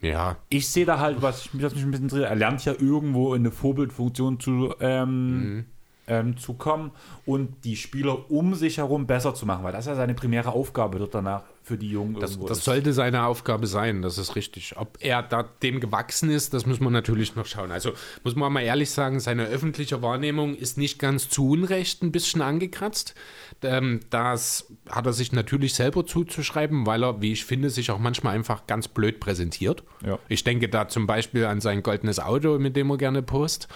Ja. 0.00 0.36
Ich 0.48 0.68
sehe 0.68 0.86
da 0.86 0.98
halt, 0.98 1.20
was, 1.20 1.50
was 1.52 1.74
mich 1.74 1.84
ein 1.84 1.90
bisschen 1.90 2.04
interessiert, 2.04 2.30
er 2.30 2.36
lernt 2.36 2.64
ja 2.64 2.72
irgendwo 2.72 3.34
in 3.34 3.42
eine 3.42 3.50
Vorbildfunktion 3.50 4.40
zu, 4.40 4.74
ähm, 4.80 5.36
mhm. 5.36 5.64
Ähm, 6.08 6.36
zu 6.36 6.54
kommen 6.54 6.90
und 7.26 7.64
die 7.64 7.76
Spieler 7.76 8.30
um 8.30 8.54
sich 8.54 8.78
herum 8.78 9.06
besser 9.06 9.34
zu 9.34 9.46
machen, 9.46 9.64
weil 9.64 9.72
das 9.72 9.86
ja 9.86 9.94
seine 9.94 10.14
primäre 10.14 10.52
Aufgabe 10.52 10.98
wird 10.98 11.14
danach 11.14 11.42
für 11.62 11.76
die 11.76 11.90
Jungen 11.90 12.18
das, 12.18 12.38
das 12.40 12.64
sollte 12.64 12.94
seine 12.94 13.24
Aufgabe 13.24 13.66
sein, 13.66 14.00
das 14.00 14.16
ist 14.16 14.36
richtig. 14.36 14.76
Ob 14.76 14.96
er 15.00 15.22
da 15.22 15.42
dem 15.42 15.80
gewachsen 15.80 16.30
ist, 16.30 16.54
das 16.54 16.64
muss 16.64 16.80
man 16.80 16.94
natürlich 16.94 17.36
noch 17.36 17.44
schauen. 17.44 17.70
Also 17.70 17.92
muss 18.24 18.34
man 18.34 18.50
mal 18.52 18.62
ehrlich 18.62 18.90
sagen, 18.90 19.20
seine 19.20 19.44
öffentliche 19.44 20.00
Wahrnehmung 20.00 20.56
ist 20.56 20.78
nicht 20.78 20.98
ganz 20.98 21.28
zu 21.28 21.50
Unrecht 21.50 22.02
ein 22.02 22.10
bisschen 22.10 22.40
angekratzt. 22.40 23.14
Ähm, 23.62 24.00
das 24.08 24.72
hat 24.88 25.04
er 25.04 25.12
sich 25.12 25.32
natürlich 25.32 25.74
selber 25.74 26.06
zuzuschreiben, 26.06 26.86
weil 26.86 27.04
er, 27.04 27.20
wie 27.20 27.32
ich 27.32 27.44
finde, 27.44 27.68
sich 27.68 27.90
auch 27.90 27.98
manchmal 27.98 28.34
einfach 28.34 28.66
ganz 28.66 28.88
blöd 28.88 29.20
präsentiert. 29.20 29.84
Ja. 30.04 30.18
Ich 30.28 30.44
denke 30.44 30.70
da 30.70 30.88
zum 30.88 31.06
Beispiel 31.06 31.44
an 31.44 31.60
sein 31.60 31.82
goldenes 31.82 32.18
Auto, 32.18 32.58
mit 32.58 32.76
dem 32.76 32.90
er 32.90 32.96
gerne 32.96 33.22
post. 33.22 33.68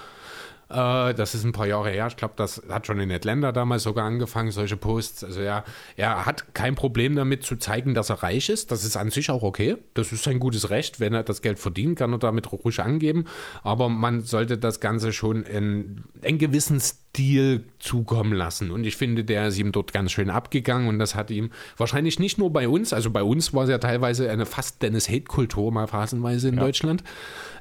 Äh, 0.73 1.15
das 1.15 1.35
ist 1.35 1.45
ein 1.45 1.53
paar 1.53 1.67
Jahre 1.67 1.91
her. 1.91 2.07
Ich 2.09 2.17
glaube, 2.17 2.35
das 2.37 2.63
hat 2.69 2.87
schon 2.87 2.99
in 3.01 3.13
Atlanta 3.13 3.53
damals 3.53 3.83
sogar 3.83 4.07
angefangen, 4.07 4.51
solche 4.51 4.77
Posts. 4.77 5.25
Also 5.25 5.41
ja, 5.43 5.65
er 5.97 6.25
hat 6.25 6.55
kein 6.55 6.75
Problem 6.75 7.15
damit 7.15 7.45
zu 7.45 7.57
zeigen, 7.57 7.95
dass 7.95 8.11
er 8.11 8.23
reich 8.23 8.49
ist. 8.49 8.71
Das 8.71 8.85
ist 8.85 8.97
an 8.97 9.11
sich 9.11 9.31
auch 9.31 9.43
okay. 9.43 9.77
Das 9.95 10.13
ist 10.13 10.25
sein 10.25 10.39
gutes 10.39 10.71
Recht. 10.71 11.01
Wenn 11.01 11.13
er 11.13 11.23
das 11.23 11.43
Geld 11.43 11.59
verdient, 11.59 11.99
kann 11.99 12.13
er 12.13 12.19
damit 12.19 12.51
ruhig 12.53 12.81
angeben. 12.81 13.27
Aber 13.63 13.89
man 13.89 14.23
sollte 14.23 14.57
das 14.59 14.81
Ganze 14.81 15.13
schon 15.13 15.43
in 15.43 16.05
einen 16.23 16.39
gewissen 16.39 16.81
Stil 16.81 17.65
zukommen 17.79 18.33
lassen. 18.33 18.71
Und 18.71 18.85
ich 18.85 18.97
finde, 18.97 19.23
der 19.23 19.49
ist 19.49 19.59
ihm 19.59 19.71
dort 19.71 19.93
ganz 19.93 20.13
schön 20.13 20.31
abgegangen 20.31 20.89
und 20.89 20.99
das 20.99 21.15
hat 21.15 21.31
ihm 21.31 21.51
wahrscheinlich 21.77 22.19
nicht 22.19 22.39
nur 22.39 22.51
bei 22.51 22.69
uns, 22.69 22.95
also 22.95 23.11
bei 23.11 23.23
uns 23.23 23.53
war 23.53 23.65
es 23.65 23.71
ja 23.71 23.77
teilweise 23.77 24.31
eine 24.31 24.47
fast 24.47 24.83
Dennis-Hate-Kultur 24.83 25.71
mal 25.73 25.87
phasenweise 25.87 26.49
in 26.49 26.55
ja. 26.55 26.63
Deutschland. 26.63 27.05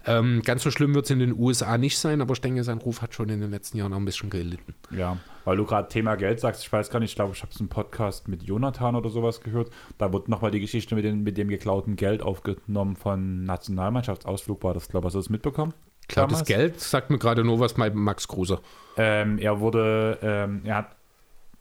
Ähm, 0.06 0.42
ganz 0.44 0.64
so 0.64 0.72
schlimm 0.72 0.96
wird 0.96 1.06
es 1.06 1.12
in 1.12 1.20
den 1.20 1.38
USA 1.38 1.78
nicht 1.78 1.98
sein, 1.98 2.22
aber 2.22 2.34
ich 2.34 2.42
denke, 2.42 2.64
sein 2.64 2.80
Ruf 2.80 3.02
hat 3.02 3.14
schon 3.14 3.30
in 3.30 3.40
den 3.40 3.52
letzten 3.52 3.78
Jahren 3.78 3.94
auch 3.94 3.98
ein 3.98 4.06
bisschen 4.06 4.30
gelitten. 4.30 4.74
Ja, 4.90 5.18
weil 5.46 5.58
du 5.58 5.66
gerade 5.66 5.88
Thema 5.88 6.16
Geld 6.16 6.40
sagst, 6.40 6.64
ich 6.64 6.72
weiß 6.72 6.90
gar 6.90 7.00
nicht, 7.00 7.12
ich 7.12 7.16
glaube, 7.16 7.34
ich 7.36 7.42
habe 7.42 7.52
es 7.52 7.60
im 7.60 7.70
Podcast 7.70 8.28
mit 8.28 8.44
Jonathan 8.44 8.96
oder 8.96 9.10
sowas 9.10 9.42
gehört. 9.42 9.70
Da 9.98 10.12
wird 10.12 10.28
nochmal 10.28 10.52
die 10.52 10.60
Geschichte 10.60 10.96
mit, 10.96 11.06
den, 11.06 11.24
mit 11.24 11.38
dem 11.38 11.50
geklauten 11.50 11.96
Geld 11.96 12.24
aufgenommen 12.24 12.96
von 12.96 13.44
Nationalmannschaftsausflug, 13.44 14.64
war 14.64 14.74
das, 14.74 14.90
glaube 14.90 15.06
ich, 15.06 15.08
hast 15.08 15.14
du 15.14 15.20
das 15.20 15.30
mitbekommen? 15.30 15.74
Klautes 16.08 16.44
Geld 16.44 16.80
sagt 16.80 17.10
mir 17.10 17.20
gerade 17.20 17.44
nur 17.44 17.60
was 17.60 17.76
bei 17.76 17.90
Max 17.90 18.28
Kruse. 18.28 18.60
Ähm, 18.98 19.38
er 19.38 19.60
wurde, 19.60 20.18
ähm, 20.22 20.62
er 20.66 20.76
hat, 20.78 20.96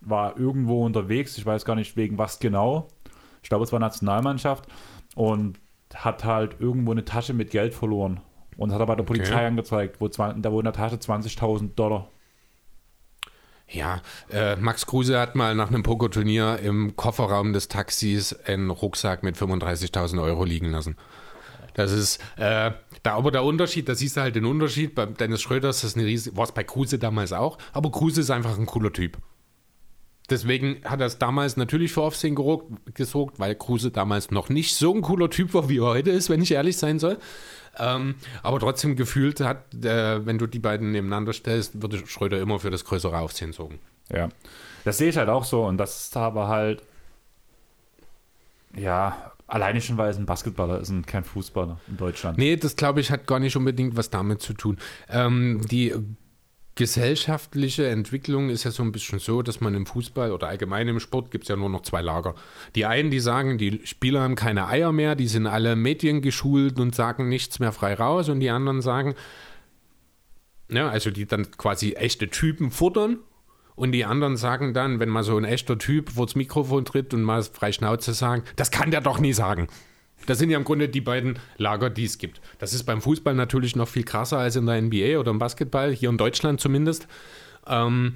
war 0.01 0.39
irgendwo 0.39 0.85
unterwegs, 0.85 1.37
ich 1.39 1.47
weiß 1.47 1.65
gar 1.65 1.77
nicht 1.77 1.97
wegen 1.97 2.19
was 2.19 2.41
genau. 2.41 2.89
Ich 3.43 3.49
glaube, 3.49 3.65
es 3.65 3.73
war 3.73 3.79
Nationalmannschaft 3.79 4.67
und 5.15 5.61
hat 5.95 6.25
halt 6.25 6.57
irgendwo 6.59 6.93
eine 6.93 7.05
Tasche 7.05 7.33
mit 7.33 7.51
Geld 7.51 7.75
verloren 7.75 8.21
und 8.61 8.73
hat 8.73 8.81
er 8.81 8.87
bei 8.87 8.95
der 8.95 9.05
Polizei 9.05 9.35
okay. 9.35 9.47
angezeigt, 9.47 10.01
wo, 10.01 10.09
da 10.09 10.53
wo 10.53 10.61
in 10.61 10.65
der 10.65 10.75
Tasche 10.75 10.97
20.000 10.97 11.75
Dollar. 11.77 12.11
Ja, 13.67 14.03
äh, 14.31 14.57
Max 14.57 14.85
Kruse 14.85 15.19
hat 15.19 15.35
mal 15.35 15.55
nach 15.55 15.69
einem 15.69 15.83
Pokerturnier 15.83 16.59
im 16.59 16.95
Kofferraum 16.95 17.55
des 17.55 17.69
Taxis 17.69 18.35
einen 18.45 18.69
Rucksack 18.69 19.23
mit 19.23 19.37
35.000 19.37 20.23
Euro 20.23 20.45
liegen 20.45 20.71
lassen. 20.71 20.97
Das 21.73 21.91
ist, 21.91 22.21
äh, 22.37 22.73
da 23.03 23.15
aber 23.15 23.31
der 23.31 23.45
Unterschied, 23.45 23.89
da 23.89 23.95
siehst 23.95 24.19
du 24.19 24.21
halt 24.21 24.37
den 24.37 24.45
Unterschied. 24.45 24.95
Bei 24.95 25.07
Dennis 25.07 25.41
Schröder 25.41 25.71
ist 25.71 25.83
das 25.83 25.97
eine 25.97 26.05
riesige, 26.05 26.37
war 26.37 26.45
es 26.45 26.53
bei 26.53 26.65
Kruse 26.65 26.99
damals 26.99 27.33
auch, 27.33 27.57
aber 27.73 27.91
Kruse 27.91 28.21
ist 28.21 28.31
einfach 28.31 28.59
ein 28.59 28.67
cooler 28.67 28.93
Typ. 28.93 29.17
Deswegen 30.29 30.85
hat 30.85 31.01
er 31.01 31.07
es 31.07 31.19
damals 31.19 31.57
natürlich 31.57 31.93
für 31.93 32.03
Aufsehen 32.03 32.37
gesorgt, 32.93 33.41
weil 33.41 33.55
Kruse 33.55 33.91
damals 33.91 34.31
noch 34.31 34.51
nicht 34.51 34.77
so 34.77 34.95
ein 34.95 35.01
cooler 35.01 35.31
Typ 35.31 35.55
war, 35.55 35.71
wie 35.71 35.79
er 35.79 35.87
heute 35.87 36.11
ist, 36.11 36.29
wenn 36.29 36.43
ich 36.43 36.53
ehrlich 36.53 36.77
sein 36.77 36.99
soll. 36.99 37.19
Ähm, 37.79 38.17
aber 38.43 38.59
trotzdem 38.59 38.97
gefühlt 38.97 39.41
hat, 39.41 39.75
äh, 39.85 40.25
wenn 40.27 40.39
du 40.39 40.47
die 40.47 40.59
beiden 40.59 40.93
nebeneinander 40.93 41.33
stellst, 41.33 41.81
würde 41.81 42.07
Schröder 42.07 42.41
immer 42.41 42.59
für 42.59 42.71
das 42.71 42.85
größere 42.85 43.19
Aufsehen 43.19 43.53
sorgen. 43.53 43.79
Ja, 44.13 44.29
das 44.85 44.99
sehe 44.99 45.11
ich 45.11 45.17
halt 45.17 45.29
auch 45.29 45.45
so 45.45 45.65
und 45.65 45.79
das 45.79 46.07
ist 46.07 46.17
aber 46.17 46.49
halt, 46.49 46.83
ja, 48.75 49.33
alleine 49.47 49.81
schon, 49.81 49.97
weil 49.99 50.11
es 50.11 50.17
ein 50.17 50.27
Basketballer 50.27 50.81
ist 50.81 50.91
und 50.91 51.07
kein 51.07 51.25
Fußballer 51.25 51.79
in 51.89 51.97
Deutschland. 51.97 52.39
Nee, 52.39 52.57
das 52.57 52.77
glaube 52.77 53.01
ich 53.01 53.11
hat 53.11 53.27
gar 53.27 53.39
nicht 53.39 53.57
unbedingt 53.57 53.97
was 53.97 54.11
damit 54.11 54.43
zu 54.43 54.53
tun. 54.53 54.79
Ähm, 55.09 55.61
die 55.71 55.95
gesellschaftliche 56.75 57.89
Entwicklung 57.89 58.49
ist 58.49 58.65
ja 58.65 58.71
so 58.71 58.83
ein 58.83 58.93
bisschen 58.93 59.19
so, 59.19 59.43
dass 59.43 59.61
man 59.61 59.75
im 59.75 59.87
Fußball 59.87 60.33
oder 60.33 60.49
allgemein 60.49 60.89
im 60.89 61.01
Sport 61.01 61.31
gibt 61.31 61.45
es 61.45 61.49
ja 61.49 61.57
nur 61.57 61.69
noch 61.69 61.83
zwei 61.83 62.01
Lager. 62.01 62.35
Die 62.75 62.87
einen, 62.87 63.11
die 63.11 63.21
sagen, 63.21 63.59
die 63.59 63.81
Spieler 63.85 64.23
haben 64.23 64.35
keine 64.35 64.67
Eier 64.69 64.93
mehr, 64.93 65.15
die 65.15 65.27
sind 65.27 65.47
alle 65.47 65.77
mediengeschult 65.77 66.79
und 66.79 66.95
sagen 66.95 67.29
nichts 67.29 67.59
mehr 67.59 67.73
frei 67.73 67.95
raus 67.95 68.29
und 68.29 68.41
die 68.41 68.51
anderen 68.51 68.83
sagen, 68.83 69.15
ja, 70.71 70.89
also 70.89 71.11
die 71.11 71.27
dann 71.27 71.51
quasi 71.51 71.93
echte 71.93 72.29
Typen 72.29 72.71
futtern 72.71 73.19
und 73.75 73.93
die 73.93 74.05
anderen 74.05 74.37
sagen 74.37 74.73
dann, 74.73 75.01
wenn 75.01 75.09
mal 75.09 75.25
so 75.25 75.37
ein 75.37 75.45
echter 75.45 75.79
Typ 75.79 76.11
vor 76.11 76.27
das 76.27 76.37
Mikrofon 76.37 76.85
tritt 76.85 77.13
und 77.13 77.23
mal 77.23 77.43
frei 77.43 77.73
Schnauze 77.73 78.15
sagen, 78.15 78.45
das 78.57 78.71
kann 78.71 78.91
der 78.91 79.01
doch 79.01 79.19
nie 79.19 79.33
sagen. 79.33 79.69
Das 80.27 80.39
sind 80.39 80.51
ja 80.51 80.59
im 80.59 80.65
Grunde 80.65 80.89
die 80.89 81.01
beiden 81.01 81.39
Lager, 81.57 81.91
die 81.91 82.05
es 82.05 82.19
gibt. 82.19 82.41
Das 82.59 82.75
ist 82.75 82.85
beim 82.85 83.01
Fußball 83.01 83.35
natürlich 83.35 83.77
noch 83.77 83.89
viel 83.89 84.05
krasser 84.05 84.39
als 84.39 84.57
in 84.57 84.67
der 84.67 84.81
NBA 84.81 85.19
oder 85.19 85.31
im 85.31 85.39
Basketball, 85.39 85.93
hier 85.93 86.11
in 86.11 86.19
Deutschland 86.19 86.61
zumindest. 86.61 87.09
Ähm, 87.67 88.15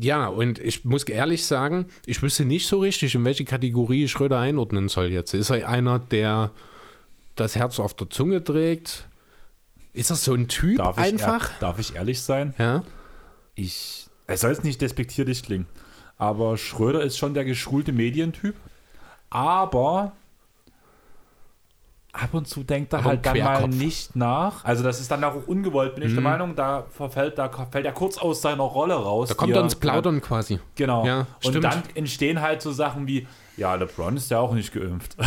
ja, 0.00 0.26
und 0.28 0.58
ich 0.58 0.84
muss 0.84 1.04
ehrlich 1.04 1.46
sagen, 1.46 1.86
ich 2.06 2.22
wüsste 2.22 2.44
nicht 2.44 2.66
so 2.66 2.80
richtig, 2.80 3.14
in 3.14 3.24
welche 3.24 3.44
Kategorie 3.44 4.08
Schröder 4.08 4.38
einordnen 4.38 4.88
soll 4.88 5.06
jetzt. 5.06 5.34
Ist 5.34 5.50
er 5.50 5.68
einer, 5.68 5.98
der 5.98 6.50
das 7.36 7.56
Herz 7.56 7.78
auf 7.78 7.94
der 7.94 8.10
Zunge 8.10 8.42
trägt? 8.42 9.08
Ist 9.92 10.10
er 10.10 10.16
so 10.16 10.34
ein 10.34 10.48
Typ 10.48 10.78
darf 10.78 10.98
einfach? 10.98 11.50
Ich, 11.52 11.58
darf 11.58 11.78
ich 11.78 11.94
ehrlich 11.96 12.20
sein? 12.20 12.54
Ja. 12.58 12.84
Ich, 13.54 14.06
es 14.26 14.42
soll 14.42 14.50
jetzt 14.50 14.64
nicht 14.64 14.80
despektierlich 14.80 15.42
klingen, 15.42 15.66
aber 16.16 16.56
Schröder 16.56 17.02
ist 17.02 17.16
schon 17.16 17.34
der 17.34 17.44
geschulte 17.44 17.92
Medientyp. 17.92 18.54
Aber 19.30 20.12
ab 22.12 22.32
und 22.32 22.48
zu 22.48 22.64
denkt 22.64 22.92
er 22.92 23.00
aber 23.00 23.10
halt 23.10 23.26
dann 23.26 23.38
mal 23.38 23.68
nicht 23.68 24.16
nach. 24.16 24.64
Also 24.64 24.82
das 24.82 25.00
ist 25.00 25.10
dann 25.10 25.22
auch 25.24 25.46
ungewollt, 25.46 25.94
bin 25.94 26.04
ich 26.04 26.12
der 26.12 26.20
mhm. 26.20 26.24
Meinung. 26.24 26.56
Da 26.56 26.86
verfällt, 26.90 27.38
da 27.38 27.48
fällt 27.48 27.84
er 27.84 27.92
kurz 27.92 28.18
aus 28.18 28.42
seiner 28.42 28.64
Rolle 28.64 28.94
raus. 28.94 29.28
Da 29.28 29.34
kommt 29.34 29.54
er 29.54 29.62
ins 29.62 29.74
Plaudern 29.74 30.20
quasi. 30.20 30.58
Genau. 30.74 31.04
Ja, 31.06 31.26
und 31.44 31.62
dann 31.62 31.82
entstehen 31.94 32.40
halt 32.40 32.62
so 32.62 32.72
Sachen 32.72 33.06
wie, 33.06 33.26
ja, 33.56 33.74
LeBron 33.74 34.16
ist 34.16 34.30
ja 34.30 34.38
auch 34.38 34.54
nicht 34.54 34.72
geimpft. 34.72 35.16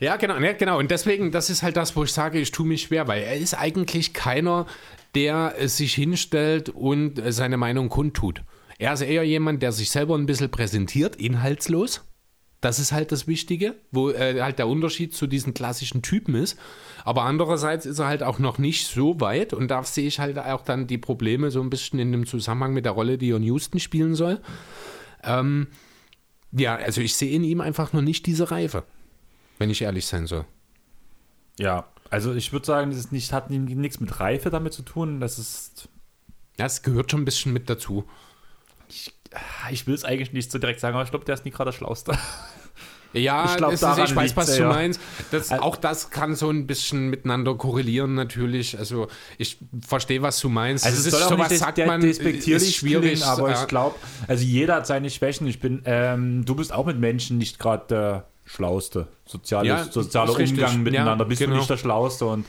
Ja, 0.00 0.16
genau, 0.16 0.36
ja, 0.38 0.52
genau. 0.52 0.80
Und 0.80 0.90
deswegen, 0.90 1.30
das 1.30 1.48
ist 1.48 1.62
halt 1.62 1.76
das, 1.76 1.94
wo 1.94 2.02
ich 2.02 2.12
sage, 2.12 2.40
ich 2.40 2.50
tue 2.50 2.66
mich 2.66 2.82
schwer, 2.82 3.06
weil 3.06 3.22
er 3.22 3.36
ist 3.36 3.54
eigentlich 3.54 4.12
keiner, 4.12 4.66
der 5.14 5.54
sich 5.66 5.94
hinstellt 5.94 6.70
und 6.70 7.22
seine 7.28 7.56
Meinung 7.56 7.88
kundtut. 7.88 8.42
Er 8.80 8.94
ist 8.94 9.02
eher 9.02 9.22
jemand, 9.22 9.62
der 9.62 9.70
sich 9.70 9.92
selber 9.92 10.18
ein 10.18 10.26
bisschen 10.26 10.50
präsentiert, 10.50 11.14
inhaltslos 11.14 12.04
das 12.62 12.78
ist 12.78 12.92
halt 12.92 13.12
das 13.12 13.26
Wichtige, 13.26 13.74
wo 13.90 14.10
äh, 14.10 14.40
halt 14.40 14.58
der 14.58 14.68
Unterschied 14.68 15.14
zu 15.14 15.26
diesen 15.26 15.52
klassischen 15.52 16.00
Typen 16.00 16.36
ist. 16.36 16.58
Aber 17.04 17.24
andererseits 17.24 17.84
ist 17.84 17.98
er 17.98 18.06
halt 18.06 18.22
auch 18.22 18.38
noch 18.38 18.58
nicht 18.58 18.86
so 18.86 19.20
weit 19.20 19.52
und 19.52 19.68
da 19.68 19.82
sehe 19.82 20.06
ich 20.06 20.20
halt 20.20 20.38
auch 20.38 20.62
dann 20.62 20.86
die 20.86 20.96
Probleme 20.96 21.50
so 21.50 21.60
ein 21.60 21.70
bisschen 21.70 21.98
in 21.98 22.12
dem 22.12 22.24
Zusammenhang 22.24 22.72
mit 22.72 22.84
der 22.84 22.92
Rolle, 22.92 23.18
die 23.18 23.30
in 23.30 23.42
Houston 23.42 23.80
spielen 23.80 24.14
soll. 24.14 24.40
Ähm, 25.24 25.66
ja, 26.52 26.76
also 26.76 27.00
ich 27.00 27.16
sehe 27.16 27.32
in 27.32 27.42
ihm 27.42 27.60
einfach 27.60 27.92
noch 27.92 28.00
nicht 28.00 28.26
diese 28.26 28.52
Reife, 28.52 28.84
wenn 29.58 29.68
ich 29.68 29.82
ehrlich 29.82 30.06
sein 30.06 30.28
soll. 30.28 30.44
Ja, 31.58 31.88
also 32.10 32.32
ich 32.32 32.52
würde 32.52 32.66
sagen, 32.66 32.90
das 32.90 33.00
ist 33.00 33.10
nicht, 33.10 33.32
hat 33.32 33.50
nichts 33.50 33.98
mit 33.98 34.20
Reife 34.20 34.50
damit 34.50 34.72
zu 34.72 34.82
tun. 34.82 35.18
Das 35.18 35.38
ist. 35.38 35.88
Ja, 36.58 36.66
es 36.66 36.82
gehört 36.82 37.10
schon 37.10 37.22
ein 37.22 37.24
bisschen 37.24 37.52
mit 37.52 37.68
dazu. 37.68 38.04
Ich, 38.88 39.12
ich 39.70 39.86
will 39.86 39.94
es 39.94 40.04
eigentlich 40.04 40.32
nicht 40.32 40.50
so 40.50 40.58
direkt 40.58 40.80
sagen, 40.80 40.94
aber 40.94 41.04
ich 41.04 41.10
glaube, 41.10 41.24
der 41.24 41.34
ist 41.34 41.44
nie 41.44 41.50
gerade 41.50 41.70
der 41.70 41.76
Schlauste. 41.76 42.12
Ja, 43.14 43.44
ich, 43.44 43.56
glaub, 43.56 43.72
ist, 43.72 43.82
ich 43.82 44.16
weiß, 44.16 44.36
was 44.36 44.56
du 44.56 44.64
meinst. 44.64 45.00
Das, 45.30 45.52
auch 45.52 45.76
das 45.76 46.10
kann 46.10 46.34
so 46.34 46.50
ein 46.50 46.66
bisschen 46.66 47.08
miteinander 47.08 47.54
korrelieren 47.54 48.14
natürlich. 48.14 48.78
Also 48.78 49.08
ich 49.38 49.58
verstehe, 49.86 50.22
was 50.22 50.40
du 50.40 50.48
meinst. 50.48 50.86
Also 50.86 50.98
es 50.98 51.06
ist 51.12 51.28
sowas, 51.28 51.50
nicht 51.50 51.58
sagt 51.58 51.78
man, 51.78 52.02
ist 52.02 52.22
schwierig, 52.22 52.78
klingen, 52.78 53.22
aber 53.22 53.50
ja. 53.50 53.60
ich 53.60 53.68
glaube, 53.68 53.96
also 54.28 54.42
jeder 54.44 54.76
hat 54.76 54.86
seine 54.86 55.10
Schwächen. 55.10 55.46
Ich 55.46 55.60
bin, 55.60 55.82
ähm, 55.84 56.44
du 56.44 56.54
bist 56.54 56.72
auch 56.72 56.86
mit 56.86 56.98
Menschen 56.98 57.38
nicht 57.38 57.58
gerade 57.58 57.84
der 57.88 58.26
Schlauste. 58.44 59.08
Soziales, 59.26 59.68
ja, 59.68 59.84
sozialer 59.84 60.38
Umgang 60.38 60.82
miteinander. 60.82 61.24
Bist 61.24 61.40
genau. 61.40 61.52
du 61.52 61.58
nicht 61.58 61.70
der 61.70 61.76
Schlauste 61.76 62.26
und 62.26 62.46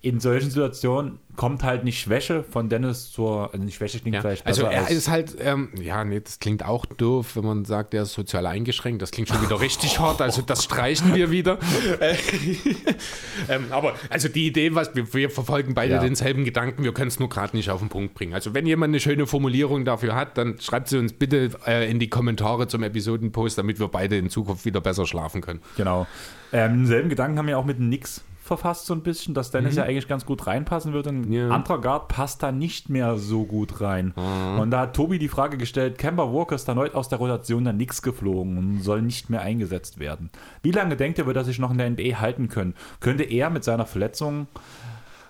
in 0.00 0.20
solchen 0.20 0.50
Situationen 0.50 1.18
kommt 1.34 1.64
halt 1.64 1.82
nicht 1.82 2.00
Schwäche 2.00 2.44
von 2.44 2.68
Dennis 2.68 3.10
zur, 3.10 3.52
also 3.52 3.64
nicht 3.64 3.76
Schwäche 3.76 3.98
klingt 3.98 4.14
ja. 4.14 4.20
vielleicht 4.20 4.46
also 4.46 4.64
er 4.64 4.88
ist 4.90 5.08
halt, 5.08 5.36
ähm, 5.40 5.70
ja, 5.80 6.04
nee, 6.04 6.20
das 6.20 6.38
klingt 6.38 6.64
auch 6.64 6.86
doof, 6.86 7.34
wenn 7.34 7.44
man 7.44 7.64
sagt, 7.64 7.94
er 7.94 8.02
ist 8.02 8.12
sozial 8.12 8.46
eingeschränkt. 8.46 9.02
Das 9.02 9.10
klingt 9.10 9.28
schon 9.28 9.42
wieder 9.42 9.60
richtig 9.60 9.98
hart, 9.98 10.20
also 10.20 10.42
das 10.42 10.64
streichen 10.64 11.14
wir 11.14 11.30
wieder. 11.32 11.58
ähm, 13.48 13.66
aber 13.70 13.94
also 14.08 14.28
die 14.28 14.46
Idee, 14.46 14.74
was 14.74 14.94
wir, 14.94 15.12
wir 15.14 15.30
verfolgen 15.30 15.74
beide 15.74 15.94
ja. 15.94 16.00
denselben 16.00 16.44
Gedanken, 16.44 16.84
wir 16.84 16.94
können 16.94 17.08
es 17.08 17.18
nur 17.18 17.28
gerade 17.28 17.56
nicht 17.56 17.70
auf 17.70 17.80
den 17.80 17.88
Punkt 17.88 18.14
bringen. 18.14 18.34
Also 18.34 18.54
wenn 18.54 18.66
jemand 18.66 18.90
eine 18.90 19.00
schöne 19.00 19.26
Formulierung 19.26 19.84
dafür 19.84 20.14
hat, 20.14 20.38
dann 20.38 20.60
schreibt 20.60 20.88
sie 20.88 20.98
uns 20.98 21.12
bitte 21.12 21.50
äh, 21.66 21.90
in 21.90 21.98
die 21.98 22.08
Kommentare 22.08 22.68
zum 22.68 22.84
Episodenpost, 22.84 23.58
damit 23.58 23.80
wir 23.80 23.88
beide 23.88 24.16
in 24.16 24.30
Zukunft 24.30 24.64
wieder 24.64 24.80
besser 24.80 25.06
schlafen 25.06 25.40
können. 25.40 25.60
Genau. 25.76 26.06
Ähm, 26.52 26.78
denselben 26.78 27.08
Gedanken 27.08 27.38
haben 27.38 27.46
wir 27.46 27.58
auch 27.58 27.64
mit 27.64 27.80
Nix 27.80 28.22
verfasst 28.48 28.86
so 28.86 28.94
ein 28.94 29.02
bisschen, 29.02 29.34
dass 29.34 29.52
Dennis 29.52 29.74
mhm. 29.74 29.78
ja 29.78 29.84
eigentlich 29.84 30.08
ganz 30.08 30.26
gut 30.26 30.46
reinpassen 30.46 30.92
würde. 30.92 31.10
Ein 31.10 31.32
ja. 31.32 31.50
anderer 31.50 31.80
Guard 31.80 32.08
passt 32.08 32.42
da 32.42 32.50
nicht 32.50 32.88
mehr 32.88 33.16
so 33.16 33.44
gut 33.44 33.80
rein. 33.80 34.14
Mhm. 34.16 34.58
Und 34.58 34.70
da 34.72 34.80
hat 34.80 34.96
Tobi 34.96 35.18
die 35.18 35.28
Frage 35.28 35.56
gestellt, 35.56 35.98
Kemba 35.98 36.32
Walker 36.32 36.56
ist 36.56 36.66
erneut 36.66 36.94
aus 36.94 37.08
der 37.08 37.18
Rotation 37.18 37.64
dann 37.64 37.76
nichts 37.76 38.02
geflogen 38.02 38.58
und 38.58 38.82
soll 38.82 39.02
nicht 39.02 39.30
mehr 39.30 39.42
eingesetzt 39.42 40.00
werden. 40.00 40.30
Wie 40.62 40.72
lange 40.72 40.96
denkt 40.96 41.18
ihr, 41.18 41.26
wird 41.26 41.36
er 41.36 41.44
sich 41.44 41.58
noch 41.58 41.70
in 41.70 41.78
der 41.78 41.90
NBA 41.90 42.20
halten 42.20 42.48
können? 42.48 42.74
Könnte 43.00 43.22
er 43.22 43.50
mit 43.50 43.62
seiner 43.62 43.86
Verletzung 43.86 44.48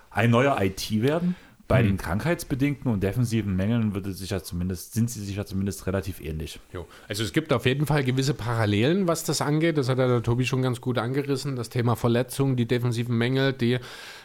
ein 0.09 0.31
neuer 0.31 0.59
IT 0.61 1.01
werden? 1.01 1.35
Bei 1.69 1.81
hm. 1.81 1.85
den 1.85 1.97
krankheitsbedingten 1.97 2.91
und 2.91 3.03
defensiven 3.03 3.55
Mängeln 3.55 3.93
würde 3.93 4.11
sich 4.11 4.31
ja 4.31 4.41
zumindest, 4.41 4.95
sind 4.95 5.07
sie 5.11 5.23
sich 5.23 5.35
ja 5.35 5.45
zumindest 5.45 5.85
relativ 5.85 6.19
ähnlich. 6.19 6.59
Jo. 6.73 6.87
Also 7.07 7.23
es 7.23 7.31
gibt 7.31 7.53
auf 7.53 7.67
jeden 7.67 7.85
Fall 7.85 8.03
gewisse 8.03 8.33
Parallelen, 8.33 9.07
was 9.07 9.23
das 9.23 9.39
angeht. 9.39 9.77
Das 9.77 9.87
hat 9.87 9.99
ja 9.99 10.07
der 10.07 10.23
Tobi 10.23 10.47
schon 10.47 10.63
ganz 10.63 10.81
gut 10.81 10.97
angerissen. 10.97 11.55
Das 11.55 11.69
Thema 11.69 11.95
Verletzungen, 11.95 12.55
die 12.55 12.65
defensiven 12.65 13.15
Mängel, 13.15 13.53
die, 13.53 13.77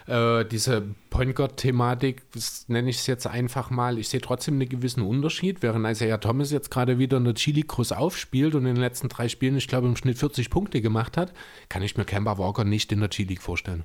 äh, 0.07 0.43
diese 0.43 0.81
Point 1.11 1.35
Guard-Thematik, 1.35 2.23
nenne 2.67 2.89
ich 2.89 2.97
es 2.97 3.05
jetzt 3.05 3.27
einfach 3.27 3.69
mal. 3.69 3.99
Ich 3.99 4.09
sehe 4.09 4.21
trotzdem 4.21 4.55
einen 4.55 4.67
gewissen 4.67 5.03
Unterschied, 5.03 5.61
während 5.61 5.85
Isaiah 5.85 6.17
Thomas 6.17 6.49
jetzt 6.49 6.71
gerade 6.71 6.97
wieder 6.97 7.17
in 7.17 7.25
der 7.25 7.35
Chili 7.35 7.61
Cruz 7.61 7.91
aufspielt 7.91 8.55
und 8.55 8.65
in 8.65 8.73
den 8.73 8.81
letzten 8.81 9.07
drei 9.07 9.29
Spielen, 9.29 9.55
ich 9.55 9.67
glaube, 9.67 9.85
im 9.85 9.95
Schnitt 9.95 10.17
40 10.17 10.49
Punkte 10.49 10.81
gemacht 10.81 11.15
hat, 11.15 11.31
kann 11.69 11.83
ich 11.83 11.95
mir 11.95 12.05
Kemba 12.05 12.39
Walker 12.39 12.63
nicht 12.63 12.91
in 12.91 13.01
der 13.01 13.11
Chili 13.11 13.35
vorstellen. 13.35 13.83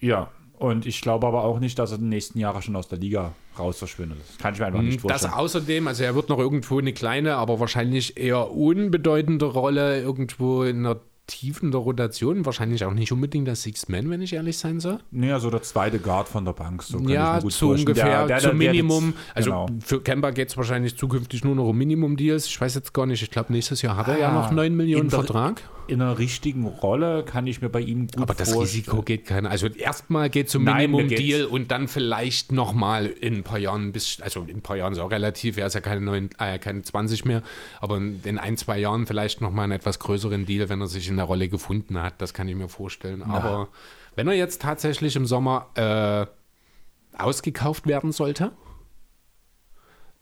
Ja, 0.00 0.32
und 0.58 0.86
ich 0.86 1.00
glaube 1.00 1.26
aber 1.26 1.44
auch 1.44 1.60
nicht, 1.60 1.78
dass 1.78 1.92
er 1.92 1.96
in 1.96 2.04
den 2.04 2.10
nächsten 2.10 2.38
Jahren 2.38 2.62
schon 2.62 2.76
aus 2.76 2.88
der 2.88 2.98
Liga 2.98 3.32
raus 3.58 3.78
verschwindet. 3.78 4.18
Das 4.26 4.38
kann 4.38 4.54
ich 4.54 4.60
mir 4.60 4.66
einfach 4.66 4.82
nicht 4.82 4.94
hm, 4.94 5.00
vorstellen. 5.00 5.32
Das 5.32 5.38
außerdem, 5.38 5.88
also 5.88 6.04
er 6.04 6.14
wird 6.14 6.28
noch 6.28 6.38
irgendwo 6.38 6.78
eine 6.78 6.92
kleine, 6.92 7.36
aber 7.36 7.60
wahrscheinlich 7.60 8.16
eher 8.16 8.50
unbedeutende 8.52 9.46
Rolle 9.46 10.00
irgendwo 10.00 10.62
in 10.62 10.82
der 10.82 11.00
Tiefen 11.26 11.72
der 11.72 11.80
Rotation, 11.80 12.46
wahrscheinlich 12.46 12.84
auch 12.84 12.92
nicht 12.92 13.10
unbedingt 13.10 13.48
der 13.48 13.56
Sixth 13.56 13.88
Man, 13.88 14.08
wenn 14.10 14.22
ich 14.22 14.32
ehrlich 14.32 14.58
sein 14.58 14.78
soll. 14.78 15.00
Nee, 15.10 15.32
also 15.32 15.50
der 15.50 15.62
zweite 15.62 15.98
Guard 15.98 16.28
von 16.28 16.44
der 16.44 16.52
Bank. 16.52 16.84
So 16.84 17.00
ja, 17.00 17.40
so 17.40 17.70
ungefähr 17.70 18.26
der, 18.26 18.26
der, 18.26 18.38
zum 18.38 18.56
Minimum. 18.56 19.08
Jetzt, 19.08 19.36
also 19.36 19.50
genau. 19.50 19.66
für 19.80 20.00
Kemba 20.00 20.30
geht 20.30 20.50
es 20.50 20.56
wahrscheinlich 20.56 20.96
zukünftig 20.96 21.42
nur 21.44 21.56
noch 21.56 21.66
um 21.66 21.76
Minimum-Deals. 21.76 22.46
Ich 22.46 22.60
weiß 22.60 22.76
jetzt 22.76 22.94
gar 22.94 23.06
nicht, 23.06 23.22
ich 23.22 23.30
glaube 23.30 23.52
nächstes 23.52 23.82
Jahr 23.82 23.96
hat 23.96 24.06
er 24.06 24.14
ah, 24.14 24.18
ja 24.18 24.32
noch 24.32 24.52
9 24.52 24.74
Millionen 24.74 25.10
Vertrag 25.10 25.62
in 25.88 26.02
einer 26.02 26.18
richtigen 26.18 26.66
Rolle 26.66 27.24
kann 27.24 27.46
ich 27.46 27.60
mir 27.62 27.68
bei 27.68 27.80
ihm 27.80 28.08
gut 28.08 28.22
Aber 28.22 28.34
das 28.34 28.52
vorstellen. 28.52 28.84
Risiko 28.84 29.02
geht 29.02 29.26
keiner. 29.26 29.50
Also 29.50 29.68
erstmal 29.68 30.30
geht 30.30 30.50
zum 30.50 30.64
Minimum-Deal 30.64 31.44
und 31.44 31.70
dann 31.70 31.88
vielleicht 31.88 32.52
nochmal 32.52 33.06
in 33.06 33.34
ein 33.34 33.42
paar 33.42 33.58
Jahren, 33.58 33.92
bis, 33.92 34.20
also 34.20 34.42
in 34.42 34.58
ein 34.58 34.62
paar 34.62 34.76
Jahren 34.76 34.92
ist 34.92 34.98
auch 34.98 35.10
relativ, 35.10 35.56
er 35.56 35.66
ist 35.66 35.74
ja 35.74 35.80
keine, 35.80 36.00
neun, 36.00 36.30
äh, 36.38 36.58
keine 36.58 36.82
20 36.82 37.24
mehr, 37.24 37.42
aber 37.80 37.96
in 37.96 38.38
ein, 38.38 38.56
zwei 38.56 38.78
Jahren 38.78 39.06
vielleicht 39.06 39.40
nochmal 39.40 39.64
einen 39.64 39.72
etwas 39.72 39.98
größeren 39.98 40.46
Deal, 40.46 40.68
wenn 40.68 40.80
er 40.80 40.86
sich 40.86 41.08
in 41.08 41.16
der 41.16 41.26
Rolle 41.26 41.48
gefunden 41.48 42.00
hat. 42.00 42.20
Das 42.20 42.34
kann 42.34 42.48
ich 42.48 42.54
mir 42.54 42.68
vorstellen. 42.68 43.22
Na. 43.26 43.34
Aber 43.34 43.68
wenn 44.14 44.28
er 44.28 44.34
jetzt 44.34 44.62
tatsächlich 44.62 45.16
im 45.16 45.26
Sommer 45.26 45.66
äh, 45.74 46.26
ausgekauft 47.16 47.86
werden 47.86 48.12
sollte, 48.12 48.52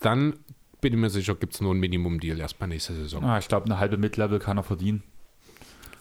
dann 0.01 0.35
bin 0.81 0.93
ich 0.93 0.99
mir 0.99 1.09
sicher, 1.09 1.35
gibt 1.35 1.55
es 1.55 1.61
nur 1.63 1.75
ein 1.75 1.79
Minimum-Deal 1.81 2.39
erst 2.39 2.59
bei 2.59 2.67
nächster 2.67 2.95
Saison. 2.95 3.25
Ah, 3.25 3.39
ich 3.39 3.49
glaube, 3.49 3.65
eine 3.65 3.79
halbe 3.79 3.97
Mid-Level 3.97 4.39
kann 4.39 4.59
er 4.59 4.63
verdienen. 4.63 5.03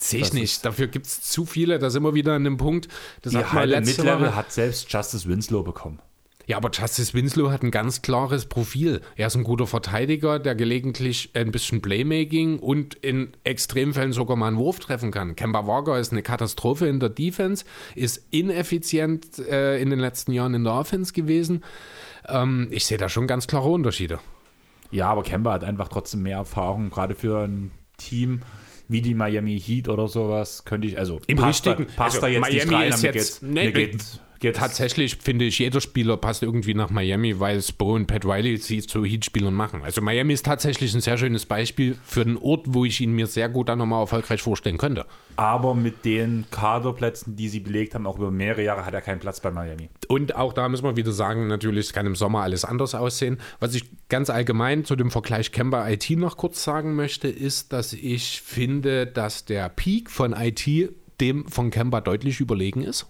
Sehe 0.04 0.22
ich 0.22 0.34
nicht. 0.34 0.66
Dafür 0.66 0.88
gibt 0.88 1.06
es 1.06 1.22
zu 1.22 1.45
viele. 1.45 1.80
Da 1.80 1.89
sind 1.89 2.04
wir 2.04 2.14
wieder 2.14 2.34
an 2.34 2.43
dem 2.43 2.58
Punkt. 2.58 2.89
Das 3.22 3.32
Die 3.32 3.38
hat 3.38 3.70
Mid-Level 3.86 4.36
hat 4.36 4.51
selbst 4.51 4.91
Justice 4.91 5.28
Winslow 5.30 5.64
bekommen. 5.64 5.99
Ja, 6.45 6.58
aber 6.58 6.72
Justice 6.72 7.14
Winslow 7.14 7.51
hat 7.51 7.64
ein 7.64 7.72
ganz 7.72 8.01
klares 8.01 8.47
Profil. 8.47 8.99
Er 9.16 9.28
ist 9.28 9.36
ein 9.36 9.45
guter 9.45 9.66
Verteidiger, 9.66 10.39
der 10.39 10.56
gelegentlich 10.56 11.30
ein 11.36 11.51
bisschen 11.51 11.82
Playmaking 11.82 12.60
und 12.60 12.95
in 12.95 13.32
Extremfällen 13.45 14.12
sogar 14.12 14.36
mal 14.36 14.47
einen 14.47 14.58
Wurf 14.58 14.80
treffen 14.80 15.10
kann. 15.10 15.38
Kemba 15.38 15.66
Walker 15.68 15.97
ist 15.97 16.12
eine 16.12 16.22
Katastrophe 16.22 16.88
in 16.88 16.99
der 16.99 17.08
Defense, 17.08 17.64
ist 17.95 18.26
ineffizient 18.32 19.39
äh, 19.39 19.82
in 19.82 19.89
den 19.89 19.99
letzten 19.99 20.34
Jahren 20.34 20.54
in 20.54 20.66
der 20.66 20.74
Offense 20.74 21.14
gewesen. 21.14 21.64
Ähm, 22.28 22.68
ich 22.72 22.86
sehe 22.86 22.97
da 22.97 23.08
schon 23.08 23.26
ganz 23.26 23.47
klare 23.47 23.70
Unterschiede. 23.70 24.20
Ja, 24.91 25.08
aber 25.08 25.24
Kemba 25.24 25.54
hat 25.54 25.64
einfach 25.64 25.88
trotzdem 25.88 26.24
mehr 26.24 26.38
Erfahrung, 26.38 26.89
gerade 26.89 27.16
für 27.16 27.39
ein 27.39 27.72
Team 27.95 28.41
wie 28.94 29.02
die 29.02 29.14
Miami 29.14 29.60
Heat 29.60 29.89
oder 29.89 30.08
sowas, 30.08 30.64
könnte 30.64 30.88
ich, 30.88 30.98
also 30.98 31.20
im 31.28 31.38
passt 31.38 31.66
richtigen, 31.66 31.89
da, 31.89 32.04
passt 32.04 32.16
also 32.16 32.22
da 32.22 32.28
jetzt 32.28 32.41
Miami 32.41 32.64
nicht 32.64 32.72
rein, 32.72 32.89
ist 32.89 33.04
jetzt, 33.04 33.41
geht, 33.41 33.50
nee, 33.52 33.72
geht, 33.72 34.22
geht 34.44 34.58
tatsächlich 34.58 35.16
finde 35.16 35.46
ich, 35.46 35.60
jeder 35.60 35.80
Spieler 35.80 36.18
passt 36.18 36.44
irgendwie 36.44 36.74
nach 36.74 36.89
Miami, 36.89 37.39
weil 37.39 37.62
Spo 37.62 37.96
und 37.96 38.08
Pat 38.08 38.26
Riley 38.26 38.58
sie 38.58 38.82
zu 38.82 39.06
Heat-Spielern 39.06 39.54
machen. 39.54 39.84
Also 39.84 40.02
Miami 40.02 40.34
ist 40.34 40.46
tatsächlich 40.46 40.94
ein 40.94 41.00
sehr 41.00 41.18
schönes 41.18 41.46
Beispiel 41.46 41.98
für 42.04 42.22
einen 42.22 42.36
Ort, 42.36 42.66
wo 42.68 42.84
ich 42.84 43.00
ihn 43.00 43.14
mir 43.14 43.28
sehr 43.28 43.48
gut 43.48 43.70
dann 43.70 43.80
nochmal 43.80 44.02
erfolgreich 44.02 44.41
vorstellen 44.41 44.78
könnte. 44.78 45.06
Aber 45.38 45.74
mit 45.74 46.04
den 46.04 46.44
Kaderplätzen, 46.52 47.38
die 47.38 47.48
sie 47.48 47.62
belegt 47.62 47.96
haben, 47.96 48.06
auch 48.06 48.18
über 48.18 48.32
mehrere 48.32 48.64
Jahre, 48.64 48.86
hat 48.86 48.94
er 48.94 49.00
keinen 49.00 49.20
Platz 49.20 49.39
bei 49.39 49.50
Miami. 49.50 49.89
Und 50.10 50.36
auch 50.36 50.52
da 50.52 50.68
müssen 50.68 50.84
wir 50.84 50.98
wieder 50.98 51.14
sagen, 51.14 51.48
natürlich 51.48 51.94
kann 51.94 52.06
im 52.06 52.18
Sommer 52.18 52.41
alles 52.41 52.66
anders 52.66 52.96
aussehen. 52.96 53.39
Was 53.62 53.74
ich 53.76 53.86
ganz 54.10 54.30
allgemein 54.30 54.84
zu 54.84 54.98
dem 54.98 55.10
Vergleich 55.10 55.54
Kemba 55.54 55.89
IT 55.89 56.10
noch 56.12 56.36
kurz 56.36 56.62
sagen 56.66 56.96
möchte, 56.96 57.30
ist, 57.30 57.72
dass 57.72 57.94
ich 57.94 58.41
finde, 58.41 59.08
dass 59.08 59.46
der 59.46 59.70
Peak 59.70 60.12
von 60.12 60.34
IT 60.34 60.68
dem 61.22 61.48
von 61.48 61.70
Kemba 61.70 62.02
deutlich 62.02 62.41
überlegen 62.41 62.84
ist. 62.84 63.08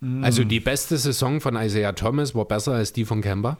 Mm. 0.00 0.24
Also 0.24 0.44
die 0.44 0.60
beste 0.60 0.96
Saison 0.96 1.40
von 1.40 1.56
Isaiah 1.56 1.92
Thomas 1.92 2.34
war 2.34 2.44
besser 2.44 2.72
als 2.72 2.92
die 2.92 3.04
von 3.04 3.20
Kemba. 3.20 3.58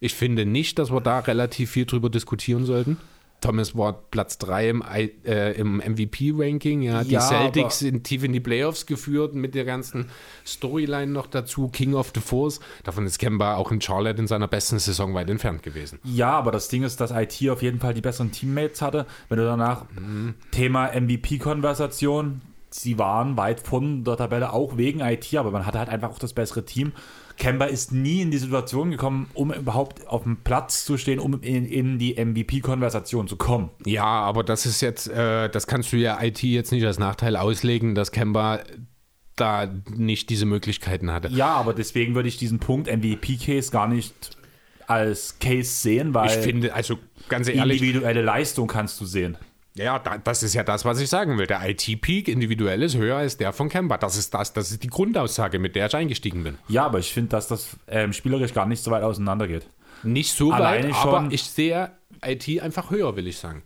Ich 0.00 0.14
finde 0.14 0.46
nicht, 0.46 0.78
dass 0.78 0.92
wir 0.92 1.00
da 1.00 1.18
relativ 1.20 1.70
viel 1.70 1.86
drüber 1.86 2.08
diskutieren 2.08 2.64
sollten. 2.64 2.98
Thomas 3.40 3.76
war 3.76 3.92
Platz 3.92 4.38
3 4.38 4.68
im, 4.68 4.82
äh, 4.82 5.52
im 5.52 5.76
MVP-Ranking. 5.76 6.82
Ja, 6.82 7.04
die 7.04 7.12
ja, 7.12 7.20
Celtics 7.20 7.78
sind 7.80 8.02
tief 8.02 8.24
in 8.24 8.32
die 8.32 8.40
Playoffs 8.40 8.86
geführt 8.86 9.34
mit 9.34 9.54
der 9.54 9.64
ganzen 9.64 10.10
Storyline 10.44 11.12
noch 11.12 11.28
dazu. 11.28 11.68
King 11.68 11.94
of 11.94 12.10
the 12.14 12.20
Force. 12.20 12.58
Davon 12.82 13.06
ist 13.06 13.18
Kemba 13.18 13.54
auch 13.54 13.70
in 13.70 13.80
Charlotte 13.80 14.20
in 14.20 14.26
seiner 14.26 14.48
besten 14.48 14.80
Saison 14.80 15.14
weit 15.14 15.30
entfernt 15.30 15.62
gewesen. 15.62 16.00
Ja, 16.02 16.32
aber 16.32 16.50
das 16.50 16.68
Ding 16.68 16.82
ist, 16.82 17.00
dass 17.00 17.12
IT 17.12 17.48
auf 17.48 17.62
jeden 17.62 17.78
Fall 17.78 17.94
die 17.94 18.00
besseren 18.00 18.32
Teammates 18.32 18.82
hatte. 18.82 19.06
Wenn 19.28 19.38
du 19.38 19.44
danach 19.44 19.84
mhm. 19.90 20.34
Thema 20.50 20.88
MVP-Konversation, 20.88 22.40
sie 22.70 22.98
waren 22.98 23.36
weit 23.36 23.60
von 23.60 24.04
der 24.04 24.16
Tabelle 24.16 24.52
auch 24.52 24.76
wegen 24.76 25.00
IT, 25.00 25.34
aber 25.34 25.50
man 25.50 25.66
hatte 25.66 25.78
halt 25.78 25.88
einfach 25.88 26.10
auch 26.10 26.18
das 26.18 26.32
bessere 26.32 26.64
Team. 26.64 26.92
Kemba 27.36 27.66
ist 27.66 27.92
nie 27.92 28.20
in 28.22 28.30
die 28.30 28.38
Situation 28.38 28.90
gekommen, 28.90 29.30
um 29.34 29.52
überhaupt 29.52 30.06
auf 30.08 30.24
dem 30.24 30.38
Platz 30.38 30.84
zu 30.84 30.98
stehen, 30.98 31.20
um 31.20 31.40
in, 31.40 31.64
in 31.64 31.98
die 31.98 32.14
MVP-Konversation 32.22 33.28
zu 33.28 33.36
kommen. 33.36 33.70
Ja, 33.84 34.04
aber 34.04 34.42
das 34.42 34.66
ist 34.66 34.80
jetzt, 34.80 35.08
äh, 35.08 35.48
das 35.48 35.66
kannst 35.68 35.92
du 35.92 35.96
ja 35.96 36.20
IT 36.20 36.42
jetzt 36.42 36.72
nicht 36.72 36.84
als 36.84 36.98
Nachteil 36.98 37.36
auslegen, 37.36 37.94
dass 37.94 38.10
Kemba 38.10 38.60
da 39.36 39.72
nicht 39.94 40.30
diese 40.30 40.46
Möglichkeiten 40.46 41.12
hatte. 41.12 41.28
Ja, 41.28 41.54
aber 41.54 41.74
deswegen 41.74 42.16
würde 42.16 42.28
ich 42.28 42.38
diesen 42.38 42.58
Punkt 42.58 42.88
MVP-Case 42.88 43.70
gar 43.70 43.86
nicht 43.86 44.36
als 44.88 45.38
Case 45.38 45.70
sehen, 45.70 46.14
weil 46.14 46.26
ich 46.26 46.44
finde, 46.44 46.74
also 46.74 46.98
ganz 47.28 47.48
ehrlich, 47.48 47.80
individuelle 47.80 48.22
Leistung 48.22 48.66
kannst 48.66 49.00
du 49.00 49.04
sehen. 49.04 49.36
Ja, 49.78 49.98
das 49.98 50.42
ist 50.42 50.54
ja 50.54 50.64
das, 50.64 50.84
was 50.84 51.00
ich 51.00 51.08
sagen 51.08 51.38
will. 51.38 51.46
Der 51.46 51.68
IT-Peak 51.68 52.28
individuell 52.28 52.82
ist 52.82 52.96
höher 52.96 53.16
als 53.16 53.36
der 53.36 53.52
von 53.52 53.68
Kemba. 53.68 53.96
Das 53.96 54.16
ist 54.16 54.34
das, 54.34 54.52
das 54.52 54.72
ist 54.72 54.82
die 54.82 54.88
Grundaussage, 54.88 55.58
mit 55.58 55.76
der 55.76 55.86
ich 55.86 55.94
eingestiegen 55.94 56.42
bin. 56.42 56.58
Ja, 56.68 56.84
aber 56.86 56.98
ich 56.98 57.12
finde, 57.12 57.30
dass 57.30 57.48
das 57.48 57.76
ähm, 57.86 58.12
spielerisch 58.12 58.52
gar 58.52 58.66
nicht 58.66 58.82
so 58.82 58.90
weit 58.90 59.02
auseinander 59.02 59.46
geht. 59.46 59.68
Nicht 60.02 60.32
so 60.32 60.52
Alleine 60.52 60.88
weit, 60.88 60.96
schon, 60.96 61.14
aber 61.14 61.32
ich 61.32 61.44
sehe 61.44 61.92
IT 62.24 62.60
einfach 62.60 62.90
höher, 62.90 63.16
will 63.16 63.26
ich 63.26 63.38
sagen. 63.38 63.62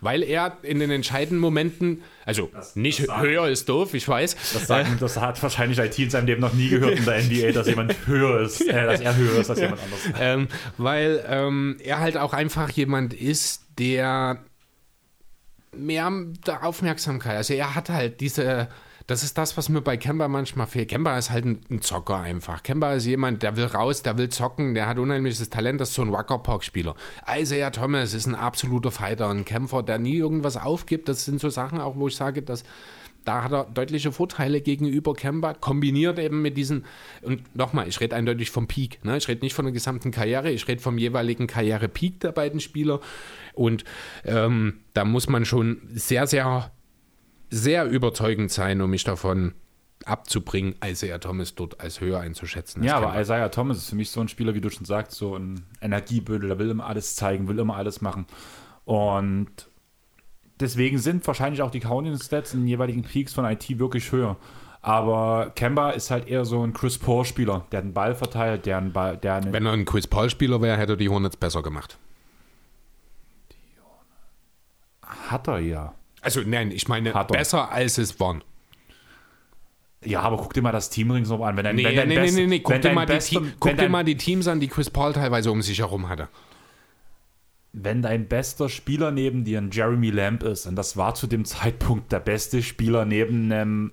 Weil 0.00 0.22
er 0.22 0.58
in 0.62 0.78
den 0.78 0.90
entscheidenden 0.90 1.40
Momenten, 1.40 2.02
also 2.26 2.50
das, 2.52 2.76
nicht 2.76 3.08
das 3.08 3.18
höher 3.18 3.42
sagt, 3.42 3.52
ist 3.52 3.68
doof, 3.68 3.94
ich 3.94 4.06
weiß. 4.06 4.36
Das, 4.52 4.66
sagen, 4.66 4.98
das, 5.00 5.18
hat 5.18 5.42
wahrscheinlich 5.42 5.78
IT 5.78 5.98
in 5.98 6.10
seinem 6.10 6.26
Leben 6.26 6.40
noch 6.42 6.52
nie 6.52 6.68
gehört 6.68 6.98
in 6.98 7.04
der 7.04 7.22
NBA, 7.22 7.52
dass 7.54 7.66
jemand 7.66 7.94
höher 8.06 8.40
ist, 8.40 8.60
äh, 8.60 8.84
dass 8.84 9.00
er 9.00 9.16
höher 9.16 9.40
ist 9.40 9.50
als 9.50 9.58
jemand 9.58 9.80
anderes. 9.84 10.02
Ähm, 10.20 10.48
weil 10.76 11.24
ähm, 11.28 11.76
er 11.82 11.98
halt 11.98 12.18
auch 12.18 12.34
einfach 12.34 12.70
jemand 12.70 13.14
ist, 13.14 13.64
der 13.78 14.38
mehr 15.74 16.10
Aufmerksamkeit. 16.62 17.36
Also 17.36 17.54
er 17.54 17.74
hat 17.74 17.88
halt 17.88 18.20
diese, 18.20 18.68
das 19.06 19.22
ist 19.22 19.38
das, 19.38 19.56
was 19.56 19.68
mir 19.68 19.82
bei 19.82 19.96
Kemba 19.96 20.26
manchmal 20.26 20.66
fehlt. 20.66 20.88
Kemba 20.88 21.16
ist 21.16 21.30
halt 21.30 21.44
ein, 21.44 21.60
ein, 21.70 21.80
Zocker 21.80 22.18
einfach. 22.18 22.62
Kemba 22.62 22.94
ist 22.94 23.06
jemand, 23.06 23.42
der 23.42 23.56
will 23.56 23.66
raus, 23.66 24.02
der 24.02 24.18
will 24.18 24.28
zocken, 24.28 24.74
der 24.74 24.88
hat 24.88 24.98
unheimliches 24.98 25.48
Talent, 25.48 25.80
das 25.80 25.90
ist 25.90 25.94
so 25.94 26.02
ein 26.02 26.12
Wackerpark-Spieler. 26.12 26.94
Isaiah 27.28 27.70
Thomas 27.70 28.14
ist 28.14 28.26
ein 28.26 28.34
absoluter 28.34 28.90
Fighter, 28.90 29.28
ein 29.28 29.44
Kämpfer, 29.44 29.82
der 29.82 29.98
nie 29.98 30.16
irgendwas 30.16 30.56
aufgibt. 30.56 31.08
Das 31.08 31.24
sind 31.24 31.40
so 31.40 31.50
Sachen 31.50 31.80
auch, 31.80 31.96
wo 31.96 32.08
ich 32.08 32.16
sage, 32.16 32.42
dass 32.42 32.64
da 33.26 33.42
hat 33.42 33.52
er 33.52 33.64
deutliche 33.64 34.12
Vorteile 34.12 34.60
gegenüber 34.60 35.12
Kemba, 35.14 35.52
kombiniert 35.54 36.18
eben 36.18 36.42
mit 36.42 36.56
diesen, 36.56 36.84
und 37.22 37.54
nochmal, 37.56 37.88
ich 37.88 38.00
rede 38.00 38.14
eindeutig 38.14 38.50
vom 38.50 38.68
Peak, 38.68 39.04
ne? 39.04 39.16
ich 39.16 39.28
rede 39.28 39.44
nicht 39.44 39.54
von 39.54 39.64
der 39.64 39.72
gesamten 39.72 40.12
Karriere, 40.12 40.50
ich 40.50 40.66
rede 40.68 40.80
vom 40.80 40.96
jeweiligen 40.96 41.46
Karriere-Peak 41.46 42.20
der 42.20 42.32
beiden 42.32 42.60
Spieler 42.60 43.00
und 43.52 43.84
ähm, 44.24 44.80
da 44.94 45.04
muss 45.04 45.28
man 45.28 45.44
schon 45.44 45.82
sehr, 45.92 46.26
sehr, 46.26 46.70
sehr 47.50 47.86
überzeugend 47.86 48.50
sein, 48.52 48.80
um 48.80 48.90
mich 48.90 49.04
davon 49.04 49.54
abzubringen, 50.04 50.76
Isaiah 50.84 51.18
Thomas 51.18 51.54
dort 51.56 51.80
als 51.80 52.00
höher 52.00 52.20
einzuschätzen. 52.20 52.84
Ja, 52.84 52.98
aber 52.98 53.20
Isaiah 53.20 53.48
Thomas 53.48 53.78
ist 53.78 53.90
für 53.90 53.96
mich 53.96 54.10
so 54.10 54.20
ein 54.20 54.28
Spieler, 54.28 54.54
wie 54.54 54.60
du 54.60 54.70
schon 54.70 54.84
sagst, 54.84 55.16
so 55.16 55.36
ein 55.36 55.66
Energiebündel, 55.80 56.48
der 56.48 56.58
will 56.60 56.70
immer 56.70 56.86
alles 56.86 57.16
zeigen, 57.16 57.48
will 57.48 57.58
immer 57.58 57.76
alles 57.76 58.00
machen. 58.00 58.26
Und 58.84 59.68
deswegen 60.60 60.98
sind 60.98 61.26
wahrscheinlich 61.26 61.62
auch 61.62 61.70
die 61.70 61.80
Counting-Stats 61.80 62.54
in 62.54 62.60
den 62.60 62.68
jeweiligen 62.68 63.02
Peaks 63.02 63.34
von 63.34 63.44
IT 63.44 63.78
wirklich 63.78 64.10
höher. 64.12 64.36
Aber 64.82 65.50
Kemba 65.54 65.90
ist 65.90 66.10
halt 66.10 66.28
eher 66.28 66.44
so 66.44 66.62
ein 66.62 66.72
Chris 66.72 66.98
Paul-Spieler, 66.98 67.66
der 67.72 67.82
den 67.82 67.92
Ball 67.92 68.14
verteilt, 68.14 68.66
der 68.66 68.78
einen 68.78 68.92
Ball. 68.92 69.16
Der 69.16 69.34
einen 69.34 69.52
Wenn 69.52 69.66
er 69.66 69.72
ein 69.72 69.84
Chris 69.84 70.06
Paul-Spieler 70.06 70.62
wäre, 70.62 70.76
hätte 70.76 70.92
er 70.92 70.96
die 70.96 71.08
Hornets 71.08 71.36
besser 71.36 71.62
gemacht. 71.62 71.98
Hat 75.02 75.48
er 75.48 75.58
ja. 75.58 75.94
Also 76.20 76.40
nein, 76.44 76.70
ich 76.70 76.88
meine 76.88 77.12
besser 77.28 77.70
als 77.70 77.98
es 77.98 78.18
waren. 78.20 78.44
Ja, 80.04 80.20
aber 80.20 80.36
guck 80.36 80.54
dir 80.54 80.62
mal 80.62 80.72
das 80.72 80.90
Team 80.90 81.10
ringsum 81.10 81.42
an. 81.42 81.56
Wenn 81.56 81.74
nee, 81.74 81.84
wenn 81.84 81.94
nee, 82.08 82.14
nee, 82.14 82.14
Best, 82.14 82.36
nee, 82.36 82.46
nee, 82.46 82.58
Guck, 82.60 82.80
dir 82.80 82.92
mal, 82.92 83.06
Best, 83.06 83.32
die, 83.32 83.40
guck 83.58 83.76
dir 83.76 83.88
mal 83.88 84.04
die 84.04 84.16
Teams 84.16 84.46
an, 84.46 84.60
die 84.60 84.68
Chris 84.68 84.88
Paul 84.88 85.12
teilweise 85.12 85.50
um 85.50 85.62
sich 85.62 85.80
herum 85.80 86.08
hatte 86.08 86.28
wenn 87.78 88.00
dein 88.00 88.26
bester 88.26 88.70
Spieler 88.70 89.10
neben 89.10 89.44
dir 89.44 89.58
ein 89.58 89.70
Jeremy 89.70 90.10
Lamb 90.10 90.42
ist, 90.42 90.66
und 90.66 90.76
das 90.76 90.96
war 90.96 91.14
zu 91.14 91.26
dem 91.26 91.44
Zeitpunkt 91.44 92.10
der 92.10 92.20
beste 92.20 92.62
Spieler 92.62 93.04
neben 93.04 93.52
einem 93.52 93.92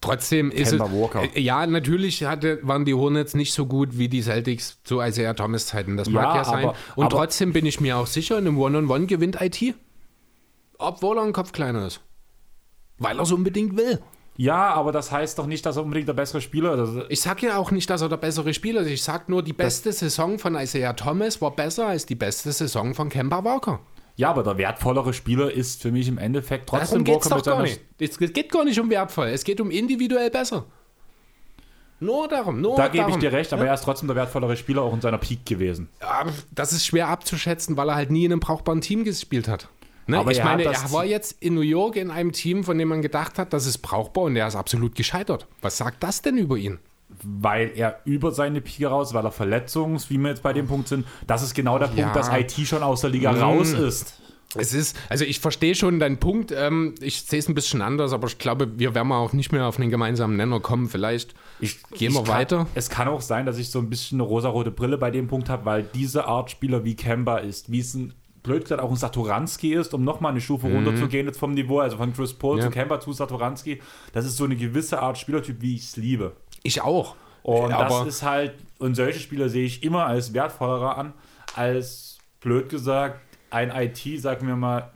Trotzdem 0.00 0.50
ist 0.50 0.72
es, 0.72 0.80
äh, 0.80 1.40
ja, 1.40 1.64
natürlich 1.64 2.24
hatte, 2.24 2.58
waren 2.62 2.84
die 2.84 2.94
Hornets 2.94 3.34
nicht 3.34 3.52
so 3.52 3.66
gut 3.66 3.98
wie 3.98 4.08
die 4.08 4.20
Celtics 4.20 4.82
zu 4.82 5.00
Isaiah 5.00 5.34
Thomas 5.34 5.66
Zeiten. 5.66 5.96
Das 5.96 6.10
mag 6.10 6.24
ja, 6.24 6.36
ja 6.38 6.44
sein. 6.44 6.64
Aber, 6.64 6.76
Und 6.96 7.06
aber, 7.06 7.18
trotzdem 7.18 7.52
bin 7.52 7.64
ich 7.66 7.80
mir 7.80 7.96
auch 7.96 8.08
sicher, 8.08 8.36
in 8.36 8.48
einem 8.48 8.58
One-on-One 8.58 8.94
-on 8.94 9.02
-One 9.04 9.06
gewinnt 9.06 9.40
IT. 9.40 9.76
Obwohl 10.76 11.18
er 11.18 11.22
ein 11.22 11.32
Kopf 11.32 11.52
kleiner 11.52 11.86
ist. 11.86 12.00
Weil 12.98 13.16
er 13.16 13.22
es 13.22 13.30
unbedingt 13.30 13.76
will. 13.76 14.00
Ja, 14.36 14.72
aber 14.72 14.92
das 14.92 15.12
heißt 15.12 15.38
doch 15.38 15.46
nicht, 15.46 15.64
dass 15.66 15.76
er 15.76 15.82
unbedingt 15.82 16.08
der 16.08 16.14
bessere 16.14 16.40
Spieler 16.40 16.74
ist. 16.82 17.06
Ich 17.10 17.20
sage 17.20 17.46
ja 17.46 17.58
auch 17.58 17.70
nicht, 17.70 17.90
dass 17.90 18.00
er 18.00 18.08
der 18.08 18.16
bessere 18.16 18.54
Spieler 18.54 18.80
ist. 18.80 18.88
Ich 18.88 19.02
sage 19.02 19.24
nur, 19.28 19.42
die 19.42 19.52
beste 19.52 19.90
das 19.90 19.98
Saison 19.98 20.38
von 20.38 20.54
Isaiah 20.54 20.94
Thomas 20.94 21.40
war 21.42 21.50
besser 21.50 21.88
als 21.88 22.06
die 22.06 22.14
beste 22.14 22.50
Saison 22.50 22.94
von 22.94 23.08
Kemba 23.10 23.44
Walker. 23.44 23.80
Ja, 24.16 24.30
aber 24.30 24.42
der 24.42 24.58
wertvollere 24.58 25.12
Spieler 25.12 25.50
ist 25.52 25.82
für 25.82 25.90
mich 25.90 26.08
im 26.08 26.18
Endeffekt 26.18 26.68
trotzdem 26.68 27.04
Darum 27.04 27.22
Walker 27.22 27.36
doch 27.36 27.44
gar 27.44 27.62
nicht. 27.62 27.80
Es 27.98 28.18
geht 28.18 28.50
gar 28.50 28.64
nicht 28.64 28.78
um 28.80 28.88
wertvoll, 28.90 29.28
es 29.28 29.44
geht 29.44 29.60
um 29.60 29.70
individuell 29.70 30.30
besser. 30.30 30.64
Nur 32.00 32.26
darum, 32.26 32.60
nur 32.60 32.76
Da 32.76 32.88
gebe 32.88 33.10
ich 33.10 33.16
dir 33.16 33.32
recht, 33.32 33.52
aber 33.52 33.62
ja? 33.62 33.68
er 33.68 33.74
ist 33.74 33.84
trotzdem 33.84 34.08
der 34.08 34.16
wertvollere 34.16 34.56
Spieler 34.56 34.82
auch 34.82 34.92
in 34.92 35.00
seiner 35.00 35.18
Peak 35.18 35.46
gewesen. 35.46 35.88
Ja, 36.00 36.24
das 36.50 36.72
ist 36.72 36.84
schwer 36.84 37.08
abzuschätzen, 37.08 37.76
weil 37.76 37.88
er 37.88 37.94
halt 37.94 38.10
nie 38.10 38.24
in 38.24 38.32
einem 38.32 38.40
brauchbaren 38.40 38.80
Team 38.80 39.04
gespielt 39.04 39.46
hat. 39.46 39.68
Ne? 40.06 40.18
Aber 40.18 40.32
ich 40.32 40.42
meine, 40.42 40.64
er 40.64 40.92
war 40.92 41.04
jetzt 41.04 41.36
in 41.40 41.54
New 41.54 41.60
York 41.60 41.96
in 41.96 42.10
einem 42.10 42.32
Team, 42.32 42.64
von 42.64 42.76
dem 42.76 42.88
man 42.88 43.02
gedacht 43.02 43.38
hat, 43.38 43.52
das 43.52 43.66
ist 43.66 43.78
brauchbar 43.78 44.24
und 44.24 44.36
er 44.36 44.46
ist 44.46 44.56
absolut 44.56 44.94
gescheitert. 44.94 45.46
Was 45.60 45.76
sagt 45.76 46.02
das 46.02 46.22
denn 46.22 46.36
über 46.36 46.56
ihn? 46.56 46.78
Weil 47.22 47.72
er 47.76 48.00
über 48.04 48.32
seine 48.32 48.60
Pike 48.60 48.86
raus, 48.86 49.14
weil 49.14 49.24
er 49.24 49.32
verletzungs, 49.32 50.10
wie 50.10 50.18
wir 50.18 50.30
jetzt 50.30 50.42
bei 50.42 50.52
dem 50.52 50.66
Punkt 50.66 50.88
sind, 50.88 51.06
das 51.26 51.42
ist 51.42 51.54
genau 51.54 51.78
der 51.78 51.88
ja. 51.94 52.04
Punkt, 52.04 52.16
dass 52.16 52.30
IT 52.32 52.52
schon 52.66 52.82
aus 52.82 53.02
der 53.02 53.10
Liga 53.10 53.32
mhm. 53.32 53.38
raus 53.38 53.72
ist. 53.72 54.18
Es 54.54 54.74
ist, 54.74 54.98
also 55.08 55.24
ich 55.24 55.40
verstehe 55.40 55.74
schon 55.74 55.98
deinen 55.98 56.18
Punkt. 56.18 56.52
Ähm, 56.52 56.94
ich 57.00 57.22
sehe 57.22 57.38
es 57.38 57.48
ein 57.48 57.54
bisschen 57.54 57.80
anders, 57.80 58.12
aber 58.12 58.26
ich 58.26 58.38
glaube, 58.38 58.78
wir 58.78 58.94
werden 58.94 59.10
auch 59.12 59.32
nicht 59.32 59.52
mehr 59.52 59.66
auf 59.66 59.78
einen 59.78 59.90
gemeinsamen 59.90 60.36
Nenner 60.36 60.60
kommen. 60.60 60.88
Vielleicht 60.88 61.34
ich, 61.60 61.82
gehen 61.94 62.12
wir 62.12 62.22
kann, 62.24 62.34
weiter. 62.34 62.66
Es 62.74 62.90
kann 62.90 63.08
auch 63.08 63.22
sein, 63.22 63.46
dass 63.46 63.58
ich 63.58 63.70
so 63.70 63.78
ein 63.78 63.88
bisschen 63.88 64.20
eine 64.20 64.28
rosarote 64.28 64.70
Brille 64.70 64.98
bei 64.98 65.10
dem 65.10 65.28
Punkt 65.28 65.48
habe, 65.48 65.64
weil 65.64 65.82
diese 65.94 66.26
Art 66.26 66.50
Spieler 66.50 66.84
wie 66.84 66.96
Kemba 66.96 67.38
ist, 67.38 67.72
wie 67.72 67.80
es 67.80 67.94
ein 67.94 68.12
blöd 68.42 68.62
gesagt 68.62 68.80
auch 68.80 68.90
ein 68.90 68.96
Satoranski 68.96 69.74
ist, 69.74 69.94
um 69.94 70.04
nochmal 70.04 70.32
eine 70.32 70.40
Stufe 70.40 70.68
mhm. 70.68 70.76
runterzugehen 70.76 71.26
jetzt 71.26 71.38
vom 71.38 71.52
Niveau, 71.52 71.80
also 71.80 71.96
von 71.96 72.12
Chris 72.12 72.34
Paul 72.34 72.58
ja. 72.58 72.64
zu 72.64 72.70
Kemba 72.70 73.00
zu 73.00 73.12
Satoranski. 73.12 73.80
Das 74.12 74.24
ist 74.24 74.36
so 74.36 74.44
eine 74.44 74.56
gewisse 74.56 75.00
Art 75.00 75.18
Spielertyp, 75.18 75.60
wie 75.60 75.76
ich 75.76 75.82
es 75.82 75.96
liebe. 75.96 76.36
Ich 76.62 76.80
auch. 76.82 77.16
Und 77.42 77.72
Aber 77.72 78.04
das 78.04 78.06
ist 78.06 78.22
halt, 78.22 78.54
und 78.78 78.94
solche 78.94 79.18
Spieler 79.18 79.48
sehe 79.48 79.64
ich 79.64 79.82
immer 79.82 80.06
als 80.06 80.32
wertvollerer 80.32 80.96
an, 80.96 81.12
als 81.54 82.18
blöd 82.40 82.68
gesagt, 82.68 83.20
ein 83.50 83.70
IT, 83.70 84.20
sagen 84.20 84.46
wir 84.46 84.56
mal, 84.56 84.92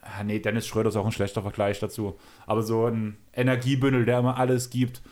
ah, 0.00 0.24
nee, 0.24 0.38
Dennis 0.38 0.66
Schröder 0.66 0.88
ist 0.88 0.96
auch 0.96 1.04
ein 1.06 1.12
schlechter 1.12 1.42
Vergleich 1.42 1.80
dazu, 1.80 2.18
aber 2.46 2.62
so 2.62 2.86
ein 2.86 3.18
Energiebündel, 3.34 4.04
der 4.04 4.20
immer 4.20 4.38
alles 4.38 4.70
gibt, 4.70 5.02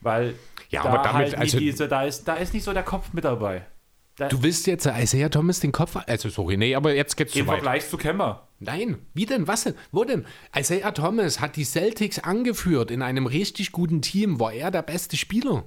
weil 0.00 0.34
ja, 0.70 0.82
da 0.82 0.88
aber 0.90 1.02
damit, 1.02 1.14
halt 1.14 1.38
also, 1.38 1.58
diese, 1.58 1.88
da, 1.88 2.02
ist, 2.02 2.28
da 2.28 2.34
ist 2.34 2.52
nicht 2.54 2.64
so 2.64 2.72
der 2.72 2.82
Kopf 2.82 3.12
mit 3.12 3.24
dabei. 3.24 3.66
Da 4.16 4.28
du 4.28 4.42
willst 4.42 4.66
jetzt 4.66 4.86
Isaiah 4.86 5.28
Thomas 5.28 5.60
den 5.60 5.72
Kopf. 5.72 5.96
Also, 6.06 6.30
sorry, 6.30 6.56
nee, 6.56 6.74
aber 6.74 6.94
jetzt 6.94 7.16
geht's 7.16 7.32
zu 7.32 7.40
Im 7.40 7.46
weit. 7.46 7.56
Vergleich 7.56 7.88
zu 7.88 7.98
Kemba. 7.98 8.48
Nein, 8.60 8.96
wie 9.12 9.26
denn? 9.26 9.46
Was 9.46 9.64
denn? 9.64 9.74
Wo 9.92 10.04
denn? 10.04 10.24
Isaiah 10.56 10.92
Thomas 10.92 11.40
hat 11.40 11.56
die 11.56 11.64
Celtics 11.64 12.18
angeführt 12.18 12.90
in 12.90 13.02
einem 13.02 13.26
richtig 13.26 13.72
guten 13.72 14.00
Team. 14.00 14.40
War 14.40 14.54
er 14.54 14.70
der 14.70 14.82
beste 14.82 15.18
Spieler? 15.18 15.64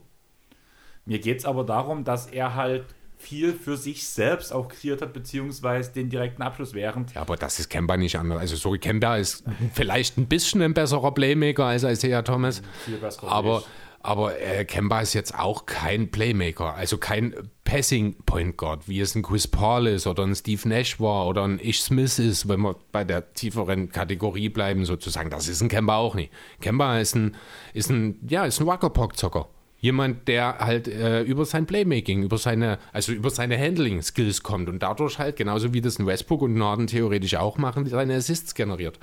Mir 1.06 1.20
geht 1.20 1.40
es 1.40 1.46
aber 1.46 1.64
darum, 1.64 2.04
dass 2.04 2.26
er 2.26 2.56
halt 2.56 2.86
viel 3.18 3.54
für 3.54 3.78
sich 3.78 4.08
selbst 4.08 4.52
auch 4.52 4.70
kreiert 4.70 5.02
hat, 5.02 5.14
beziehungsweise 5.14 5.92
den 5.92 6.10
direkten 6.10 6.42
Abschluss 6.42 6.74
während. 6.74 7.14
Ja, 7.14 7.22
aber 7.22 7.36
das 7.36 7.60
ist 7.60 7.70
Kemba 7.70 7.98
nicht 7.98 8.18
anders. 8.18 8.40
Also, 8.40 8.56
sorry, 8.56 8.80
Kemba 8.80 9.18
ist 9.18 9.44
vielleicht 9.76 10.18
ein 10.18 10.26
bisschen 10.26 10.64
ein 10.64 10.74
besserer 10.74 11.14
Playmaker 11.14 11.66
als 11.66 11.84
Isaiah 11.84 12.24
Thomas. 12.24 12.64
Viel 12.86 12.98
besser. 12.98 13.28
Aber. 13.28 13.60
Ich 13.60 13.66
aber 14.02 14.40
äh, 14.40 14.64
Kemba 14.66 15.02
ist 15.02 15.14
jetzt 15.14 15.38
auch 15.38 15.66
kein 15.66 16.10
Playmaker, 16.10 16.74
also 16.74 16.98
kein 16.98 17.36
Passing 17.66 18.16
Point 18.26 18.58
Guard, 18.58 18.88
wie 18.88 19.00
es 19.02 19.14
ein 19.14 19.22
Chris 19.22 19.48
Paul 19.48 19.88
ist 19.88 20.08
oder 20.08 20.24
ein 20.24 20.36
Steve 20.36 20.68
Nash 20.68 21.00
war 21.00 21.28
oder 21.28 21.44
ein 21.44 21.60
Ish 21.60 21.82
Smith 21.82 22.18
ist, 22.18 22.48
wenn 22.48 22.62
wir 22.62 22.76
bei 22.92 23.04
der 23.04 23.34
tieferen 23.34 23.92
Kategorie 23.92 24.50
bleiben, 24.50 24.86
sozusagen. 24.86 25.30
Das 25.30 25.48
ist 25.48 25.62
ein 25.62 25.70
Kemba 25.70 25.98
auch 25.98 26.16
nicht. 26.16 26.32
Kemba 26.62 27.00
ist 27.00 27.16
ein, 27.16 27.36
ist 27.74 27.90
ein, 27.90 28.20
ja, 28.28 28.46
ist 28.46 28.62
ein 28.62 28.68
Wackerpock-Zocker. 28.68 29.50
Jemand, 29.82 30.28
der 30.28 30.60
halt 30.60 30.88
äh, 30.88 31.22
über 31.22 31.46
sein 31.46 31.66
Playmaking, 31.66 32.24
über 32.24 32.38
seine, 32.38 32.80
also 32.92 33.12
über 33.12 33.30
seine 33.30 33.58
Handling-Skills 33.58 34.44
kommt 34.44 34.68
und 34.68 34.82
dadurch 34.82 35.20
halt, 35.20 35.36
genauso 35.36 35.74
wie 35.74 35.82
das 35.82 36.00
ein 36.00 36.06
Westbrook 36.06 36.42
und 36.42 36.54
Norden 36.54 36.88
theoretisch 36.88 37.36
auch 37.36 37.58
machen, 37.58 37.86
seine 37.86 38.16
Assists 38.16 38.56
generiert. 38.56 39.00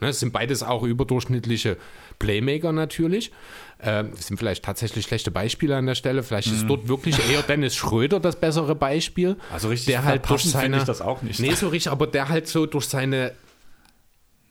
Ne, 0.00 0.12
sind 0.14 0.32
beides 0.32 0.62
auch 0.62 0.82
überdurchschnittliche 0.82 1.76
Playmaker 2.18 2.72
natürlich. 2.72 3.32
Ähm, 3.82 4.12
sind 4.14 4.36
vielleicht 4.36 4.64
tatsächlich 4.64 5.06
schlechte 5.06 5.30
Beispiele 5.30 5.76
an 5.76 5.86
der 5.86 5.94
Stelle. 5.94 6.22
Vielleicht 6.22 6.48
mhm. 6.48 6.56
ist 6.56 6.66
dort 6.68 6.88
wirklich 6.88 7.16
eher 7.30 7.42
Dennis 7.42 7.74
Schröder 7.74 8.20
das 8.20 8.36
bessere 8.36 8.74
Beispiel. 8.74 9.36
Also 9.50 9.68
richtig 9.68 9.86
der 9.86 10.04
halt 10.04 10.28
durch 10.28 10.44
seine, 10.44 10.78
ich 10.78 10.84
das 10.84 11.00
auch 11.00 11.22
nicht. 11.22 11.40
Nee, 11.40 11.54
so 11.54 11.68
richtig, 11.68 11.90
aber 11.90 12.06
der 12.06 12.28
halt 12.28 12.46
so 12.46 12.66
durch 12.66 12.86
seine 12.86 13.32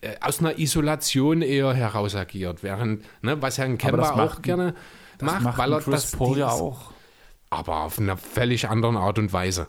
äh, 0.02 0.16
aus 0.22 0.40
einer 0.40 0.58
Isolation 0.58 1.42
eher 1.42 1.74
heraus 1.74 2.16
agiert. 2.16 2.64
Während, 2.64 3.04
ne, 3.22 3.42
was 3.42 3.58
Herrn 3.58 3.78
Kemba 3.78 4.12
auch 4.12 4.42
gerne 4.42 4.74
macht, 5.22 5.42
macht, 5.42 5.58
weil 5.58 5.74
er 5.74 5.82
das 5.82 6.12
Paul 6.12 6.38
ja 6.38 6.50
auch. 6.50 6.92
Aber 7.50 7.84
auf 7.84 8.00
einer 8.00 8.16
völlig 8.16 8.70
anderen 8.70 8.96
Art 8.96 9.20
und 9.20 9.34
Weise. 9.34 9.68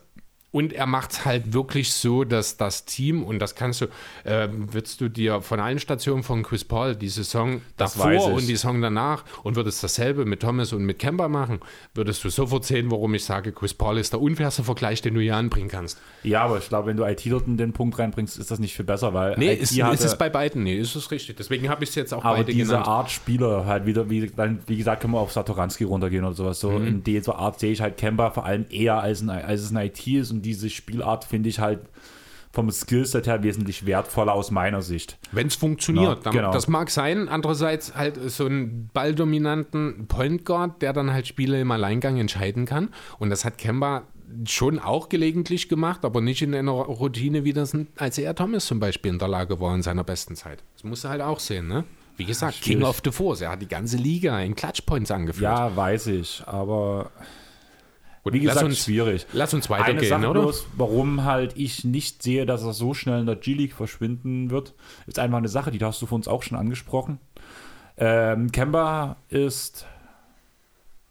Und 0.53 0.73
er 0.73 0.87
macht 0.87 1.13
es 1.13 1.25
halt 1.25 1.53
wirklich 1.53 1.93
so, 1.93 2.25
dass 2.25 2.57
das 2.57 2.85
Team, 2.85 3.23
und 3.23 3.39
das 3.39 3.55
kannst 3.55 3.83
du, 3.83 3.87
äh, 4.25 4.49
würdest 4.51 5.01
du 5.01 5.09
dir 5.09 5.43
von 5.43 5.61
allen 5.61 5.79
Stationen 5.79 6.25
von 6.25 6.43
Chris 6.43 6.65
Paul 6.65 6.97
die 6.97 7.09
Saison 7.09 7.63
das 7.77 7.95
davor 7.95 8.33
und 8.33 8.49
die 8.49 8.57
Saison 8.57 8.81
danach 8.83 9.25
und 9.45 9.55
würdest 9.55 9.85
dasselbe 9.85 10.25
mit 10.25 10.41
Thomas 10.41 10.73
und 10.73 10.83
mit 10.83 10.99
Kemba 10.99 11.29
machen, 11.29 11.61
würdest 11.95 12.25
du 12.25 12.31
sofort 12.31 12.65
sehen, 12.65 12.91
warum 12.91 13.15
ich 13.15 13.25
sage, 13.25 13.53
Chris 13.53 13.75
Paul 13.75 13.99
ist 13.99 14.13
der 14.13 14.21
unfairste 14.21 14.65
Vergleich, 14.65 15.03
den 15.03 15.15
du 15.15 15.21
hier 15.21 15.37
anbringen 15.37 15.69
kannst. 15.69 15.99
Ja, 16.25 16.43
aber 16.43 16.59
ich 16.59 16.69
glaube, 16.69 16.89
wenn 16.89 16.97
du 16.97 17.05
IT 17.05 17.23
dort 17.27 17.47
in 17.47 17.57
den 17.57 17.73
Punkt 17.73 17.99
reinbringst, 17.99 18.39
ist 18.39 18.51
das 18.51 18.59
nicht 18.59 18.75
viel 18.75 18.85
besser, 18.85 19.15
weil. 19.15 19.37
Nee, 19.39 19.53
IT 19.53 19.61
ist, 19.61 19.79
ist 19.79 20.05
es 20.05 20.19
bei 20.19 20.29
beiden, 20.29 20.65
nee, 20.65 20.77
ist 20.77 20.97
es 20.97 21.11
richtig. 21.13 21.37
Deswegen 21.37 21.69
habe 21.69 21.85
ich 21.85 21.91
es 21.91 21.95
jetzt 21.95 22.13
auch 22.13 22.25
aber 22.25 22.39
beide 22.39 22.53
diese 22.53 22.73
genannt. 22.73 22.89
Art 22.89 23.11
Spieler, 23.11 23.67
halt 23.67 23.87
wieder, 23.87 24.11
wie, 24.11 24.31
wie 24.67 24.77
gesagt, 24.77 25.03
können 25.03 25.15
wir 25.15 25.21
auf 25.21 25.33
Satoranski 25.33 25.85
runtergehen 25.85 26.25
oder 26.25 26.35
sowas. 26.35 26.59
So 26.59 26.71
mhm. 26.71 26.87
in 26.87 27.05
dieser 27.05 27.37
Art 27.37 27.61
sehe 27.61 27.73
ich 27.73 27.81
halt 27.81 27.97
Kemba 27.97 28.31
vor 28.31 28.45
allem 28.45 28.67
eher 28.71 29.01
als, 29.01 29.21
ein, 29.21 29.31
als 29.31 29.61
es 29.63 29.71
ein 29.71 29.77
IT 29.77 30.07
ist 30.07 30.33
und 30.33 30.40
diese 30.41 30.71
Spielart 30.71 31.09
Art 31.09 31.25
finde 31.25 31.49
ich 31.49 31.59
halt 31.59 31.81
vom 32.53 32.71
Skillset 32.71 33.27
her 33.27 33.43
wesentlich 33.43 33.87
wertvoller 33.87 34.33
aus 34.33 34.51
meiner 34.51 34.83
Sicht. 34.83 35.19
Wenn 35.31 35.47
es 35.47 35.55
funktioniert, 35.55 36.25
ja, 36.25 36.31
genau. 36.33 36.53
das 36.53 36.67
mag 36.67 36.91
sein. 36.91 37.29
Andererseits 37.29 37.95
halt 37.95 38.19
so 38.31 38.47
einen 38.47 38.91
balldominanten 38.93 40.07
Point 40.09 40.45
Guard, 40.45 40.83
der 40.83 40.93
dann 40.93 41.13
halt 41.13 41.29
Spiele 41.29 41.61
im 41.61 41.71
Alleingang 41.71 42.19
entscheiden 42.19 42.67
kann. 42.67 42.91
Und 43.19 43.31
das 43.31 43.45
hat 43.45 43.57
Kemba 43.57 44.03
schon 44.47 44.79
auch 44.79 45.09
gelegentlich 45.09 45.69
gemacht, 45.69 46.05
aber 46.05 46.21
nicht 46.21 46.43
in 46.43 46.55
einer 46.55 46.73
Routine, 46.73 47.45
wie 47.45 47.53
das 47.53 47.77
als 47.97 48.19
er 48.19 48.35
Thomas 48.35 48.67
zum 48.67 48.81
Beispiel 48.81 49.13
in 49.13 49.19
der 49.19 49.29
Lage 49.29 49.61
war 49.61 49.75
in 49.75 49.83
seiner 49.83 50.05
besten 50.05 50.37
Zeit. 50.37 50.63
Das 50.75 50.85
musst 50.85 51.05
du 51.05 51.09
halt 51.09 51.21
auch 51.21 51.41
sehen, 51.41 51.69
ne? 51.69 51.85
Wie 52.17 52.25
gesagt, 52.25 52.57
Schwierig. 52.57 52.81
King 52.81 52.89
of 52.89 53.01
the 53.03 53.13
Force. 53.13 53.41
Er 53.41 53.53
hat 53.53 53.63
die 53.63 53.69
ganze 53.69 53.97
Liga 53.97 54.39
in 54.41 54.55
Clutchpoints 54.55 55.11
angeführt. 55.11 55.51
Ja, 55.51 55.75
weiß 55.75 56.09
ich, 56.09 56.43
aber 56.47 57.11
Gut, 58.23 58.35
Wie 58.35 58.41
gesagt, 58.41 58.57
lass 58.57 58.65
uns, 58.65 58.85
schwierig. 58.85 59.27
Lass 59.33 59.55
uns 59.55 59.71
weitergehen, 59.71 59.99
Eine 59.99 60.07
Sache 60.09 60.29
oder? 60.29 60.43
Bloß, 60.43 60.67
warum 60.77 61.25
halt 61.25 61.57
ich 61.57 61.85
nicht 61.85 62.23
sehe, 62.23 62.45
dass 62.45 62.63
er 62.63 62.75
so 62.75 62.93
schnell 62.93 63.21
in 63.21 63.27
der 63.27 63.37
G-League 63.37 63.73
verschwinden 63.73 64.51
wird, 64.51 64.75
ist 65.07 65.19
einfach 65.19 65.39
eine 65.39 65.49
Sache, 65.49 65.71
die 65.71 65.83
hast 65.83 66.03
du 66.03 66.07
für 66.07 66.15
uns 66.15 66.29
auch 66.29 66.43
schon 66.43 66.59
angesprochen. 66.59 67.19
Ähm, 67.97 68.53
Kemba 68.53 69.17
ist 69.31 69.87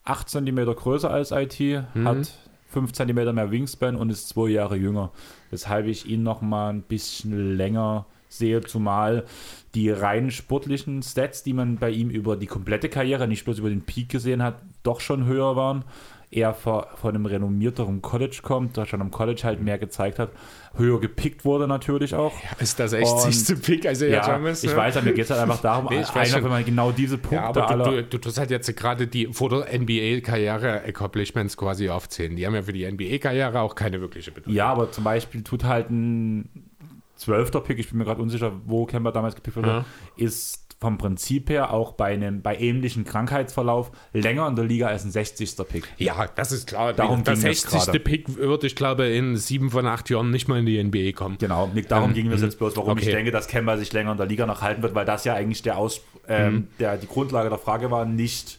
8 0.04 0.30
cm 0.30 0.66
größer 0.66 1.10
als 1.10 1.32
IT, 1.32 1.60
mhm. 1.60 2.08
hat 2.08 2.32
5 2.68 2.92
cm 2.94 3.34
mehr 3.34 3.52
Wingspan 3.52 3.96
und 3.96 4.12
ist 4.12 4.30
zwei 4.30 4.50
Jahre 4.50 4.76
jünger. 4.76 5.12
Weshalb 5.50 5.88
ich 5.88 6.06
ihn 6.06 6.22
noch 6.22 6.42
mal 6.42 6.70
ein 6.70 6.84
bisschen 6.84 7.58
länger 7.58 8.06
sehe, 8.28 8.62
zumal 8.62 9.26
die 9.74 9.90
rein 9.90 10.30
sportlichen 10.30 11.02
Stats, 11.02 11.42
die 11.42 11.54
man 11.54 11.78
bei 11.78 11.90
ihm 11.90 12.12
über 12.12 12.38
die 12.38 12.46
komplette 12.46 12.88
Karriere, 12.88 13.28
nicht 13.28 13.46
bloß 13.46 13.58
über 13.58 13.70
den 13.70 13.82
Peak 13.82 14.10
gesehen 14.10 14.44
hat, 14.44 14.62
doch 14.84 15.00
schon 15.00 15.26
höher 15.26 15.56
waren 15.56 15.84
er 16.32 16.54
von 16.54 16.86
einem 17.04 17.26
renommierteren 17.26 18.02
College 18.04 18.40
kommt, 18.44 18.78
da 18.78 18.86
schon 18.86 19.02
am 19.02 19.10
College 19.10 19.42
halt 19.44 19.62
mehr 19.62 19.80
gezeigt 19.80 20.20
hat, 20.20 20.30
höher 20.76 21.00
gepickt 21.00 21.44
wurde 21.44 21.68
natürlich 21.68 22.14
auch. 22.14 22.34
Ja, 22.44 22.50
ist 22.60 22.80
das 22.80 22.92
60. 22.92 23.56
Und, 23.56 23.62
Pick, 23.64 23.86
also 23.88 24.06
ja, 24.06 24.22
Thomas, 24.22 24.64
Ich 24.64 24.70
ne? 24.70 24.78
weiß, 24.78 25.02
mir 25.04 25.14
geht 25.14 25.26
es 25.26 25.32
halt 25.32 25.42
einfach 25.42 25.62
darum, 25.62 25.88
nee, 25.90 25.98
einfach, 25.98 26.26
schon, 26.28 26.44
wenn 26.44 26.52
man 26.52 26.66
genau 26.66 26.92
diese 26.92 27.18
Punkte 27.18 27.60
ja, 27.60 27.66
aber 27.66 27.84
du, 27.84 27.92
du, 27.92 28.04
du 28.04 28.18
tust 28.20 28.38
halt 28.38 28.52
jetzt 28.52 28.76
gerade 28.78 29.08
die 29.08 29.28
vor 29.28 29.50
der 29.50 29.80
NBA-Karriere-Accomplishments 29.80 31.58
quasi 31.58 31.90
aufzählen. 31.90 32.36
Die 32.36 32.46
haben 32.46 32.54
ja 32.54 32.62
für 32.62 32.74
die 32.74 32.90
NBA-Karriere 32.90 33.60
auch 33.62 33.74
keine 33.74 34.00
wirkliche 34.00 34.32
Bedeutung. 34.32 34.54
Ja, 34.54 34.68
aber 34.68 34.92
zum 34.92 35.04
Beispiel 35.04 35.42
tut 35.44 35.64
halt 35.64 35.90
ein 35.90 36.68
zwölfter 37.16 37.60
Pick, 37.62 37.80
ich 37.80 37.90
bin 37.90 37.98
mir 37.98 38.06
gerade 38.06 38.22
unsicher, 38.22 38.52
wo 38.66 38.86
Kemba 38.86 39.12
damals 39.12 39.36
gepickt 39.36 39.58
wurde, 39.58 39.68
ja. 39.68 39.86
ist 40.16 40.69
vom 40.80 40.98
Prinzip 40.98 41.50
her 41.50 41.74
auch 41.74 41.92
bei 41.92 42.14
einem 42.14 42.42
bei 42.42 42.58
ähnlichem 42.58 43.04
Krankheitsverlauf 43.04 43.92
länger 44.14 44.48
in 44.48 44.56
der 44.56 44.66
Liga 44.66 44.88
als 44.88 45.04
ein 45.04 45.12
60. 45.12 45.58
Pick. 45.68 45.90
Ja, 45.98 46.28
das 46.36 46.52
ist 46.52 46.68
klar. 46.68 46.94
Darum 46.94 47.24
der 47.24 47.36
60. 47.36 48.04
Pick 48.04 48.38
würde 48.38 48.68
ich 48.68 48.76
glaube 48.76 49.08
in 49.08 49.36
sieben 49.36 49.72
von 49.72 49.86
acht 49.86 50.10
Jahren 50.10 50.32
nicht 50.32 50.48
mal 50.48 50.60
in 50.60 50.66
die 50.66 50.82
NBA 50.82 51.12
kommen. 51.12 51.38
Genau, 51.38 51.70
darum 51.88 52.10
ähm, 52.10 52.16
ging 52.16 52.32
es 52.32 52.42
jetzt 52.42 52.58
bloß, 52.58 52.78
warum 52.78 52.92
okay. 52.92 53.02
ich 53.02 53.12
denke, 53.12 53.32
dass 53.32 53.48
Kemba 53.48 53.78
sich 53.78 53.92
länger 53.92 54.14
in 54.14 54.18
der 54.18 54.28
Liga 54.28 54.46
noch 54.46 54.62
halten 54.62 54.82
wird, 54.82 54.96
weil 54.96 55.06
das 55.06 55.26
ja 55.26 55.34
eigentlich 55.34 55.62
der 55.62 55.78
Aus, 55.78 56.02
ähm, 56.28 56.54
mhm. 56.54 56.68
der, 56.80 56.98
die 56.98 57.08
Grundlage 57.08 57.50
der 57.50 57.58
Frage 57.58 57.92
war, 57.92 58.06
nicht 58.06 58.59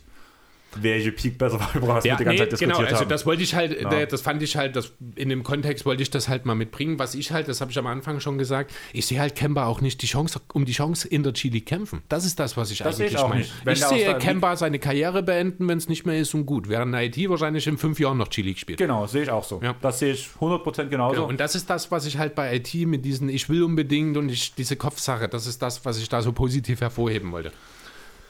welche 0.76 1.12
Peak 1.12 1.38
besser 1.38 1.58
war, 1.58 1.74
über 1.74 1.88
was 1.88 2.04
ja, 2.04 2.12
wir 2.12 2.18
die 2.18 2.24
ganze 2.24 2.34
nee, 2.34 2.38
Zeit 2.38 2.52
diskutiert 2.52 2.78
genau, 2.78 2.90
also 2.90 3.04
das 3.04 3.26
wollte 3.26 3.42
ich 3.42 3.54
halt, 3.54 3.80
ja. 3.80 4.06
das 4.06 4.20
fand 4.20 4.42
ich 4.42 4.56
halt, 4.56 4.76
das, 4.76 4.92
in 5.16 5.28
dem 5.28 5.42
Kontext 5.42 5.84
wollte 5.84 6.02
ich 6.02 6.10
das 6.10 6.28
halt 6.28 6.46
mal 6.46 6.54
mitbringen. 6.54 6.98
Was 6.98 7.14
ich 7.14 7.32
halt, 7.32 7.48
das 7.48 7.60
habe 7.60 7.70
ich 7.70 7.78
am 7.78 7.86
Anfang 7.86 8.20
schon 8.20 8.38
gesagt, 8.38 8.72
ich 8.92 9.06
sehe 9.06 9.20
halt 9.20 9.34
Kemba 9.34 9.66
auch 9.66 9.80
nicht 9.80 10.00
die 10.02 10.06
Chance, 10.06 10.40
um 10.52 10.64
die 10.64 10.72
Chance 10.72 11.08
in 11.08 11.22
der 11.22 11.32
Chili 11.32 11.60
kämpfen. 11.60 12.02
Das 12.08 12.24
ist 12.24 12.38
das, 12.38 12.56
was 12.56 12.70
ich 12.70 12.78
das 12.78 13.00
eigentlich 13.00 13.20
meine. 13.20 13.44
Ich 13.72 13.84
sehe 13.84 14.16
Kemba 14.18 14.56
seine 14.56 14.78
Karriere 14.78 15.22
beenden, 15.22 15.66
wenn 15.68 15.78
es 15.78 15.88
nicht 15.88 16.06
mehr 16.06 16.18
ist 16.18 16.34
und 16.34 16.46
gut. 16.46 16.68
Während 16.68 16.94
IT 16.94 17.28
wahrscheinlich 17.28 17.66
in 17.66 17.78
fünf 17.78 17.98
Jahren 17.98 18.18
noch 18.18 18.28
Chili 18.28 18.54
spielt. 18.56 18.78
Genau, 18.78 19.06
sehe 19.06 19.24
ich 19.24 19.30
auch 19.30 19.44
so. 19.44 19.60
Ja. 19.62 19.74
Das 19.80 19.98
sehe 19.98 20.12
ich 20.12 20.28
100% 20.40 20.86
genauso. 20.86 21.14
Genau. 21.14 21.28
Und 21.28 21.40
das 21.40 21.54
ist 21.54 21.68
das, 21.68 21.90
was 21.90 22.06
ich 22.06 22.18
halt 22.18 22.34
bei 22.34 22.54
IT 22.54 22.74
mit 22.86 23.04
diesen 23.04 23.28
Ich 23.28 23.48
will 23.48 23.62
unbedingt 23.62 24.16
und 24.16 24.28
ich, 24.28 24.54
diese 24.54 24.76
Kopfsache, 24.76 25.28
das 25.28 25.46
ist 25.46 25.62
das, 25.62 25.84
was 25.84 25.98
ich 25.98 26.08
da 26.08 26.22
so 26.22 26.32
positiv 26.32 26.80
hervorheben 26.80 27.32
wollte. 27.32 27.52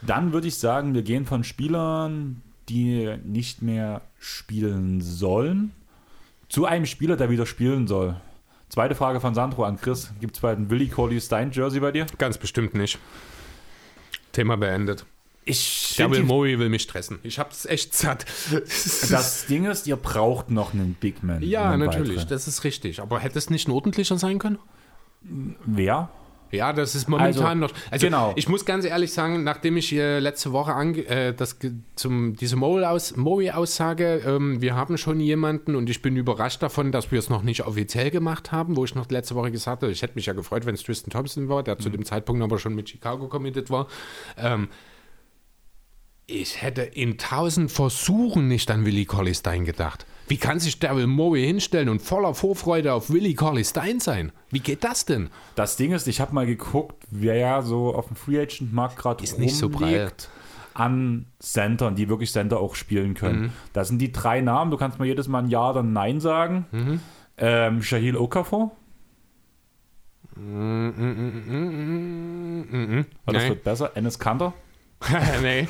Dann 0.03 0.33
würde 0.33 0.49
ich 0.49 0.59
sagen, 0.59 0.95
wir 0.95 1.03
gehen 1.03 1.27
von 1.27 1.45
Spielern, 1.45 2.43
die 2.69 3.17
nicht 3.25 3.63
mehr 3.63 4.01
spielen 4.19 5.01
sollen, 5.01 5.73
zu 6.49 6.67
einem 6.67 6.87
Spieler, 6.87 7.17
der 7.17 7.31
wieder 7.31 7.47
spielen 7.47 7.87
soll. 7.87 8.17
Zweite 8.69 8.95
Frage 8.95 9.21
von 9.21 9.35
Sandro 9.35 9.65
an 9.65 9.81
Chris. 9.81 10.13
Gibt 10.21 10.37
es 10.37 10.43
bald 10.43 10.59
ein 10.59 10.71
Willie 10.71 10.89
Corley 10.89 11.21
Stein 11.21 11.51
Jersey 11.51 11.81
bei 11.81 11.91
dir? 11.91 12.07
Ganz 12.19 12.39
bestimmt 12.39 12.75
nicht. 12.75 12.99
Thema 14.33 14.57
beendet. 14.57 15.05
Ich 15.45 15.95
der 15.97 16.11
Will 16.11 16.23
Murray 16.23 16.59
will 16.59 16.69
mich 16.69 16.83
stressen. 16.83 17.19
Ich 17.25 17.39
hab's 17.39 17.67
echt 17.67 17.95
satt. 17.95 18.27
Das 19.11 19.47
Ding 19.47 19.65
ist, 19.65 19.87
ihr 19.87 19.97
braucht 19.97 20.51
noch 20.51 20.73
einen 20.75 20.95
Big 20.95 21.23
Man. 21.25 21.43
Ja, 21.43 21.77
natürlich, 21.77 22.19
weitere. 22.19 22.29
das 22.29 22.47
ist 22.47 22.63
richtig. 22.63 23.01
Aber 23.01 23.19
hätte 23.19 23.39
es 23.39 23.51
nicht 23.51 23.67
ein 23.67 23.73
ordentlicher 23.73 24.19
sein 24.19 24.39
können? 24.39 24.59
Wer? 25.65 26.11
Ja, 26.51 26.73
das 26.73 26.95
ist 26.95 27.09
momentan 27.09 27.45
also, 27.45 27.61
noch. 27.61 27.73
Also 27.91 28.07
genau. 28.07 28.33
ich 28.37 28.49
muss 28.49 28.65
ganz 28.65 28.85
ehrlich 28.85 29.13
sagen, 29.13 29.45
nachdem 29.45 29.77
ich 29.77 29.91
letzte 29.91 30.53
Woche 30.53 30.75
ange, 30.75 31.07
äh, 31.07 31.35
das, 31.35 31.59
zum, 31.97 32.37
diese 32.37 32.57
Moe-Aussage, 32.57 34.23
ähm, 34.27 34.61
wir 34.61 34.75
haben 34.75 34.99
schon 34.99 35.21
jemanden 35.21 35.75
und 35.75 35.89
ich 35.91 36.03
bin 36.03 36.17
überrascht 36.17 36.63
davon, 36.63 36.93
dass 36.93 37.13
wir 37.13 37.19
es 37.19 37.29
noch 37.29 37.43
nicht 37.43 37.67
offiziell 37.67 38.11
gemacht 38.11 38.53
haben, 38.53 38.77
wo 38.77 38.85
ich 38.85 38.95
noch 38.95 39.09
letzte 39.11 39.35
Woche 39.35 39.51
gesagt 39.51 39.83
habe, 39.83 39.93
ich 39.93 40.03
hätte 40.03 40.15
mich 40.17 40.27
ja 40.27 40.33
gefreut, 40.33 40.67
wenn 40.67 40.75
es 40.75 40.83
Tristan 40.83 41.11
Thompson 41.11 41.49
war, 41.49 41.63
der 41.63 41.77
mhm. 41.77 41.81
zu 41.81 41.91
dem 41.91 42.05
Zeitpunkt 42.05 42.43
aber 42.43 42.59
schon 42.59 42.75
mit 42.75 42.89
Chicago 42.89 43.29
committed 43.29 43.71
war. 43.71 43.87
Ähm, 44.37 44.69
ich 46.31 46.63
hätte 46.63 46.83
in 46.83 47.19
tausend 47.19 47.71
Versuchen 47.71 48.49
nicht 48.49 48.71
an 48.71 48.87
Willie 48.87 49.05
Colley 49.05 49.35
Stein 49.35 49.65
gedacht. 49.65 50.07
Wie 50.29 50.37
kann 50.37 50.61
sich 50.61 50.79
Daryl 50.79 51.09
Morey 51.09 51.45
hinstellen 51.45 51.89
und 51.89 52.01
voller 52.01 52.35
Vorfreude 52.35 52.93
auf 52.93 53.11
Willie 53.11 53.35
Colley 53.35 53.65
Stein 53.65 53.99
sein? 53.99 54.31
Wie 54.51 54.61
geht 54.61 54.85
das 54.85 55.05
denn? 55.05 55.29
Das 55.57 55.77
Ding 55.77 55.93
ist, 55.93 56.07
ich 56.07 56.21
habe 56.21 56.33
mal 56.33 56.47
geguckt, 56.47 57.05
wer 57.11 57.35
ja 57.37 57.63
so 57.63 57.95
auf 57.95 58.07
dem 58.07 58.17
Free 58.17 58.41
Agent 58.41 58.73
Markt 58.73 58.97
gerade 58.97 59.25
rumliegt. 59.25 59.39
Nicht 59.41 59.57
so 59.57 59.69
breit 59.69 60.29
an 60.73 61.27
Centern, 61.41 61.97
die 61.97 62.09
wirklich 62.09 62.31
Center 62.31 62.61
auch 62.61 62.77
spielen 62.77 63.15
können. 63.15 63.43
Mhm. 63.43 63.53
Das 63.73 63.89
sind 63.89 63.99
die 63.99 64.13
drei 64.13 64.41
Namen. 64.41 64.71
Du 64.71 64.77
kannst 64.77 65.01
mir 65.01 65.07
jedes 65.07 65.27
Mal 65.27 65.41
ein 65.41 65.49
Ja 65.49 65.71
oder 65.71 65.83
Nein 65.83 66.21
sagen. 66.21 66.67
Mhm. 66.71 67.01
Ähm, 67.37 67.83
Shahil 67.83 68.17
Okafor. 68.17 68.71
Mhm, 70.37 70.95
mhm, 71.47 72.67
mhm, 72.71 73.07
das 73.27 73.49
wird 73.49 73.65
besser. 73.65 73.91
Ennis 73.95 74.19
Kanter. 74.19 74.55
nee. 75.43 75.67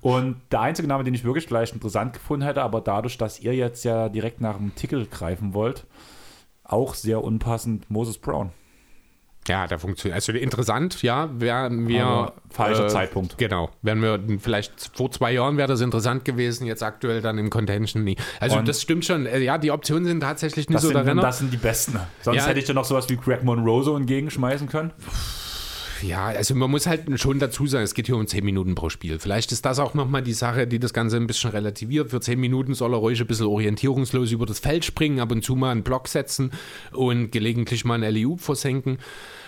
Und 0.00 0.36
der 0.50 0.60
einzige 0.60 0.88
Name, 0.88 1.04
den 1.04 1.14
ich 1.14 1.24
wirklich 1.24 1.46
gleich 1.46 1.72
interessant 1.72 2.14
gefunden 2.14 2.44
hätte, 2.44 2.62
aber 2.62 2.80
dadurch, 2.80 3.18
dass 3.18 3.40
ihr 3.40 3.54
jetzt 3.54 3.84
ja 3.84 4.08
direkt 4.08 4.40
nach 4.40 4.56
dem 4.56 4.74
Ticket 4.74 5.10
greifen 5.10 5.54
wollt, 5.54 5.86
auch 6.64 6.94
sehr 6.94 7.22
unpassend, 7.22 7.90
Moses 7.90 8.18
Brown. 8.18 8.50
Ja, 9.48 9.66
der 9.66 9.80
funktioniert. 9.80 10.14
Also 10.14 10.32
interessant, 10.32 11.02
ja, 11.02 11.28
wären 11.40 11.88
wir. 11.88 12.04
Aber 12.04 12.34
falscher 12.48 12.86
äh, 12.86 12.88
Zeitpunkt. 12.88 13.38
Genau. 13.38 13.70
Wären 13.82 14.00
wir 14.00 14.20
vielleicht 14.38 14.92
vor 14.94 15.10
zwei 15.10 15.32
Jahren 15.32 15.56
wäre 15.56 15.66
das 15.66 15.80
interessant 15.80 16.24
gewesen, 16.24 16.64
jetzt 16.64 16.82
aktuell 16.82 17.20
dann 17.20 17.38
im 17.38 17.50
Contention 17.50 18.04
nie. 18.04 18.16
Also 18.38 18.56
und 18.58 18.68
das 18.68 18.80
stimmt 18.80 19.04
schon. 19.04 19.26
Äh, 19.26 19.40
ja, 19.40 19.58
die 19.58 19.72
Optionen 19.72 20.04
sind 20.04 20.20
tatsächlich 20.20 20.68
nicht 20.68 20.80
so 20.80 20.88
sind, 20.88 20.96
der 20.96 21.06
Renner. 21.06 21.22
Das 21.22 21.38
sind 21.38 21.52
die 21.52 21.56
besten. 21.56 21.98
Sonst 22.20 22.36
ja, 22.36 22.46
hätte 22.46 22.60
ich 22.60 22.68
ja 22.68 22.74
noch 22.74 22.84
sowas 22.84 23.08
wie 23.08 23.16
Greg 23.16 23.42
Monroe 23.42 23.82
so 23.82 23.96
entgegenschmeißen 23.96 24.68
können. 24.68 24.92
Ja, 26.02 26.26
also 26.26 26.54
man 26.54 26.70
muss 26.70 26.86
halt 26.86 27.04
schon 27.20 27.38
dazu 27.38 27.66
sagen, 27.66 27.84
es 27.84 27.94
geht 27.94 28.06
hier 28.06 28.16
um 28.16 28.26
10 28.26 28.44
Minuten 28.44 28.74
pro 28.74 28.90
Spiel. 28.90 29.18
Vielleicht 29.18 29.52
ist 29.52 29.64
das 29.64 29.78
auch 29.78 29.94
nochmal 29.94 30.22
die 30.22 30.32
Sache, 30.32 30.66
die 30.66 30.78
das 30.78 30.92
Ganze 30.92 31.16
ein 31.16 31.26
bisschen 31.26 31.50
relativiert. 31.50 32.10
Für 32.10 32.20
10 32.20 32.40
Minuten 32.40 32.74
soll 32.74 32.94
er 32.94 32.98
ruhig 32.98 33.20
ein 33.20 33.26
bisschen 33.26 33.46
orientierungslos 33.46 34.32
über 34.32 34.46
das 34.46 34.58
Feld 34.58 34.84
springen, 34.84 35.20
ab 35.20 35.30
und 35.30 35.44
zu 35.44 35.54
mal 35.54 35.70
einen 35.70 35.84
Block 35.84 36.08
setzen 36.08 36.50
und 36.92 37.30
gelegentlich 37.30 37.84
mal 37.84 38.02
einen 38.02 38.14
LEU 38.14 38.36
versenken. 38.36 38.98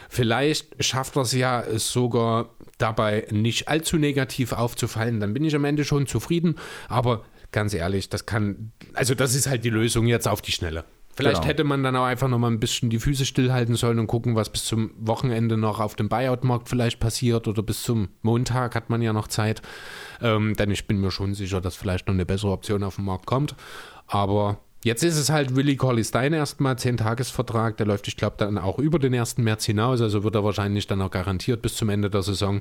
Vielleicht 0.09 0.83
schafft 0.85 1.17
er 1.17 1.23
es 1.23 1.33
ja 1.33 1.65
sogar 1.79 2.51
dabei 2.79 3.27
nicht 3.31 3.69
allzu 3.69 3.97
negativ 3.97 4.53
aufzufallen. 4.53 5.19
Dann 5.19 5.35
bin 5.35 5.45
ich 5.45 5.57
am 5.57 5.65
Ende 5.65 5.85
schon 5.85 6.07
zufrieden. 6.07 6.55
Aber 6.89 7.25
ganz 7.51 7.75
ehrlich, 7.75 8.11
das 8.11 8.27
kann, 8.27 8.73
also 8.93 9.15
das 9.15 9.35
ist 9.35 9.49
halt 9.49 9.65
die 9.65 9.71
Lösung 9.71 10.07
jetzt 10.07 10.29
auf 10.29 10.41
die 10.41 10.53
Schnelle. 10.53 10.85
Vielleicht 11.17 11.37
genau. 11.37 11.47
hätte 11.47 11.65
man 11.65 11.83
dann 11.83 11.95
auch 11.95 12.05
einfach 12.05 12.29
noch 12.29 12.39
mal 12.39 12.51
ein 12.51 12.59
bisschen 12.59 12.91
die 12.91 12.99
Füße 12.99 13.25
stillhalten 13.25 13.77
sollen 13.77 13.99
und 14.01 14.09
gucken, 14.09 14.35
was 14.35 14.51
bis 14.51 14.65
zum 14.65 14.91
Wochenende 14.99 15.57
noch 15.57 15.79
auf 15.79 15.95
dem 15.95 16.09
Buyout-Markt 16.09 16.69
vielleicht 16.69 16.99
passiert 16.99 17.47
oder 17.47 17.63
bis 17.63 17.83
zum 17.83 18.09
Montag 18.23 18.75
hat 18.75 18.91
man 18.91 19.01
ja 19.01 19.13
noch 19.13 19.29
Zeit. 19.29 19.63
Ähm, 20.21 20.55
denn 20.55 20.71
ich 20.71 20.87
bin 20.87 21.01
mir 21.01 21.13
schon 21.13 21.35
sicher, 21.35 21.61
dass 21.61 21.77
vielleicht 21.77 22.09
noch 22.09 22.15
eine 22.15 22.27
bessere 22.27 22.51
Option 22.51 22.83
auf 22.83 22.97
den 22.97 23.05
Markt 23.05 23.27
kommt. 23.27 23.55
Aber 24.09 24.59
jetzt 24.83 25.05
ist 25.05 25.17
es 25.17 25.31
halt 25.31 25.55
Willy 25.55 25.77
Corley 25.77 26.03
Stein 26.03 26.33
erstmal, 26.33 26.75
10-Tages-Vertrag, 26.75 27.77
der 27.77 27.87
läuft, 27.87 28.09
ich 28.09 28.17
glaube, 28.17 28.37
dann 28.39 28.59
auch 28.59 28.79
über 28.79 28.99
den 28.99 29.15
1. 29.15 29.39
März 29.39 29.67
hinaus, 29.67 30.01
also 30.01 30.25
wird 30.25 30.35
er 30.35 30.43
wahrscheinlich 30.43 30.89
dann 30.89 31.01
auch 31.01 31.11
garantiert 31.11 31.63
bis 31.63 31.77
zum 31.77 31.91
Ende 31.91 32.11
der 32.11 32.23
Saison. 32.23 32.61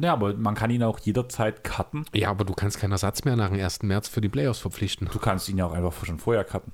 Ja, 0.00 0.12
aber 0.12 0.34
man 0.34 0.54
kann 0.54 0.70
ihn 0.70 0.82
auch 0.82 0.98
jederzeit 1.00 1.64
cutten. 1.64 2.06
Ja, 2.14 2.30
aber 2.30 2.44
du 2.44 2.54
kannst 2.54 2.78
keinen 2.78 2.92
Ersatz 2.92 3.24
mehr 3.24 3.36
nach 3.36 3.50
dem 3.50 3.60
1. 3.60 3.82
März 3.82 4.08
für 4.08 4.20
die 4.20 4.28
Playoffs 4.28 4.60
verpflichten. 4.60 5.08
Du 5.12 5.18
kannst 5.18 5.48
ihn 5.48 5.58
ja 5.58 5.66
auch 5.66 5.72
einfach 5.72 6.06
schon 6.06 6.18
vorher 6.18 6.44
cutten. 6.44 6.72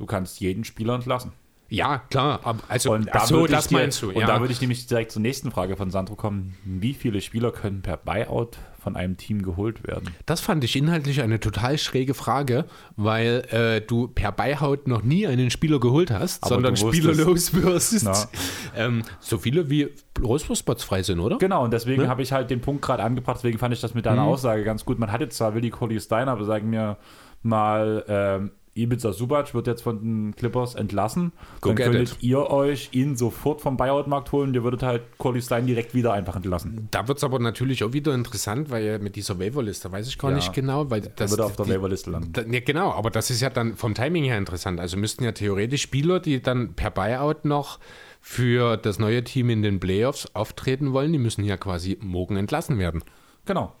Du 0.00 0.06
kannst 0.06 0.40
jeden 0.40 0.64
Spieler 0.64 0.94
entlassen. 0.94 1.32
Ja, 1.68 1.98
klar. 1.98 2.40
Also, 2.68 2.94
und 2.94 3.08
da 3.14 3.26
so, 3.26 3.46
das 3.46 3.68
dir, 3.68 3.76
meinst 3.76 4.00
du. 4.00 4.10
Ja. 4.10 4.16
Und 4.16 4.28
da 4.28 4.40
würde 4.40 4.50
ich 4.50 4.62
nämlich 4.62 4.86
direkt 4.86 5.12
zur 5.12 5.20
nächsten 5.20 5.50
Frage 5.50 5.76
von 5.76 5.90
Sandro 5.90 6.16
kommen. 6.16 6.56
Wie 6.64 6.94
viele 6.94 7.20
Spieler 7.20 7.52
können 7.52 7.82
per 7.82 7.98
Buyout 7.98 8.56
von 8.82 8.96
einem 8.96 9.18
Team 9.18 9.42
geholt 9.42 9.86
werden? 9.86 10.08
Das 10.24 10.40
fand 10.40 10.64
ich 10.64 10.74
inhaltlich 10.74 11.20
eine 11.20 11.38
total 11.38 11.76
schräge 11.76 12.14
Frage, 12.14 12.64
weil 12.96 13.44
äh, 13.50 13.82
du 13.82 14.08
per 14.08 14.32
Buyout 14.32 14.88
noch 14.88 15.02
nie 15.02 15.26
einen 15.26 15.50
Spieler 15.50 15.78
geholt 15.78 16.10
hast, 16.10 16.44
Aber 16.44 16.54
sondern 16.54 16.76
Spieler 16.76 17.14
loswirst. 17.14 18.28
Ähm, 18.76 19.02
so 19.18 19.36
viele 19.36 19.68
wie 19.68 19.88
Roster-Spots 20.22 20.84
frei 20.84 21.02
sind, 21.02 21.18
oder? 21.18 21.38
Genau, 21.38 21.64
und 21.64 21.72
deswegen 21.72 22.02
ne? 22.02 22.08
habe 22.08 22.22
ich 22.22 22.32
halt 22.32 22.50
den 22.50 22.60
Punkt 22.60 22.82
gerade 22.82 23.02
angebracht, 23.02 23.38
deswegen 23.38 23.58
fand 23.58 23.74
ich 23.74 23.80
das 23.80 23.94
mit 23.94 24.06
deiner 24.06 24.22
mhm. 24.22 24.28
Aussage 24.28 24.62
ganz 24.62 24.84
gut. 24.84 25.00
Man 25.00 25.10
hatte 25.10 25.28
zwar 25.28 25.54
Willi 25.54 25.70
Coley 25.70 26.00
Steiner, 26.00 26.32
aber 26.32 26.44
sagen 26.44 26.70
wir 26.70 26.96
mal, 27.42 28.04
ähm, 28.06 28.52
Ibiza 28.74 29.12
Subac 29.12 29.52
wird 29.52 29.66
jetzt 29.66 29.82
von 29.82 30.00
den 30.00 30.36
Clippers 30.36 30.74
entlassen. 30.74 31.32
Go 31.60 31.70
dann 31.70 31.76
könntet 31.76 32.12
it. 32.12 32.22
ihr 32.22 32.50
euch 32.50 32.90
ihn 32.92 33.16
sofort 33.16 33.60
vom 33.60 33.76
Buyout-Markt 33.76 34.30
holen. 34.32 34.54
Ihr 34.54 34.62
würdet 34.62 34.82
halt 34.82 35.02
Corley 35.18 35.42
Stein 35.42 35.66
direkt 35.66 35.92
wieder 35.92 36.12
einfach 36.12 36.36
entlassen. 36.36 36.88
Da 36.90 37.08
wird 37.08 37.18
es 37.18 37.24
aber 37.24 37.40
natürlich 37.40 37.82
auch 37.82 37.92
wieder 37.92 38.14
interessant, 38.14 38.70
weil 38.70 39.00
mit 39.00 39.16
dieser 39.16 39.38
Waiver-Liste 39.38 39.90
weiß 39.90 40.06
ich 40.06 40.18
gar 40.18 40.30
ja. 40.30 40.36
nicht 40.36 40.52
genau. 40.52 40.88
Weil 40.88 41.00
das 41.00 41.32
würde 41.32 41.46
auf 41.46 41.56
der 41.56 41.68
Waiver-Liste 41.68 42.10
landen. 42.10 42.32
Da, 42.32 42.42
ja, 42.42 42.60
genau, 42.60 42.92
aber 42.92 43.10
das 43.10 43.30
ist 43.30 43.40
ja 43.40 43.50
dann 43.50 43.76
vom 43.76 43.94
Timing 43.94 44.24
her 44.24 44.38
interessant. 44.38 44.78
Also 44.78 44.96
müssten 44.96 45.24
ja 45.24 45.32
theoretisch 45.32 45.82
Spieler, 45.82 46.20
die 46.20 46.40
dann 46.40 46.74
per 46.74 46.90
Buyout 46.90 47.44
noch 47.44 47.80
für 48.20 48.76
das 48.76 48.98
neue 48.98 49.24
Team 49.24 49.50
in 49.50 49.62
den 49.62 49.80
Playoffs 49.80 50.28
auftreten 50.34 50.92
wollen, 50.92 51.12
die 51.12 51.18
müssen 51.18 51.42
ja 51.42 51.56
quasi 51.56 51.98
morgen 52.00 52.36
entlassen 52.36 52.78
werden. 52.78 53.02
Genau. 53.46 53.72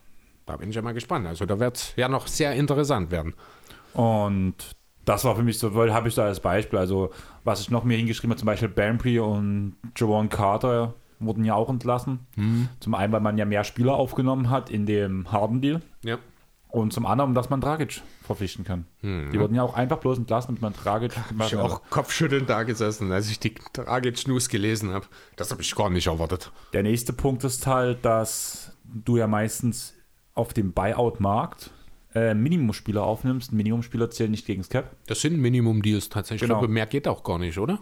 Da 0.46 0.56
bin 0.56 0.70
ich 0.70 0.76
ja 0.76 0.82
mal 0.82 0.94
gespannt. 0.94 1.26
Also 1.28 1.46
da 1.46 1.60
wird 1.60 1.76
es 1.76 1.92
ja 1.96 2.08
noch 2.08 2.26
sehr 2.26 2.54
interessant 2.54 3.12
werden. 3.12 3.34
Und 3.92 4.54
das 5.04 5.24
war 5.24 5.36
für 5.36 5.42
mich 5.42 5.58
so, 5.58 5.74
weil 5.74 5.92
habe 5.92 6.08
ich 6.08 6.14
da 6.14 6.24
als 6.24 6.40
Beispiel, 6.40 6.78
also 6.78 7.10
was 7.44 7.60
ich 7.60 7.70
noch 7.70 7.84
mir 7.84 7.96
hingeschrieben 7.96 8.32
habe, 8.32 8.38
zum 8.38 8.46
Beispiel 8.46 8.68
Banbury 8.68 9.18
und 9.18 9.76
Javon 9.96 10.28
Carter 10.28 10.94
wurden 11.18 11.44
ja 11.44 11.54
auch 11.54 11.68
entlassen. 11.68 12.20
Mhm. 12.36 12.68
Zum 12.80 12.94
einen, 12.94 13.12
weil 13.12 13.20
man 13.20 13.38
ja 13.38 13.44
mehr 13.44 13.64
Spieler 13.64 13.94
aufgenommen 13.94 14.50
hat 14.50 14.70
in 14.70 14.86
dem 14.86 15.30
Harden-Deal. 15.30 15.82
Ja. 16.02 16.18
Und 16.68 16.92
zum 16.92 17.04
anderen, 17.04 17.34
dass 17.34 17.50
man 17.50 17.60
Dragic 17.60 18.00
verpflichten 18.22 18.64
kann. 18.64 18.86
Mhm. 19.02 19.30
Die 19.32 19.40
wurden 19.40 19.54
ja 19.54 19.62
auch 19.62 19.74
einfach 19.74 19.98
bloß 19.98 20.18
entlassen 20.18 20.54
und 20.54 20.62
man 20.62 20.72
Dragic. 20.72 21.12
Ich 21.40 21.54
habe 21.54 21.64
auch 21.64 21.82
kopfschüttelnd 21.90 22.48
da 22.48 22.62
gesessen, 22.62 23.10
als 23.10 23.28
ich 23.28 23.40
die 23.40 23.54
Dragic-News 23.72 24.48
gelesen 24.48 24.92
habe. 24.92 25.06
Das 25.36 25.50
habe 25.50 25.62
ich 25.62 25.74
gar 25.74 25.90
nicht 25.90 26.06
erwartet. 26.06 26.52
Der 26.72 26.84
nächste 26.84 27.12
Punkt 27.12 27.42
ist 27.42 27.66
halt, 27.66 28.04
dass 28.04 28.76
du 28.84 29.16
ja 29.16 29.26
meistens 29.26 29.94
auf 30.34 30.54
dem 30.54 30.72
Buyout-Markt 30.72 31.70
äh, 32.14 32.34
Minimumspieler 32.34 33.02
aufnimmst. 33.02 33.52
Minimumspieler 33.52 34.10
zählen 34.10 34.30
nicht 34.30 34.46
gegen 34.46 34.62
das 34.62 34.68
Cap. 34.68 34.96
Das 35.06 35.20
sind 35.20 35.38
Minimum-Deals 35.38 36.08
tatsächlich. 36.08 36.42
Genau. 36.42 36.54
Ich 36.54 36.60
glaube, 36.60 36.72
mehr 36.72 36.86
geht 36.86 37.06
auch 37.08 37.22
gar 37.22 37.38
nicht, 37.38 37.58
oder? 37.58 37.78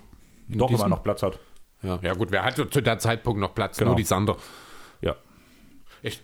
In 0.48 0.59
Doch, 0.59 0.70
wenn 0.70 0.78
man 0.78 0.90
noch 0.90 1.02
Platz 1.02 1.22
hat. 1.22 1.38
Ja. 1.82 1.98
ja, 2.02 2.14
gut, 2.14 2.30
wer 2.30 2.44
hat 2.44 2.56
zu 2.56 2.80
der 2.80 2.98
Zeitpunkt 2.98 3.40
noch 3.40 3.55
Platz? 3.55 3.78
Genau. 3.78 3.90
Nur 3.90 3.96
die 3.96 4.05
Sander. 4.05 4.36
Ja. 5.00 5.14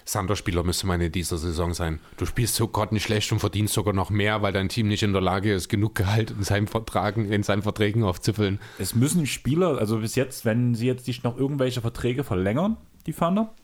Sander-Spieler 0.05 0.63
müsste 0.63 0.87
man 0.87 1.01
in 1.01 1.13
dieser 1.13 1.39
Saison 1.39 1.75
sein. 1.75 2.01
Du 2.17 2.27
spielst 2.27 2.55
so 2.55 2.69
gerade 2.69 2.95
nicht 2.95 3.05
schlecht 3.05 3.31
und 3.33 3.39
verdienst 3.39 3.75
sogar 3.75 3.95
noch 3.95 4.11
mehr, 4.11 4.43
weil 4.43 4.53
dein 4.53 4.69
Team 4.69 4.89
nicht 4.89 5.03
in 5.03 5.13
der 5.13 5.23
Lage 5.23 5.53
ist, 5.53 5.69
genug 5.69 5.95
Gehalt 5.95 6.31
in 6.31 6.43
seinen, 6.43 6.67
Vertragen, 6.67 7.31
in 7.31 7.43
seinen 7.43 7.63
Verträgen 7.63 8.05
aufzufüllen. 8.05 8.61
Es 8.79 8.95
müssen 8.95 9.27
Spieler, 9.27 9.79
also 9.79 9.99
bis 9.99 10.15
jetzt, 10.15 10.45
wenn 10.45 10.75
sie 10.75 10.87
jetzt 10.87 11.07
nicht 11.07 11.25
noch 11.25 11.37
irgendwelche 11.37 11.81
Verträge 11.81 12.25
verlängern, 12.25 12.77
die 13.07 13.13
Thunder, 13.13 13.55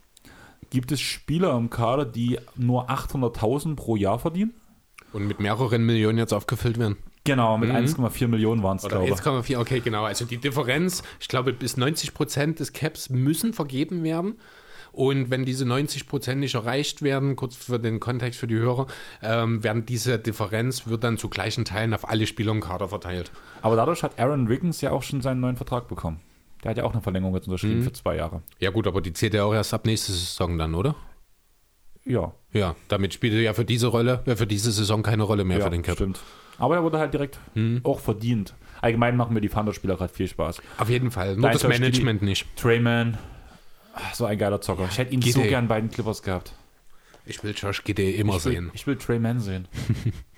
gibt 0.71 0.93
es 0.93 1.01
Spieler 1.01 1.57
im 1.57 1.71
Kader, 1.71 2.05
die 2.05 2.39
nur 2.57 2.91
800.000 2.91 3.77
pro 3.77 3.97
Jahr 3.97 4.19
verdienen. 4.19 4.55
Und 5.13 5.27
mit 5.27 5.41
mehreren 5.41 5.85
Millionen 5.85 6.19
jetzt 6.19 6.33
aufgefüllt 6.33 6.79
werden. 6.79 6.97
Genau, 7.25 7.59
mit 7.59 7.69
mhm. 7.69 7.77
1,4 7.77 8.29
Millionen 8.29 8.63
waren 8.63 8.79
es, 8.79 8.85
glaube 8.85 9.07
ich. 9.07 9.13
1,4, 9.13 9.59
okay, 9.59 9.81
genau. 9.81 10.05
Also 10.05 10.25
die 10.25 10.39
Differenz, 10.39 11.03
ich 11.21 11.29
glaube, 11.29 11.53
bis 11.53 11.77
90 11.77 12.15
Prozent 12.15 12.61
des 12.61 12.73
Caps 12.73 13.11
müssen 13.11 13.53
vergeben 13.53 14.03
werden. 14.05 14.39
Und 14.93 15.31
wenn 15.31 15.45
diese 15.45 15.67
90 15.67 16.09
Prozent 16.09 16.41
nicht 16.41 16.55
erreicht 16.55 17.03
werden, 17.03 17.37
kurz 17.37 17.55
für 17.55 17.79
den 17.79 18.01
Kontext 18.01 18.41
für 18.41 18.47
die 18.47 18.57
Hörer, 18.57 18.87
ähm, 19.23 19.63
werden 19.63 19.87
diese 19.87 20.19
Differenz 20.19 20.87
wird 20.87 21.05
dann 21.05 21.19
zu 21.19 21.29
gleichen 21.29 21.65
Teilen 21.65 21.95
auf 21.95 22.09
alle 22.09 22.27
Spieler 22.27 22.53
im 22.53 22.61
Kader 22.61 22.89
verteilt. 22.89 23.31
Aber 23.63 23.77
dadurch 23.77 24.03
hat 24.03 24.19
Aaron 24.19 24.49
Wiggins 24.49 24.81
ja 24.81 24.91
auch 24.91 25.03
schon 25.03 25.21
seinen 25.21 25.41
neuen 25.41 25.57
Vertrag 25.57 25.87
bekommen. 25.87 26.21
Der 26.63 26.71
hat 26.71 26.79
ja 26.79 26.85
auch 26.85 26.93
eine 26.93 27.01
Verlängerung 27.01 27.35
jetzt 27.35 27.47
unterschrieben 27.47 27.79
mhm. 27.79 27.85
für 27.85 27.93
zwei 27.93 28.17
Jahre. 28.17 28.43
Ja, 28.59 28.71
gut, 28.71 28.87
aber 28.87 29.01
die 29.01 29.13
zählt 29.13 29.35
ja 29.35 29.45
auch 29.45 29.55
erst 29.55 29.73
ab 29.73 29.87
nächste 29.87 30.13
Saison 30.13 30.59
dann, 30.59 30.75
oder? 30.75 30.95
Ja. 32.05 32.33
Ja, 32.53 32.77
damit 32.89 33.15
spielt 33.15 33.35
er 33.35 33.41
ja 33.41 33.55
für 33.55 33.65
diese 33.65 33.87
Rolle, 33.87 34.23
für 34.27 34.47
diese 34.47 34.73
Saison 34.73 35.03
keine 35.03 35.23
Rolle 35.23 35.45
mehr 35.45 35.59
ja, 35.59 35.65
für 35.65 35.71
den 35.71 35.83
Cap. 35.83 35.97
Stimmt. 35.97 36.21
Aber 36.59 36.75
er 36.75 36.83
wurde 36.83 36.99
halt 36.99 37.15
direkt 37.15 37.39
mhm. 37.55 37.81
auch 37.85 38.01
verdient. 38.01 38.55
Allgemein 38.83 39.17
machen 39.17 39.35
mir 39.35 39.41
die 39.41 39.49
Thunder-Spieler 39.49 39.97
gerade 39.97 40.13
viel 40.13 40.29
Spaß. 40.29 40.61
Auf 40.79 40.89
jeden 40.89 41.11
Fall. 41.11 41.37
Nur 41.37 41.51
das 41.51 41.67
Management 41.67 42.23
nicht. 42.23 42.47
Trayman, 42.57 43.19
so 44.15 44.25
ein 44.25 44.39
geiler 44.39 44.61
Zocker. 44.61 44.89
Ich 44.91 44.99
hätte 44.99 45.13
ihn 45.13 45.21
Gide. 45.21 45.35
so 45.35 45.43
gern 45.43 45.69
bei 45.69 45.81
den 45.81 45.91
Clippers 45.91 46.23
gehabt. 46.23 46.53
Ich 47.27 47.43
will 47.45 47.55
Josh 47.57 47.85
Gide 47.85 48.11
immer 48.11 48.37
ich 48.37 48.45
will, 48.45 48.53
sehen. 48.53 48.71
Ich 48.73 48.87
will 48.87 48.97
Trayman 48.97 49.41
sehen. 49.41 49.69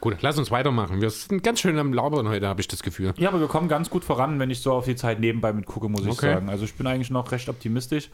Gut, 0.00 0.16
lass 0.20 0.38
uns 0.38 0.50
weitermachen. 0.50 1.00
Wir 1.00 1.10
sind 1.10 1.42
ganz 1.42 1.60
schön 1.60 1.78
am 1.78 1.92
Labern 1.92 2.28
heute, 2.28 2.48
habe 2.48 2.60
ich 2.60 2.68
das 2.68 2.82
Gefühl. 2.82 3.14
Ja, 3.16 3.28
aber 3.28 3.40
wir 3.40 3.48
kommen 3.48 3.68
ganz 3.68 3.90
gut 3.90 4.04
voran, 4.04 4.38
wenn 4.38 4.50
ich 4.50 4.60
so 4.60 4.72
auf 4.72 4.84
die 4.84 4.96
Zeit 4.96 5.20
nebenbei 5.20 5.52
mit 5.52 5.66
gucke, 5.66 5.88
muss 5.88 6.02
ich 6.02 6.08
okay. 6.08 6.34
sagen. 6.34 6.48
Also 6.48 6.64
ich 6.64 6.74
bin 6.74 6.86
eigentlich 6.86 7.10
noch 7.10 7.32
recht 7.32 7.48
optimistisch. 7.48 8.10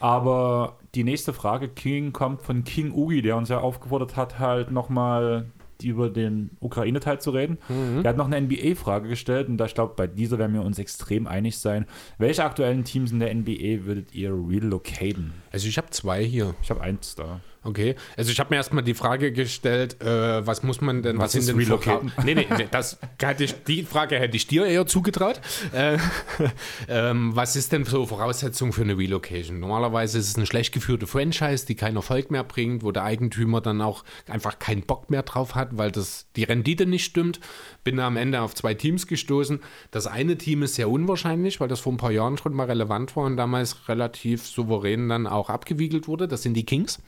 Aber 0.00 0.78
die 0.94 1.04
nächste 1.04 1.32
Frage, 1.32 1.68
King, 1.68 2.12
kommt 2.12 2.42
von 2.42 2.64
King 2.64 2.92
Ugi, 2.92 3.22
der 3.22 3.36
uns 3.36 3.48
ja 3.48 3.58
aufgefordert 3.58 4.16
hat, 4.16 4.38
halt 4.38 4.70
nochmal 4.70 5.46
über 5.82 6.08
den 6.08 6.50
Ukraine-Teil 6.60 7.20
zu 7.20 7.30
reden. 7.30 7.58
Mhm. 7.68 8.02
Der 8.02 8.10
hat 8.10 8.16
noch 8.16 8.30
eine 8.30 8.40
NBA-Frage 8.40 9.08
gestellt 9.08 9.48
und 9.48 9.56
da 9.56 9.66
ich 9.66 9.74
glaube, 9.74 9.94
bei 9.96 10.06
dieser 10.06 10.38
werden 10.38 10.54
wir 10.54 10.62
uns 10.62 10.78
extrem 10.78 11.26
einig 11.26 11.58
sein. 11.58 11.86
Welche 12.18 12.44
aktuellen 12.44 12.84
Teams 12.84 13.12
in 13.12 13.20
der 13.20 13.34
NBA 13.34 13.84
würdet 13.84 14.14
ihr 14.14 14.30
relocaten? 14.30 15.32
Also 15.54 15.68
ich 15.68 15.78
habe 15.78 15.88
zwei 15.90 16.24
hier. 16.24 16.56
Ich 16.64 16.70
habe 16.70 16.80
eins 16.80 17.14
da. 17.14 17.40
Okay, 17.62 17.94
also 18.16 18.30
ich 18.30 18.40
habe 18.40 18.50
mir 18.50 18.56
erstmal 18.56 18.82
die 18.82 18.92
Frage 18.92 19.32
gestellt, 19.32 20.02
äh, 20.02 20.46
was 20.46 20.62
muss 20.64 20.82
man 20.82 21.02
denn, 21.02 21.16
was, 21.16 21.26
was 21.26 21.32
sind 21.32 21.48
denn 21.48 21.56
Relocaten? 21.56 22.12
Nee, 22.24 22.34
nee, 22.34 22.46
das 22.70 22.98
hätte 23.22 23.44
ich, 23.44 23.54
die 23.64 23.84
Frage 23.84 24.18
hätte 24.18 24.36
ich 24.36 24.46
dir 24.46 24.66
eher 24.66 24.86
zugetraut. 24.86 25.40
Äh, 25.72 25.96
ähm, 26.88 27.34
was 27.34 27.56
ist 27.56 27.72
denn 27.72 27.84
so 27.84 28.04
Voraussetzung 28.04 28.74
für 28.74 28.82
eine 28.82 28.98
Relocation? 28.98 29.60
Normalerweise 29.60 30.18
ist 30.18 30.28
es 30.28 30.36
eine 30.36 30.44
schlecht 30.44 30.74
geführte 30.74 31.06
Franchise, 31.06 31.64
die 31.64 31.74
keinen 31.74 31.96
Erfolg 31.96 32.30
mehr 32.30 32.44
bringt, 32.44 32.82
wo 32.82 32.92
der 32.92 33.04
Eigentümer 33.04 33.62
dann 33.62 33.80
auch 33.80 34.04
einfach 34.28 34.58
keinen 34.58 34.82
Bock 34.82 35.08
mehr 35.08 35.22
drauf 35.22 35.54
hat, 35.54 35.78
weil 35.78 35.90
das 35.90 36.26
die 36.36 36.44
Rendite 36.44 36.84
nicht 36.84 37.04
stimmt. 37.04 37.40
Bin 37.84 38.00
am 38.00 38.16
Ende 38.16 38.40
auf 38.40 38.54
zwei 38.54 38.74
Teams 38.74 39.06
gestoßen. 39.06 39.60
Das 39.90 40.06
eine 40.06 40.36
Team 40.36 40.62
ist 40.62 40.74
sehr 40.74 40.90
unwahrscheinlich, 40.90 41.60
weil 41.60 41.68
das 41.68 41.80
vor 41.80 41.92
ein 41.92 41.98
paar 41.98 42.10
Jahren 42.10 42.38
schon 42.38 42.54
mal 42.54 42.66
relevant 42.66 43.14
war 43.14 43.24
und 43.24 43.36
damals 43.36 43.88
relativ 43.88 44.46
souverän 44.46 45.08
dann 45.08 45.26
auch 45.26 45.50
abgewiegelt 45.50 46.08
wurde. 46.08 46.26
Das 46.26 46.42
sind 46.42 46.54
die 46.54 46.66
Kings 46.66 46.98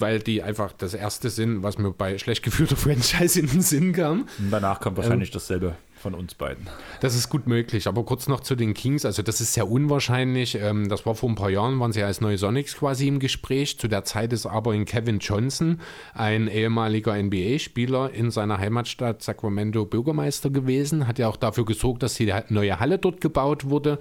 weil 0.00 0.20
die 0.20 0.42
einfach 0.42 0.72
das 0.72 0.94
erste 0.94 1.30
sind, 1.30 1.62
was 1.62 1.78
mir 1.78 1.90
bei 1.92 2.18
schlecht 2.18 2.42
geführter 2.42 2.76
Franchise 2.88 3.38
in 3.38 3.46
den 3.46 3.62
Sinn 3.62 3.92
kam. 3.92 4.28
Und 4.38 4.50
danach 4.50 4.80
kommt 4.80 4.96
wahrscheinlich 4.96 5.30
ähm, 5.30 5.34
dasselbe 5.34 5.76
von 5.98 6.14
uns 6.14 6.34
beiden. 6.34 6.68
Das 7.00 7.14
ist 7.14 7.28
gut 7.28 7.46
möglich, 7.46 7.86
aber 7.86 8.04
kurz 8.04 8.28
noch 8.28 8.40
zu 8.40 8.54
den 8.54 8.72
Kings, 8.72 9.04
also 9.04 9.22
das 9.22 9.40
ist 9.40 9.54
sehr 9.54 9.68
unwahrscheinlich. 9.68 10.54
Ähm, 10.54 10.88
das 10.88 11.04
war 11.04 11.14
vor 11.14 11.28
ein 11.28 11.34
paar 11.34 11.50
Jahren, 11.50 11.78
waren 11.80 11.92
sie 11.92 12.02
als 12.02 12.20
neue 12.20 12.38
Sonics 12.38 12.76
quasi 12.76 13.08
im 13.08 13.18
Gespräch. 13.18 13.78
Zu 13.78 13.88
der 13.88 14.04
Zeit 14.04 14.32
ist 14.32 14.46
aber 14.46 14.74
in 14.74 14.84
Kevin 14.84 15.18
Johnson, 15.18 15.80
ein 16.14 16.48
ehemaliger 16.48 17.20
NBA-Spieler 17.20 18.12
in 18.12 18.30
seiner 18.30 18.58
Heimatstadt 18.58 19.22
Sacramento 19.22 19.84
Bürgermeister 19.84 20.50
gewesen, 20.50 21.06
hat 21.06 21.18
ja 21.18 21.28
auch 21.28 21.36
dafür 21.36 21.64
gesorgt, 21.64 22.02
dass 22.02 22.14
die 22.14 22.32
neue 22.48 22.78
Halle 22.80 22.98
dort 22.98 23.20
gebaut 23.20 23.68
wurde 23.68 23.98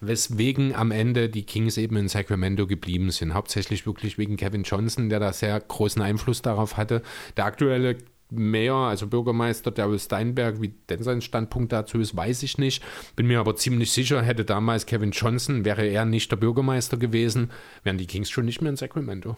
weswegen 0.00 0.74
am 0.74 0.90
Ende 0.90 1.28
die 1.28 1.44
Kings 1.44 1.76
eben 1.76 1.96
in 1.96 2.08
Sacramento 2.08 2.66
geblieben 2.66 3.10
sind. 3.10 3.34
Hauptsächlich 3.34 3.86
wirklich 3.86 4.18
wegen 4.18 4.36
Kevin 4.36 4.62
Johnson, 4.62 5.08
der 5.08 5.20
da 5.20 5.32
sehr 5.32 5.58
großen 5.58 6.02
Einfluss 6.02 6.42
darauf 6.42 6.76
hatte. 6.76 7.02
Der 7.36 7.46
aktuelle 7.46 7.98
Mayor, 8.30 8.88
also 8.88 9.06
Bürgermeister 9.06 9.70
Daryl 9.70 9.98
Steinberg, 9.98 10.60
wie 10.60 10.74
denn 10.88 11.02
sein 11.02 11.20
Standpunkt 11.20 11.72
dazu 11.72 11.98
ist, 11.98 12.16
weiß 12.16 12.42
ich 12.42 12.58
nicht. 12.58 12.82
Bin 13.14 13.26
mir 13.26 13.38
aber 13.38 13.56
ziemlich 13.56 13.92
sicher, 13.92 14.22
hätte 14.22 14.44
damals 14.44 14.86
Kevin 14.86 15.12
Johnson, 15.12 15.64
wäre 15.64 15.86
er 15.86 16.04
nicht 16.04 16.30
der 16.30 16.36
Bürgermeister 16.36 16.96
gewesen, 16.96 17.50
wären 17.84 17.98
die 17.98 18.06
Kings 18.06 18.30
schon 18.30 18.44
nicht 18.44 18.60
mehr 18.60 18.70
in 18.70 18.76
Sacramento. 18.76 19.36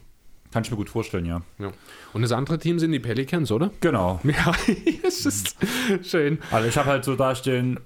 Kann 0.51 0.63
ich 0.63 0.71
mir 0.71 0.79
gut 0.79 0.89
vorstellen, 0.89 1.27
ja. 1.27 1.43
ja. 1.59 1.73
Und 2.15 2.23
das 2.23 2.33
andere 2.33 2.59
Team 2.59 2.79
sind 2.79 2.93
die 2.93 3.01
Pelicans, 3.01 3.53
oder? 3.53 3.71
Genau. 3.81 4.21
Ja, 4.25 4.55
es 5.07 5.27
ist 5.27 5.57
schön. 6.03 6.39
Also 6.51 6.69
ich 6.69 6.77
habe 6.77 6.89
halt 6.89 7.05
so 7.05 7.17
dastehen, 7.17 7.79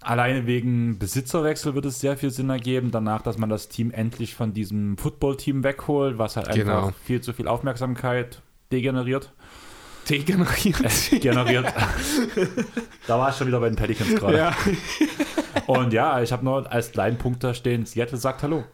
alleine 0.00 0.46
wegen 0.46 0.98
Besitzerwechsel 0.98 1.74
wird 1.74 1.84
es 1.84 2.00
sehr 2.00 2.16
viel 2.16 2.30
Sinn 2.30 2.50
ergeben. 2.50 2.90
Danach, 2.90 3.22
dass 3.22 3.38
man 3.38 3.48
das 3.48 3.68
Team 3.68 3.90
endlich 3.90 4.34
von 4.34 4.52
diesem 4.54 4.96
Football-Team 4.96 5.62
wegholt, 5.62 6.18
was 6.18 6.36
halt 6.36 6.48
einfach 6.48 6.58
genau. 6.58 6.92
viel 7.04 7.20
zu 7.20 7.32
viel 7.32 7.48
Aufmerksamkeit 7.48 8.40
degeneriert. 8.72 9.32
Degeneriert? 10.08 11.12
Äh, 11.12 11.18
generiert. 11.18 11.66
da 13.06 13.18
war 13.18 13.30
ich 13.30 13.36
schon 13.36 13.46
wieder 13.46 13.60
bei 13.60 13.68
den 13.68 13.76
Pelicans 13.76 14.14
gerade. 14.16 14.38
Ja. 14.38 14.56
Und 15.66 15.92
ja, 15.92 16.20
ich 16.20 16.32
habe 16.32 16.44
nur 16.44 16.70
als 16.70 16.90
kleinen 16.90 17.18
Punkt 17.18 17.44
da 17.44 17.54
stehen, 17.54 17.86
Seattle 17.86 18.18
sagt 18.18 18.42
Hallo. 18.42 18.64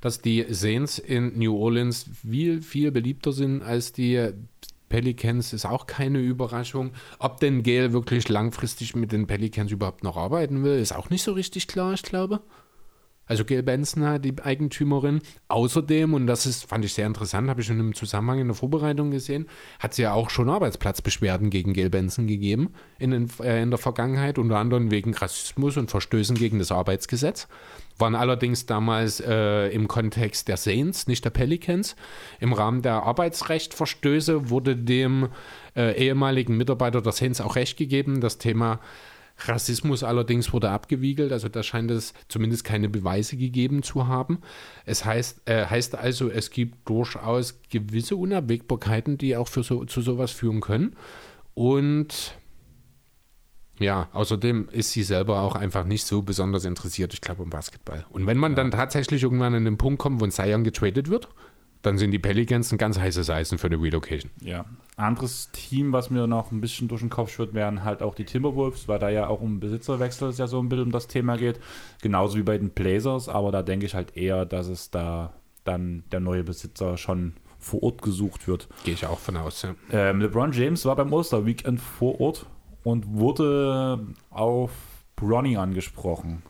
dass 0.00 0.20
die 0.20 0.46
Saints 0.48 0.98
in 0.98 1.38
New 1.38 1.56
Orleans 1.56 2.06
viel, 2.22 2.62
viel 2.62 2.90
beliebter 2.90 3.32
sind 3.32 3.62
als 3.62 3.92
die 3.92 4.32
Pelicans 4.90 5.52
ist 5.52 5.64
auch 5.64 5.86
keine 5.86 6.18
Überraschung. 6.18 6.90
Ob 7.18 7.40
denn 7.40 7.62
Gail 7.62 7.92
wirklich 7.92 8.28
langfristig 8.28 8.94
mit 8.94 9.12
den 9.12 9.26
Pelicans 9.26 9.70
überhaupt 9.70 10.02
noch 10.02 10.16
arbeiten 10.16 10.64
will, 10.64 10.78
ist 10.78 10.92
auch 10.92 11.08
nicht 11.10 11.22
so 11.22 11.32
richtig 11.32 11.68
klar, 11.68 11.94
ich 11.94 12.02
glaube. 12.02 12.40
Also 13.30 13.44
Gail 13.44 13.62
Benson, 13.62 14.20
die 14.20 14.34
Eigentümerin. 14.42 15.20
Außerdem, 15.46 16.14
und 16.14 16.26
das 16.26 16.46
ist, 16.46 16.64
fand 16.64 16.84
ich 16.84 16.94
sehr 16.94 17.06
interessant, 17.06 17.48
habe 17.48 17.60
ich 17.60 17.66
schon 17.68 17.78
im 17.78 17.94
Zusammenhang 17.94 18.40
in 18.40 18.48
der 18.48 18.56
Vorbereitung 18.56 19.12
gesehen, 19.12 19.46
hat 19.78 19.94
sie 19.94 20.02
ja 20.02 20.14
auch 20.14 20.30
schon 20.30 20.50
Arbeitsplatzbeschwerden 20.50 21.48
gegen 21.48 21.72
Gail 21.72 21.90
Benson 21.90 22.26
gegeben 22.26 22.74
in, 22.98 23.12
den, 23.12 23.30
äh, 23.40 23.62
in 23.62 23.70
der 23.70 23.78
Vergangenheit, 23.78 24.36
unter 24.36 24.58
anderem 24.58 24.90
wegen 24.90 25.14
Rassismus 25.14 25.76
und 25.76 25.92
Verstößen 25.92 26.34
gegen 26.34 26.58
das 26.58 26.72
Arbeitsgesetz 26.72 27.46
waren 28.00 28.14
allerdings 28.14 28.66
damals 28.66 29.20
äh, 29.20 29.68
im 29.68 29.86
Kontext 29.86 30.48
der 30.48 30.56
Saints, 30.56 31.06
nicht 31.06 31.24
der 31.24 31.30
Pelicans. 31.30 31.96
Im 32.40 32.52
Rahmen 32.52 32.82
der 32.82 33.02
Arbeitsrechtverstöße 33.02 34.48
wurde 34.48 34.74
dem 34.74 35.28
äh, 35.76 35.94
ehemaligen 35.96 36.56
Mitarbeiter 36.56 37.02
der 37.02 37.12
Saints 37.12 37.40
auch 37.40 37.56
recht 37.56 37.76
gegeben. 37.76 38.20
Das 38.20 38.38
Thema 38.38 38.80
Rassismus 39.48 40.02
allerdings 40.02 40.52
wurde 40.52 40.70
abgewiegelt, 40.70 41.32
also 41.32 41.48
da 41.48 41.62
scheint 41.62 41.90
es 41.90 42.14
zumindest 42.28 42.64
keine 42.64 42.88
Beweise 42.88 43.36
gegeben 43.36 43.82
zu 43.82 44.06
haben. 44.06 44.40
Es 44.84 45.04
heißt, 45.04 45.48
äh, 45.48 45.66
heißt 45.66 45.96
also, 45.96 46.28
es 46.30 46.50
gibt 46.50 46.88
durchaus 46.88 47.60
gewisse 47.70 48.16
Unabwägbarkeiten, 48.16 49.18
die 49.18 49.36
auch 49.36 49.48
für 49.48 49.62
so, 49.62 49.84
zu 49.84 50.00
sowas 50.00 50.30
führen 50.30 50.60
können. 50.60 50.96
Und 51.54 52.34
ja, 53.78 54.08
außerdem 54.12 54.68
ist 54.70 54.92
sie 54.92 55.02
selber 55.02 55.40
auch 55.40 55.54
einfach 55.54 55.84
nicht 55.84 56.06
so 56.06 56.20
besonders 56.20 56.66
interessiert, 56.66 57.14
ich 57.14 57.22
glaube, 57.22 57.42
um 57.42 57.50
Basketball. 57.50 58.04
Und 58.10 58.26
wenn 58.26 58.36
man 58.36 58.52
ja. 58.52 58.56
dann 58.56 58.70
tatsächlich 58.70 59.22
irgendwann 59.22 59.54
an 59.54 59.64
den 59.64 59.78
Punkt 59.78 59.98
kommt, 59.98 60.20
wo 60.20 60.24
ein 60.24 60.30
Zion 60.30 60.64
getradet 60.64 61.08
wird, 61.08 61.28
dann 61.82 61.98
sind 61.98 62.10
die 62.10 62.18
Pelicans 62.18 62.72
ein 62.72 62.78
ganz 62.78 62.98
heißes 62.98 63.30
Eisen 63.30 63.58
für 63.58 63.68
eine 63.68 63.80
Relocation. 63.80 64.30
Ja. 64.40 64.64
Anderes 64.96 65.50
Team, 65.52 65.92
was 65.92 66.10
mir 66.10 66.26
noch 66.26 66.52
ein 66.52 66.60
bisschen 66.60 66.88
durch 66.88 67.00
den 67.00 67.08
Kopf 67.08 67.30
schwirrt, 67.32 67.54
wären 67.54 67.84
halt 67.84 68.02
auch 68.02 68.14
die 68.14 68.26
Timberwolves, 68.26 68.86
weil 68.86 68.98
da 68.98 69.08
ja 69.08 69.28
auch 69.28 69.40
um 69.40 69.60
Besitzerwechsel 69.60 70.28
es 70.28 70.38
ja 70.38 70.46
so 70.46 70.60
ein 70.60 70.68
bisschen 70.68 70.86
um 70.86 70.92
das 70.92 71.06
Thema 71.06 71.36
geht. 71.36 71.58
Genauso 72.02 72.36
wie 72.36 72.42
bei 72.42 72.58
den 72.58 72.70
Blazers, 72.70 73.28
aber 73.28 73.50
da 73.50 73.62
denke 73.62 73.86
ich 73.86 73.94
halt 73.94 74.16
eher, 74.16 74.44
dass 74.44 74.68
es 74.68 74.90
da 74.90 75.32
dann 75.64 76.04
der 76.12 76.20
neue 76.20 76.44
Besitzer 76.44 76.96
schon 76.96 77.34
vor 77.58 77.82
Ort 77.82 78.02
gesucht 78.02 78.48
wird. 78.48 78.68
Gehe 78.84 78.94
ich 78.94 79.06
auch 79.06 79.18
von 79.18 79.36
aus, 79.36 79.62
ja. 79.62 79.74
Ähm, 79.92 80.20
LeBron 80.20 80.52
James 80.52 80.84
war 80.84 80.96
beim 80.96 81.12
Oster 81.12 81.46
Weekend 81.46 81.80
vor 81.80 82.20
Ort 82.20 82.46
und 82.82 83.06
wurde 83.06 84.06
auf 84.30 84.70
Bronny 85.16 85.56
angesprochen. 85.56 86.42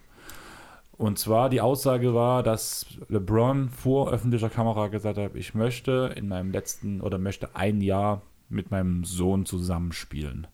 Und 1.01 1.19
zwar 1.19 1.49
die 1.49 1.63
Aussage 1.63 2.13
war, 2.13 2.43
dass 2.43 2.85
LeBron 3.09 3.71
vor 3.71 4.13
öffentlicher 4.13 4.51
Kamera 4.51 4.89
gesagt 4.89 5.17
hat, 5.17 5.35
ich 5.35 5.55
möchte 5.55 6.13
in 6.15 6.29
meinem 6.29 6.51
letzten 6.51 7.01
oder 7.01 7.17
möchte 7.17 7.57
ein 7.57 7.81
Jahr 7.81 8.21
mit 8.51 8.71
meinem 8.71 9.05
Sohn 9.05 9.47
zusammenspielen. 9.47 10.47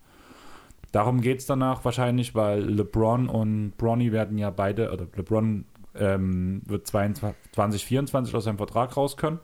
Darum 0.93 1.21
geht 1.21 1.41
es 1.41 1.47
danach 1.47 1.85
wahrscheinlich, 1.85 2.37
weil 2.37 2.61
LeBron 2.63 3.29
und 3.29 3.73
Bronny 3.77 4.13
werden 4.13 4.39
ja 4.39 4.51
beide, 4.51 4.93
oder 4.93 5.09
LeBron 5.17 5.65
ähm, 5.97 6.63
wird 6.65 6.87
2024 6.87 8.33
aus 8.33 8.45
seinem 8.45 8.59
Vertrag 8.59 8.97
raus 8.97 9.17
können. 9.17 9.41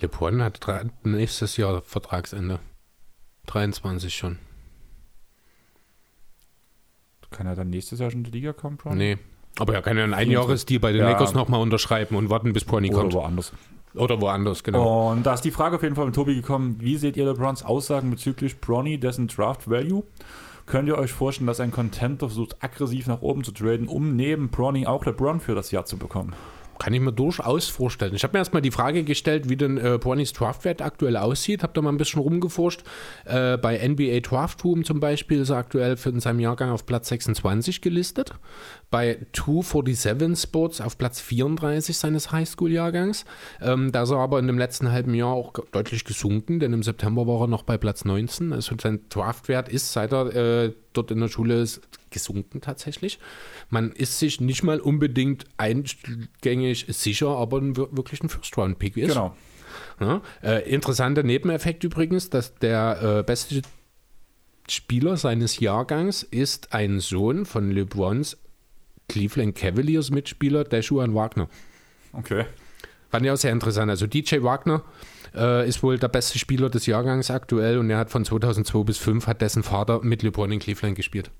LeBron 0.00 0.40
hat 0.42 0.66
nächstes 1.04 1.58
Jahr 1.58 1.82
Vertragsende. 1.82 2.60
23 3.48 4.16
schon. 4.16 4.38
Kann 7.30 7.46
er 7.46 7.54
dann 7.54 7.68
nächstes 7.68 7.98
Jahr 7.98 8.10
schon 8.10 8.20
in 8.20 8.24
die 8.24 8.38
Liga 8.38 8.54
kommen, 8.54 8.78
Bron? 8.78 8.96
Nee. 8.96 9.18
Aber 9.58 9.74
er 9.74 9.82
kann 9.82 9.96
ja 9.96 10.04
einen 10.04 10.14
Einjahresdeal 10.14 10.80
bei 10.80 10.92
den 10.92 11.02
ja. 11.02 11.10
Lakers 11.10 11.34
nochmal 11.34 11.60
unterschreiben 11.60 12.16
und 12.16 12.30
warten, 12.30 12.52
bis 12.52 12.64
Bronny 12.64 12.90
kommt. 12.90 13.14
Oder 13.14 13.22
woanders. 13.22 13.52
Oder 13.94 14.20
woanders, 14.20 14.62
genau. 14.62 15.12
Und 15.12 15.24
da 15.24 15.34
ist 15.34 15.42
die 15.42 15.50
Frage 15.50 15.76
auf 15.76 15.82
jeden 15.82 15.94
Fall 15.94 16.06
mit 16.06 16.14
Tobi 16.14 16.34
gekommen, 16.34 16.76
wie 16.80 16.96
seht 16.96 17.16
ihr 17.16 17.24
LeBrons 17.24 17.64
Aussagen 17.64 18.10
bezüglich 18.10 18.60
Bronny, 18.60 18.98
dessen 18.98 19.28
Draft 19.28 19.70
Value? 19.70 20.02
Könnt 20.66 20.88
ihr 20.88 20.98
euch 20.98 21.12
vorstellen, 21.12 21.46
dass 21.46 21.60
ein 21.60 21.70
Contender 21.70 22.26
versucht, 22.26 22.62
aggressiv 22.62 23.06
nach 23.06 23.22
oben 23.22 23.44
zu 23.44 23.52
traden, 23.52 23.88
um 23.88 24.16
neben 24.16 24.50
Bronny 24.50 24.86
auch 24.86 25.06
LeBron 25.06 25.40
für 25.40 25.54
das 25.54 25.70
Jahr 25.70 25.86
zu 25.86 25.96
bekommen? 25.96 26.34
Kann 26.78 26.92
ich 26.92 27.00
mir 27.00 27.12
durchaus 27.12 27.68
vorstellen. 27.68 28.14
Ich 28.14 28.22
habe 28.22 28.32
mir 28.32 28.38
erstmal 28.38 28.62
die 28.62 28.70
Frage 28.70 29.04
gestellt, 29.04 29.48
wie 29.48 29.56
denn 29.56 29.78
äh, 29.78 29.98
Brownies 29.98 30.32
Draftwert 30.32 30.82
aktuell 30.82 31.16
aussieht. 31.16 31.62
Habe 31.62 31.72
da 31.72 31.82
mal 31.82 31.90
ein 31.90 31.96
bisschen 31.96 32.20
rumgeforscht. 32.20 32.82
Äh, 33.24 33.56
bei 33.56 33.76
NBA 33.86 34.20
Draftroom 34.20 34.84
zum 34.84 35.00
Beispiel 35.00 35.40
ist 35.40 35.50
er 35.50 35.56
aktuell 35.56 35.96
für 35.96 36.10
in 36.10 36.20
seinem 36.20 36.40
Jahrgang 36.40 36.70
auf 36.70 36.86
Platz 36.86 37.08
26 37.08 37.80
gelistet. 37.80 38.32
Bei 38.90 39.18
247 39.32 40.40
Sports 40.40 40.80
auf 40.80 40.98
Platz 40.98 41.20
34 41.20 41.96
seines 41.96 42.32
Highschool-Jahrgangs. 42.32 43.24
Ähm, 43.60 43.92
da 43.92 44.02
ist 44.02 44.10
er 44.10 44.18
aber 44.18 44.38
in 44.38 44.46
dem 44.46 44.58
letzten 44.58 44.92
halben 44.92 45.14
Jahr 45.14 45.32
auch 45.32 45.52
deutlich 45.72 46.04
gesunken, 46.04 46.60
denn 46.60 46.72
im 46.72 46.82
September 46.82 47.26
war 47.26 47.42
er 47.42 47.46
noch 47.46 47.62
bei 47.62 47.78
Platz 47.78 48.04
19. 48.04 48.52
Also 48.52 48.74
sein 48.80 49.00
Draftwert 49.08 49.68
ist, 49.68 49.92
seit 49.92 50.12
er 50.12 50.34
äh, 50.34 50.72
dort 50.92 51.10
in 51.10 51.20
der 51.20 51.28
Schule 51.28 51.60
ist, 51.60 51.80
gesunken 52.10 52.60
tatsächlich. 52.60 53.18
Man 53.70 53.92
ist 53.92 54.18
sich 54.18 54.40
nicht 54.40 54.62
mal 54.62 54.80
unbedingt 54.80 55.46
eingängig 55.56 56.86
sicher, 56.88 57.28
aber 57.28 57.62
wirklich 57.62 58.22
ein 58.22 58.28
First-Round-Pick 58.28 58.96
ist. 58.96 59.08
Genau. 59.08 59.36
Ja, 60.00 60.22
äh, 60.42 60.70
interessanter 60.70 61.22
Nebeneffekt 61.22 61.84
übrigens, 61.84 62.30
dass 62.30 62.54
der 62.54 63.18
äh, 63.20 63.22
beste 63.22 63.62
Spieler 64.68 65.16
seines 65.16 65.60
Jahrgangs 65.60 66.22
ist 66.22 66.72
ein 66.72 67.00
Sohn 67.00 67.46
von 67.46 67.70
LeBrons 67.70 68.36
Cleveland 69.08 69.54
Cavaliers 69.54 70.10
Mitspieler, 70.10 70.64
Deshuan 70.64 71.14
Wagner. 71.14 71.48
Okay. 72.12 72.46
Fand 73.08 73.24
ich 73.24 73.30
auch 73.30 73.36
sehr 73.36 73.52
interessant. 73.52 73.90
Also 73.90 74.06
DJ 74.06 74.42
Wagner 74.42 74.82
äh, 75.34 75.68
ist 75.68 75.82
wohl 75.82 75.98
der 75.98 76.08
beste 76.08 76.38
Spieler 76.38 76.68
des 76.68 76.86
Jahrgangs 76.86 77.30
aktuell 77.30 77.78
und 77.78 77.88
er 77.88 77.98
hat 77.98 78.10
von 78.10 78.24
2002 78.24 78.82
bis 78.84 78.96
2005 78.98 79.26
hat 79.26 79.40
dessen 79.40 79.62
Vater 79.62 80.00
mit 80.02 80.22
LeBron 80.22 80.50
in 80.50 80.58
Cleveland 80.58 80.96
gespielt. 80.96 81.30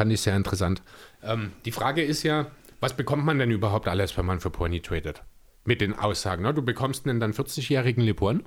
Fand 0.00 0.12
ich 0.14 0.22
sehr 0.22 0.34
interessant. 0.34 0.80
Ähm, 1.22 1.52
die 1.66 1.72
Frage 1.72 2.02
ist 2.02 2.22
ja, 2.22 2.46
was 2.80 2.96
bekommt 2.96 3.26
man 3.26 3.38
denn 3.38 3.50
überhaupt 3.50 3.86
alles, 3.86 4.16
wenn 4.16 4.24
man 4.24 4.40
für 4.40 4.48
Pony 4.48 4.80
tradet? 4.80 5.22
Mit 5.66 5.82
den 5.82 5.92
Aussagen. 5.92 6.42
Ne? 6.42 6.54
Du 6.54 6.62
bekommst 6.62 7.06
einen 7.06 7.20
dann 7.20 7.34
40-jährigen 7.34 8.02
LeBron, 8.02 8.44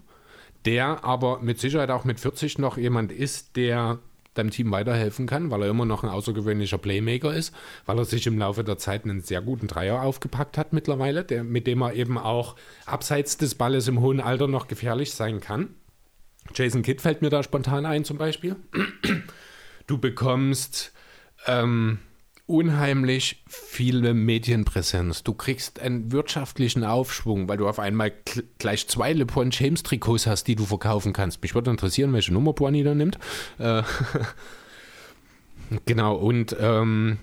der 0.65 1.03
aber 1.03 1.41
mit 1.41 1.59
Sicherheit 1.59 1.91
auch 1.91 2.05
mit 2.05 2.19
40 2.19 2.57
noch 2.57 2.75
jemand 2.75 3.11
ist, 3.11 3.55
der 3.55 3.99
deinem 4.33 4.49
Team 4.49 4.71
weiterhelfen 4.71 5.27
kann, 5.27 5.51
weil 5.51 5.61
er 5.61 5.69
immer 5.69 5.85
noch 5.85 6.01
ein 6.01 6.09
außergewöhnlicher 6.09 6.79
Playmaker 6.79 7.31
ist, 7.31 7.53
weil 7.85 7.99
er 7.99 8.05
sich 8.05 8.25
im 8.25 8.39
Laufe 8.39 8.63
der 8.63 8.79
Zeit 8.79 9.03
einen 9.03 9.21
sehr 9.21 9.43
guten 9.43 9.67
Dreier 9.67 10.01
aufgepackt 10.01 10.57
hat 10.57 10.73
mittlerweile, 10.73 11.23
der, 11.23 11.43
mit 11.43 11.67
dem 11.67 11.83
er 11.83 11.93
eben 11.93 12.17
auch 12.17 12.55
abseits 12.87 13.37
des 13.37 13.53
Balles 13.53 13.87
im 13.87 14.01
hohen 14.01 14.21
Alter 14.21 14.47
noch 14.47 14.67
gefährlich 14.67 15.13
sein 15.13 15.39
kann. 15.39 15.75
Jason 16.55 16.81
Kidd 16.81 16.99
fällt 16.99 17.21
mir 17.21 17.29
da 17.29 17.43
spontan 17.43 17.85
ein 17.85 18.05
zum 18.05 18.17
Beispiel. 18.17 18.55
Du 19.85 19.99
bekommst 19.99 20.92
ähm, 21.47 21.99
unheimlich 22.45 23.43
viele 23.47 24.13
Medienpräsenz. 24.13 25.23
Du 25.23 25.33
kriegst 25.33 25.79
einen 25.79 26.11
wirtschaftlichen 26.11 26.83
Aufschwung, 26.83 27.47
weil 27.47 27.57
du 27.57 27.67
auf 27.67 27.79
einmal 27.79 28.11
gleich 28.59 28.87
zwei 28.87 29.13
LeBron 29.13 29.49
James 29.51 29.83
Trikots 29.83 30.27
hast, 30.27 30.45
die 30.45 30.55
du 30.55 30.65
verkaufen 30.65 31.13
kannst. 31.13 31.41
Mich 31.41 31.55
würde 31.55 31.71
interessieren, 31.71 32.13
welche 32.13 32.33
Nummer 32.33 32.53
Bonnie 32.53 32.83
da 32.83 32.93
nimmt. 32.93 33.17
Äh, 33.59 33.83
genau, 35.85 36.15
und 36.15 36.55
ähm, 36.59 37.17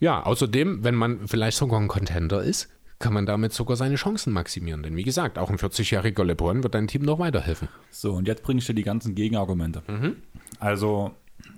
ja, 0.00 0.22
außerdem, 0.22 0.82
wenn 0.82 0.94
man 0.94 1.28
vielleicht 1.28 1.56
sogar 1.56 1.80
ein 1.80 1.88
Contender 1.88 2.42
ist, 2.42 2.68
kann 2.98 3.14
man 3.14 3.26
damit 3.26 3.52
sogar 3.52 3.76
seine 3.76 3.94
Chancen 3.94 4.32
maximieren. 4.32 4.82
Denn 4.82 4.96
wie 4.96 5.04
gesagt, 5.04 5.38
auch 5.38 5.48
ein 5.48 5.56
40-jähriger 5.56 6.24
LeBron 6.24 6.62
wird 6.62 6.74
deinem 6.74 6.86
Team 6.86 7.02
noch 7.02 7.18
weiterhelfen. 7.18 7.68
So, 7.90 8.12
und 8.12 8.28
jetzt 8.28 8.42
bringe 8.42 8.58
ich 8.58 8.66
dir 8.66 8.74
die 8.74 8.82
ganzen 8.82 9.14
Gegenargumente. 9.14 9.82
Mhm. 9.88 10.16
Also, 10.58 11.12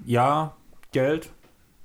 ja, 0.06 0.54
Geld, 0.92 1.30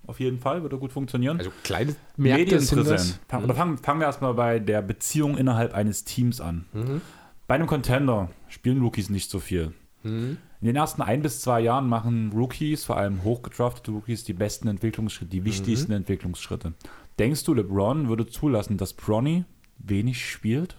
auf 0.08 0.20
jeden 0.20 0.40
Fall, 0.40 0.64
würde 0.64 0.78
gut 0.78 0.92
funktionieren. 0.92 1.38
Also 1.38 1.52
kleine 1.64 1.96
Medienpräsenz. 2.16 3.20
Fang, 3.28 3.46
mhm. 3.46 3.54
fangen, 3.54 3.78
fangen 3.78 4.00
wir 4.00 4.08
erstmal 4.08 4.34
bei 4.34 4.60
der 4.60 4.82
Beziehung 4.82 5.38
innerhalb 5.38 5.74
eines 5.74 6.06
Teams 6.06 6.42
an. 6.42 6.66
Mhm. 6.74 7.02
Bei 7.48 7.56
einem 7.56 7.68
Contender 7.68 8.30
spielen 8.48 8.82
Rookies 8.82 9.10
nicht 9.10 9.30
so 9.30 9.40
viel. 9.40 9.74
Mhm. 10.04 10.38
In 10.60 10.68
den 10.68 10.76
ersten 10.76 11.02
ein 11.02 11.22
bis 11.22 11.42
zwei 11.42 11.60
Jahren 11.60 11.88
machen 11.88 12.32
Rookies, 12.34 12.84
vor 12.84 12.98
allem 12.98 13.24
hochgedraftete 13.24 13.92
Rookies, 13.92 14.24
die 14.24 14.34
besten 14.34 14.68
Entwicklungsschritte, 14.68 15.30
die 15.30 15.46
wichtigsten 15.46 15.92
mhm. 15.92 15.98
Entwicklungsschritte. 15.98 16.74
Denkst 17.20 17.44
du, 17.44 17.54
LeBron 17.54 18.10
würde 18.10 18.26
zulassen, 18.26 18.78
dass 18.78 18.94
Bronny 18.94 19.46
wenig 19.78 20.30
spielt? 20.30 20.78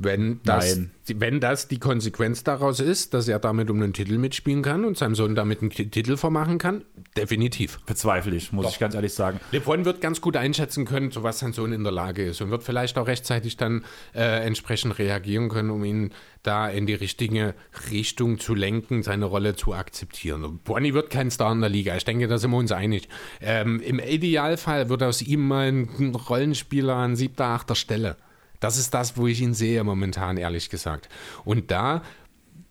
Wenn 0.00 0.40
das, 0.44 0.78
wenn 1.06 1.40
das 1.40 1.66
die 1.66 1.80
Konsequenz 1.80 2.44
daraus 2.44 2.78
ist, 2.78 3.14
dass 3.14 3.26
er 3.26 3.40
damit 3.40 3.68
um 3.68 3.82
einen 3.82 3.92
Titel 3.92 4.16
mitspielen 4.16 4.62
kann 4.62 4.84
und 4.84 4.96
seinem 4.96 5.16
Sohn 5.16 5.34
damit 5.34 5.60
einen 5.60 5.70
Titel 5.70 6.16
vermachen 6.16 6.58
kann, 6.58 6.84
definitiv. 7.16 7.80
Bezweifle 7.84 8.36
ich, 8.36 8.52
muss 8.52 8.66
Doch. 8.66 8.72
ich 8.72 8.78
ganz 8.78 8.94
ehrlich 8.94 9.12
sagen. 9.12 9.40
LeBron 9.50 9.84
wird 9.84 10.00
ganz 10.00 10.20
gut 10.20 10.36
einschätzen 10.36 10.84
können, 10.84 11.10
zu 11.10 11.24
was 11.24 11.40
sein 11.40 11.52
Sohn 11.52 11.72
in 11.72 11.82
der 11.82 11.92
Lage 11.92 12.24
ist 12.24 12.40
und 12.40 12.50
wird 12.50 12.62
vielleicht 12.62 12.96
auch 12.96 13.08
rechtzeitig 13.08 13.56
dann 13.56 13.84
äh, 14.14 14.46
entsprechend 14.46 15.00
reagieren 15.00 15.48
können, 15.48 15.70
um 15.70 15.84
ihn 15.84 16.12
da 16.44 16.68
in 16.68 16.86
die 16.86 16.94
richtige 16.94 17.54
Richtung 17.90 18.38
zu 18.38 18.54
lenken, 18.54 19.02
seine 19.02 19.24
Rolle 19.24 19.56
zu 19.56 19.74
akzeptieren. 19.74 20.60
Bonnie 20.62 20.94
wird 20.94 21.10
kein 21.10 21.32
Star 21.32 21.50
in 21.50 21.60
der 21.60 21.70
Liga, 21.70 21.96
ich 21.96 22.04
denke, 22.04 22.28
da 22.28 22.38
sind 22.38 22.52
wir 22.52 22.58
uns 22.58 22.70
einig. 22.70 23.08
Ähm, 23.40 23.80
Im 23.80 23.98
Idealfall 23.98 24.88
wird 24.88 25.02
aus 25.02 25.22
ihm 25.22 25.48
mal 25.48 25.66
ein 25.66 26.14
Rollenspieler 26.14 26.94
an 26.94 27.16
siebter, 27.16 27.46
achter 27.46 27.74
Stelle. 27.74 28.16
Das 28.60 28.78
ist 28.78 28.94
das, 28.94 29.16
wo 29.16 29.26
ich 29.26 29.40
ihn 29.40 29.54
sehe 29.54 29.82
momentan, 29.84 30.36
ehrlich 30.36 30.70
gesagt. 30.70 31.08
Und 31.44 31.70
da 31.70 32.02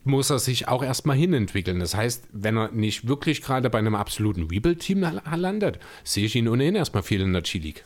muss 0.03 0.29
er 0.29 0.39
sich 0.39 0.67
auch 0.67 0.83
erstmal 0.83 1.17
hinentwickeln. 1.17 1.79
Das 1.79 1.95
heißt, 1.95 2.29
wenn 2.31 2.57
er 2.57 2.71
nicht 2.71 3.07
wirklich 3.07 3.41
gerade 3.41 3.69
bei 3.69 3.79
einem 3.79 3.95
absoluten 3.95 4.43
Rebuild-Team 4.43 5.05
landet, 5.35 5.79
sehe 6.03 6.25
ich 6.25 6.35
ihn 6.35 6.47
ohnehin 6.47 6.75
erstmal 6.75 7.03
viel 7.03 7.21
in 7.21 7.33
der 7.33 7.41
G-League. 7.41 7.83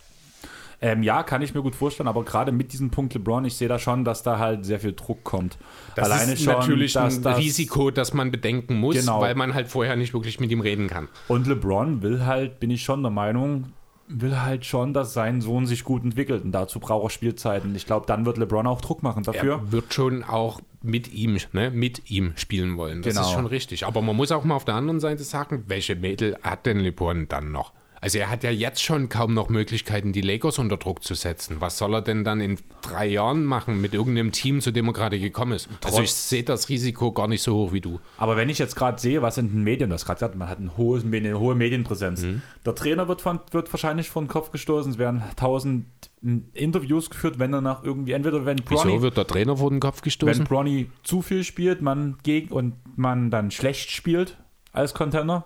Ähm, 0.84 1.04
ja, 1.04 1.22
kann 1.22 1.44
ich 1.44 1.54
mir 1.54 1.62
gut 1.62 1.76
vorstellen, 1.76 2.08
aber 2.08 2.26
gerade 2.26 2.52
mit 2.52 2.74
diesem 2.74 2.90
Punkt 2.90 3.14
LeBron, 3.14 3.46
ich 3.46 3.54
sehe 3.54 3.68
da 3.68 3.78
schon, 3.78 4.04
dass 4.04 4.24
da 4.24 4.40
halt 4.40 4.66
sehr 4.66 4.80
viel 4.80 4.94
Druck 4.94 5.24
kommt. 5.24 5.60
Das 5.96 6.10
Alleine 6.10 6.34
ist 6.34 6.44
schon, 6.44 6.54
natürlich 6.54 6.98
ein 6.98 7.22
das, 7.22 7.38
Risiko, 7.38 7.92
das 7.92 8.16
man 8.16 8.32
bedenken 8.32 8.80
muss, 8.80 8.96
genau. 8.96 9.22
weil 9.22 9.36
man 9.36 9.54
halt 9.54 9.68
vorher 9.68 9.96
nicht 9.96 10.14
wirklich 10.14 10.40
mit 10.40 10.50
ihm 10.50 10.62
reden 10.62 10.88
kann. 10.88 11.08
Und 11.28 11.46
LeBron 11.46 12.02
will 12.02 12.26
halt, 12.26 12.60
bin 12.60 12.72
ich 12.72 12.84
schon 12.84 13.04
der 13.04 13.12
Meinung, 13.12 13.74
will 14.14 14.42
halt 14.42 14.66
schon, 14.66 14.94
dass 14.94 15.14
sein 15.14 15.42
Sohn 15.42 15.66
sich 15.66 15.84
gut 15.84 16.04
entwickelt 16.04 16.44
und 16.44 16.52
dazu 16.52 16.80
braucht 16.80 17.06
er 17.06 17.10
Spielzeiten. 17.10 17.76
Ich 17.76 17.86
glaube, 17.86 18.06
dann 18.06 18.26
wird 18.26 18.38
LeBron 18.38 18.68
auch 18.68 18.82
Druck 18.82 19.04
machen 19.04 19.24
dafür. 19.24 19.54
Er 19.54 19.72
wird 19.72 19.94
schon 19.94 20.24
auch 20.24 20.62
mit 20.82 21.14
ihm, 21.14 21.38
ne, 21.54 21.72
mit 21.72 22.10
ihm 22.10 22.34
spielen 22.36 22.78
wollen. 22.78 23.02
Das 23.02 23.14
genau. 23.14 23.28
ist 23.28 23.34
schon 23.34 23.46
richtig. 23.46 23.86
Aber 23.86 24.02
man 24.02 24.16
muss 24.16 24.32
auch 24.32 24.44
mal 24.44 24.56
auf 24.56 24.66
der 24.66 24.76
anderen 24.76 25.00
Seite 25.00 25.24
sagen, 25.24 25.64
welche 25.68 25.96
Mädel 25.96 26.38
hat 26.42 26.66
denn 26.66 26.80
LeBron 26.80 27.28
dann 27.28 27.52
noch? 27.52 27.74
Also 28.04 28.18
er 28.18 28.32
hat 28.32 28.44
ja 28.44 28.50
jetzt 28.50 28.82
schon 28.82 29.10
kaum 29.10 29.36
noch 29.36 29.50
Möglichkeiten, 29.50 30.12
die 30.12 30.22
Lakers 30.22 30.58
unter 30.58 30.78
Druck 30.78 31.04
zu 31.04 31.14
setzen. 31.14 31.58
Was 31.60 31.78
soll 31.78 31.94
er 31.94 32.02
denn 32.02 32.24
dann 32.24 32.42
in 32.42 32.58
drei 32.82 33.06
Jahren 33.06 33.46
machen 33.46 33.80
mit 33.80 33.94
irgendeinem 33.94 34.32
Team, 34.32 34.60
zu 34.60 34.72
dem 34.72 34.88
er 34.88 34.94
gerade 34.94 35.20
gekommen 35.20 35.52
ist? 35.52 35.70
Also 35.86 36.02
ich 36.02 36.12
sehe 36.12 36.42
das 36.42 36.68
Risiko 36.70 37.12
gar 37.12 37.28
nicht 37.28 37.44
so 37.44 37.54
hoch 37.54 37.74
wie 37.74 37.80
du. 37.80 38.00
Aber 38.18 38.36
wenn 38.38 38.50
ich 38.50 38.58
jetzt 38.58 38.76
gerade 38.76 39.00
sehe, 39.00 39.22
was 39.22 39.38
in 39.38 39.50
den 39.50 39.64
Medien, 39.64 39.92
das 39.92 40.04
gerade 40.04 40.18
gesagt, 40.18 40.36
man 40.36 40.50
hat 40.50 40.60
ein 40.60 40.76
hohes, 40.78 41.06
eine 41.06 41.40
hohe 41.40 41.54
Medienpräsenz. 41.54 42.24
Mhm. 42.24 42.42
Der 42.66 42.74
Trainer 42.74 43.08
wird, 43.08 43.22
von, 43.22 43.40
wird 43.52 43.72
wahrscheinlich 43.72 44.10
vor 44.10 44.24
den 44.24 44.28
Kopf 44.28 44.50
gestoßen. 44.50 44.94
Es 44.94 44.98
werden 44.98 45.22
tausend 45.36 45.86
Interviews 46.54 47.12
geführt, 47.12 47.38
wenn 47.38 47.54
er 47.54 47.62
nach 47.62 47.84
irgendwie, 47.84 48.14
entweder 48.14 48.48
wenn 48.48 48.58
Bronny, 48.58 48.94
Wieso 48.94 49.02
wird 49.04 49.18
der 49.18 49.28
Trainer 49.28 49.58
vor 49.58 49.70
den 49.70 49.80
Kopf 49.80 50.02
gestoßen? 50.02 50.40
Wenn 50.40 50.46
Bronny 50.46 50.90
zu 51.04 51.22
viel 51.22 51.44
spielt, 51.44 51.84
man 51.84 52.18
gegen 52.24 52.52
und 52.52 52.74
man 52.96 53.30
dann 53.30 53.52
schlecht 53.52 53.92
spielt 53.92 54.38
als 54.74 54.96
Container, 54.96 55.46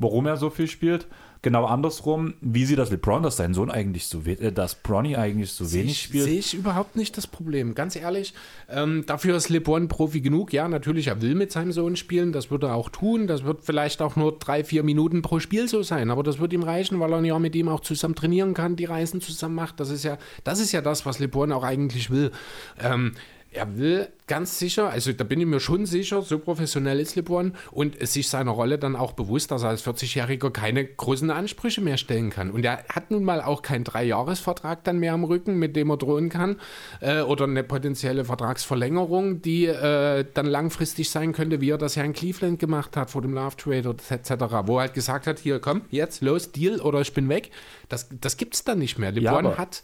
warum 0.00 0.26
er 0.26 0.36
so 0.36 0.50
viel 0.50 0.66
spielt 0.66 1.06
Genau 1.42 1.66
andersrum, 1.66 2.34
wie 2.40 2.64
sieht 2.64 2.78
das 2.78 2.90
LeBron, 2.90 3.22
dass 3.22 3.36
sein 3.36 3.54
Sohn 3.54 3.70
eigentlich 3.70 4.06
so 4.06 4.22
äh, 4.24 4.50
dass 4.50 4.74
Bronny 4.74 5.16
eigentlich 5.16 5.52
so 5.52 5.64
seh 5.64 5.80
wenig 5.80 5.92
ich, 5.92 6.02
spielt? 6.02 6.24
Sehe 6.24 6.38
ich 6.38 6.54
überhaupt 6.54 6.96
nicht 6.96 7.16
das 7.16 7.28
Problem, 7.28 7.74
ganz 7.74 7.94
ehrlich. 7.94 8.34
Ähm, 8.68 9.04
dafür 9.06 9.36
ist 9.36 9.48
LeBron 9.48 9.86
Profi 9.86 10.20
genug. 10.20 10.52
Ja, 10.52 10.66
natürlich, 10.66 11.06
er 11.06 11.22
will 11.22 11.36
mit 11.36 11.52
seinem 11.52 11.70
Sohn 11.70 11.94
spielen, 11.94 12.32
das 12.32 12.50
wird 12.50 12.64
er 12.64 12.74
auch 12.74 12.88
tun. 12.88 13.28
Das 13.28 13.44
wird 13.44 13.64
vielleicht 13.64 14.02
auch 14.02 14.16
nur 14.16 14.38
drei, 14.38 14.64
vier 14.64 14.82
Minuten 14.82 15.22
pro 15.22 15.38
Spiel 15.38 15.68
so 15.68 15.82
sein, 15.82 16.10
aber 16.10 16.24
das 16.24 16.40
wird 16.40 16.52
ihm 16.52 16.64
reichen, 16.64 16.98
weil 16.98 17.12
er 17.12 17.24
ja 17.24 17.38
mit 17.38 17.54
ihm 17.54 17.68
auch 17.68 17.80
zusammen 17.80 18.16
trainieren 18.16 18.54
kann, 18.54 18.74
die 18.74 18.86
Reisen 18.86 19.20
zusammen 19.20 19.54
macht. 19.54 19.78
Das 19.78 19.90
ist 19.90 20.04
ja 20.04 20.18
das, 20.42 20.58
ist 20.58 20.72
ja 20.72 20.80
das 20.80 21.06
was 21.06 21.20
LeBron 21.20 21.52
auch 21.52 21.62
eigentlich 21.62 22.10
will. 22.10 22.32
Ähm, 22.80 23.12
er 23.50 23.78
will 23.78 24.08
ganz 24.26 24.58
sicher, 24.58 24.90
also 24.90 25.12
da 25.12 25.24
bin 25.24 25.40
ich 25.40 25.46
mir 25.46 25.58
schon 25.58 25.86
sicher, 25.86 26.20
so 26.20 26.38
professionell 26.38 27.00
ist 27.00 27.16
LeBron 27.16 27.54
und 27.70 27.96
ist 27.96 28.12
sich 28.12 28.28
seiner 28.28 28.50
Rolle 28.50 28.78
dann 28.78 28.94
auch 28.94 29.12
bewusst, 29.12 29.50
dass 29.50 29.62
er 29.62 29.70
als 29.70 29.86
40-Jähriger 29.86 30.50
keine 30.50 30.84
großen 30.84 31.30
Ansprüche 31.30 31.80
mehr 31.80 31.96
stellen 31.96 32.28
kann. 32.28 32.50
Und 32.50 32.64
er 32.64 32.84
hat 32.90 33.10
nun 33.10 33.24
mal 33.24 33.40
auch 33.40 33.62
keinen 33.62 33.84
Dreijahresvertrag 33.84 34.84
dann 34.84 34.98
mehr 34.98 35.14
am 35.14 35.24
Rücken, 35.24 35.58
mit 35.58 35.76
dem 35.76 35.90
er 35.90 35.96
drohen 35.96 36.28
kann 36.28 36.60
äh, 37.00 37.22
oder 37.22 37.44
eine 37.44 37.64
potenzielle 37.64 38.26
Vertragsverlängerung, 38.26 39.40
die 39.40 39.66
äh, 39.66 40.26
dann 40.34 40.46
langfristig 40.46 41.08
sein 41.08 41.32
könnte, 41.32 41.62
wie 41.62 41.70
er 41.70 41.78
das 41.78 41.94
ja 41.94 42.04
in 42.04 42.12
Cleveland 42.12 42.58
gemacht 42.58 42.96
hat 42.98 43.10
vor 43.10 43.22
dem 43.22 43.32
Love 43.32 43.56
Trade 43.56 43.96
etc., 44.10 44.30
wo 44.66 44.76
er 44.76 44.82
halt 44.82 44.94
gesagt 44.94 45.26
hat, 45.26 45.38
hier 45.38 45.58
komm, 45.58 45.82
jetzt 45.90 46.20
los, 46.20 46.52
Deal 46.52 46.80
oder 46.80 47.00
ich 47.00 47.14
bin 47.14 47.30
weg. 47.30 47.50
Das, 47.88 48.08
das 48.20 48.36
gibt 48.36 48.54
es 48.54 48.64
dann 48.64 48.78
nicht 48.78 48.98
mehr. 48.98 49.10
LeBron 49.10 49.44
ja, 49.46 49.56
hat 49.56 49.82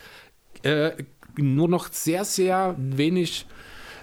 äh, 0.64 0.92
nur 1.36 1.68
noch 1.68 1.92
sehr, 1.92 2.24
sehr 2.24 2.74
wenig 2.78 3.46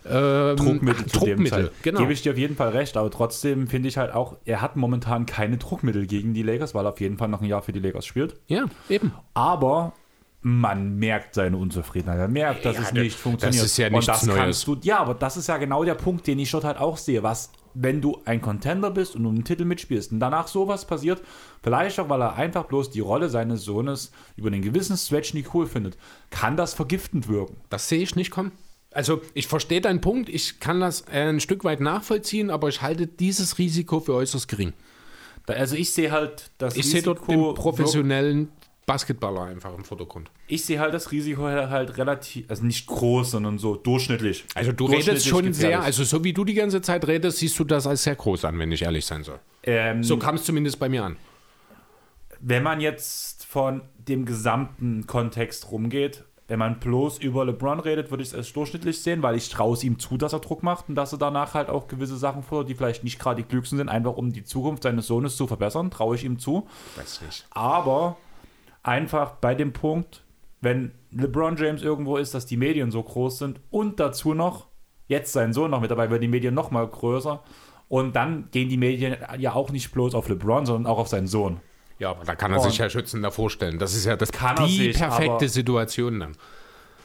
ähm, 0.05 0.55
Druckmittel 0.55 1.05
zu 1.05 1.19
Druckmittel, 1.19 1.65
dem 1.65 1.71
genau. 1.83 1.99
Gebe 1.99 2.13
ich 2.13 2.21
dir 2.21 2.31
auf 2.31 2.37
jeden 2.37 2.55
Fall 2.55 2.69
recht, 2.69 2.97
aber 2.97 3.11
trotzdem 3.11 3.67
finde 3.67 3.87
ich 3.87 3.97
halt 3.97 4.13
auch, 4.13 4.37
er 4.45 4.61
hat 4.61 4.75
momentan 4.75 5.25
keine 5.25 5.57
Druckmittel 5.57 6.07
gegen 6.07 6.33
die 6.33 6.43
Lakers, 6.43 6.73
weil 6.73 6.85
er 6.85 6.89
auf 6.89 6.99
jeden 6.99 7.17
Fall 7.17 7.27
noch 7.27 7.41
ein 7.41 7.45
Jahr 7.47 7.61
für 7.61 7.71
die 7.71 7.79
Lakers 7.79 8.05
spielt. 8.05 8.35
Ja, 8.47 8.65
eben. 8.89 9.13
Aber 9.33 9.93
man 10.41 10.97
merkt 10.97 11.35
seine 11.35 11.55
Unzufriedenheit. 11.57 12.17
Man 12.17 12.33
merkt, 12.33 12.65
dass 12.65 12.77
ja, 12.77 12.81
es 12.81 12.93
nicht 12.93 13.15
funktioniert. 13.15 13.61
Das 13.61 13.71
ist 13.71 13.77
ja 13.77 13.89
nichts 13.89 14.07
und 14.07 14.13
das 14.13 14.25
Neues. 14.25 14.39
Kannst 14.39 14.67
du, 14.67 14.77
ja, 14.81 14.97
aber 14.97 15.13
das 15.13 15.37
ist 15.37 15.47
ja 15.47 15.57
genau 15.57 15.83
der 15.83 15.93
Punkt, 15.93 16.25
den 16.25 16.39
ich 16.39 16.49
dort 16.49 16.63
halt 16.63 16.77
auch 16.77 16.97
sehe. 16.97 17.21
Was, 17.21 17.51
wenn 17.73 18.01
du 18.01 18.21
ein 18.25 18.41
Contender 18.41 18.91
bist 18.91 19.15
und 19.15 19.25
um 19.25 19.33
einen 19.33 19.43
Titel 19.43 19.65
mitspielst 19.65 20.11
und 20.11 20.19
danach 20.19 20.47
sowas 20.47 20.85
passiert, 20.85 21.21
vielleicht 21.63 21.99
auch, 21.99 22.09
weil 22.09 22.21
er 22.21 22.35
einfach 22.35 22.65
bloß 22.65 22.91
die 22.91 22.99
Rolle 22.99 23.29
seines 23.29 23.63
Sohnes 23.63 24.11
über 24.35 24.47
einen 24.47 24.61
gewissen 24.61 24.97
Stretch 24.97 25.33
nicht 25.33 25.53
cool 25.53 25.67
findet, 25.67 25.97
kann 26.29 26.57
das 26.57 26.73
vergiftend 26.73 27.27
wirken. 27.27 27.57
Das 27.69 27.89
sehe 27.89 28.01
ich 28.01 28.15
nicht 28.15 28.31
kommen. 28.31 28.51
Also 28.93 29.21
ich 29.33 29.47
verstehe 29.47 29.79
deinen 29.79 30.01
Punkt, 30.01 30.27
ich 30.27 30.59
kann 30.59 30.81
das 30.81 31.07
ein 31.07 31.39
Stück 31.39 31.63
weit 31.63 31.79
nachvollziehen, 31.79 32.49
aber 32.49 32.67
ich 32.67 32.81
halte 32.81 33.07
dieses 33.07 33.57
Risiko 33.57 34.01
für 34.01 34.13
äußerst 34.15 34.47
gering. 34.47 34.73
Also 35.47 35.75
ich 35.75 35.91
sehe 35.91 36.11
halt 36.11 36.51
das 36.57 36.75
ich 36.75 36.85
Risiko... 36.85 37.11
Ich 37.11 37.19
sehe 37.19 37.27
dort 37.27 37.29
den 37.29 37.55
professionellen 37.55 38.49
Basketballer 38.85 39.43
einfach 39.43 39.73
im 39.75 39.83
Vordergrund. 39.83 40.31
Ich 40.47 40.65
sehe 40.65 40.79
halt 40.79 40.93
das 40.93 41.11
Risiko 41.11 41.43
halt 41.43 41.97
relativ, 41.97 42.49
also 42.49 42.63
nicht 42.63 42.87
groß, 42.87 43.31
sondern 43.31 43.57
so 43.57 43.75
durchschnittlich. 43.75 44.45
Also 44.55 44.71
du 44.71 44.85
redest 44.85 45.27
schon 45.27 45.45
gefährlich. 45.45 45.57
sehr, 45.57 45.81
also 45.81 46.03
so 46.03 46.23
wie 46.23 46.33
du 46.33 46.43
die 46.43 46.55
ganze 46.55 46.81
Zeit 46.81 47.07
redest, 47.07 47.37
siehst 47.37 47.57
du 47.59 47.63
das 47.63 47.87
als 47.87 48.03
sehr 48.03 48.15
groß 48.15 48.45
an, 48.45 48.57
wenn 48.59 48.71
ich 48.71 48.81
ehrlich 48.81 49.05
sein 49.05 49.23
soll. 49.23 49.39
Ähm, 49.63 50.03
so 50.03 50.17
kam 50.17 50.35
es 50.35 50.43
zumindest 50.43 50.79
bei 50.79 50.89
mir 50.89 51.03
an. 51.03 51.17
Wenn 52.39 52.63
man 52.63 52.81
jetzt 52.81 53.45
von 53.45 53.81
dem 53.99 54.25
gesamten 54.25 55.05
Kontext 55.05 55.71
rumgeht, 55.71 56.23
wenn 56.47 56.59
man 56.59 56.79
bloß 56.79 57.19
über 57.19 57.45
LeBron 57.45 57.79
redet, 57.79 58.11
würde 58.11 58.23
ich 58.23 58.29
es 58.29 58.35
als 58.35 58.51
durchschnittlich 58.51 59.01
sehen, 59.01 59.23
weil 59.23 59.37
ich 59.37 59.47
traue 59.47 59.73
es 59.73 59.85
ihm 59.85 59.99
zu, 59.99 60.17
dass 60.17 60.33
er 60.33 60.39
Druck 60.39 60.63
macht 60.63 60.89
und 60.89 60.95
dass 60.95 61.13
er 61.13 61.17
danach 61.17 61.53
halt 61.53 61.69
auch 61.69 61.87
gewisse 61.87 62.17
Sachen 62.17 62.43
fordert, 62.43 62.67
die 62.67 62.75
vielleicht 62.75 63.05
nicht 63.05 63.19
gerade 63.19 63.41
die 63.41 63.47
klügsten 63.47 63.77
sind, 63.77 63.87
einfach 63.87 64.17
um 64.17 64.33
die 64.33 64.43
Zukunft 64.43 64.83
seines 64.83 65.07
Sohnes 65.07 65.37
zu 65.37 65.47
verbessern, 65.47 65.91
traue 65.91 66.15
ich 66.15 66.25
ihm 66.25 66.39
zu. 66.39 66.67
Weiß 66.97 67.21
nicht. 67.21 67.45
Aber 67.51 68.17
einfach 68.83 69.31
bei 69.33 69.55
dem 69.55 69.73
Punkt, 69.73 70.23
wenn 70.61 70.91
LeBron 71.11 71.57
James 71.57 71.81
irgendwo 71.81 72.17
ist, 72.17 72.33
dass 72.33 72.45
die 72.45 72.57
Medien 72.57 72.91
so 72.91 73.01
groß 73.01 73.39
sind 73.39 73.59
und 73.69 73.99
dazu 73.99 74.33
noch 74.33 74.67
jetzt 75.07 75.33
sein 75.33 75.53
Sohn 75.53 75.71
noch 75.71 75.81
mit 75.81 75.91
dabei, 75.91 76.09
wird 76.09 76.23
die 76.23 76.27
Medien 76.27 76.53
noch 76.53 76.71
mal 76.71 76.87
größer 76.87 77.43
und 77.89 78.15
dann 78.15 78.49
gehen 78.51 78.69
die 78.69 78.77
Medien 78.77 79.17
ja 79.37 79.53
auch 79.53 79.71
nicht 79.71 79.91
bloß 79.91 80.15
auf 80.15 80.29
LeBron, 80.29 80.65
sondern 80.65 80.91
auch 80.91 80.97
auf 80.97 81.07
seinen 81.07 81.27
Sohn. 81.27 81.59
Ja, 81.99 82.11
aber 82.11 82.23
da 82.23 82.35
kann 82.35 82.51
er 82.51 82.59
und 82.59 82.63
sich 82.63 82.79
ja 82.79 82.89
schützender 82.89 83.31
vorstellen. 83.31 83.77
Das 83.77 83.93
ist 83.93 84.05
ja 84.05 84.15
das 84.15 84.31
kann 84.31 84.65
die 84.65 84.77
sich, 84.77 84.97
perfekte 84.97 85.49
Situation 85.49 86.19
dann. 86.19 86.37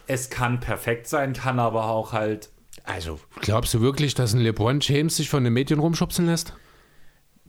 Es 0.06 0.30
kann 0.30 0.60
perfekt 0.60 1.08
sein, 1.08 1.32
kann 1.32 1.58
aber 1.58 1.90
auch 1.90 2.12
halt. 2.12 2.50
Also, 2.84 3.18
glaubst 3.40 3.74
du 3.74 3.80
wirklich, 3.80 4.14
dass 4.14 4.32
ein 4.32 4.40
LeBron 4.40 4.78
James 4.80 5.16
sich 5.16 5.28
von 5.28 5.42
den 5.42 5.52
Medien 5.52 5.80
rumschubsen 5.80 6.26
lässt? 6.26 6.54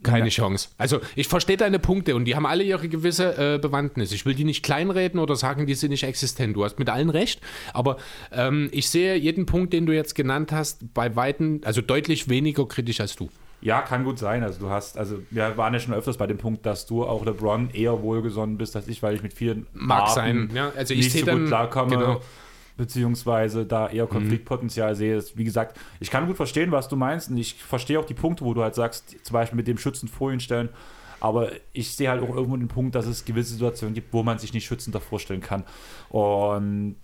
Keine 0.04 0.26
ja. 0.26 0.32
Chance. 0.32 0.70
Also 0.78 1.00
ich 1.16 1.28
verstehe 1.28 1.58
deine 1.58 1.80
Punkte 1.80 2.16
und 2.16 2.26
die 2.26 2.36
haben 2.36 2.46
alle 2.46 2.64
ihre 2.64 2.88
gewisse 2.88 3.56
äh, 3.56 3.60
Bewandtnis. 3.60 4.12
Ich 4.12 4.26
will 4.26 4.36
die 4.36 4.44
nicht 4.44 4.64
kleinreden 4.64 5.20
oder 5.20 5.36
sagen, 5.36 5.66
die 5.66 5.76
sind 5.76 5.92
nicht 5.92 6.04
existent. 6.04 6.56
Du 6.56 6.64
hast 6.64 6.80
mit 6.80 6.90
allen 6.90 7.10
recht, 7.10 7.42
aber 7.74 7.98
ähm, 8.32 8.70
ich 8.72 8.90
sehe 8.90 9.16
jeden 9.16 9.46
Punkt, 9.46 9.74
den 9.74 9.86
du 9.86 9.94
jetzt 9.94 10.16
genannt 10.16 10.52
hast, 10.52 10.94
bei 10.94 11.16
Weitem, 11.16 11.62
also 11.64 11.82
deutlich 11.82 12.30
weniger 12.30 12.68
kritisch 12.68 13.00
als 13.02 13.16
du. 13.16 13.30
Ja, 13.60 13.82
kann 13.82 14.04
gut 14.04 14.20
sein. 14.20 14.44
Also 14.44 14.60
du 14.60 14.70
hast, 14.70 14.98
also 14.98 15.20
wir 15.32 15.58
waren 15.58 15.74
ja 15.74 15.80
schon 15.80 15.94
öfters 15.94 16.18
bei 16.18 16.28
dem 16.28 16.38
Punkt, 16.38 16.66
dass 16.66 16.86
du 16.86 17.04
auch 17.04 17.26
LeBron 17.26 17.72
eher 17.72 18.04
wohlgesonnen 18.04 18.58
bist 18.58 18.76
als 18.76 18.88
ich, 18.88 19.02
weil 19.02 19.16
ich 19.16 19.24
mit 19.24 19.34
vielen 19.34 19.66
mag 19.74 20.04
Arten 20.04 20.14
sein. 20.14 20.52
Ja, 20.54 20.72
also 20.76 20.94
ich 20.94 21.14
nicht 21.14 21.20
so 21.20 21.26
dann, 21.26 21.40
gut 21.40 21.48
klarkomme. 21.48 21.98
Genau 21.98 22.22
beziehungsweise 22.78 23.66
da 23.66 23.90
eher 23.90 24.06
mhm. 24.06 24.10
Konfliktpotenzial 24.10 24.94
mhm. 24.94 24.98
sehe. 24.98 25.24
Wie 25.36 25.44
gesagt, 25.44 25.78
ich 26.00 26.10
kann 26.10 26.28
gut 26.28 26.38
verstehen, 26.38 26.72
was 26.72 26.88
du 26.88 26.96
meinst 26.96 27.30
und 27.30 27.38
ich 27.38 27.56
verstehe 27.56 28.00
auch 28.00 28.06
die 28.06 28.14
Punkte, 28.14 28.46
wo 28.46 28.54
du 28.54 28.64
halt 28.64 28.76
sagst, 28.76 29.16
zum 29.24 29.34
Beispiel 29.34 29.58
mit 29.58 29.68
dem 29.68 29.78
Schützen 29.78 30.08
Folien 30.08 30.40
stellen, 30.40 30.70
aber 31.20 31.52
ich 31.74 31.96
sehe 31.96 32.10
halt 32.10 32.22
auch 32.22 32.34
irgendwo 32.34 32.56
den 32.56 32.68
Punkt, 32.68 32.96
dass 32.96 33.08
es 33.08 33.26
gewisse 33.26 33.54
Situationen 33.54 33.96
gibt, 33.96 34.14
wo 34.14 34.24
man 34.24 34.38
sich 34.38 34.54
nicht 34.54 34.66
schützender 34.66 35.02
vorstellen 35.02 35.42
kann. 35.42 35.64
Und 36.10 36.98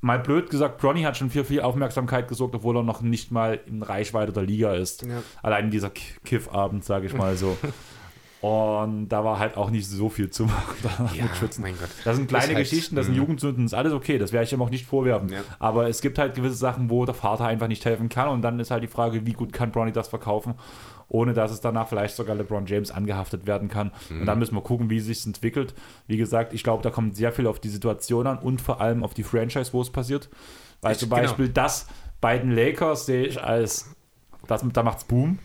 mal 0.00 0.20
blöd 0.20 0.50
gesagt, 0.50 0.78
Bronny 0.78 1.02
hat 1.02 1.16
schon 1.16 1.30
für 1.30 1.44
viel 1.44 1.60
Aufmerksamkeit 1.60 2.28
gesorgt, 2.28 2.54
obwohl 2.54 2.76
er 2.76 2.82
noch 2.84 3.00
nicht 3.00 3.32
mal 3.32 3.60
in 3.66 3.82
Reichweite 3.82 4.32
der 4.32 4.44
Liga 4.44 4.74
ist. 4.74 5.02
Ja. 5.02 5.22
Allein 5.42 5.70
dieser 5.70 5.90
Kiffabend, 5.90 6.84
sage 6.84 7.06
ich 7.06 7.14
mal 7.14 7.36
so. 7.36 7.58
Und 8.46 9.08
da 9.08 9.24
war 9.24 9.40
halt 9.40 9.56
auch 9.56 9.70
nicht 9.70 9.88
so 9.88 10.08
viel 10.08 10.30
zu 10.30 10.44
machen 10.44 10.76
ja, 11.16 11.24
mit 11.24 11.34
Schützen. 11.34 11.64
Das 12.04 12.16
sind 12.16 12.28
kleine 12.28 12.52
das 12.52 12.56
heißt, 12.58 12.70
Geschichten, 12.70 12.94
das 12.94 13.06
sind 13.06 13.16
mhm. 13.16 13.22
Jugendsünden, 13.22 13.64
das 13.64 13.72
ist 13.72 13.78
alles 13.78 13.92
okay, 13.92 14.18
das 14.18 14.32
werde 14.32 14.44
ich 14.44 14.52
ihm 14.52 14.62
auch 14.62 14.70
nicht 14.70 14.86
vorwerfen. 14.86 15.30
Ja. 15.30 15.40
Aber 15.58 15.88
es 15.88 16.00
gibt 16.00 16.16
halt 16.16 16.34
gewisse 16.36 16.54
Sachen, 16.54 16.88
wo 16.88 17.04
der 17.04 17.14
Vater 17.14 17.46
einfach 17.46 17.66
nicht 17.66 17.84
helfen 17.84 18.08
kann 18.08 18.28
und 18.28 18.42
dann 18.42 18.60
ist 18.60 18.70
halt 18.70 18.84
die 18.84 18.88
Frage, 18.88 19.26
wie 19.26 19.32
gut 19.32 19.52
kann 19.52 19.72
Bronny 19.72 19.90
das 19.90 20.06
verkaufen, 20.06 20.54
ohne 21.08 21.32
dass 21.32 21.50
es 21.50 21.60
danach 21.60 21.88
vielleicht 21.88 22.14
sogar 22.14 22.36
LeBron 22.36 22.66
James 22.66 22.92
angehaftet 22.92 23.48
werden 23.48 23.68
kann. 23.68 23.90
Mhm. 24.10 24.20
Und 24.20 24.26
dann 24.26 24.38
müssen 24.38 24.54
wir 24.54 24.62
gucken, 24.62 24.90
wie 24.90 24.98
es 24.98 25.06
sich 25.06 25.26
entwickelt. 25.26 25.74
Wie 26.06 26.16
gesagt, 26.16 26.52
ich 26.52 26.62
glaube, 26.62 26.84
da 26.84 26.90
kommt 26.90 27.16
sehr 27.16 27.32
viel 27.32 27.48
auf 27.48 27.58
die 27.58 27.68
Situation 27.68 28.28
an 28.28 28.38
und 28.38 28.60
vor 28.60 28.80
allem 28.80 29.02
auf 29.02 29.12
die 29.12 29.24
Franchise, 29.24 29.72
wo 29.72 29.80
es 29.80 29.90
passiert. 29.90 30.28
Weil 30.82 30.92
ich, 30.92 30.98
zum. 30.98 31.08
Beispiel 31.08 31.46
genau. 31.46 31.62
das 31.64 31.88
bei 32.20 32.38
den 32.38 32.52
Lakers 32.52 33.06
sehe 33.06 33.26
ich 33.26 33.42
als, 33.42 33.92
das, 34.46 34.64
da 34.72 34.82
macht's 34.84 35.04
Boom 35.04 35.40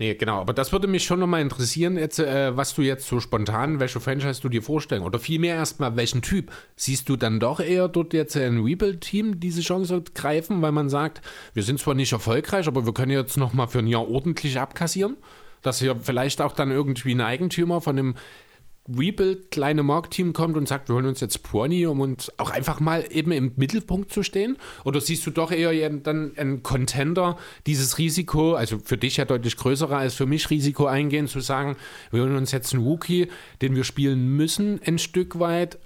Nee, 0.00 0.14
genau. 0.14 0.40
Aber 0.40 0.54
das 0.54 0.72
würde 0.72 0.88
mich 0.88 1.04
schon 1.04 1.20
nochmal 1.20 1.42
interessieren, 1.42 1.98
jetzt, 1.98 2.18
äh, 2.18 2.56
was 2.56 2.74
du 2.74 2.80
jetzt 2.80 3.06
so 3.06 3.20
spontan, 3.20 3.80
welche 3.80 4.00
Franchise 4.00 4.40
du 4.40 4.48
dir 4.48 4.62
vorstellen. 4.62 5.02
Oder 5.02 5.18
vielmehr 5.18 5.56
erstmal, 5.56 5.94
welchen 5.94 6.22
Typ. 6.22 6.50
Siehst 6.74 7.10
du 7.10 7.16
dann 7.16 7.38
doch 7.38 7.60
eher 7.60 7.86
dort 7.86 8.14
jetzt 8.14 8.34
ein 8.34 8.62
Rebuild-Team 8.62 9.40
diese 9.40 9.60
Chance 9.60 10.02
greifen, 10.14 10.62
weil 10.62 10.72
man 10.72 10.88
sagt, 10.88 11.20
wir 11.52 11.62
sind 11.62 11.80
zwar 11.80 11.92
nicht 11.92 12.12
erfolgreich, 12.12 12.66
aber 12.66 12.86
wir 12.86 12.94
können 12.94 13.12
jetzt 13.12 13.36
nochmal 13.36 13.68
für 13.68 13.80
ein 13.80 13.86
Jahr 13.86 14.08
ordentlich 14.08 14.58
abkassieren? 14.58 15.18
Dass 15.60 15.80
hier 15.80 15.94
vielleicht 15.96 16.40
auch 16.40 16.54
dann 16.54 16.70
irgendwie 16.70 17.14
ein 17.14 17.20
Eigentümer 17.20 17.82
von 17.82 17.98
einem 17.98 18.14
Rebuild 18.88 19.50
kleine 19.50 19.82
Marktteam 19.82 20.32
kommt 20.32 20.56
und 20.56 20.66
sagt, 20.66 20.88
wir 20.88 20.96
holen 20.96 21.06
uns 21.06 21.20
jetzt 21.20 21.42
Pony, 21.42 21.86
um 21.86 22.00
uns 22.00 22.32
auch 22.38 22.50
einfach 22.50 22.80
mal 22.80 23.04
eben 23.10 23.30
im 23.30 23.52
Mittelpunkt 23.56 24.12
zu 24.12 24.22
stehen? 24.22 24.56
Oder 24.84 25.00
siehst 25.00 25.26
du 25.26 25.30
doch 25.30 25.52
eher 25.52 25.90
dann 25.90 26.32
einen 26.36 26.62
Contender, 26.62 27.36
dieses 27.66 27.98
Risiko, 27.98 28.54
also 28.54 28.78
für 28.78 28.96
dich 28.96 29.18
ja 29.18 29.24
deutlich 29.24 29.56
größerer 29.56 29.98
als 29.98 30.14
für 30.14 30.26
mich 30.26 30.50
Risiko 30.50 30.86
eingehen, 30.86 31.28
zu 31.28 31.40
sagen, 31.40 31.76
wir 32.10 32.22
holen 32.22 32.36
uns 32.36 32.52
jetzt 32.52 32.74
einen 32.74 32.82
Rookie, 32.82 33.28
den 33.62 33.76
wir 33.76 33.84
spielen 33.84 34.36
müssen, 34.36 34.80
ein 34.84 34.98
Stück 34.98 35.38
weit, 35.38 35.78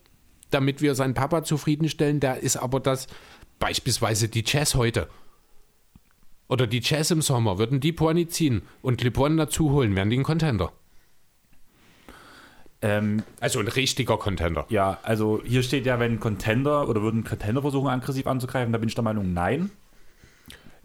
damit 0.51 0.81
wir 0.81 0.95
seinen 0.95 1.15
Papa 1.15 1.43
zufriedenstellen. 1.43 2.21
Da 2.21 2.35
ist 2.35 2.57
aber 2.57 2.81
das 2.81 3.09
beispielsweise 3.59 4.29
die 4.29 4.45
Jazz 4.47 4.75
heute. 4.77 5.09
Oder 6.49 6.67
die 6.67 6.81
Jazz 6.81 7.11
im 7.11 7.23
Sommer, 7.23 7.59
würden 7.59 7.81
die 7.81 7.93
Pony 7.93 8.29
ziehen 8.29 8.63
und 8.83 9.03
LeBron 9.03 9.37
dazu 9.37 9.73
holen, 9.73 9.97
wären 9.97 10.11
die 10.11 10.19
ein 10.19 10.23
Contender. 10.23 10.73
Ähm, 12.85 13.23
also 13.41 13.61
ein 13.61 13.69
richtiger 13.69 14.19
Contender. 14.19 14.67
Ja, 14.69 14.99
also 15.03 15.41
hier 15.43 15.63
steht 15.63 15.87
ja, 15.87 15.99
wenn 15.99 16.21
Contender 16.21 16.87
oder 16.87 17.01
würden 17.01 17.25
Contender 17.25 17.63
versuchen, 17.63 17.89
aggressiv 17.89 18.27
anzugreifen, 18.27 18.75
da 18.75 18.79
bin 18.79 18.91
ich 18.91 18.95
der 18.95 19.05
Meinung, 19.05 19.33
nein. 19.33 19.71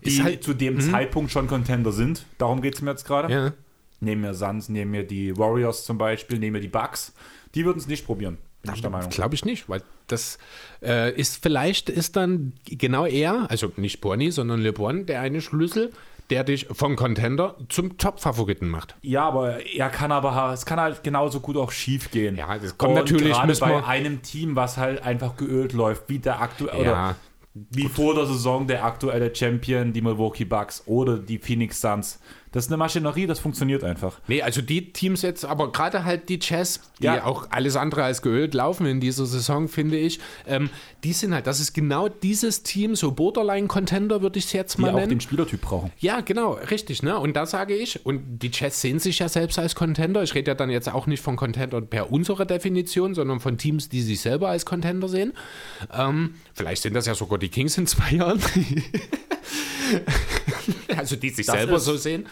Die 0.06 0.12
ist 0.12 0.24
halt, 0.24 0.42
zu 0.42 0.54
dem 0.54 0.76
mh. 0.76 0.92
Zeitpunkt 0.92 1.30
schon 1.30 1.48
Contender 1.48 1.92
sind. 1.92 2.26
Darum 2.38 2.62
geht 2.62 2.76
es 2.76 2.82
mir 2.82 2.92
jetzt 2.92 3.04
gerade. 3.04 3.34
Ja. 3.34 3.54
Nehmen 4.00 4.24
wir 4.24 4.34
Suns, 4.34 4.70
nehmen 4.70 4.94
wir 4.94 5.06
die 5.06 5.38
Warriors 5.38 5.84
zum 5.84 5.98
Beispiel, 5.98 6.40
nehmen 6.40 6.54
wir 6.54 6.62
die 6.62 6.70
Bucks. 6.70 7.14
Die 7.54 7.66
würden 7.66 7.80
es 7.80 7.88
nicht 7.88 8.06
probieren. 8.06 8.38
Bin 8.62 8.74
ich 8.76 8.82
der 8.82 8.92
Meinung. 8.92 9.10
Glaube 9.10 9.36
ich 9.36 9.44
nicht, 9.44 9.68
weil 9.68 9.82
das 10.08 10.38
äh, 10.82 11.14
ist 11.14 11.44
vielleicht 11.44 11.90
ist 11.90 12.16
dann 12.16 12.54
genau 12.66 13.06
er, 13.06 13.52
also 13.52 13.74
nicht 13.76 14.00
Borny, 14.00 14.32
sondern 14.32 14.62
LeBron, 14.62 15.06
der 15.06 15.20
eine 15.20 15.42
Schlüssel, 15.42 15.92
der 16.30 16.44
dich 16.44 16.68
vom 16.72 16.96
Contender 16.96 17.56
zum 17.70 17.98
Top-Favoriten 17.98 18.70
macht. 18.70 18.96
Ja, 19.02 19.28
aber 19.28 19.66
er 19.66 19.90
kann 19.90 20.12
aber, 20.12 20.54
es 20.54 20.66
kann 20.66 20.80
halt 20.80 21.04
genauso 21.04 21.40
gut 21.40 21.58
auch 21.58 21.72
schief 21.72 22.12
gehen. 22.12 22.36
Ja, 22.36 22.58
das 22.58 22.78
kommt 22.78 22.92
Und 22.92 23.00
natürlich 23.00 23.34
gerade 23.34 23.56
bei 23.56 23.84
einem 23.86 24.22
Team, 24.22 24.56
was 24.56 24.78
halt 24.78 25.04
einfach 25.04 25.36
geölt 25.36 25.74
läuft, 25.74 26.04
wie 26.08 26.20
der 26.20 26.42
aktuelle, 26.42 26.84
ja, 26.84 27.16
wie 27.54 27.84
gut. 27.84 27.92
vor 27.92 28.16
der 28.16 28.26
Saison 28.26 28.68
der 28.68 28.86
aktuelle 28.86 29.34
Champion, 29.36 29.92
die 29.92 30.02
Milwaukee 30.02 30.46
Bucks 30.46 30.84
oder 30.86 31.18
die 31.18 31.40
Phoenix 31.40 31.82
Suns. 31.82 32.20
Das 32.52 32.66
ist 32.66 32.72
eine 32.72 32.78
Maschinerie, 32.78 33.28
das 33.28 33.40
funktioniert 33.40 33.84
einfach. 33.84 34.20
Nee, 34.28 34.42
also 34.42 34.62
die 34.62 34.92
Teams 34.92 35.22
jetzt, 35.22 35.46
aber 35.46 35.72
gerade 35.72 36.04
halt 36.04 36.30
die 36.30 36.40
Jazz, 36.42 36.80
die 37.00 37.06
ja. 37.06 37.24
auch 37.24 37.48
alles 37.52 37.76
andere 37.76 38.04
als 38.04 38.22
geölt 38.22 38.56
laufen 38.56 38.88
in 38.88 39.00
dieser 39.00 39.26
Saison, 39.26 39.68
finde 39.68 39.98
ich, 39.98 40.20
ähm, 40.48 40.70
die 41.04 41.14
sind 41.14 41.34
halt, 41.34 41.46
das 41.46 41.60
ist 41.60 41.74
genau 41.74 42.10
dieses 42.10 42.64
Team, 42.64 42.96
so 42.96 43.12
Borderline-Contender 43.12 44.22
würde 44.22 44.40
ich 44.40 44.46
es 44.46 44.54
jetzt 44.54 44.80
mal 44.80 44.90
die 44.90 44.96
nennen. 44.96 45.10
Die 45.10 45.16
auch 45.16 45.18
den 45.18 45.22
Spielertyp 45.22 45.62
brauchen. 45.62 45.92
Ja, 46.00 46.22
genau, 46.22 46.54
richtig. 46.54 47.04
Ne? 47.04 47.18
Und 47.20 47.36
da 47.36 47.46
sage 47.46 47.76
ich, 47.76 48.06
und 48.06 48.40
die 48.40 48.50
Jazz 48.52 48.82
sehen 48.82 49.00
sich 49.00 49.20
ja 49.20 49.30
selbst 49.30 49.60
als 49.60 49.76
Contender. 49.76 50.24
Ich 50.24 50.34
rede 50.34 50.52
ja 50.52 50.56
dann 50.56 50.72
jetzt 50.72 50.92
auch 50.92 51.06
nicht 51.06 51.22
von 51.22 51.36
Contender 51.36 51.82
per 51.82 52.12
unserer 52.12 52.46
Definition, 52.46 53.14
sondern 53.14 53.40
von 53.40 53.58
Teams, 53.58 53.90
die 53.90 54.02
sich 54.02 54.22
selber 54.22 54.50
als 54.50 54.66
Contender 54.66 55.08
sehen. 55.08 55.34
Ähm, 55.94 56.36
vielleicht 56.54 56.82
sind 56.82 56.96
das 56.96 57.06
ja 57.06 57.14
sogar 57.14 57.38
die 57.38 57.50
Kings 57.50 57.78
in 57.78 57.86
zwei 57.86 58.12
Jahren. 58.12 58.42
also 60.98 61.16
die 61.16 61.30
sich 61.30 61.46
das 61.46 61.56
selber 61.56 61.76
ist, 61.78 61.86
so 61.86 61.98
sehen. 61.98 62.28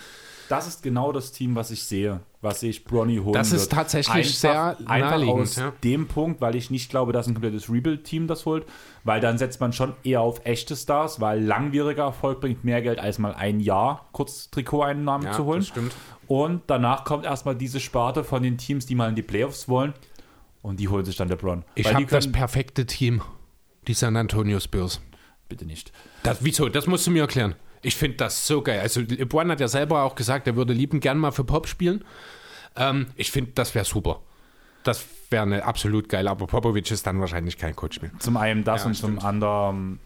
Das 0.50 0.66
ist 0.66 0.82
genau 0.82 1.12
das 1.12 1.34
Team, 1.34 1.56
was 1.56 1.72
ich 1.72 1.84
sehe, 1.84 2.22
was 2.42 2.64
ich 2.64 2.86
Bronny 2.86 3.18
holen 3.18 3.34
Das 3.34 3.52
ist 3.52 3.64
wird. 3.64 3.74
tatsächlich 3.74 4.16
einfach, 4.16 4.32
sehr 4.32 4.78
einfach 4.86 5.28
aus 5.28 5.58
ja. 5.58 5.74
dem 5.84 6.08
Punkt, 6.08 6.40
weil 6.40 6.56
ich 6.56 6.72
nicht 6.72 6.90
glaube, 6.90 7.12
dass 7.12 7.28
ein 7.28 7.34
komplettes 7.34 7.70
Rebuild-Team 7.70 8.28
das 8.28 8.46
holt, 8.46 8.66
weil 9.04 9.20
dann 9.20 9.38
setzt 9.38 9.60
man 9.60 9.74
schon 9.74 9.94
eher 10.04 10.22
auf 10.22 10.46
echte 10.46 10.76
Stars, 10.76 11.20
weil 11.20 11.44
langwieriger 11.44 12.04
Erfolg 12.04 12.40
bringt 12.40 12.64
mehr 12.64 12.82
Geld 12.82 13.00
als 13.00 13.20
mal 13.20 13.34
ein 13.36 13.60
Jahr 13.60 14.08
kurz 14.14 14.50
Trikoteinnahmen 14.50 15.28
ja, 15.28 15.34
zu 15.34 15.44
holen. 15.44 15.60
Das 15.60 15.68
stimmt. 15.68 15.94
Und 16.28 16.62
danach 16.68 17.04
kommt 17.04 17.26
erstmal 17.26 17.56
diese 17.56 17.80
Sparte 17.80 18.24
von 18.24 18.42
den 18.44 18.58
Teams, 18.58 18.86
die 18.86 18.96
mal 18.96 19.10
in 19.10 19.16
die 19.16 19.24
Playoffs 19.24 19.68
wollen 19.68 19.94
und 20.62 20.80
die 20.80 20.88
holen 20.88 21.06
sich 21.06 21.16
dann 21.18 21.30
LeBron. 21.30 21.64
Ich 21.76 21.94
habe 21.94 22.06
das 22.06 22.32
perfekte 22.32 22.86
Team, 22.86 23.22
die 23.88 23.94
San 23.94 24.16
Antonio 24.16 24.60
Spurs. 24.60 25.02
Bitte 25.50 25.66
nicht. 25.66 25.92
Das, 26.24 26.40
wieso? 26.42 26.70
Das 26.70 26.88
musst 26.88 27.08
du 27.08 27.12
mir 27.12 27.22
erklären. 27.22 27.56
Ich 27.82 27.96
finde 27.96 28.18
das 28.18 28.48
so 28.48 28.62
geil. 28.62 28.80
Also 28.80 29.02
LeBron 29.02 29.52
hat 29.52 29.60
ja 29.60 29.68
selber 29.68 30.04
auch 30.04 30.16
gesagt, 30.16 30.48
er 30.48 30.56
würde 30.56 30.74
lieben 30.74 31.00
gern 31.00 31.18
mal 31.18 31.32
für 31.32 31.44
Pop 31.44 31.68
spielen. 31.68 32.04
Ähm, 32.76 33.08
ich 33.16 33.32
finde, 33.32 33.52
das 33.56 33.76
wäre 33.76 33.86
super. 33.86 34.22
Das 34.84 35.06
wäre 35.30 35.44
eine 35.44 35.64
absolut 35.64 36.10
geil. 36.10 36.28
Aber 36.28 36.48
Popovic 36.48 36.90
ist 36.92 37.06
dann 37.06 37.20
wahrscheinlich 37.20 37.58
kein 37.58 37.76
Coach 37.76 38.02
mehr. 38.02 38.12
Zum 38.20 38.38
einen 38.38 38.64
das 38.64 38.82
ja, 38.82 38.88
und 38.88 38.96
stimmt. 38.96 39.20
zum 39.20 39.28
anderen 39.28 40.00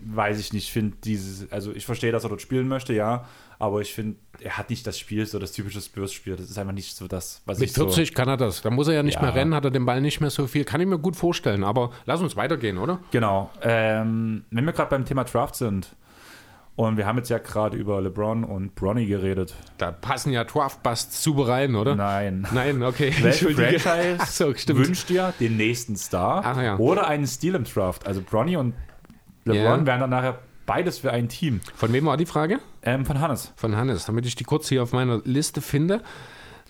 weiß 0.00 0.38
ich 0.38 0.52
nicht, 0.52 0.70
finde 0.70 0.96
dieses, 1.04 1.50
also 1.50 1.72
ich 1.72 1.84
verstehe, 1.86 2.12
dass 2.12 2.24
er 2.24 2.28
dort 2.28 2.40
spielen 2.40 2.68
möchte, 2.68 2.92
ja, 2.92 3.26
aber 3.58 3.80
ich 3.80 3.92
finde, 3.92 4.16
er 4.40 4.56
hat 4.56 4.70
nicht 4.70 4.86
das 4.86 4.98
Spiel, 4.98 5.26
so 5.26 5.38
das 5.38 5.52
typische 5.52 5.80
Spurs-Spiel. 5.80 6.36
Das 6.36 6.48
ist 6.48 6.58
einfach 6.58 6.72
nicht 6.72 6.96
so 6.96 7.08
das, 7.08 7.42
was 7.44 7.58
Mit 7.58 7.70
ich 7.70 7.74
40 7.74 8.08
so 8.08 8.14
kann 8.14 8.28
er 8.28 8.36
das. 8.36 8.62
Da 8.62 8.70
muss 8.70 8.86
er 8.86 8.94
ja 8.94 9.02
nicht 9.02 9.16
ja. 9.16 9.22
mehr 9.22 9.34
rennen, 9.34 9.54
hat 9.54 9.64
er 9.64 9.70
den 9.70 9.84
Ball 9.84 10.00
nicht 10.00 10.20
mehr 10.20 10.30
so 10.30 10.46
viel. 10.46 10.64
Kann 10.64 10.80
ich 10.80 10.86
mir 10.86 10.98
gut 10.98 11.16
vorstellen, 11.16 11.64
aber 11.64 11.90
lass 12.06 12.20
uns 12.20 12.36
weitergehen, 12.36 12.78
oder? 12.78 13.00
Genau. 13.10 13.50
Ähm, 13.62 14.44
wenn 14.50 14.64
wir 14.64 14.72
gerade 14.72 14.90
beim 14.90 15.04
Thema 15.04 15.24
Draft 15.24 15.56
sind, 15.56 15.96
und 16.76 16.96
wir 16.96 17.06
haben 17.06 17.16
jetzt 17.16 17.28
ja 17.28 17.38
gerade 17.38 17.76
über 17.76 18.00
LeBron 18.00 18.44
und 18.44 18.76
Bronny 18.76 19.06
geredet. 19.06 19.52
Da 19.78 19.90
passen 19.90 20.30
ja 20.30 20.44
Draft-Busts 20.44 21.24
super 21.24 21.48
rein, 21.48 21.74
oder? 21.74 21.96
Nein. 21.96 22.46
Nein, 22.52 22.84
okay. 22.84 23.12
Welche 23.20 23.50
Franchise 23.80 24.24
so, 24.26 24.76
wünscht 24.76 25.08
dir 25.08 25.34
den 25.40 25.56
nächsten 25.56 25.96
Star 25.96 26.42
Ach, 26.44 26.62
ja. 26.62 26.76
oder 26.76 27.08
einen 27.08 27.26
Stil 27.26 27.56
im 27.56 27.64
Draft? 27.64 28.06
Also 28.06 28.22
Bronny 28.22 28.56
und 28.56 28.74
LeBron 29.44 29.80
yeah. 29.80 29.86
wären 29.86 30.00
dann 30.02 30.10
nachher 30.10 30.38
beides 30.68 30.98
für 30.98 31.10
ein 31.10 31.28
Team. 31.28 31.60
Von 31.74 31.92
wem 31.92 32.04
war 32.04 32.16
die 32.16 32.26
Frage? 32.26 32.60
Ähm, 32.82 33.04
von 33.04 33.18
Hannes. 33.20 33.52
Von 33.56 33.74
Hannes, 33.74 34.04
damit 34.04 34.26
ich 34.26 34.36
die 34.36 34.44
kurz 34.44 34.68
hier 34.68 34.84
auf 34.84 34.92
meiner 34.92 35.20
Liste 35.24 35.60
finde. 35.60 36.02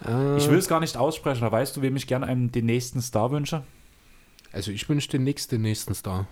Äh, 0.06 0.38
ich 0.38 0.48
will 0.48 0.56
es 0.56 0.68
gar 0.68 0.80
nicht 0.80 0.96
aussprechen, 0.96 1.44
aber 1.44 1.58
weißt 1.58 1.76
du, 1.76 1.82
wem 1.82 1.96
ich 1.96 2.06
gerne 2.06 2.26
einen, 2.26 2.50
den 2.50 2.64
nächsten 2.64 3.02
Star 3.02 3.30
wünsche? 3.30 3.64
Also 4.52 4.70
ich 4.70 4.88
wünsche 4.88 5.08
den 5.10 5.24
nächsten, 5.24 5.60
nächsten 5.60 5.94
Star. 5.94 6.26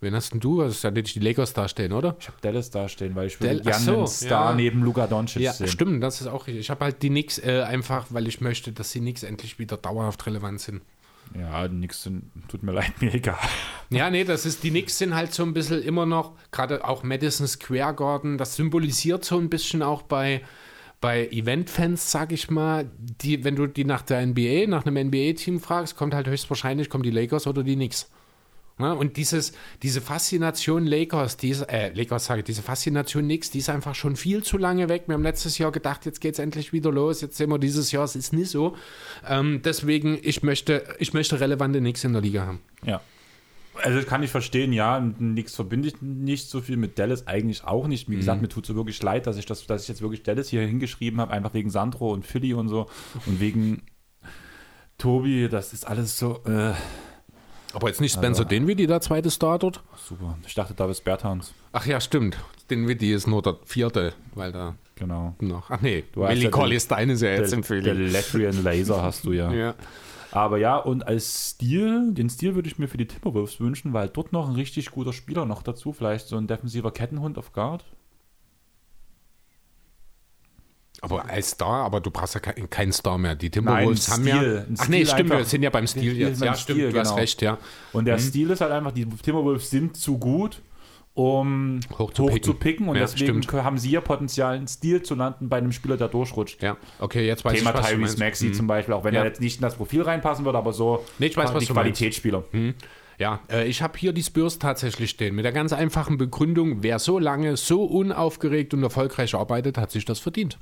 Wen 0.00 0.14
hast 0.14 0.32
denn 0.32 0.40
du? 0.40 0.60
Also 0.60 0.86
ja 0.86 0.92
nicht 0.92 1.14
die 1.14 1.20
Lakers 1.20 1.54
dastehen, 1.54 1.92
oder? 1.92 2.16
Ich 2.20 2.28
habe 2.28 2.36
Dallas 2.42 2.70
dastehen, 2.70 3.14
weil 3.14 3.28
ich 3.28 3.40
würde 3.40 3.62
gerne 3.62 3.84
so, 3.84 3.96
einen 3.96 4.06
Star 4.06 4.50
ja. 4.50 4.56
neben 4.56 4.82
Luka 4.82 5.06
Doncic 5.06 5.40
ja, 5.40 5.54
sehen. 5.54 5.68
Stimmt, 5.68 6.02
das 6.02 6.20
ist 6.20 6.26
auch 6.26 6.46
richtig. 6.46 6.60
Ich 6.60 6.70
habe 6.70 6.84
halt 6.84 7.02
die 7.02 7.08
Knicks 7.08 7.38
äh, 7.38 7.64
einfach, 7.66 8.06
weil 8.10 8.28
ich 8.28 8.42
möchte, 8.42 8.72
dass 8.72 8.92
die 8.92 9.00
Knicks 9.00 9.22
endlich 9.22 9.58
wieder 9.58 9.78
dauerhaft 9.78 10.26
relevant 10.26 10.60
sind. 10.60 10.82
Ja, 11.38 11.66
die 11.66 11.76
Knicks 11.76 12.02
sind, 12.02 12.30
tut 12.48 12.62
mir 12.62 12.72
leid, 12.72 12.92
mir 13.00 13.12
egal. 13.12 13.38
Ja, 13.90 14.10
nee, 14.10 14.24
das 14.24 14.46
ist, 14.46 14.62
die 14.62 14.70
Knicks 14.70 14.98
sind 14.98 15.14
halt 15.14 15.34
so 15.34 15.42
ein 15.42 15.52
bisschen 15.52 15.82
immer 15.82 16.06
noch, 16.06 16.32
gerade 16.52 16.84
auch 16.84 17.02
Madison 17.02 17.46
Square 17.46 17.94
Garden, 17.94 18.38
das 18.38 18.56
symbolisiert 18.56 19.24
so 19.24 19.38
ein 19.38 19.50
bisschen 19.50 19.82
auch 19.82 20.02
bei, 20.02 20.42
bei 21.00 21.26
Event-Fans, 21.28 22.10
sag 22.10 22.32
ich 22.32 22.50
mal, 22.50 22.90
die, 22.98 23.44
wenn 23.44 23.56
du 23.56 23.66
die 23.66 23.84
nach 23.84 24.02
der 24.02 24.24
NBA, 24.24 24.66
nach 24.68 24.86
einem 24.86 25.08
NBA-Team 25.08 25.60
fragst, 25.60 25.96
kommt 25.96 26.14
halt 26.14 26.28
höchstwahrscheinlich, 26.28 26.88
kommen 26.88 27.02
die 27.02 27.10
Lakers 27.10 27.46
oder 27.46 27.62
die 27.62 27.74
Knicks. 27.74 28.10
Ja, 28.78 28.92
und 28.92 29.16
dieses, 29.16 29.52
diese 29.82 30.00
Faszination 30.00 30.84
Lakers, 30.84 31.36
diese, 31.36 31.68
äh, 31.68 31.92
Lakers 31.94 32.24
sage 32.24 32.40
ich, 32.40 32.44
diese 32.44 32.62
Faszination 32.62 33.24
Knicks, 33.24 33.50
die 33.50 33.58
ist 33.58 33.70
einfach 33.70 33.94
schon 33.94 34.16
viel 34.16 34.42
zu 34.42 34.58
lange 34.58 34.88
weg. 34.88 35.04
Wir 35.06 35.14
haben 35.14 35.22
letztes 35.22 35.58
Jahr 35.58 35.70
gedacht, 35.70 36.06
jetzt 36.06 36.20
geht 36.20 36.34
es 36.34 36.40
endlich 36.40 36.72
wieder 36.72 36.90
los. 36.90 37.20
Jetzt 37.20 37.36
sehen 37.36 37.50
wir 37.50 37.58
dieses 37.58 37.92
Jahr, 37.92 38.04
es 38.04 38.16
ist 38.16 38.32
nicht 38.32 38.50
so. 38.50 38.76
Ähm, 39.28 39.60
deswegen, 39.64 40.18
ich 40.20 40.42
möchte, 40.42 40.82
ich 40.98 41.12
möchte 41.12 41.38
relevante 41.38 41.78
Knicks 41.78 42.02
in 42.02 42.14
der 42.14 42.22
Liga 42.22 42.46
haben. 42.46 42.60
Ja. 42.84 43.00
Also 43.82 43.98
das 43.98 44.06
kann 44.06 44.22
ich 44.24 44.30
verstehen, 44.30 44.72
ja. 44.72 45.00
Nichts 45.00 45.54
verbinde 45.54 45.88
ich 45.88 46.00
nicht 46.02 46.48
so 46.48 46.60
viel 46.60 46.76
mit 46.76 46.98
Dallas, 46.98 47.28
eigentlich 47.28 47.64
auch 47.64 47.86
nicht. 47.86 48.08
Wie 48.08 48.16
gesagt, 48.16 48.38
mhm. 48.38 48.42
mir 48.42 48.48
tut 48.48 48.64
es 48.64 48.68
so 48.68 48.74
wirklich 48.74 49.00
leid, 49.02 49.28
dass 49.28 49.36
ich, 49.36 49.46
das, 49.46 49.66
dass 49.66 49.82
ich 49.82 49.88
jetzt 49.88 50.02
wirklich 50.02 50.24
Dallas 50.24 50.48
hier 50.48 50.62
hingeschrieben 50.62 51.20
habe, 51.20 51.32
einfach 51.32 51.54
wegen 51.54 51.70
Sandro 51.70 52.12
und 52.12 52.26
Philly 52.26 52.54
und 52.54 52.68
so. 52.68 52.86
Und 53.26 53.38
wegen 53.40 53.82
Tobi, 54.98 55.48
das 55.48 55.72
ist 55.72 55.86
alles 55.86 56.18
so. 56.18 56.42
Äh, 56.44 56.74
aber 57.74 57.88
jetzt 57.88 58.00
nicht 58.00 58.12
Spencer 58.12 58.40
also, 58.40 58.48
Dinwiddie, 58.48 58.86
der 58.86 59.00
zweite 59.00 59.30
Star 59.30 59.58
dort? 59.58 59.82
Super. 59.96 60.38
Ich 60.46 60.54
dachte, 60.54 60.74
da 60.74 60.88
ist 60.88 61.04
Bertans. 61.04 61.52
Ach 61.72 61.86
ja, 61.86 62.00
stimmt. 62.00 62.36
Dinwiddie 62.70 63.12
ist 63.12 63.26
nur 63.26 63.42
der 63.42 63.56
vierte, 63.64 64.14
weil 64.34 64.52
da 64.52 64.74
genau. 64.94 65.34
noch. 65.40 65.70
Ach 65.70 65.80
nee, 65.80 66.04
du 66.12 66.22
Willie 66.22 66.44
ja 66.44 66.50
Collis, 66.50 66.88
deine 66.88 67.14
ist 67.14 67.22
ja 67.22 67.30
jetzt 67.30 67.52
im 67.52 67.62
Der 67.62 67.94
Latrian 67.94 68.62
Laser 68.62 69.02
hast 69.02 69.24
du 69.24 69.32
ja. 69.32 69.52
ja. 69.52 69.74
Aber 70.30 70.58
ja, 70.58 70.76
und 70.76 71.06
als 71.06 71.50
Stil, 71.50 72.12
den 72.12 72.28
Stil 72.28 72.56
würde 72.56 72.68
ich 72.68 72.78
mir 72.78 72.88
für 72.88 72.96
die 72.96 73.06
Timberwolves 73.06 73.60
wünschen, 73.60 73.92
weil 73.92 74.08
dort 74.08 74.32
noch 74.32 74.48
ein 74.48 74.56
richtig 74.56 74.90
guter 74.90 75.12
Spieler 75.12 75.44
noch 75.44 75.62
dazu, 75.62 75.92
vielleicht 75.92 76.26
so 76.26 76.36
ein 76.36 76.48
defensiver 76.48 76.90
Kettenhund 76.90 77.38
auf 77.38 77.52
Guard. 77.52 77.84
Aber 81.04 81.28
als 81.28 81.50
Star, 81.50 81.84
aber 81.84 82.00
du 82.00 82.10
brauchst 82.10 82.34
ja 82.34 82.40
keinen 82.40 82.92
Star 82.92 83.18
mehr. 83.18 83.34
Die 83.34 83.50
Timberwolves 83.50 84.10
haben 84.10 84.26
ja. 84.26 84.64
Ach 84.78 84.88
nee, 84.88 85.04
stimmt, 85.04 85.30
wir 85.30 85.44
sind 85.44 85.62
ja 85.62 85.70
beim 85.70 85.86
Stil 85.86 86.16
jetzt. 86.16 86.40
Ja, 86.40 86.54
stimmt, 86.54 86.78
Stil, 86.78 86.86
du 86.86 86.92
genau. 86.92 87.10
hast 87.10 87.16
recht, 87.16 87.42
ja. 87.42 87.58
Und 87.92 88.06
der 88.06 88.16
mhm. 88.16 88.20
Stil 88.20 88.50
ist 88.50 88.62
halt 88.62 88.72
einfach, 88.72 88.92
die 88.92 89.04
Timberwolves 89.04 89.68
sind 89.68 89.98
zu 89.98 90.16
gut, 90.16 90.62
um 91.12 91.80
hoch 91.98 92.12
zu, 92.12 92.24
hoch 92.24 92.28
picken. 92.30 92.42
zu 92.42 92.54
picken. 92.54 92.88
Und 92.88 92.96
ja, 92.96 93.02
deswegen 93.02 93.42
stimmt. 93.42 93.64
haben 93.64 93.76
sie 93.76 93.90
ja 93.90 94.00
Potenzial, 94.00 94.56
einen 94.56 94.66
Stil 94.66 95.02
zu 95.02 95.14
landen 95.14 95.50
bei 95.50 95.58
einem 95.58 95.72
Spieler, 95.72 95.98
der 95.98 96.08
durchrutscht. 96.08 96.62
Ja, 96.62 96.78
okay, 97.00 97.26
jetzt 97.26 97.44
weiß 97.44 97.58
Thema 97.58 97.78
ich, 97.78 97.86
Tyrese 97.86 98.18
Maxi 98.18 98.46
mhm. 98.46 98.54
zum 98.54 98.66
Beispiel, 98.66 98.94
auch 98.94 99.04
wenn 99.04 99.12
ja. 99.12 99.20
er 99.20 99.26
jetzt 99.26 99.42
nicht 99.42 99.56
in 99.56 99.62
das 99.62 99.74
Profil 99.74 100.02
reinpassen 100.02 100.46
würde, 100.46 100.56
aber 100.56 100.72
so 100.72 101.04
nee, 101.18 101.26
ich 101.26 101.36
weiß, 101.36 101.52
was 101.52 101.64
die 101.64 101.72
Qualitätsspieler. 101.72 102.44
Mhm. 102.52 102.74
Ja, 103.18 103.40
äh, 103.50 103.68
ich 103.68 103.82
habe 103.82 103.98
hier 103.98 104.12
die 104.12 104.22
Spurs 104.22 104.58
tatsächlich 104.58 105.10
stehen. 105.10 105.34
Mit 105.34 105.44
der 105.44 105.52
ganz 105.52 105.72
einfachen 105.72 106.18
Begründung, 106.18 106.82
wer 106.82 106.98
so 106.98 107.18
lange, 107.18 107.56
so 107.56 107.84
unaufgeregt 107.84 108.74
und 108.74 108.82
erfolgreich 108.82 109.34
arbeitet, 109.34 109.78
hat 109.78 109.90
sich 109.90 110.04
das 110.04 110.18
verdient. 110.18 110.58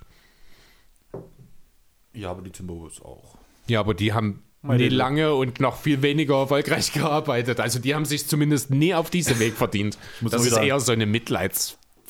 Ja, 2.15 2.31
aber 2.31 2.43
die 2.43 2.51
Timberwolves 2.51 3.01
auch. 3.03 3.37
Ja, 3.69 3.81
aber 3.81 3.95
die 3.95 4.13
haben 4.13 4.43
nie 4.63 4.89
lange 4.89 5.35
und 5.35 5.61
noch 5.61 5.77
viel 5.77 6.03
weniger 6.03 6.39
erfolgreich 6.39 6.93
gearbeitet. 6.95 7.61
Also 7.61 7.79
die 7.79 7.95
haben 7.95 8.05
sich 8.05 8.27
zumindest 8.27 8.71
nie 8.71 8.95
auf 8.95 9.11
diesem 9.11 9.39
Weg 9.39 9.55
verdient. 9.55 9.99
das 10.21 10.47
ist 10.47 10.57
eher 10.57 10.79
so 10.81 10.93
eine 10.93 11.07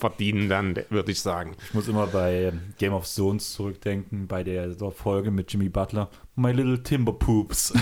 Mitleidsverdienen 0.02 0.48
dann, 0.48 0.76
würde 0.90 1.12
ich 1.12 1.20
sagen. 1.20 1.56
Ich 1.64 1.74
muss 1.74 1.88
immer 1.88 2.06
bei 2.06 2.52
Game 2.78 2.92
of 2.92 3.06
Zones 3.06 3.52
zurückdenken, 3.52 4.26
bei 4.26 4.42
der 4.42 4.74
Folge 4.90 5.30
mit 5.30 5.52
Jimmy 5.52 5.68
Butler. 5.68 6.10
My 6.34 6.50
Little 6.50 6.82
Timber 6.82 7.12
Poops. 7.12 7.74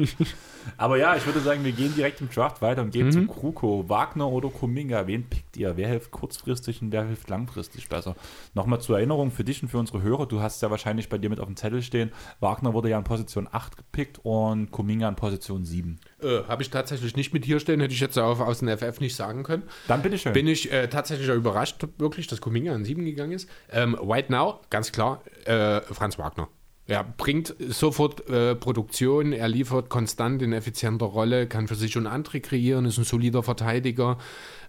Aber 0.76 0.96
ja, 0.96 1.16
ich 1.16 1.26
würde 1.26 1.40
sagen, 1.40 1.64
wir 1.64 1.72
gehen 1.72 1.92
direkt 1.94 2.20
im 2.20 2.30
Draft 2.30 2.62
weiter 2.62 2.82
und 2.82 2.92
gehen 2.92 3.06
mhm. 3.06 3.12
zu 3.12 3.26
Kruko. 3.26 3.88
Wagner 3.88 4.28
oder 4.28 4.48
Kuminga, 4.48 5.08
wen 5.08 5.24
pickt 5.24 5.56
ihr? 5.56 5.76
Wer 5.76 5.88
hilft 5.88 6.12
kurzfristig 6.12 6.82
und 6.82 6.92
wer 6.92 7.04
hilft 7.04 7.28
langfristig 7.28 7.88
besser? 7.88 8.14
Nochmal 8.54 8.80
zur 8.80 8.98
Erinnerung 8.98 9.32
für 9.32 9.42
dich 9.42 9.62
und 9.62 9.70
für 9.70 9.78
unsere 9.78 10.02
Hörer, 10.02 10.26
du 10.26 10.40
hast 10.40 10.62
ja 10.62 10.70
wahrscheinlich 10.70 11.08
bei 11.08 11.18
dir 11.18 11.30
mit 11.30 11.40
auf 11.40 11.46
dem 11.46 11.56
Zettel 11.56 11.82
stehen, 11.82 12.12
Wagner 12.38 12.74
wurde 12.74 12.90
ja 12.90 12.98
in 12.98 13.04
Position 13.04 13.48
8 13.50 13.76
gepickt 13.76 14.20
und 14.22 14.70
Kuminga 14.70 15.08
in 15.08 15.16
Position 15.16 15.64
7. 15.64 15.98
Äh, 16.22 16.44
Habe 16.48 16.62
ich 16.62 16.70
tatsächlich 16.70 17.16
nicht 17.16 17.32
mit 17.32 17.44
hier 17.44 17.60
stehen, 17.60 17.80
hätte 17.80 17.94
ich 17.94 18.00
jetzt 18.00 18.18
auf, 18.18 18.40
aus 18.40 18.60
dem 18.60 18.68
FF 18.68 19.00
nicht 19.00 19.16
sagen 19.16 19.42
können. 19.42 19.62
Dann 19.88 20.02
bin 20.02 20.12
ich 20.12 20.22
schön. 20.22 20.32
Bin 20.32 20.46
ich 20.46 20.72
äh, 20.72 20.88
tatsächlich 20.88 21.28
überrascht, 21.28 21.86
wirklich, 21.98 22.26
dass 22.26 22.40
Kuminga 22.40 22.74
an 22.74 22.84
7 22.84 23.04
gegangen 23.04 23.32
ist. 23.32 23.48
Ähm, 23.70 23.94
right 23.94 24.30
now, 24.30 24.60
ganz 24.70 24.92
klar, 24.92 25.22
äh, 25.44 25.80
Franz 25.80 26.18
Wagner. 26.18 26.48
Er 26.90 27.04
bringt 27.04 27.54
sofort 27.68 28.28
äh, 28.28 28.56
Produktion, 28.56 29.32
er 29.32 29.46
liefert 29.46 29.90
konstant 29.90 30.42
in 30.42 30.52
effizienter 30.52 31.06
Rolle, 31.06 31.46
kann 31.46 31.68
für 31.68 31.76
sich 31.76 31.96
und 31.96 32.08
andere 32.08 32.40
kreieren, 32.40 32.84
ist 32.84 32.98
ein 32.98 33.04
solider 33.04 33.44
Verteidiger, 33.44 34.18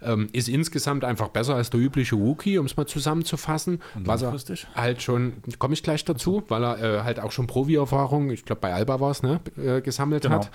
ähm, 0.01 0.29
ist 0.33 0.49
insgesamt 0.49 1.03
einfach 1.03 1.29
besser 1.29 1.55
als 1.55 1.69
der 1.69 1.79
übliche 1.79 2.15
Rookie, 2.15 2.57
um 2.57 2.65
es 2.65 2.77
mal 2.77 2.85
zusammenzufassen. 2.85 3.81
Und 3.95 4.07
was 4.07 4.21
er 4.21 4.33
halt 4.75 5.01
schon, 5.01 5.33
komme 5.59 5.73
ich 5.73 5.83
gleich 5.83 6.05
dazu, 6.05 6.43
weil 6.47 6.63
er 6.63 6.79
äh, 6.81 7.03
halt 7.03 7.19
auch 7.19 7.31
schon 7.31 7.47
Profi-Erfahrung, 7.47 8.31
ich 8.31 8.45
glaube 8.45 8.61
bei 8.61 8.73
Alba 8.73 8.99
war 8.99 9.11
es, 9.11 9.23
ne, 9.23 9.39
äh, 9.57 9.81
gesammelt 9.81 10.23
genau. 10.23 10.35
hat. 10.35 10.51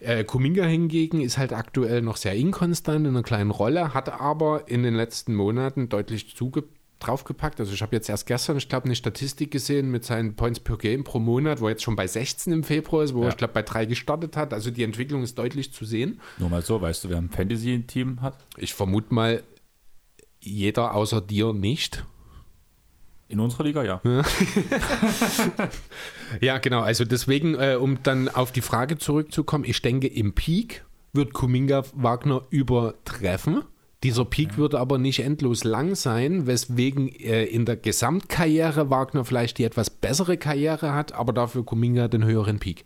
Äh, 0.00 0.24
Kuminga 0.24 0.64
hingegen 0.64 1.20
ist 1.20 1.38
halt 1.38 1.52
aktuell 1.52 2.02
noch 2.02 2.16
sehr 2.16 2.34
inkonstant 2.34 3.06
in 3.06 3.14
einer 3.14 3.22
kleinen 3.22 3.50
Rolle, 3.50 3.94
hat 3.94 4.08
aber 4.20 4.68
in 4.68 4.82
den 4.82 4.94
letzten 4.94 5.34
Monaten 5.34 5.88
deutlich 5.88 6.36
zugebracht 6.36 6.75
draufgepackt. 6.98 7.60
Also 7.60 7.72
ich 7.72 7.82
habe 7.82 7.94
jetzt 7.94 8.08
erst 8.08 8.26
gestern, 8.26 8.56
ich 8.56 8.68
glaube, 8.68 8.86
eine 8.86 8.94
Statistik 8.94 9.50
gesehen 9.50 9.90
mit 9.90 10.04
seinen 10.04 10.34
Points 10.34 10.60
per 10.60 10.78
Game 10.78 11.04
pro 11.04 11.18
Monat, 11.18 11.60
wo 11.60 11.66
er 11.66 11.72
jetzt 11.72 11.82
schon 11.82 11.96
bei 11.96 12.06
16 12.06 12.52
im 12.52 12.64
Februar 12.64 13.04
ist, 13.04 13.14
wo 13.14 13.20
ja. 13.20 13.26
er, 13.26 13.30
ich 13.30 13.36
glaube, 13.36 13.54
bei 13.54 13.62
3 13.62 13.86
gestartet 13.86 14.36
hat. 14.36 14.54
Also 14.54 14.70
die 14.70 14.82
Entwicklung 14.82 15.22
ist 15.22 15.38
deutlich 15.38 15.72
zu 15.72 15.84
sehen. 15.84 16.20
Nur 16.38 16.48
mal 16.48 16.62
so, 16.62 16.80
weißt 16.80 17.04
du, 17.04 17.10
wer 17.10 17.18
ein 17.18 17.30
Fantasy-Team 17.30 18.22
hat? 18.22 18.36
Ich 18.56 18.74
vermute 18.74 19.12
mal, 19.12 19.42
jeder 20.40 20.94
außer 20.94 21.20
dir 21.20 21.52
nicht. 21.52 22.04
In 23.28 23.40
unserer 23.40 23.64
Liga, 23.64 23.82
ja. 23.82 24.00
ja, 26.40 26.58
genau. 26.62 26.80
Also 26.80 27.04
deswegen, 27.04 27.56
äh, 27.56 27.74
um 27.74 28.02
dann 28.04 28.28
auf 28.28 28.52
die 28.52 28.60
Frage 28.60 28.98
zurückzukommen, 28.98 29.64
ich 29.64 29.82
denke, 29.82 30.06
im 30.06 30.32
Peak 30.32 30.84
wird 31.12 31.32
Kuminga 31.32 31.82
Wagner 31.94 32.42
übertreffen. 32.50 33.64
Dieser 34.06 34.24
Peak 34.24 34.52
ja. 34.52 34.56
würde 34.58 34.78
aber 34.78 34.98
nicht 34.98 35.18
endlos 35.18 35.64
lang 35.64 35.96
sein, 35.96 36.46
weswegen 36.46 37.08
äh, 37.08 37.42
in 37.42 37.64
der 37.64 37.74
Gesamtkarriere 37.74 38.88
Wagner 38.88 39.24
vielleicht 39.24 39.58
die 39.58 39.64
etwas 39.64 39.90
bessere 39.90 40.36
Karriere 40.36 40.94
hat, 40.94 41.12
aber 41.12 41.32
dafür 41.32 41.64
Kuminga 41.64 42.06
den 42.06 42.22
höheren 42.22 42.60
Peak. 42.60 42.84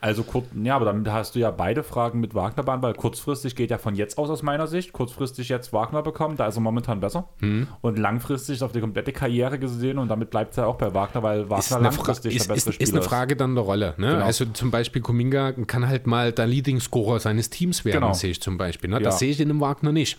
Also, 0.00 0.24
ja, 0.62 0.76
aber 0.76 0.84
damit 0.84 1.08
hast 1.08 1.34
du 1.34 1.40
ja 1.40 1.50
beide 1.50 1.82
Fragen 1.82 2.20
mit 2.20 2.34
Wagner 2.34 2.62
beantwortet, 2.62 2.96
weil 2.96 3.02
kurzfristig 3.02 3.56
geht 3.56 3.70
ja 3.70 3.78
von 3.78 3.96
jetzt 3.96 4.16
aus 4.16 4.30
aus 4.30 4.42
meiner 4.42 4.68
Sicht, 4.68 4.92
kurzfristig 4.92 5.48
jetzt 5.48 5.72
Wagner 5.72 6.02
bekommen, 6.02 6.36
da 6.36 6.46
ist 6.46 6.56
er 6.56 6.60
momentan 6.60 7.00
besser. 7.00 7.28
Mhm. 7.40 7.66
Und 7.80 7.98
langfristig 7.98 8.62
auf 8.62 8.70
die 8.70 8.80
komplette 8.80 9.12
Karriere 9.12 9.58
gesehen 9.58 9.98
und 9.98 10.08
damit 10.08 10.30
bleibt 10.30 10.52
es 10.52 10.56
ja 10.56 10.66
auch 10.66 10.76
bei 10.76 10.94
Wagner, 10.94 11.22
weil 11.24 11.50
Wagner 11.50 11.80
langfristig 11.80 12.36
ist, 12.36 12.48
der 12.48 12.54
beste 12.54 12.70
ist, 12.70 12.74
Spieler 12.76 12.88
ist. 12.88 12.94
eine 12.94 13.02
Frage 13.02 13.34
dann 13.34 13.56
der 13.56 13.64
Rolle. 13.64 13.94
Ne? 13.96 14.12
Genau. 14.12 14.24
Also 14.24 14.44
zum 14.44 14.70
Beispiel 14.70 15.02
Kuminga 15.02 15.52
kann 15.52 15.88
halt 15.88 16.06
mal 16.06 16.30
der 16.30 16.46
Leading 16.46 16.78
Scorer 16.78 17.18
seines 17.18 17.50
Teams 17.50 17.84
werden, 17.84 18.00
genau. 18.00 18.12
sehe 18.12 18.30
ich 18.30 18.40
zum 18.40 18.56
Beispiel. 18.56 18.90
Ne? 18.90 18.96
Ja. 18.96 19.02
Das 19.02 19.18
sehe 19.18 19.30
ich 19.30 19.40
in 19.40 19.50
einem 19.50 19.60
Wagner 19.60 19.90
nicht. 19.90 20.18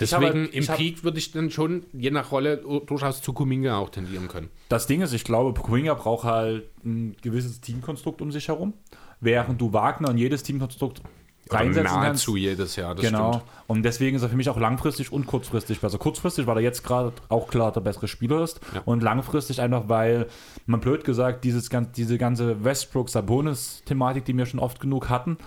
Deswegen 0.00 0.44
hab, 0.44 0.54
im 0.54 0.66
Peak 0.66 1.02
würde 1.02 1.18
ich 1.18 1.32
dann 1.32 1.50
schon 1.50 1.82
je 1.92 2.10
nach 2.10 2.30
Rolle 2.30 2.58
durchaus 2.86 3.20
zu 3.20 3.32
Kuminga 3.32 3.76
auch 3.78 3.90
tendieren 3.90 4.28
können. 4.28 4.48
Das 4.68 4.86
Ding 4.86 5.02
ist, 5.02 5.12
ich 5.12 5.24
glaube, 5.24 5.60
Kuminga 5.60 5.94
braucht 5.94 6.24
halt 6.24 6.64
ein 6.84 7.16
gewisses 7.20 7.60
Teamkonstrukt 7.60 8.22
um 8.22 8.30
sich 8.30 8.46
herum 8.48 8.74
während 9.20 9.60
du 9.60 9.72
Wagner 9.72 10.10
in 10.10 10.18
jedes 10.18 10.42
Teamkonstrukt 10.42 11.02
reinsetzen 11.50 11.84
nahezu 11.84 12.06
kannst. 12.06 12.28
Nahezu 12.28 12.36
jedes 12.36 12.76
Jahr, 12.76 12.94
das 12.94 13.04
genau. 13.04 13.32
Stimmt. 13.32 13.44
Und 13.66 13.82
deswegen 13.82 14.16
ist 14.16 14.22
er 14.22 14.28
für 14.28 14.36
mich 14.36 14.48
auch 14.50 14.58
langfristig 14.58 15.12
und 15.12 15.26
kurzfristig 15.26 15.80
besser. 15.80 15.98
Kurzfristig, 15.98 16.46
weil 16.46 16.56
er 16.56 16.62
jetzt 16.62 16.84
gerade 16.84 17.12
auch 17.28 17.48
klar 17.48 17.72
der 17.72 17.80
bessere 17.80 18.08
Spieler 18.08 18.42
ist. 18.42 18.60
Ja. 18.74 18.82
Und 18.84 19.02
langfristig 19.02 19.60
einfach, 19.60 19.88
weil 19.88 20.26
man 20.66 20.80
blöd 20.80 21.04
gesagt, 21.04 21.44
dieses, 21.44 21.68
diese 21.96 22.18
ganze 22.18 22.64
Westbrook-Sabonis-Thematik, 22.64 24.24
die 24.24 24.36
wir 24.36 24.46
schon 24.46 24.60
oft 24.60 24.80
genug 24.80 25.08
hatten, 25.08 25.38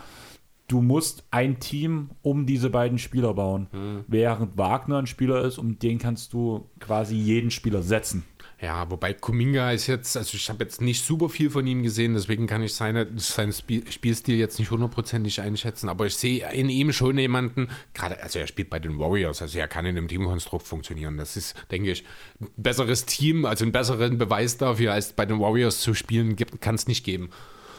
du 0.67 0.81
musst 0.81 1.25
ein 1.31 1.59
Team 1.59 2.11
um 2.21 2.45
diese 2.45 2.69
beiden 2.69 2.97
Spieler 2.97 3.33
bauen. 3.33 3.67
Mhm. 3.71 4.05
Während 4.07 4.57
Wagner 4.57 4.99
ein 4.99 5.07
Spieler 5.07 5.43
ist, 5.43 5.57
um 5.57 5.79
den 5.79 5.99
kannst 5.99 6.33
du 6.33 6.69
quasi 6.79 7.15
jeden 7.15 7.51
Spieler 7.51 7.81
setzen. 7.81 8.23
Ja, 8.61 8.91
wobei 8.91 9.15
Kuminga 9.15 9.71
ist 9.71 9.87
jetzt, 9.87 10.15
also 10.15 10.35
ich 10.37 10.47
habe 10.47 10.63
jetzt 10.63 10.81
nicht 10.81 11.03
super 11.03 11.29
viel 11.29 11.49
von 11.49 11.65
ihm 11.65 11.81
gesehen, 11.81 12.13
deswegen 12.13 12.45
kann 12.45 12.61
ich 12.61 12.75
seine, 12.75 13.07
seinen 13.15 13.53
Spielstil 13.53 14.37
jetzt 14.37 14.59
nicht 14.59 14.69
hundertprozentig 14.69 15.41
einschätzen, 15.41 15.89
aber 15.89 16.05
ich 16.05 16.15
sehe 16.15 16.47
in 16.53 16.69
ihm 16.69 16.93
schon 16.93 17.17
jemanden, 17.17 17.69
gerade, 17.95 18.21
also 18.21 18.37
er 18.37 18.45
spielt 18.45 18.69
bei 18.69 18.77
den 18.77 18.99
Warriors, 18.99 19.41
also 19.41 19.57
er 19.57 19.67
kann 19.67 19.87
in 19.87 19.97
einem 19.97 20.07
Teamkonstrukt 20.07 20.67
funktionieren. 20.67 21.17
Das 21.17 21.37
ist, 21.37 21.55
denke 21.71 21.91
ich, 21.91 22.03
ein 22.39 22.49
besseres 22.55 23.07
Team, 23.07 23.45
also 23.45 23.65
einen 23.65 23.71
besseren 23.71 24.19
Beweis 24.19 24.57
dafür, 24.57 24.93
als 24.93 25.13
bei 25.13 25.25
den 25.25 25.39
Warriors 25.39 25.81
zu 25.81 25.95
spielen, 25.95 26.35
kann 26.35 26.75
es 26.75 26.85
nicht 26.85 27.03
geben. 27.03 27.31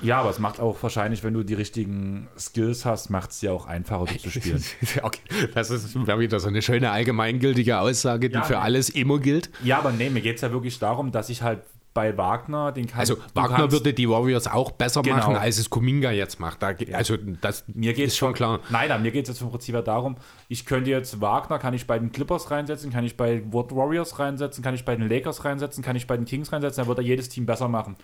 Ja, 0.03 0.21
aber 0.21 0.31
es 0.31 0.39
macht 0.39 0.61
auch 0.61 0.83
wahrscheinlich, 0.83 1.23
wenn 1.25 1.35
du 1.35 1.43
die 1.43 1.55
richtigen 1.55 2.29
Skills 2.39 2.85
hast, 2.85 3.11
macht 3.11 3.31
es 3.31 3.41
dir 3.41 3.53
auch 3.53 3.67
einfacher 3.67 4.07
zu 4.19 4.31
spielen. 4.31 4.63
okay, 5.03 5.21
das 5.55 5.71
ist 5.71 5.95
wieder 5.95 6.41
so 6.41 6.49
eine 6.49 6.63
schöne 6.63 6.91
allgemeingültige 6.91 7.79
Aussage, 7.79 8.29
die 8.29 8.35
ja, 8.35 8.43
für 8.43 8.59
alles 8.59 8.89
immer 8.89 9.19
gilt. 9.19 9.51
Ja, 9.63 9.79
aber 9.79 9.93
nee, 9.93 10.11
mir 10.11 10.21
geht 10.21 10.37
es 10.37 10.43
ja 10.43 10.53
wirklich 10.53 10.79
darum, 10.79 11.13
dass 11.13 11.29
ich 11.29 11.43
halt 11.43 11.61
bei 11.95 12.17
Wagner, 12.17 12.73
den 12.73 12.87
kann 12.87 13.01
Also 13.01 13.17
Wagner 13.35 13.57
kannst, 13.57 13.73
würde 13.73 13.93
die 13.93 14.09
Warriors 14.09 14.47
auch 14.47 14.71
besser 14.71 15.03
genau. 15.03 15.17
machen, 15.17 15.37
als 15.37 15.59
es 15.59 15.69
Kuminga 15.69 16.11
jetzt 16.11 16.41
macht. 16.41 16.63
Da, 16.63 16.73
also 16.93 17.17
das 17.41 17.65
mir 17.67 17.97
ist 17.99 18.17
schon 18.17 18.33
klar. 18.33 18.61
Nein, 18.71 19.03
mir 19.03 19.11
geht 19.11 19.25
es 19.25 19.29
jetzt 19.29 19.43
im 19.43 19.51
Prinzip 19.51 19.75
ja 19.75 19.83
darum, 19.83 20.17
ich 20.49 20.65
könnte 20.65 20.91
jetzt 20.91 21.21
Wagner, 21.21 21.59
kann 21.59 21.75
ich 21.75 21.87
bei 21.87 21.99
den 21.99 22.11
Clippers 22.11 22.51
reinsetzen, 22.51 22.91
kann 22.91 23.05
ich 23.05 23.17
bei 23.17 23.43
Warriors 23.51 24.19
reinsetzen, 24.19 24.65
kann 24.65 24.75
ich 24.75 24.85
bei 24.85 24.97
den 24.97 25.09
Lakers 25.09 25.45
reinsetzen, 25.45 25.85
kann 25.85 25.97
ich 25.97 26.07
bei 26.07 26.17
den 26.17 26.25
Kings 26.25 26.53
reinsetzen, 26.53 26.83
dann 26.83 26.89
wird 26.89 26.99
er 26.99 27.05
jedes 27.05 27.29
Team 27.29 27.45
besser 27.45 27.69
machen. 27.69 27.97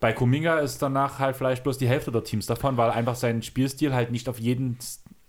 Bei 0.00 0.14
Kuminga 0.14 0.58
ist 0.58 0.80
danach 0.80 1.18
halt 1.18 1.36
vielleicht 1.36 1.62
bloß 1.62 1.76
die 1.78 1.86
Hälfte 1.86 2.10
der 2.10 2.24
Teams 2.24 2.46
davon, 2.46 2.76
weil 2.76 2.90
einfach 2.90 3.14
sein 3.14 3.42
Spielstil 3.42 3.94
halt 3.94 4.10
nicht 4.10 4.28
auf 4.28 4.38
jeden 4.38 4.78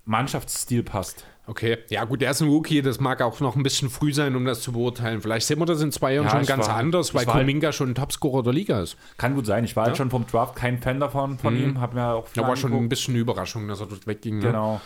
Mannschaftsstil 0.05 0.83
passt. 0.83 1.25
Okay, 1.47 1.79
ja 1.89 2.05
gut, 2.05 2.21
der 2.21 2.31
ist 2.31 2.41
ein 2.41 2.47
Rookie, 2.47 2.81
das 2.81 2.99
mag 2.99 3.21
auch 3.21 3.39
noch 3.41 3.55
ein 3.55 3.63
bisschen 3.63 3.89
früh 3.89 4.13
sein, 4.13 4.35
um 4.35 4.45
das 4.45 4.61
zu 4.61 4.71
beurteilen. 4.71 5.21
Vielleicht 5.21 5.45
sehen 5.47 5.59
wir 5.59 5.65
das 5.65 5.81
in 5.81 5.91
zwei 5.91 6.13
Jahren 6.13 6.25
ja, 6.25 6.31
schon 6.31 6.45
ganz 6.45 6.67
war, 6.67 6.75
anders, 6.75 7.13
weil 7.13 7.25
Kuminga 7.25 7.67
halt, 7.67 7.75
schon 7.75 7.89
ein 7.89 7.95
Topscorer 7.95 8.43
der 8.43 8.53
Liga 8.53 8.79
ist. 8.81 8.95
Kann 9.17 9.35
gut 9.35 9.45
sein, 9.45 9.65
ich 9.65 9.75
war 9.75 9.83
halt 9.83 9.89
ja? 9.89 9.91
halt 9.91 9.97
schon 9.97 10.09
vom 10.11 10.25
Draft 10.25 10.55
kein 10.55 10.77
Fan 10.77 10.99
davon, 10.99 11.37
von 11.37 11.55
mhm. 11.55 11.63
ihm, 11.63 11.81
habe 11.81 11.95
mir 11.95 12.07
auch 12.13 12.27
Ja, 12.35 12.47
war 12.47 12.55
schon 12.55 12.73
ein 12.73 12.87
bisschen 12.87 13.15
eine 13.15 13.21
Überraschung, 13.21 13.67
dass 13.67 13.81
er 13.81 13.87
dort 13.87 14.07
wegging. 14.07 14.39
Ne? 14.39 14.45
Genau, 14.45 14.79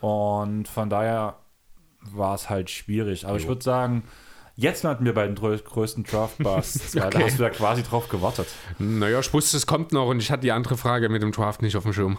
und 0.00 0.68
von 0.68 0.88
daher 0.88 1.36
war 2.00 2.34
es 2.34 2.48
halt 2.48 2.70
schwierig. 2.70 3.26
Aber 3.26 3.34
jo. 3.34 3.42
ich 3.42 3.48
würde 3.48 3.62
sagen, 3.62 4.04
Jetzt 4.58 4.84
landen 4.84 5.04
wir 5.04 5.12
bei 5.12 5.26
den 5.26 5.34
größten 5.34 6.04
Draft-Busts, 6.04 6.96
okay. 6.96 7.10
da 7.10 7.18
hast 7.20 7.38
du 7.38 7.42
ja 7.42 7.50
quasi 7.50 7.82
drauf 7.82 8.08
gewartet. 8.08 8.48
Naja, 8.78 9.20
ich 9.20 9.30
wusste, 9.34 9.58
es 9.58 9.66
kommt 9.66 9.92
noch 9.92 10.08
und 10.08 10.18
ich 10.18 10.30
hatte 10.30 10.40
die 10.40 10.52
andere 10.52 10.78
Frage 10.78 11.10
mit 11.10 11.20
dem 11.22 11.30
Draft 11.30 11.60
nicht 11.60 11.76
auf 11.76 11.82
dem 11.82 11.92
Schirm. 11.92 12.18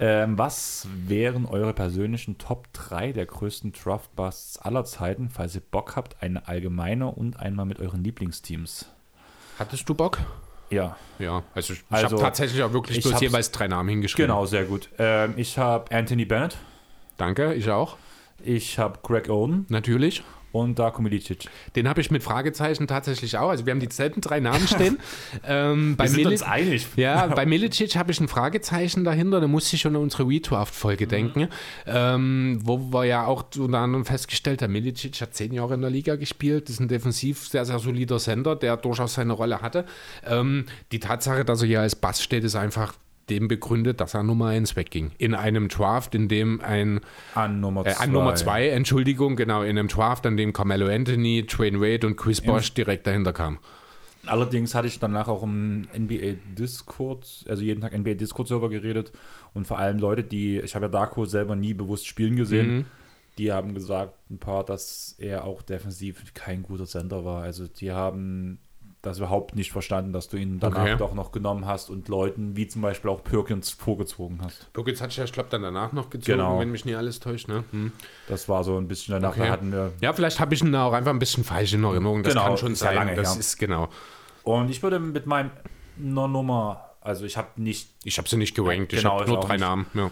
Ähm, 0.00 0.36
was 0.36 0.88
wären 0.92 1.46
eure 1.46 1.72
persönlichen 1.72 2.38
Top 2.38 2.66
3 2.72 3.12
der 3.12 3.26
größten 3.26 3.70
Draft-Busts 3.70 4.58
aller 4.58 4.84
Zeiten, 4.84 5.30
falls 5.30 5.54
ihr 5.54 5.62
Bock 5.70 5.94
habt, 5.94 6.20
eine 6.20 6.48
allgemeine 6.48 7.06
und 7.06 7.38
einmal 7.38 7.66
mit 7.66 7.78
euren 7.78 8.02
Lieblingsteams? 8.02 8.86
Hattest 9.56 9.88
du 9.88 9.94
Bock? 9.94 10.18
Ja. 10.70 10.96
Ja, 11.20 11.44
also 11.54 11.72
ich, 11.72 11.84
also, 11.88 12.16
habe 12.16 12.20
tatsächlich 12.20 12.64
auch 12.64 12.72
wirklich 12.72 13.00
bloß 13.00 13.20
jeweils 13.20 13.52
drei 13.52 13.68
Namen 13.68 13.90
hingeschrieben. 13.90 14.26
Genau, 14.26 14.44
sehr 14.44 14.64
gut. 14.64 14.88
Ähm, 14.98 15.34
ich 15.36 15.56
habe 15.56 15.94
Anthony 15.94 16.24
Bennett. 16.24 16.56
Danke, 17.16 17.54
ich 17.54 17.70
auch. 17.70 17.96
Ich 18.42 18.80
habe 18.80 18.98
Greg 19.02 19.30
Oden. 19.30 19.66
Natürlich 19.68 20.24
und 20.62 20.78
Darko 20.78 21.02
Milicic. 21.02 21.48
Den 21.74 21.88
habe 21.88 22.00
ich 22.00 22.10
mit 22.10 22.22
Fragezeichen 22.22 22.86
tatsächlich 22.86 23.36
auch. 23.38 23.50
Also 23.50 23.66
wir 23.66 23.72
haben 23.72 23.80
dieselben 23.80 24.20
drei 24.20 24.40
Namen 24.40 24.66
stehen. 24.68 24.98
ähm, 25.46 25.96
bei 25.96 26.04
wir 26.04 26.10
sind 26.10 26.26
uns 26.26 26.42
einig. 26.42 26.86
Ja, 26.96 27.26
bei 27.26 27.46
Milicic 27.46 27.96
habe 27.96 28.12
ich 28.12 28.20
ein 28.20 28.28
Fragezeichen 28.28 29.04
dahinter. 29.04 29.40
Da 29.40 29.46
musste 29.46 29.76
ich 29.76 29.82
schon 29.82 29.96
an 29.96 30.02
unsere 30.02 30.26
Redraft-Folge 30.26 31.06
mhm. 31.06 31.10
denken, 31.10 31.48
ähm, 31.86 32.58
wo 32.62 32.92
wir 32.92 33.04
ja 33.04 33.26
auch 33.26 33.44
unter 33.58 33.78
anderem 33.78 34.04
festgestellt 34.04 34.62
haben, 34.62 34.72
Milicic 34.72 35.20
hat 35.20 35.34
zehn 35.34 35.52
Jahre 35.52 35.74
in 35.74 35.80
der 35.80 35.90
Liga 35.90 36.16
gespielt, 36.16 36.68
ist 36.68 36.80
ein 36.80 36.88
defensiv 36.88 37.48
sehr, 37.48 37.64
sehr 37.64 37.78
solider 37.78 38.18
Sender, 38.18 38.56
der 38.56 38.76
durchaus 38.76 39.14
seine 39.14 39.32
Rolle 39.32 39.62
hatte. 39.62 39.84
Ähm, 40.26 40.66
die 40.92 41.00
Tatsache, 41.00 41.44
dass 41.44 41.62
er 41.62 41.68
hier 41.68 41.80
als 41.80 41.96
Bass 41.96 42.22
steht, 42.22 42.44
ist 42.44 42.56
einfach 42.56 42.94
dem 43.30 43.48
begründet, 43.48 44.00
dass 44.00 44.14
er 44.14 44.22
Nummer 44.22 44.46
1 44.46 44.76
wegging. 44.76 45.10
In 45.18 45.34
einem 45.34 45.68
Draft, 45.68 46.14
in 46.14 46.28
dem 46.28 46.60
ein 46.60 47.00
an 47.34 47.60
Nummer 47.60 47.84
2, 47.84 47.90
äh, 47.90 47.94
an 47.96 48.12
Nummer 48.12 48.34
zwei, 48.34 48.68
Entschuldigung, 48.68 49.36
genau, 49.36 49.62
in 49.62 49.78
einem 49.78 49.88
Draft, 49.88 50.26
an 50.26 50.36
dem 50.36 50.52
Carmelo 50.52 50.86
Anthony, 50.86 51.44
Dwayne 51.46 51.80
Wade 51.80 52.06
und 52.06 52.16
Chris 52.16 52.40
Bosch 52.40 52.72
direkt 52.72 53.06
dahinter 53.06 53.32
kamen. 53.32 53.58
Allerdings 54.26 54.74
hatte 54.74 54.88
ich 54.88 54.98
danach 54.98 55.28
auch 55.28 55.42
im 55.42 55.86
NBA 55.96 56.36
Discord, 56.58 57.44
also 57.48 57.62
jeden 57.62 57.80
Tag 57.80 57.96
NBA 57.96 58.14
Discord 58.14 58.48
Server 58.48 58.68
geredet 58.68 59.12
und 59.54 59.66
vor 59.66 59.78
allem 59.78 59.98
Leute, 59.98 60.24
die, 60.24 60.58
ich 60.58 60.74
habe 60.74 60.86
ja 60.86 60.90
Darko 60.90 61.24
selber 61.26 61.54
nie 61.54 61.74
bewusst 61.74 62.06
spielen 62.06 62.36
gesehen, 62.36 62.68
mhm. 62.68 62.84
die 63.38 63.52
haben 63.52 63.74
gesagt, 63.74 64.14
ein 64.30 64.38
paar, 64.38 64.64
dass 64.64 65.14
er 65.18 65.44
auch 65.44 65.62
defensiv 65.62 66.34
kein 66.34 66.62
guter 66.62 66.86
Center 66.86 67.24
war. 67.24 67.42
Also 67.42 67.68
die 67.68 67.92
haben 67.92 68.58
das 69.06 69.18
überhaupt 69.18 69.56
nicht 69.56 69.72
verstanden, 69.72 70.12
dass 70.12 70.28
du 70.28 70.36
ihn 70.36 70.60
danach 70.60 70.82
okay. 70.82 70.96
doch 70.98 71.14
noch 71.14 71.32
genommen 71.32 71.66
hast 71.66 71.88
und 71.90 72.08
Leuten 72.08 72.56
wie 72.56 72.66
zum 72.66 72.82
Beispiel 72.82 73.10
auch 73.10 73.24
Perkins 73.24 73.70
vorgezogen 73.70 74.40
hast. 74.42 74.72
Perkins 74.72 75.00
hat 75.00 75.10
sich 75.10 75.18
ja, 75.18 75.24
ich 75.24 75.32
glaube, 75.32 75.48
dann 75.50 75.62
danach 75.62 75.92
noch 75.92 76.10
gezogen, 76.10 76.38
genau. 76.38 76.58
wenn 76.58 76.70
mich 76.70 76.84
nicht 76.84 76.96
alles 76.96 77.20
täuscht. 77.20 77.48
Ne? 77.48 77.64
Hm. 77.70 77.92
Das 78.28 78.48
war 78.48 78.64
so 78.64 78.76
ein 78.76 78.88
bisschen 78.88 79.12
danach, 79.12 79.30
okay. 79.30 79.46
da 79.46 79.52
hatten 79.52 79.72
wir. 79.72 79.92
Ja, 80.00 80.12
vielleicht 80.12 80.40
habe 80.40 80.54
ich 80.54 80.62
ihn 80.62 80.74
auch 80.74 80.92
einfach 80.92 81.12
ein 81.12 81.18
bisschen 81.18 81.44
falsch 81.44 81.72
in 81.72 81.84
Erinnerung. 81.84 82.22
Das 82.22 82.34
genau, 82.34 82.46
kann 82.46 82.56
schon 82.58 82.74
sein. 82.74 82.94
Lange, 82.94 83.14
das 83.14 83.34
ja. 83.34 83.40
ist 83.40 83.58
genau. 83.58 83.88
Und 84.42 84.70
ich 84.70 84.82
würde 84.82 84.98
mit 84.98 85.26
meiner 85.26 85.50
Nummer, 85.96 86.90
also 87.00 87.24
ich 87.24 87.36
habe 87.36 87.48
nicht. 87.56 87.90
Ich 88.04 88.18
habe 88.18 88.28
sie 88.28 88.36
nicht 88.36 88.54
gerankt, 88.54 88.90
genau, 88.90 89.16
ich 89.16 89.22
habe 89.22 89.30
nur 89.30 89.40
drei 89.40 89.54
nicht. 89.54 89.60
Namen. 89.60 89.86
Ja. 89.94 90.10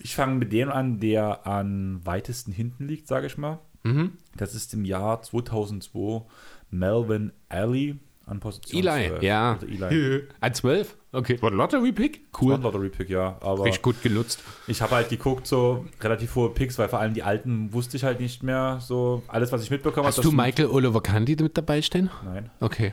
Ich 0.00 0.14
fange 0.14 0.36
mit 0.36 0.52
dem 0.52 0.70
an, 0.70 1.00
der 1.00 1.46
am 1.46 2.00
weitesten 2.04 2.52
hinten 2.52 2.86
liegt, 2.86 3.08
sage 3.08 3.26
ich 3.26 3.36
mal. 3.36 3.58
Mhm. 3.82 4.12
Das 4.36 4.54
ist 4.54 4.74
im 4.74 4.84
Jahr 4.84 5.22
2002 5.22 6.22
Melvin 6.70 7.32
Alley 7.48 7.98
an 8.28 8.40
Position 8.40 8.80
Eli, 8.82 9.08
12. 9.08 9.22
ja. 9.22 9.52
Also 9.54 9.66
Eli. 9.66 10.22
An 10.40 10.54
12? 10.54 10.96
Okay. 11.12 11.40
War 11.40 11.50
ein 11.50 11.56
Lottery-Pick? 11.56 12.26
Cool. 12.38 12.50
War 12.50 12.58
ein 12.58 12.62
Lottery-Pick, 12.62 13.08
ja. 13.08 13.38
Aber 13.40 13.64
Richtig 13.64 13.82
gut 13.82 14.02
gelutzt. 14.02 14.40
Ich 14.66 14.82
habe 14.82 14.94
halt 14.96 15.08
geguckt, 15.08 15.46
so 15.46 15.86
relativ 16.00 16.34
hohe 16.34 16.50
Picks, 16.50 16.78
weil 16.78 16.88
vor 16.88 16.98
allem 16.98 17.14
die 17.14 17.22
alten 17.22 17.72
wusste 17.72 17.96
ich 17.96 18.04
halt 18.04 18.20
nicht 18.20 18.42
mehr. 18.42 18.78
So 18.82 19.22
alles, 19.28 19.50
was 19.50 19.62
ich 19.62 19.70
mitbekommen 19.70 20.06
habe. 20.06 20.16
Hast 20.16 20.24
du 20.24 20.32
Michael 20.32 20.66
Oliver 20.68 21.02
Candy 21.02 21.36
mit 21.42 21.56
dabei 21.56 21.80
stehen? 21.80 22.10
Nein. 22.24 22.50
Okay. 22.60 22.92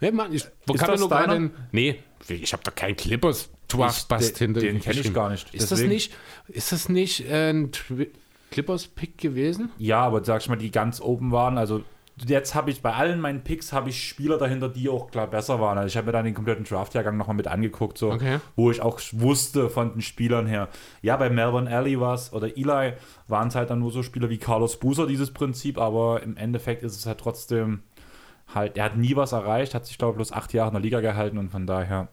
Ja, 0.00 0.12
Mann, 0.12 0.32
ich 0.32 0.46
wo 0.66 0.74
ist 0.74 0.86
das 0.86 1.00
nur 1.00 1.08
gerade. 1.08 1.50
Nee, 1.72 1.98
ich 2.28 2.52
habe 2.52 2.62
da 2.62 2.70
keinen 2.70 2.96
Clippers 2.96 3.48
Draft 3.68 4.38
hinter 4.38 4.60
Den 4.60 4.80
kenne 4.80 5.00
ich 5.00 5.12
gar 5.14 5.30
nicht. 5.30 5.54
Ist 5.54 5.70
Deswegen. 5.70 5.88
das 5.88 5.94
nicht, 5.94 6.14
ist 6.48 6.72
das 6.72 6.88
nicht 6.88 7.26
ein 7.30 7.70
Clippers-Pick 8.56 9.18
gewesen? 9.18 9.70
Ja, 9.76 10.00
aber 10.00 10.24
sag 10.24 10.40
ich 10.40 10.48
mal, 10.48 10.56
die 10.56 10.70
ganz 10.70 11.02
oben 11.02 11.30
waren, 11.30 11.58
also 11.58 11.82
jetzt 12.26 12.54
habe 12.54 12.70
ich 12.70 12.80
bei 12.80 12.94
allen 12.94 13.20
meinen 13.20 13.44
Picks 13.44 13.74
habe 13.74 13.90
ich 13.90 14.08
Spieler 14.08 14.38
dahinter, 14.38 14.70
die 14.70 14.88
auch 14.88 15.10
klar 15.10 15.26
besser 15.26 15.60
waren. 15.60 15.76
Also 15.76 15.88
ich 15.88 15.96
habe 15.98 16.06
mir 16.06 16.12
dann 16.12 16.24
den 16.24 16.32
kompletten 16.32 16.64
Draft-Jahrgang 16.64 17.18
nochmal 17.18 17.36
mit 17.36 17.48
angeguckt, 17.48 17.98
so, 17.98 18.10
okay. 18.12 18.40
wo 18.54 18.70
ich 18.70 18.80
auch 18.80 18.98
wusste 19.12 19.68
von 19.68 19.92
den 19.92 20.00
Spielern 20.00 20.46
her. 20.46 20.70
Ja, 21.02 21.18
bei 21.18 21.28
Melvin 21.28 21.68
Alley 21.68 22.00
war 22.00 22.14
es 22.14 22.32
oder 22.32 22.56
Eli 22.56 22.94
waren 23.28 23.48
es 23.48 23.54
halt 23.54 23.68
dann 23.68 23.80
nur 23.80 23.92
so 23.92 24.02
Spieler 24.02 24.30
wie 24.30 24.38
Carlos 24.38 24.80
Buser, 24.80 25.06
dieses 25.06 25.32
Prinzip, 25.32 25.76
aber 25.76 26.22
im 26.22 26.38
Endeffekt 26.38 26.82
ist 26.82 26.96
es 26.96 27.04
halt 27.04 27.18
trotzdem 27.18 27.82
halt, 28.54 28.78
er 28.78 28.84
hat 28.84 28.96
nie 28.96 29.16
was 29.16 29.32
erreicht, 29.32 29.74
hat 29.74 29.84
sich 29.84 29.98
glaube 29.98 30.12
ich 30.12 30.16
bloß 30.16 30.32
acht 30.32 30.54
Jahre 30.54 30.68
in 30.68 30.74
der 30.74 30.82
Liga 30.82 31.02
gehalten 31.02 31.36
und 31.36 31.50
von 31.50 31.66
daher. 31.66 32.08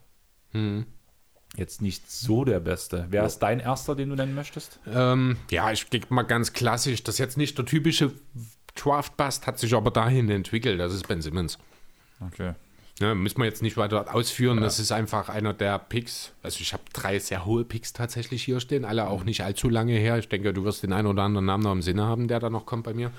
Hm 0.51 0.87
jetzt 1.55 1.81
nicht 1.81 2.09
so 2.09 2.45
der 2.45 2.59
Beste. 2.59 3.05
Wer 3.09 3.25
ist 3.25 3.39
dein 3.39 3.59
erster, 3.59 3.95
den 3.95 4.09
du 4.09 4.15
nennen 4.15 4.35
möchtest? 4.35 4.79
Ähm, 4.91 5.37
ja, 5.51 5.71
ich 5.71 5.89
gehe 5.89 6.01
mal 6.09 6.23
ganz 6.23 6.53
klassisch. 6.53 7.03
Das 7.03 7.15
ist 7.15 7.19
jetzt 7.19 7.37
nicht 7.37 7.57
der 7.57 7.65
typische 7.65 8.11
Draft-Bust, 8.75 9.45
hat 9.45 9.59
sich 9.59 9.73
aber 9.75 9.91
dahin 9.91 10.29
entwickelt. 10.29 10.79
Das 10.79 10.93
ist 10.93 11.07
Ben 11.07 11.21
Simmons. 11.21 11.59
Okay. 12.19 12.53
Ja, 12.99 13.15
müssen 13.15 13.39
wir 13.39 13.45
jetzt 13.45 13.61
nicht 13.61 13.75
weiter 13.77 14.13
ausführen. 14.13 14.57
Ja. 14.57 14.63
Das 14.63 14.79
ist 14.79 14.91
einfach 14.91 15.29
einer 15.29 15.53
der 15.53 15.79
Picks. 15.79 16.31
Also 16.43 16.59
ich 16.61 16.73
habe 16.73 16.83
drei 16.93 17.19
sehr 17.19 17.45
hohe 17.45 17.65
Picks 17.65 17.93
tatsächlich 17.93 18.43
hier 18.43 18.59
stehen, 18.59 18.85
alle 18.85 19.07
auch 19.07 19.23
nicht 19.23 19.43
allzu 19.43 19.69
lange 19.69 19.93
her. 19.93 20.17
Ich 20.19 20.29
denke, 20.29 20.53
du 20.53 20.63
wirst 20.63 20.83
den 20.83 20.93
einen 20.93 21.07
oder 21.07 21.23
anderen 21.23 21.45
Namen 21.45 21.63
noch 21.63 21.71
im 21.71 21.81
Sinne 21.81 22.03
haben, 22.03 22.27
der 22.27 22.39
da 22.39 22.49
noch 22.49 22.65
kommt 22.65 22.83
bei 22.83 22.93
mir. 22.93 23.11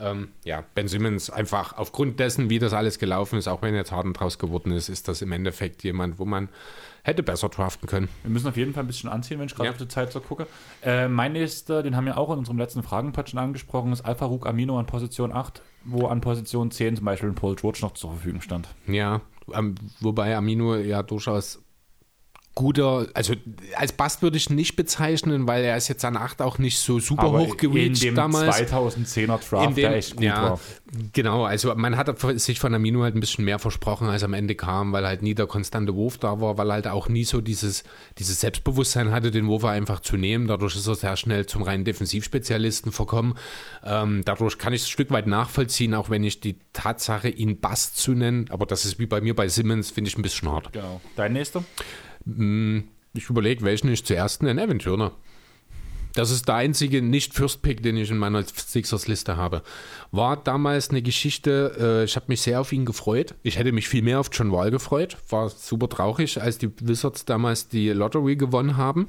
Ähm, 0.00 0.28
ja, 0.44 0.64
Ben 0.74 0.86
Simmons 0.86 1.30
einfach 1.30 1.76
aufgrund 1.76 2.20
dessen, 2.20 2.50
wie 2.50 2.60
das 2.60 2.72
alles 2.72 3.00
gelaufen 3.00 3.38
ist, 3.38 3.48
auch 3.48 3.62
wenn 3.62 3.74
jetzt 3.74 3.90
Harden 3.90 4.12
draus 4.12 4.38
geworden 4.38 4.70
ist, 4.70 4.88
ist 4.88 5.08
das 5.08 5.22
im 5.22 5.32
Endeffekt 5.32 5.82
jemand, 5.82 6.20
wo 6.20 6.24
man 6.24 6.48
hätte 7.08 7.22
besser 7.22 7.48
draften 7.48 7.88
können. 7.88 8.08
Wir 8.22 8.30
müssen 8.30 8.46
auf 8.46 8.56
jeden 8.56 8.74
Fall 8.74 8.84
ein 8.84 8.86
bisschen 8.86 9.10
anziehen, 9.10 9.38
wenn 9.38 9.46
ich 9.46 9.54
gerade 9.54 9.66
ja. 9.66 9.72
auf 9.72 9.78
die 9.78 9.88
Zeit 9.88 10.12
so 10.12 10.20
gucke. 10.20 10.46
Äh, 10.82 11.08
mein 11.08 11.32
nächster, 11.32 11.82
den 11.82 11.96
haben 11.96 12.06
wir 12.06 12.18
auch 12.18 12.30
in 12.30 12.38
unserem 12.38 12.58
letzten 12.58 12.82
Fragenpatch 12.82 13.30
schon 13.30 13.40
angesprochen, 13.40 13.92
ist 13.92 14.02
Alpha 14.02 14.26
Rook 14.26 14.46
Amino 14.46 14.78
an 14.78 14.86
Position 14.86 15.32
8, 15.32 15.62
wo 15.84 16.06
an 16.06 16.20
Position 16.20 16.70
10 16.70 16.96
zum 16.96 17.04
Beispiel 17.04 17.30
ein 17.30 17.34
Paul 17.34 17.56
George 17.56 17.80
noch 17.82 17.92
zur 17.94 18.10
Verfügung 18.10 18.42
stand. 18.42 18.68
Ja, 18.86 19.22
wobei 20.00 20.36
Amino 20.36 20.76
ja 20.76 21.02
durchaus 21.02 21.62
guter, 22.58 23.06
also 23.14 23.34
als 23.76 23.92
Bast 23.92 24.20
würde 24.20 24.36
ich 24.36 24.50
nicht 24.50 24.74
bezeichnen, 24.74 25.46
weil 25.46 25.62
er 25.62 25.76
ist 25.76 25.86
jetzt 25.86 26.04
an 26.04 26.16
8 26.16 26.42
auch 26.42 26.58
nicht 26.58 26.80
so 26.80 26.98
super 26.98 27.28
Aber 27.28 27.38
hoch 27.38 27.56
gereached 27.56 28.02
in 28.02 28.10
dem 28.10 28.14
damals. 28.16 28.56
2010er 28.72 29.26
Draft, 29.26 29.52
dem, 29.52 29.74
der 29.76 29.94
echt 29.94 30.16
gut 30.16 30.24
ja, 30.24 30.42
war. 30.42 30.60
Genau, 31.12 31.44
also 31.44 31.72
man 31.76 31.96
hat 31.96 32.12
sich 32.40 32.58
von 32.58 32.74
Amino 32.74 33.04
halt 33.04 33.14
ein 33.14 33.20
bisschen 33.20 33.44
mehr 33.44 33.60
versprochen, 33.60 34.08
als 34.08 34.24
am 34.24 34.32
Ende 34.32 34.56
kam, 34.56 34.92
weil 34.92 35.06
halt 35.06 35.22
nie 35.22 35.36
der 35.36 35.46
konstante 35.46 35.94
Wurf 35.94 36.18
da 36.18 36.40
war, 36.40 36.58
weil 36.58 36.72
halt 36.72 36.88
auch 36.88 37.08
nie 37.08 37.22
so 37.22 37.40
dieses, 37.40 37.84
dieses 38.18 38.40
Selbstbewusstsein 38.40 39.12
hatte, 39.12 39.30
den 39.30 39.46
Wurf 39.46 39.64
einfach 39.64 40.00
zu 40.00 40.16
nehmen. 40.16 40.48
Dadurch 40.48 40.74
ist 40.74 40.88
er 40.88 40.96
sehr 40.96 41.16
schnell 41.16 41.46
zum 41.46 41.62
reinen 41.62 41.84
Defensivspezialisten 41.84 42.90
verkommen. 42.90 43.34
Ähm, 43.84 44.22
dadurch 44.24 44.58
kann 44.58 44.72
ich 44.72 44.82
es 44.82 44.88
ein 44.88 44.90
Stück 44.90 45.12
weit 45.12 45.28
nachvollziehen, 45.28 45.94
auch 45.94 46.10
wenn 46.10 46.24
ich 46.24 46.40
die 46.40 46.58
Tatsache, 46.72 47.28
ihn 47.28 47.60
Bast 47.60 47.98
zu 47.98 48.14
nennen, 48.14 48.46
aber 48.50 48.66
das 48.66 48.84
ist 48.84 48.98
wie 48.98 49.06
bei 49.06 49.20
mir 49.20 49.36
bei 49.36 49.46
Simmons, 49.46 49.92
finde 49.92 50.08
ich 50.08 50.18
ein 50.18 50.22
bisschen 50.22 50.50
hart. 50.50 50.72
Genau. 50.72 51.00
Dein 51.14 51.34
nächster? 51.34 51.62
Hm, 52.28 52.88
ich 53.14 53.28
überlege, 53.30 53.64
welchen 53.64 53.88
ich 53.88 54.04
zuerst 54.04 54.42
nenne. 54.42 54.62
Evan 54.62 54.78
Turner. 54.78 55.12
Das 56.14 56.30
ist 56.30 56.48
der 56.48 56.56
einzige 56.56 57.02
Nicht-First-Pick, 57.02 57.82
den 57.82 57.96
ich 57.96 58.10
in 58.10 58.18
meiner 58.18 58.42
Sixers-Liste 58.42 59.36
habe. 59.36 59.62
War 60.10 60.36
damals 60.36 60.90
eine 60.90 61.02
Geschichte, 61.02 61.76
äh, 61.78 62.04
ich 62.04 62.16
habe 62.16 62.26
mich 62.28 62.40
sehr 62.40 62.60
auf 62.60 62.72
ihn 62.72 62.84
gefreut. 62.84 63.34
Ich 63.42 63.58
hätte 63.58 63.72
mich 63.72 63.88
viel 63.88 64.02
mehr 64.02 64.18
auf 64.18 64.30
John 64.32 64.50
Wall 64.50 64.70
gefreut. 64.70 65.16
War 65.28 65.48
super 65.48 65.88
traurig, 65.88 66.40
als 66.40 66.58
die 66.58 66.70
Wizards 66.80 67.24
damals 67.24 67.68
die 67.68 67.90
Lottery 67.90 68.36
gewonnen 68.36 68.76
haben. 68.76 69.08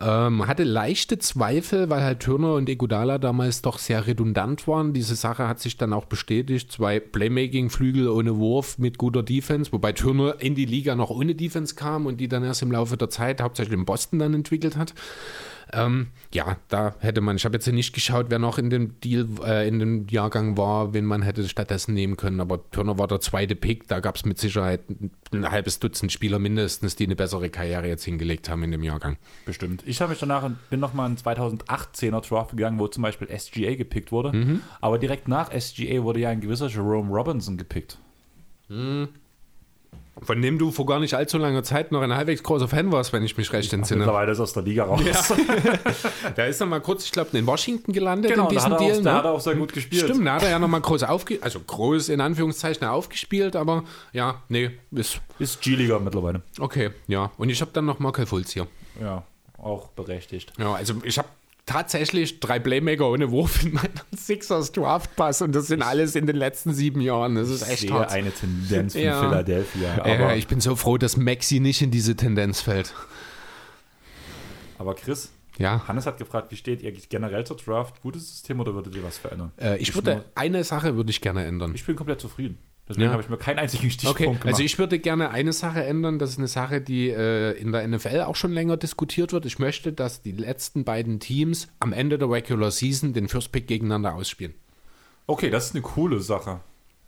Ähm, 0.00 0.46
hatte 0.46 0.64
leichte 0.64 1.18
Zweifel, 1.18 1.88
weil 1.90 2.02
halt 2.02 2.20
Turner 2.20 2.54
und 2.54 2.68
Egudala 2.68 3.18
damals 3.18 3.62
doch 3.62 3.78
sehr 3.78 4.06
redundant 4.06 4.66
waren. 4.66 4.92
Diese 4.92 5.14
Sache 5.14 5.48
hat 5.48 5.60
sich 5.60 5.76
dann 5.76 5.92
auch 5.92 6.06
bestätigt. 6.06 6.72
Zwei 6.72 7.00
Playmaking-Flügel 7.00 8.08
ohne 8.08 8.36
Wurf 8.36 8.78
mit 8.78 8.98
guter 8.98 9.22
Defense, 9.22 9.72
wobei 9.72 9.92
Turner 9.92 10.40
in 10.40 10.54
die 10.54 10.66
Liga 10.66 10.94
noch 10.94 11.10
ohne 11.10 11.34
Defense 11.34 11.74
kam 11.76 12.06
und 12.06 12.20
die 12.20 12.28
dann 12.28 12.44
erst 12.44 12.62
im 12.62 12.72
Laufe 12.72 12.96
der 12.96 13.10
Zeit 13.10 13.40
hauptsächlich 13.40 13.78
in 13.78 13.84
Boston 13.84 14.18
dann 14.18 14.34
entwickelt 14.34 14.76
hat. 14.76 14.92
Ähm, 15.72 16.08
ja, 16.32 16.56
da 16.68 16.94
hätte 17.00 17.20
man, 17.20 17.36
ich 17.36 17.44
habe 17.44 17.54
jetzt 17.54 17.66
nicht 17.66 17.94
geschaut, 17.94 18.26
wer 18.28 18.38
noch 18.38 18.58
in 18.58 18.68
dem 18.68 19.00
Deal, 19.00 19.26
äh, 19.44 19.66
in 19.66 19.78
dem 19.78 20.06
Jahrgang 20.08 20.56
war, 20.56 20.92
wen 20.92 21.04
man 21.06 21.22
hätte 21.22 21.48
stattdessen 21.48 21.94
nehmen 21.94 22.16
können, 22.16 22.40
aber 22.40 22.70
Turner 22.70 22.98
war 22.98 23.08
der 23.08 23.20
zweite 23.20 23.56
Pick, 23.56 23.88
da 23.88 24.00
gab 24.00 24.16
es 24.16 24.24
mit 24.24 24.38
Sicherheit 24.38 24.80
ein 25.32 25.50
halbes 25.50 25.78
Dutzend 25.78 26.12
Spieler 26.12 26.38
mindestens, 26.38 26.94
die 26.96 27.04
eine 27.04 27.16
bessere 27.16 27.48
Karriere 27.48 27.88
jetzt 27.88 28.04
hingelegt 28.04 28.50
haben 28.50 28.62
in 28.64 28.70
dem 28.70 28.82
Jahrgang. 28.82 29.16
Bestimmt. 29.46 29.82
Ich 29.86 30.00
habe 30.02 30.10
mich 30.10 30.20
danach, 30.20 30.48
bin 30.68 30.80
nochmal 30.80 31.10
in 31.10 31.16
2018er 31.16 32.20
Draft 32.28 32.50
gegangen, 32.50 32.78
wo 32.78 32.86
zum 32.88 33.02
Beispiel 33.02 33.28
SGA 33.28 33.74
gepickt 33.74 34.12
wurde, 34.12 34.36
mhm. 34.36 34.60
aber 34.82 34.98
direkt 34.98 35.26
nach 35.26 35.50
SGA 35.58 36.02
wurde 36.02 36.20
ja 36.20 36.28
ein 36.28 36.40
gewisser 36.40 36.68
Jerome 36.68 37.10
Robinson 37.10 37.56
gepickt. 37.56 37.98
Mhm. 38.68 39.08
Von 40.20 40.42
dem 40.42 40.58
du 40.58 40.70
vor 40.70 40.84
gar 40.84 41.00
nicht 41.00 41.14
allzu 41.14 41.38
langer 41.38 41.62
Zeit 41.62 41.90
noch 41.90 42.02
ein 42.02 42.14
halbwegs 42.14 42.42
großer 42.42 42.68
Fan 42.68 42.92
warst, 42.92 43.14
wenn 43.14 43.24
ich 43.24 43.38
mich 43.38 43.50
recht 43.52 43.72
entsinne. 43.72 44.00
Mittlerweile 44.00 44.32
ist 44.32 44.38
er 44.38 44.42
aus 44.42 44.52
der 44.52 44.62
Liga 44.62 44.84
raus. 44.84 45.00
Ja. 45.04 46.30
der 46.36 46.48
ist 46.48 46.60
noch 46.60 46.68
mal 46.68 46.80
kurz, 46.80 47.06
ich 47.06 47.12
glaube, 47.12 47.36
in 47.36 47.46
Washington 47.46 47.92
gelandet 47.92 48.30
genau, 48.30 48.44
in 48.44 48.50
diesem 48.50 48.70
da 48.72 48.76
Deal. 48.76 48.92
Auch, 48.92 48.96
ne? 48.98 49.02
Da 49.02 49.14
hat 49.14 49.24
er 49.24 49.30
auch 49.32 49.40
sehr 49.40 49.54
gut 49.54 49.72
gespielt. 49.72 50.02
Stimmt, 50.04 50.26
da 50.26 50.34
hat 50.34 50.42
er 50.42 50.50
ja 50.50 50.58
noch 50.58 50.68
mal 50.68 50.80
groß 50.80 51.04
aufgespielt, 51.04 51.42
also 51.42 51.60
groß 51.60 52.10
in 52.10 52.20
Anführungszeichen 52.20 52.86
aufgespielt, 52.86 53.56
aber 53.56 53.84
ja, 54.12 54.42
nee, 54.48 54.72
ist... 54.90 55.20
Ist 55.38 55.62
G-Liga 55.62 55.98
mittlerweile. 55.98 56.42
Okay, 56.60 56.90
ja. 57.08 57.32
Und 57.38 57.48
ich 57.48 57.60
habe 57.62 57.70
dann 57.72 57.86
noch 57.86 57.98
Markel 57.98 58.26
Fulz 58.26 58.52
hier. 58.52 58.66
Ja, 59.00 59.24
auch 59.56 59.88
berechtigt. 59.88 60.52
Ja, 60.58 60.74
also 60.74 60.94
ich 61.04 61.16
habe 61.16 61.28
tatsächlich 61.66 62.40
drei 62.40 62.58
Playmaker 62.58 63.08
ohne 63.08 63.30
Wurf 63.30 63.62
in 63.64 63.74
meinem 63.74 63.90
Sixers 64.16 64.72
Draft 64.72 65.14
Pass 65.16 65.42
und 65.42 65.54
das 65.54 65.66
sind 65.68 65.82
alles 65.82 66.14
in 66.16 66.26
den 66.26 66.36
letzten 66.36 66.72
sieben 66.72 67.00
Jahren. 67.00 67.34
Das 67.34 67.48
ist 67.48 67.68
echt 67.68 67.90
hart. 67.90 68.10
eine 68.10 68.32
Tendenz 68.32 68.94
von 68.94 69.02
ja. 69.02 69.20
Philadelphia. 69.20 69.94
Aber 70.00 70.08
ja, 70.08 70.34
ich 70.34 70.48
bin 70.48 70.60
so 70.60 70.76
froh, 70.76 70.98
dass 70.98 71.16
Maxi 71.16 71.60
nicht 71.60 71.82
in 71.82 71.90
diese 71.90 72.16
Tendenz 72.16 72.60
fällt. 72.60 72.94
Aber 74.78 74.94
Chris, 74.94 75.30
ja. 75.58 75.86
Hannes 75.86 76.06
hat 76.06 76.18
gefragt, 76.18 76.50
wie 76.50 76.56
steht 76.56 76.82
ihr 76.82 76.92
generell 76.92 77.46
zur 77.46 77.56
Draft? 77.56 78.00
Gutes 78.02 78.28
System 78.28 78.60
oder 78.60 78.74
würdet 78.74 78.96
ihr 78.96 79.04
was 79.04 79.18
verändern? 79.18 79.52
Äh, 79.60 79.76
ich, 79.76 79.90
ich 79.90 79.94
würde, 79.94 80.24
eine 80.34 80.64
Sache 80.64 80.96
würde 80.96 81.10
ich 81.10 81.20
gerne 81.20 81.44
ändern. 81.44 81.72
Ich 81.74 81.84
bin 81.84 81.94
komplett 81.94 82.20
zufrieden. 82.20 82.58
Deswegen 82.88 83.06
ja. 83.06 83.12
habe 83.12 83.22
ich 83.22 83.28
mir 83.28 83.36
keinen 83.36 83.60
einzigen 83.60 83.90
Stichpunkt 83.90 84.20
okay. 84.20 84.24
gemacht. 84.26 84.46
Also 84.46 84.62
ich 84.62 84.78
würde 84.78 84.98
gerne 84.98 85.30
eine 85.30 85.52
Sache 85.52 85.84
ändern. 85.84 86.18
Das 86.18 86.30
ist 86.30 86.38
eine 86.38 86.48
Sache, 86.48 86.80
die 86.80 87.10
äh, 87.10 87.52
in 87.52 87.72
der 87.72 87.86
NFL 87.86 88.22
auch 88.22 88.36
schon 88.36 88.52
länger 88.52 88.76
diskutiert 88.76 89.32
wird. 89.32 89.46
Ich 89.46 89.58
möchte, 89.58 89.92
dass 89.92 90.22
die 90.22 90.32
letzten 90.32 90.84
beiden 90.84 91.20
Teams 91.20 91.68
am 91.78 91.92
Ende 91.92 92.18
der 92.18 92.28
Regular 92.28 92.70
Season 92.70 93.12
den 93.12 93.28
First 93.28 93.52
Pick 93.52 93.68
gegeneinander 93.68 94.14
ausspielen. 94.14 94.54
Okay, 95.26 95.50
das 95.50 95.66
ist 95.66 95.74
eine 95.74 95.82
coole 95.82 96.20
Sache. 96.20 96.60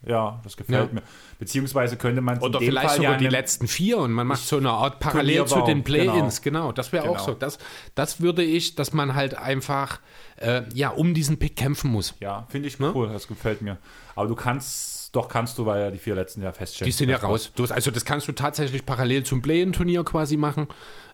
Ja, 0.07 0.41
das 0.45 0.57
gefällt 0.57 0.89
ja. 0.89 0.95
mir. 0.95 1.03
Beziehungsweise 1.39 1.97
könnte 1.97 2.21
man 2.21 2.39
Oder 2.39 2.61
vielleicht 2.61 2.89
Fall 2.89 2.97
sogar 2.97 3.13
ja 3.13 3.19
die 3.19 3.27
letzten 3.27 3.67
vier 3.67 3.99
und 3.99 4.13
man 4.13 4.27
macht 4.27 4.43
so 4.43 4.59
eine 4.59 4.71
Art 4.71 5.01
parallel 5.01 5.47
zu 5.47 5.63
den 5.63 5.83
Play-Ins. 5.83 6.43
Genau. 6.43 6.61
genau. 6.61 6.73
das 6.73 6.93
wäre 6.93 7.05
genau. 7.07 7.19
auch 7.19 7.25
so. 7.25 7.35
Das, 7.35 7.59
das 7.95 8.21
würde 8.21 8.43
ich, 8.43 8.75
dass 8.75 8.93
man 8.93 9.15
halt 9.15 9.37
einfach 9.37 10.01
äh, 10.37 10.63
ja 10.75 10.91
um 10.91 11.15
diesen 11.15 11.39
Pick 11.39 11.57
kämpfen 11.57 11.91
muss. 11.91 12.15
Ja, 12.21 12.47
finde 12.51 12.69
ich 12.69 12.79
cool. 12.81 13.07
Ne? 13.07 13.13
Das 13.13 13.29
gefällt 13.29 13.63
mir. 13.63 13.79
Aber 14.15 14.29
du 14.29 14.35
kannst 14.35 14.94
doch, 15.15 15.28
kannst 15.28 15.59
du, 15.59 15.66
weil 15.66 15.81
ja 15.81 15.91
die 15.91 15.99
vier 15.99 16.15
letzten 16.15 16.43
ja 16.43 16.53
feststellen. 16.53 16.86
Die 16.89 16.97
sind 16.97 17.09
ja 17.09 17.19
raus. 17.19 17.53
Du, 17.55 17.65
also 17.65 17.91
das 17.91 18.05
kannst 18.05 18.27
du 18.27 18.32
tatsächlich 18.32 18.85
parallel 18.85 19.23
zum 19.24 19.43
Play-In-Turnier 19.43 20.05
quasi 20.05 20.36
machen. 20.36 20.66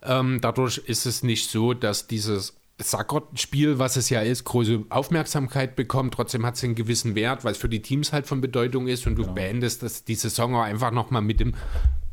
Ähm, 0.02 0.38
dadurch 0.40 0.78
ist 0.78 1.04
es 1.04 1.22
nicht 1.22 1.50
so, 1.50 1.74
dass 1.74 2.06
dieses 2.06 2.56
Sackert-Spiel, 2.78 3.78
was 3.78 3.96
es 3.96 4.08
ja 4.08 4.22
ist, 4.22 4.44
große 4.44 4.84
Aufmerksamkeit 4.88 5.76
bekommt. 5.76 6.14
Trotzdem 6.14 6.46
hat 6.46 6.56
es 6.56 6.64
einen 6.64 6.74
gewissen 6.74 7.14
Wert, 7.14 7.44
weil 7.44 7.52
es 7.52 7.58
für 7.58 7.68
die 7.68 7.82
Teams 7.82 8.12
halt 8.12 8.26
von 8.26 8.40
Bedeutung 8.40 8.88
ist 8.88 9.06
und 9.06 9.16
du 9.16 9.22
genau. 9.22 9.34
beendest 9.34 9.82
das, 9.82 10.04
die 10.04 10.14
Saison 10.14 10.54
auch 10.54 10.62
einfach 10.62 10.90
nochmal 10.90 11.22
mit 11.22 11.40
dem 11.40 11.54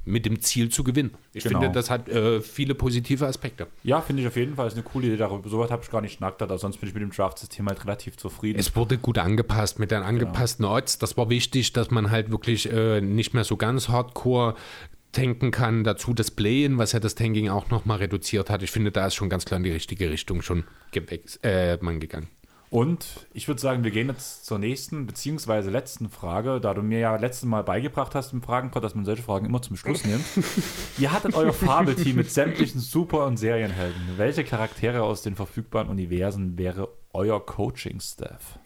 mit 0.07 0.25
dem 0.25 0.39
Ziel 0.39 0.69
zu 0.69 0.83
gewinnen. 0.83 1.11
Ich 1.33 1.43
genau. 1.43 1.59
finde, 1.59 1.73
das 1.73 1.89
hat 1.89 2.09
äh, 2.09 2.41
viele 2.41 2.75
positive 2.75 3.27
Aspekte. 3.27 3.67
Ja, 3.83 4.01
finde 4.01 4.21
ich 4.21 4.27
auf 4.27 4.35
jeden 4.35 4.55
Fall. 4.55 4.67
Ist 4.67 4.73
eine 4.73 4.83
coole 4.83 5.07
Idee. 5.07 5.17
Darüber 5.17 5.47
so 5.49 5.59
weit 5.59 5.69
habe 5.69 5.83
ich 5.83 5.91
gar 5.91 6.01
nicht 6.01 6.13
schnackt, 6.13 6.41
aber 6.41 6.57
sonst 6.57 6.77
bin 6.77 6.89
ich 6.89 6.95
mit 6.95 7.03
dem 7.03 7.11
Draft-System 7.11 7.67
halt 7.67 7.83
relativ 7.83 8.17
zufrieden. 8.17 8.59
Es 8.59 8.75
wurde 8.75 8.97
gut 8.97 9.17
angepasst 9.17 9.79
mit 9.79 9.91
den 9.91 9.99
genau. 9.99 10.09
angepassten 10.09 10.63
genau. 10.63 10.77
Odds. 10.77 10.97
Das 10.99 11.17
war 11.17 11.29
wichtig, 11.29 11.73
dass 11.73 11.91
man 11.91 12.09
halt 12.09 12.31
wirklich 12.31 12.71
äh, 12.71 13.01
nicht 13.01 13.33
mehr 13.33 13.43
so 13.43 13.57
ganz 13.57 13.89
hardcore 13.89 14.55
tanken 15.11 15.51
kann. 15.51 15.83
Dazu 15.83 16.13
das 16.13 16.31
Play-In, 16.31 16.77
was 16.77 16.93
ja 16.93 16.99
das 16.99 17.15
Tanking 17.15 17.49
auch 17.49 17.69
nochmal 17.69 17.97
reduziert 17.97 18.49
hat. 18.49 18.63
Ich 18.63 18.71
finde, 18.71 18.91
da 18.91 19.07
ist 19.07 19.15
schon 19.15 19.29
ganz 19.29 19.45
klar 19.45 19.57
in 19.57 19.63
die 19.63 19.71
richtige 19.71 20.09
Richtung 20.09 20.41
schon 20.41 20.63
äh, 21.43 21.77
man 21.77 21.99
gegangen. 21.99 22.29
Und 22.69 23.27
ich 23.33 23.47
würde 23.47 23.61
sagen, 23.61 23.83
wir 23.83 23.91
gehen 23.91 24.09
jetzt 24.09 24.45
zur 24.45 24.59
nächsten 24.59 25.05
beziehungsweise 25.05 25.69
letzten 25.69 26.09
Frage, 26.09 26.59
da 26.59 26.73
du 26.73 26.81
mir 26.81 26.99
ja 26.99 27.15
letztes 27.15 27.45
Mal 27.45 27.63
beigebracht 27.63 28.13
hast 28.13 28.33
im 28.33 28.41
Fragenpod, 28.41 28.83
dass 28.83 28.93
man 28.93 29.05
solche 29.05 29.23
Fragen 29.23 29.45
immer 29.45 29.61
zum 29.61 29.77
Schluss 29.77 30.03
nimmt. 30.03 30.25
Ihr 30.97 31.13
hattet 31.13 31.33
euer 31.35 31.53
Fabelteam 31.53 32.17
mit 32.17 32.29
sämtlichen 32.29 32.81
Super- 32.81 33.25
und 33.25 33.37
Serienhelden. 33.37 34.01
Welche 34.17 34.43
Charaktere 34.43 35.03
aus 35.03 35.21
den 35.21 35.35
verfügbaren 35.35 35.87
Universen 35.87 36.57
wäre 36.57 36.89
euer 37.13 37.45
Coaching-Staff? 37.45 38.59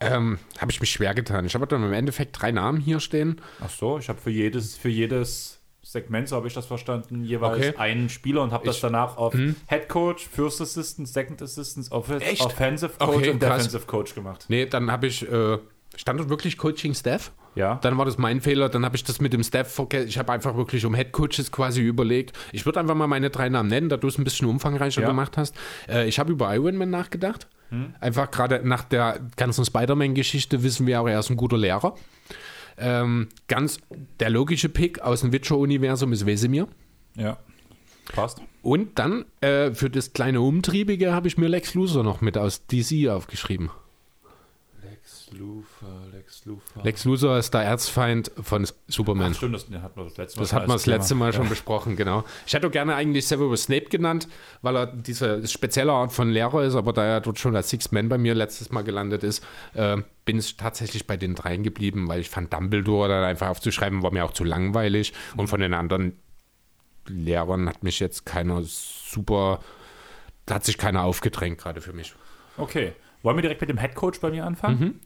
Ähm, 0.00 0.38
habe 0.58 0.70
ich 0.70 0.80
mich 0.80 0.90
schwer 0.90 1.14
getan. 1.14 1.44
Ich 1.44 1.54
habe 1.54 1.66
dann 1.66 1.82
im 1.82 1.92
Endeffekt 1.92 2.40
drei 2.40 2.50
Namen 2.50 2.80
hier 2.80 2.98
stehen. 3.00 3.40
Ach 3.60 3.70
so, 3.70 3.98
ich 3.98 4.08
habe 4.08 4.20
für 4.20 4.30
jedes, 4.30 4.76
für 4.76 4.88
jedes 4.88 5.57
Segment, 5.88 6.28
so 6.28 6.36
habe 6.36 6.46
ich 6.46 6.52
das 6.52 6.66
verstanden, 6.66 7.24
jeweils 7.24 7.68
okay. 7.68 7.78
einen 7.78 8.10
Spieler 8.10 8.42
und 8.42 8.52
habe 8.52 8.66
das 8.66 8.78
danach 8.78 9.16
auf 9.16 9.32
hm. 9.32 9.56
Head 9.68 9.88
Coach, 9.88 10.28
First 10.28 10.60
Assistant, 10.60 11.08
Second 11.08 11.40
Assistant, 11.40 11.90
Offensive 11.90 12.90
Coach 12.98 13.16
okay, 13.16 13.30
und 13.30 13.38
krass. 13.40 13.62
Defensive 13.62 13.86
Coach 13.86 14.14
gemacht. 14.14 14.44
Nee, 14.48 14.66
dann 14.66 14.92
habe 14.92 15.06
ich, 15.06 15.22
äh, 15.22 15.56
stand 15.96 16.20
dort 16.20 16.28
wirklich 16.28 16.58
Coaching 16.58 16.92
Staff? 16.92 17.32
Ja. 17.54 17.76
Dann 17.76 17.96
war 17.96 18.04
das 18.04 18.18
mein 18.18 18.42
Fehler, 18.42 18.68
dann 18.68 18.84
habe 18.84 18.96
ich 18.96 19.04
das 19.04 19.18
mit 19.22 19.32
dem 19.32 19.42
Staff 19.42 19.72
vergessen. 19.72 20.08
Ich 20.08 20.18
habe 20.18 20.30
einfach 20.30 20.54
wirklich 20.58 20.84
um 20.84 20.94
Head 20.94 21.12
Coaches 21.12 21.50
quasi 21.50 21.80
überlegt. 21.80 22.38
Ich 22.52 22.66
würde 22.66 22.80
einfach 22.80 22.94
mal 22.94 23.06
meine 23.06 23.30
drei 23.30 23.48
Namen 23.48 23.70
nennen, 23.70 23.88
da 23.88 23.96
du 23.96 24.08
es 24.08 24.18
ein 24.18 24.24
bisschen 24.24 24.46
umfangreicher 24.46 25.00
ja. 25.00 25.08
gemacht 25.08 25.38
hast. 25.38 25.56
Äh, 25.88 26.06
ich 26.06 26.18
habe 26.18 26.30
über 26.30 26.54
Iron 26.54 26.76
Man 26.76 26.90
nachgedacht. 26.90 27.48
Hm. 27.70 27.94
Einfach 27.98 28.30
gerade 28.30 28.60
nach 28.62 28.84
der 28.84 29.20
ganzen 29.36 29.64
Spider-Man-Geschichte 29.64 30.62
wissen 30.62 30.86
wir 30.86 31.00
auch, 31.00 31.08
er 31.08 31.18
ist 31.18 31.30
ein 31.30 31.38
guter 31.38 31.56
Lehrer. 31.56 31.94
Ähm, 32.78 33.28
ganz 33.48 33.78
der 34.20 34.30
logische 34.30 34.68
Pick 34.68 35.00
aus 35.00 35.20
dem 35.20 35.32
Witcher-Universum 35.32 36.12
ist 36.12 36.26
Wesemir. 36.26 36.68
Ja. 37.16 37.38
Passt. 38.12 38.40
Und 38.62 38.98
dann 38.98 39.24
äh, 39.40 39.72
für 39.72 39.90
das 39.90 40.12
kleine 40.12 40.40
Umtriebige 40.40 41.12
habe 41.12 41.28
ich 41.28 41.38
mir 41.38 41.48
Lex 41.48 41.74
Luthor 41.74 42.04
noch 42.04 42.20
mit 42.20 42.38
aus 42.38 42.66
DC 42.66 43.08
aufgeschrieben. 43.08 43.70
Lex 44.82 45.30
Luthor, 45.32 46.06
Lex 46.12 46.17
Luthor. 46.48 46.82
Lex 46.82 47.04
Luthor 47.04 47.38
ist 47.38 47.54
der 47.54 47.62
Erzfeind 47.62 48.30
von 48.42 48.66
Superman. 48.88 49.32
Ach, 49.32 49.36
stimmt, 49.36 49.54
das 49.54 49.66
hat 49.82 49.96
man 49.96 50.06
das 50.06 50.16
letzte 50.16 50.38
Mal, 50.38 50.42
das 50.42 50.52
hat 50.52 50.66
man 50.66 50.76
das 50.76 50.86
letzte 50.86 51.14
Mal 51.14 51.32
schon 51.32 51.44
ja. 51.44 51.48
besprochen, 51.50 51.96
genau. 51.96 52.24
Ich 52.46 52.54
hätte 52.54 52.68
gerne 52.70 52.94
eigentlich 52.94 53.26
Severus 53.26 53.64
Snape 53.64 53.86
genannt, 53.86 54.28
weil 54.62 54.76
er 54.76 54.86
diese 54.86 55.46
spezielle 55.46 55.92
Art 55.92 56.12
von 56.12 56.30
Lehrer 56.30 56.64
ist, 56.64 56.74
aber 56.74 56.92
da 56.92 57.04
er 57.04 57.20
dort 57.20 57.38
schon 57.38 57.54
als 57.54 57.70
Six 57.70 57.92
Man 57.92 58.08
bei 58.08 58.18
mir 58.18 58.34
letztes 58.34 58.70
Mal 58.70 58.82
gelandet 58.82 59.22
ist, 59.22 59.44
äh, 59.74 59.98
bin 60.24 60.38
ich 60.38 60.56
tatsächlich 60.56 61.06
bei 61.06 61.16
den 61.16 61.34
dreien 61.34 61.62
geblieben, 61.62 62.08
weil 62.08 62.20
ich 62.20 62.30
fand 62.30 62.52
Dumbledore 62.52 63.08
dann 63.08 63.24
einfach 63.24 63.48
aufzuschreiben, 63.48 64.02
war 64.02 64.12
mir 64.12 64.24
auch 64.24 64.32
zu 64.32 64.44
langweilig. 64.44 65.12
Und 65.36 65.48
von 65.48 65.60
den 65.60 65.74
anderen 65.74 66.18
Lehrern 67.06 67.68
hat 67.68 67.82
mich 67.82 68.00
jetzt 68.00 68.26
keiner 68.26 68.62
super, 68.62 69.60
da 70.46 70.56
hat 70.56 70.64
sich 70.64 70.78
keiner 70.78 71.04
aufgedrängt, 71.04 71.58
gerade 71.58 71.80
für 71.80 71.92
mich. 71.92 72.14
Okay. 72.56 72.92
Wollen 73.22 73.36
wir 73.36 73.42
direkt 73.42 73.60
mit 73.60 73.70
dem 73.70 73.78
Head 73.78 73.94
Coach 73.94 74.20
bei 74.20 74.30
mir 74.30 74.46
anfangen? 74.46 74.80
Mhm. 74.80 75.00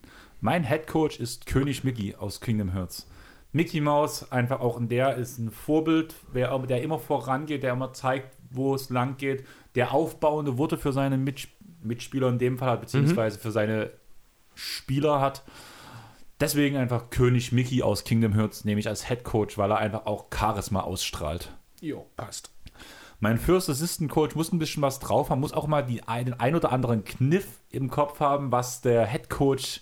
Mein 0.45 0.65
Head 0.65 0.89
Coach 0.89 1.21
ist 1.21 1.47
König 1.47 1.85
Mickey 1.85 2.17
aus 2.17 2.41
Kingdom 2.41 2.75
Hearts. 2.75 3.09
Mickey 3.53 3.81
Mouse, 3.81 4.31
einfach 4.33 4.61
auch 4.61 4.77
in 4.77 4.89
der 4.89 5.17
ist 5.17 5.39
ein 5.39 5.51
Vorbild, 5.51 6.15
wer, 6.33 6.59
der 6.59 6.83
immer 6.83 6.99
vorangeht, 6.99 7.63
der 7.63 7.73
immer 7.73 7.93
zeigt, 7.93 8.37
wo 8.51 8.75
es 8.75 8.91
lang 8.91 9.17
geht, 9.17 9.47
der 9.77 9.95
aufbauende 9.95 10.59
Worte 10.59 10.77
für 10.77 10.93
seine 10.93 11.17
Mitspieler 11.17 11.63
Mitspieler 11.85 12.29
in 12.29 12.39
dem 12.39 12.59
Fall 12.59 12.71
hat, 12.71 12.81
beziehungsweise 12.81 13.39
mhm. 13.39 13.43
für 13.43 13.51
seine 13.51 13.91
Spieler 14.55 15.21
hat. 15.21 15.43
Deswegen 16.41 16.77
einfach 16.77 17.11
König 17.11 17.53
Mickey 17.53 17.83
aus 17.83 18.05
Kingdom 18.05 18.35
Hearts 18.35 18.65
nehme 18.65 18.81
ich 18.81 18.89
als 18.89 19.09
Head 19.09 19.25
Coach, 19.25 19.59
weil 19.59 19.71
er 19.71 19.79
einfach 19.79 20.07
auch 20.07 20.27
Charisma 20.33 20.81
ausstrahlt. 20.81 21.53
Jo, 21.81 22.07
passt. 22.17 22.51
Mein 23.21 23.39
First 23.39 23.71
Assistant 23.71 24.11
Coach 24.11 24.35
muss 24.35 24.53
ein 24.53 24.59
bisschen 24.59 24.83
was 24.83 24.99
drauf 24.99 25.31
haben, 25.31 25.41
muss 25.41 25.53
auch 25.53 25.69
mal 25.69 25.83
die, 25.83 26.01
den 26.25 26.41
ein 26.41 26.55
oder 26.57 26.73
anderen 26.73 27.05
Kniff 27.05 27.61
im 27.71 27.91
Kopf 27.91 28.19
haben, 28.19 28.51
was 28.51 28.81
der 28.81 29.07
Head 29.07 29.31
Coach 29.31 29.81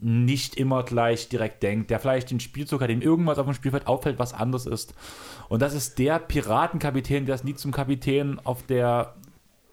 nicht 0.00 0.54
immer 0.56 0.84
gleich 0.84 1.28
direkt 1.28 1.62
denkt, 1.62 1.90
der 1.90 1.98
vielleicht 1.98 2.30
den 2.30 2.38
Spielzug 2.38 2.80
hat, 2.80 2.88
dem 2.88 3.02
irgendwas 3.02 3.38
auf 3.38 3.46
dem 3.46 3.54
Spielfeld 3.54 3.86
auffällt, 3.88 4.18
was 4.18 4.32
anders 4.32 4.66
ist. 4.66 4.94
Und 5.48 5.60
das 5.60 5.74
ist 5.74 5.98
der 5.98 6.20
Piratenkapitän, 6.20 7.26
der 7.26 7.34
es 7.34 7.42
nie 7.42 7.54
zum 7.54 7.72
Kapitän 7.72 8.40
auf 8.44 8.62
der 8.64 9.14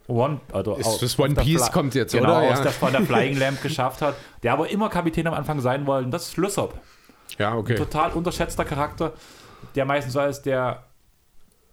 One, 0.07 0.39
also 0.51 0.75
ist 0.75 1.01
das 1.01 1.17
One 1.17 1.33
Piece 1.33 1.71
kommt 1.71 1.95
jetzt, 1.95 2.11
genau, 2.13 2.37
oder? 2.37 2.49
Ja. 2.49 2.61
der 2.61 2.71
von 2.71 2.91
der 2.91 3.01
Flying 3.01 3.37
Lamp 3.37 3.61
geschafft 3.61 4.01
hat, 4.01 4.15
der 4.43 4.53
aber 4.53 4.69
immer 4.69 4.89
Kapitän 4.89 5.25
am 5.25 5.33
Anfang 5.33 5.61
sein 5.61 5.87
wollte. 5.87 6.09
Das 6.09 6.27
ist 6.29 6.37
Lysop. 6.37 6.75
Ja, 7.39 7.55
okay. 7.55 7.73
Ein 7.73 7.77
total 7.77 8.11
unterschätzter 8.11 8.65
Charakter, 8.65 9.13
der 9.73 9.85
meistens 9.85 10.13
so 10.13 10.21
ist, 10.21 10.43
der, 10.43 10.83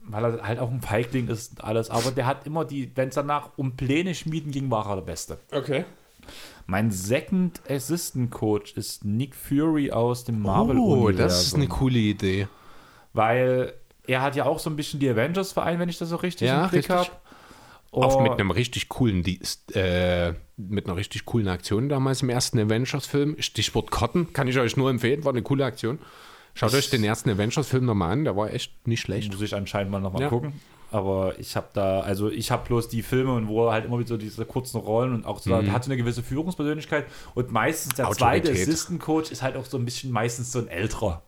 weil 0.04 0.24
er 0.24 0.46
halt 0.46 0.58
auch 0.60 0.70
ein 0.70 0.80
Feigling 0.80 1.28
ist 1.28 1.52
und 1.52 1.64
alles, 1.64 1.90
aber 1.90 2.10
der 2.10 2.24
hat 2.26 2.46
immer 2.46 2.64
die, 2.64 2.90
wenn 2.94 3.10
es 3.10 3.14
danach 3.14 3.50
um 3.56 3.76
Pläne 3.76 4.14
schmieden 4.14 4.50
ging, 4.50 4.70
war 4.70 4.88
er 4.88 4.96
der 4.96 5.02
Beste. 5.02 5.38
Okay. 5.52 5.84
Mein 6.66 6.90
Second 6.90 7.60
Assistant 7.68 8.30
Coach 8.30 8.74
ist 8.74 9.04
Nick 9.04 9.34
Fury 9.34 9.90
aus 9.90 10.24
dem 10.24 10.40
Marvel-Universum. 10.42 11.02
Oh, 11.02 11.10
das 11.10 11.46
ist 11.46 11.54
eine 11.54 11.68
coole 11.68 11.98
Idee. 11.98 12.48
Weil 13.12 13.74
er 14.06 14.22
hat 14.22 14.36
ja 14.36 14.44
auch 14.44 14.58
so 14.58 14.70
ein 14.70 14.76
bisschen 14.76 15.00
die 15.00 15.08
Avengers-Verein, 15.08 15.78
wenn 15.78 15.88
ich 15.88 15.98
das 15.98 16.08
so 16.08 16.16
richtig 16.16 16.48
ja, 16.48 16.64
im 16.64 16.70
Blick 16.70 16.88
habe. 16.88 17.10
Auch 17.90 18.22
mit 18.22 18.32
einem 18.32 18.50
richtig 18.50 18.88
coolen, 18.88 19.22
äh, 19.74 20.32
mit 20.56 20.86
einer 20.86 20.96
richtig 20.96 21.26
coolen 21.26 21.48
Aktion 21.48 21.90
damals 21.90 22.22
im 22.22 22.30
ersten 22.30 22.58
Avengers-Film. 22.58 23.36
Stichwort 23.38 23.90
Cotton, 23.90 24.32
kann 24.32 24.48
ich 24.48 24.58
euch 24.58 24.76
nur 24.78 24.88
empfehlen, 24.88 25.24
war 25.24 25.32
eine 25.32 25.42
coole 25.42 25.64
Aktion. 25.64 25.98
Schaut 26.54 26.74
euch 26.74 26.90
den 26.90 27.04
ersten 27.04 27.30
Avengers-Film 27.30 27.84
nochmal 27.84 28.12
an, 28.12 28.24
der 28.24 28.36
war 28.36 28.52
echt 28.52 28.86
nicht 28.86 29.00
schlecht. 29.00 29.32
Muss 29.32 29.42
ich 29.42 29.54
anscheinend 29.54 29.92
mal 29.92 30.00
nochmal 30.00 30.22
ja. 30.22 30.28
gucken. 30.28 30.54
Aber 30.92 31.38
ich 31.38 31.56
habe 31.56 31.68
da, 31.72 32.00
also 32.00 32.30
ich 32.30 32.50
habe 32.50 32.66
bloß 32.66 32.88
die 32.88 33.02
Filme 33.02 33.32
und 33.32 33.48
wo 33.48 33.66
er 33.66 33.72
halt 33.72 33.86
immer 33.86 33.98
wieder 33.98 34.08
so 34.08 34.16
diese 34.16 34.44
kurzen 34.44 34.78
Rollen 34.78 35.14
und 35.14 35.26
auch 35.26 35.38
so, 35.38 35.54
mhm. 35.54 35.72
hat 35.72 35.84
so 35.84 35.90
eine 35.90 35.96
gewisse 35.96 36.22
Führungspersönlichkeit. 36.22 37.06
Und 37.34 37.50
meistens 37.50 37.94
der 37.94 38.08
Autorität. 38.08 38.44
zweite 38.44 38.62
Assistant 38.62 39.00
Coach 39.00 39.30
ist 39.30 39.42
halt 39.42 39.56
auch 39.56 39.64
so 39.64 39.78
ein 39.78 39.84
bisschen 39.84 40.12
meistens 40.12 40.52
so 40.52 40.58
ein 40.58 40.68
älterer. 40.68 41.22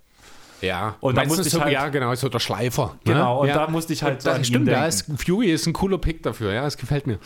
Ja, 0.61 0.97
und 1.01 1.16
da 1.16 1.24
musste 1.24 1.43
ich 1.43 1.51
so, 1.51 1.61
halt, 1.61 1.73
ja, 1.73 1.89
genau, 1.89 2.15
so 2.15 2.28
der 2.28 2.39
Schleifer. 2.39 2.95
Ne? 3.05 3.12
Genau, 3.12 3.35
ne? 3.35 3.41
und 3.41 3.49
ja. 3.49 3.55
da 3.55 3.70
musste 3.70 3.93
ich 3.93 4.03
halt 4.03 4.23
so 4.23 4.31
das 4.31 4.47
Stimmt, 4.47 4.69
da 4.69 4.86
ist 4.86 5.07
Fury 5.16 5.51
ist 5.51 5.66
ein 5.66 5.73
cooler 5.73 5.99
Pick 5.99 6.23
dafür, 6.23 6.53
ja, 6.53 6.66
es 6.66 6.77
gefällt 6.77 7.07
mir. 7.07 7.19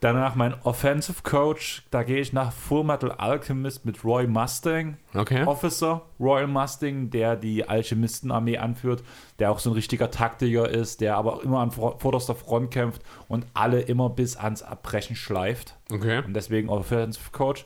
Danach 0.00 0.34
mein 0.34 0.54
Offensive 0.62 1.22
Coach, 1.22 1.82
da 1.90 2.02
gehe 2.02 2.18
ich 2.20 2.32
nach 2.32 2.52
Full 2.52 2.84
Metal 2.84 3.10
Alchemist 3.12 3.86
mit 3.86 4.04
Roy 4.04 4.26
Mustang, 4.26 4.98
okay. 5.14 5.44
Officer 5.44 6.02
Royal 6.20 6.46
Mustang, 6.46 7.10
der 7.10 7.36
die 7.36 7.66
Alchemistenarmee 7.66 8.58
anführt, 8.58 9.02
der 9.38 9.50
auch 9.50 9.58
so 9.58 9.70
ein 9.70 9.74
richtiger 9.74 10.10
Taktiker 10.10 10.68
ist, 10.68 11.00
der 11.00 11.16
aber 11.16 11.42
immer 11.42 11.60
an 11.60 11.70
vorderster 11.70 12.34
Front 12.34 12.70
kämpft 12.70 13.02
und 13.28 13.46
alle 13.54 13.80
immer 13.80 14.10
bis 14.10 14.36
ans 14.36 14.62
Abbrechen 14.62 15.16
schleift. 15.16 15.74
Okay. 15.90 16.22
Und 16.24 16.34
deswegen 16.34 16.68
Offensive 16.68 17.30
Coach. 17.32 17.64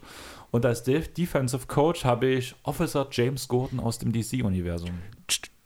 Und 0.51 0.65
als 0.65 0.83
Defensive 0.83 1.67
Coach 1.67 2.05
habe 2.05 2.27
ich 2.27 2.55
Officer 2.63 3.07
James 3.11 3.49
Gordon 3.49 3.81
aus 3.81 3.99
dem 3.99 4.13
DC-Universum. 4.13 4.91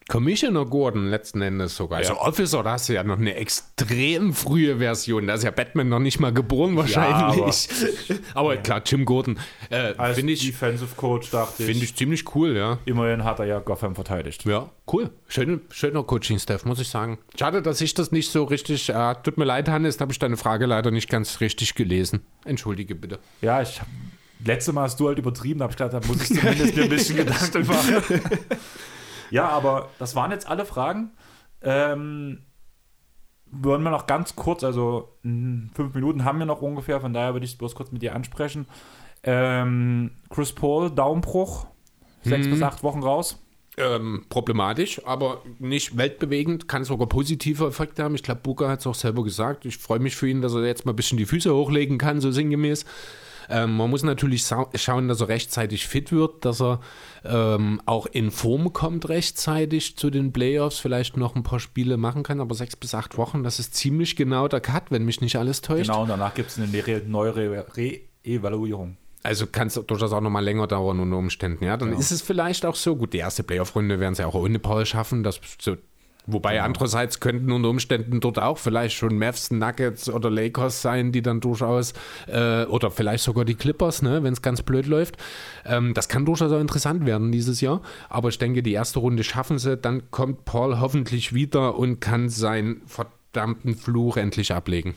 Commissioner 0.09 0.67
Gordon 0.67 1.09
letzten 1.09 1.43
Endes 1.43 1.77
sogar. 1.77 1.99
Also 1.99 2.19
Officer, 2.19 2.63
da 2.63 2.73
hast 2.73 2.89
du 2.89 2.95
ja 2.95 3.03
noch 3.03 3.19
eine 3.19 3.35
extrem 3.35 4.35
frühe 4.35 4.79
Version. 4.79 5.27
Da 5.27 5.35
ist 5.35 5.45
ja 5.45 5.51
Batman 5.51 5.89
noch 5.89 5.99
nicht 5.99 6.21
mal 6.21 6.33
geboren 6.33 6.77
wahrscheinlich. 6.77 7.69
Ja, 8.09 8.17
aber, 8.35 8.51
aber, 8.55 8.57
klar, 8.59 8.83
Jim 8.85 9.05
Gordon. 9.05 9.39
Äh, 9.71 9.95
Als 9.97 10.19
ich, 10.19 10.41
Defensive 10.41 10.95
Coach 10.97 11.31
dachte 11.31 11.63
ich. 11.63 11.67
Finde 11.67 11.85
ich 11.85 11.95
ziemlich 11.95 12.35
cool, 12.35 12.57
ja. 12.57 12.79
Immerhin 12.85 13.25
hat 13.25 13.39
er 13.39 13.47
ja 13.47 13.59
Gotham 13.61 13.95
verteidigt. 13.95 14.45
Ja, 14.45 14.71
cool. 14.93 15.11
Schön, 15.29 15.63
schöner 15.71 16.03
Coaching-Staff, 16.03 16.65
muss 16.65 16.81
ich 16.81 16.89
sagen. 16.89 17.19
Schade, 17.39 17.63
dass 17.63 17.81
ich 17.81 17.95
das 17.95 18.13
nicht 18.13 18.31
so 18.31 18.45
richtig. 18.45 18.89
Äh, 18.89 19.15
tut 19.23 19.39
mir 19.39 19.45
leid, 19.45 19.69
Hannes, 19.69 19.97
da 19.97 20.03
habe 20.03 20.13
ich 20.13 20.19
deine 20.19 20.37
Frage 20.37 20.67
leider 20.67 20.91
nicht 20.91 21.09
ganz 21.09 21.41
richtig 21.41 21.75
gelesen. 21.75 22.21
Entschuldige 22.45 22.95
bitte. 22.95 23.19
Ja, 23.41 23.63
ich 23.63 23.81
letzte 24.45 24.73
Mal 24.73 24.83
hast 24.83 24.99
du 25.01 25.09
halt 25.09 25.19
übertrieben, 25.19 25.61
da 25.61 25.65
habe 25.65 25.73
ich 25.73 25.79
gedacht, 25.79 25.95
da 25.95 26.07
muss 26.07 26.31
ich 26.31 26.39
zumindest 26.39 26.77
mir 26.77 26.83
ein 26.83 26.89
bisschen 26.89 27.17
Gedanken 27.25 27.67
machen. 27.67 27.95
Ja, 29.33 29.49
aber 29.49 29.89
das 29.99 30.15
waren 30.15 30.31
jetzt 30.31 30.49
alle 30.49 30.65
Fragen. 30.65 31.11
Ähm, 31.63 32.43
wollen 33.51 33.83
wir 33.83 33.91
noch 33.91 34.07
ganz 34.07 34.37
kurz, 34.37 34.65
also 34.65 35.17
fünf 35.23 35.95
Minuten 35.95 36.25
haben 36.25 36.39
wir 36.39 36.47
noch 36.47 36.63
ungefähr, 36.63 37.01
von 37.01 37.13
daher 37.13 37.35
würde 37.35 37.45
ich 37.45 37.53
es 37.53 37.59
bloß 37.59 37.75
kurz 37.75 37.93
mit 37.93 38.03
dir 38.03 38.15
ansprechen. 38.15 38.67
Ähm, 39.23 40.13
Chris 40.31 40.53
Paul, 40.53 40.91
Daumenbruch, 40.91 41.67
sechs 42.23 42.47
hm. 42.47 42.53
bis 42.53 42.63
acht 42.63 42.83
Wochen 42.83 43.03
raus. 43.03 43.39
Ähm, 43.79 44.27
problematisch, 44.29 45.01
aber 45.07 45.43
nicht 45.59 45.97
weltbewegend, 45.97 46.69
kann 46.69 46.85
sogar 46.85 47.09
positive 47.09 47.67
Effekte 47.67 48.05
haben. 48.05 48.15
Ich 48.15 48.23
glaube, 48.23 48.43
Booker 48.43 48.69
hat 48.69 48.81
es 48.81 48.87
auch 48.87 48.95
selber 48.95 49.25
gesagt. 49.25 49.65
Ich 49.65 49.79
freue 49.79 49.99
mich 49.99 50.15
für 50.15 50.29
ihn, 50.29 50.43
dass 50.43 50.53
er 50.53 50.65
jetzt 50.67 50.85
mal 50.85 50.93
ein 50.93 50.97
bisschen 50.97 51.17
die 51.17 51.25
Füße 51.25 51.55
hochlegen 51.55 51.97
kann, 51.97 52.21
so 52.21 52.31
sinngemäß. 52.31 52.85
Ähm, 53.49 53.77
man 53.77 53.91
muss 53.91 54.03
natürlich 54.03 54.45
schauen, 54.45 55.09
dass 55.09 55.21
er 55.21 55.29
rechtzeitig 55.29 55.87
fit 55.87 56.13
wird, 56.13 56.45
dass 56.45 56.61
er 56.61 56.81
ähm, 57.25 57.81
auch 57.87 58.07
in 58.07 58.31
Form 58.31 58.73
kommt 58.73 59.09
rechtzeitig 59.09 59.97
zu 59.97 60.11
den 60.11 60.33
Playoffs, 60.33 60.79
vielleicht 60.79 61.17
noch 61.17 61.37
ein 61.37 61.43
paar 61.43 61.61
Spiele 61.61 61.97
machen 61.97 62.23
kann, 62.23 62.41
aber 62.41 62.55
sechs 62.55 62.77
bis 62.77 62.95
acht 62.95 63.17
Wochen, 63.17 63.43
das 63.43 63.59
ist 63.59 63.75
ziemlich 63.75 64.17
genau 64.17 64.49
der 64.49 64.61
Cut, 64.61 64.91
wenn 64.91 65.05
mich 65.05 65.21
nicht 65.21 65.37
alles 65.37 65.61
täuscht. 65.61 65.89
Genau, 65.89 66.03
und 66.03 66.09
danach 66.09 66.35
gibt 66.35 66.51
es 66.51 66.59
eine 66.59 67.03
neue 67.07 67.35
Re-Evaluierung. 67.35 68.97
Also 69.25 69.47
kann 69.47 69.69
es 69.69 69.75
durchaus 69.75 70.13
auch 70.13 70.21
noch 70.21 70.31
mal 70.31 70.41
länger 70.41 70.67
dauern 70.67 70.99
unter 70.99 71.17
Umständen. 71.17 71.65
Ja, 71.65 71.77
dann 71.77 71.91
genau. 71.91 72.01
ist 72.01 72.11
es 72.11 72.23
vielleicht 72.23 72.67
auch 72.67 72.75
so. 72.75 72.97
Gut, 72.97 73.13
die 73.13 73.19
erste 73.19 73.45
Playoff-Runde 73.45 74.01
werden 74.01 74.15
sie 74.15 74.27
auch 74.27 74.35
ohne 74.35 74.59
Paul 74.59 74.85
schaffen. 74.85 75.23
Das 75.23 75.41
so 75.61 75.77
Wobei 76.27 76.55
genau. 76.55 76.65
andererseits 76.65 77.19
könnten 77.19 77.51
unter 77.51 77.69
Umständen 77.69 78.21
dort 78.21 78.39
auch 78.39 78.59
vielleicht 78.59 78.97
schon 78.97 79.19
Mavs, 79.19 79.51
Nuggets 79.51 80.09
oder 80.09 80.31
Lakers 80.31 80.81
sein, 80.81 81.11
die 81.11 81.21
dann 81.21 81.41
durchaus, 81.41 81.95
äh, 82.29 82.65
oder 82.65 82.91
vielleicht 82.91 83.25
sogar 83.25 83.45
die 83.45 83.57
Clippers, 83.57 84.03
ne, 84.03 84.23
wenn 84.23 84.33
es 84.33 84.41
ganz 84.41 84.63
blöd 84.63 84.87
läuft. 84.87 85.17
Ähm, 85.65 85.95
das 85.95 86.09
kann 86.09 86.25
durchaus 86.25 86.53
auch 86.53 86.61
interessant 86.61 87.07
werden 87.07 87.33
dieses 87.33 87.61
Jahr. 87.61 87.83
Aber 88.09 88.29
ich 88.29 88.39
denke, 88.39 88.63
die 88.63 88.73
erste 88.73 89.01
Runde 89.01 89.25
schaffen 89.25 89.59
sie. 89.59 89.77
Dann 89.77 90.11
kommt 90.11 90.45
Paul 90.45 90.81
hoffentlich 90.81 91.33
wieder 91.35 91.77
und 91.77 92.01
kann 92.01 92.29
seinen 92.29 92.83
verdammten 92.87 93.75
Fluch 93.75 94.17
endlich 94.17 94.55
ablegen. 94.55 94.95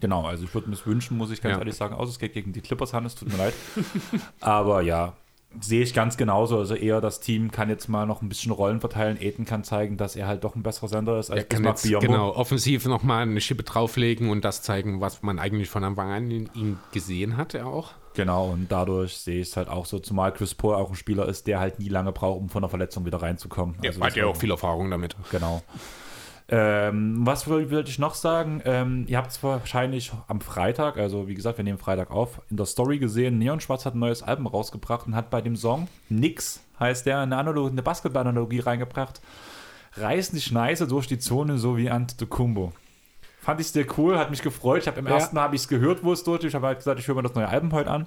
Genau, 0.00 0.24
also 0.26 0.44
ich 0.44 0.54
würde 0.54 0.68
mir 0.68 0.74
es 0.74 0.86
wünschen, 0.86 1.16
muss 1.16 1.30
ich 1.30 1.40
ganz 1.40 1.54
ja. 1.54 1.58
ehrlich 1.58 1.76
sagen, 1.76 1.94
außer 1.94 2.10
es 2.10 2.18
geht 2.18 2.34
gegen 2.34 2.52
die 2.52 2.60
Clippers, 2.60 2.92
Hannes, 2.92 3.14
tut 3.14 3.30
mir 3.30 3.38
leid. 3.38 3.54
Aber 4.40 4.82
ja, 4.82 5.14
sehe 5.60 5.82
ich 5.82 5.94
ganz 5.94 6.16
genauso. 6.16 6.58
Also 6.58 6.74
eher 6.74 7.00
das 7.00 7.20
Team 7.20 7.50
kann 7.50 7.68
jetzt 7.68 7.88
mal 7.88 8.06
noch 8.06 8.22
ein 8.22 8.28
bisschen 8.28 8.52
Rollen 8.52 8.80
verteilen. 8.80 9.20
Eden 9.20 9.44
kann 9.44 9.64
zeigen, 9.64 9.96
dass 9.96 10.16
er 10.16 10.26
halt 10.26 10.44
doch 10.44 10.54
ein 10.54 10.62
besserer 10.62 10.88
Sender 10.88 11.18
ist 11.18 11.30
als 11.30 11.42
er 11.42 11.46
kann 11.46 11.64
jetzt, 11.64 11.82
Genau, 11.84 12.34
offensiv 12.34 12.86
nochmal 12.86 13.22
eine 13.22 13.40
Schippe 13.40 13.62
drauflegen 13.62 14.30
und 14.30 14.44
das 14.44 14.62
zeigen, 14.62 15.00
was 15.00 15.22
man 15.22 15.38
eigentlich 15.38 15.68
von 15.68 15.84
Anfang 15.84 16.10
an 16.10 16.30
in 16.30 16.50
ihm 16.54 16.78
gesehen 16.92 17.36
hat, 17.36 17.54
er 17.54 17.66
auch. 17.66 17.92
Genau, 18.14 18.50
und 18.50 18.70
dadurch 18.70 19.16
sehe 19.16 19.40
ich 19.40 19.48
es 19.48 19.56
halt 19.56 19.68
auch 19.68 19.86
so, 19.86 19.98
zumal 19.98 20.32
Chris 20.32 20.54
Paul 20.54 20.76
auch 20.76 20.88
ein 20.90 20.94
Spieler 20.94 21.26
ist, 21.28 21.48
der 21.48 21.58
halt 21.58 21.80
nie 21.80 21.88
lange 21.88 22.12
braucht, 22.12 22.40
um 22.40 22.48
von 22.48 22.62
der 22.62 22.68
Verletzung 22.68 23.04
wieder 23.04 23.20
reinzukommen. 23.20 23.74
Ja, 23.82 23.90
also 23.90 24.02
hat 24.02 24.14
ja 24.14 24.26
auch 24.26 24.36
viel 24.36 24.52
Erfahrung 24.52 24.88
damit. 24.90 25.16
Genau. 25.32 25.62
Ähm, 26.48 27.26
was 27.26 27.48
wollte 27.48 27.88
ich 27.88 27.98
noch 27.98 28.14
sagen? 28.14 28.60
Ähm, 28.66 29.06
ihr 29.08 29.16
habt 29.16 29.30
es 29.30 29.42
wahrscheinlich 29.42 30.12
am 30.28 30.42
Freitag, 30.42 30.98
also 30.98 31.26
wie 31.26 31.34
gesagt, 31.34 31.56
wir 31.56 31.64
nehmen 31.64 31.78
Freitag 31.78 32.10
auf, 32.10 32.42
in 32.50 32.58
der 32.58 32.66
Story 32.66 32.98
gesehen, 32.98 33.38
Neon 33.38 33.60
Schwarz 33.60 33.86
hat 33.86 33.94
ein 33.94 34.00
neues 34.00 34.22
Album 34.22 34.46
rausgebracht 34.46 35.06
und 35.06 35.16
hat 35.16 35.30
bei 35.30 35.40
dem 35.40 35.56
Song 35.56 35.88
Nix, 36.10 36.60
heißt 36.78 37.06
der, 37.06 37.20
eine, 37.20 37.38
eine 37.38 37.82
Basketball-Analogie 37.82 38.60
reingebracht. 38.60 39.22
Reiß 39.96 40.32
die 40.32 40.40
Schneise 40.40 40.86
durch 40.86 41.06
die 41.06 41.18
Zone, 41.18 41.56
so 41.56 41.76
wie 41.76 41.88
Antetokounmpo. 41.88 42.72
Fand 43.40 43.60
ich 43.60 43.68
sehr 43.68 43.86
cool, 43.96 44.18
hat 44.18 44.30
mich 44.30 44.42
gefreut. 44.42 44.82
Ich 44.82 44.88
habe 44.88 44.98
im 44.98 45.06
ja. 45.06 45.14
ersten 45.14 45.36
Mal 45.36 45.42
habe 45.42 45.54
ich 45.54 45.62
es 45.62 45.68
gehört, 45.68 46.02
wo 46.02 46.12
es 46.12 46.24
durch. 46.24 46.44
Ich 46.44 46.54
habe 46.54 46.66
halt 46.66 46.78
gesagt, 46.78 46.98
ich 46.98 47.06
höre 47.06 47.14
mir 47.14 47.22
das 47.22 47.34
neue 47.34 47.48
Album 47.48 47.72
heute 47.72 47.90
an. 47.90 48.06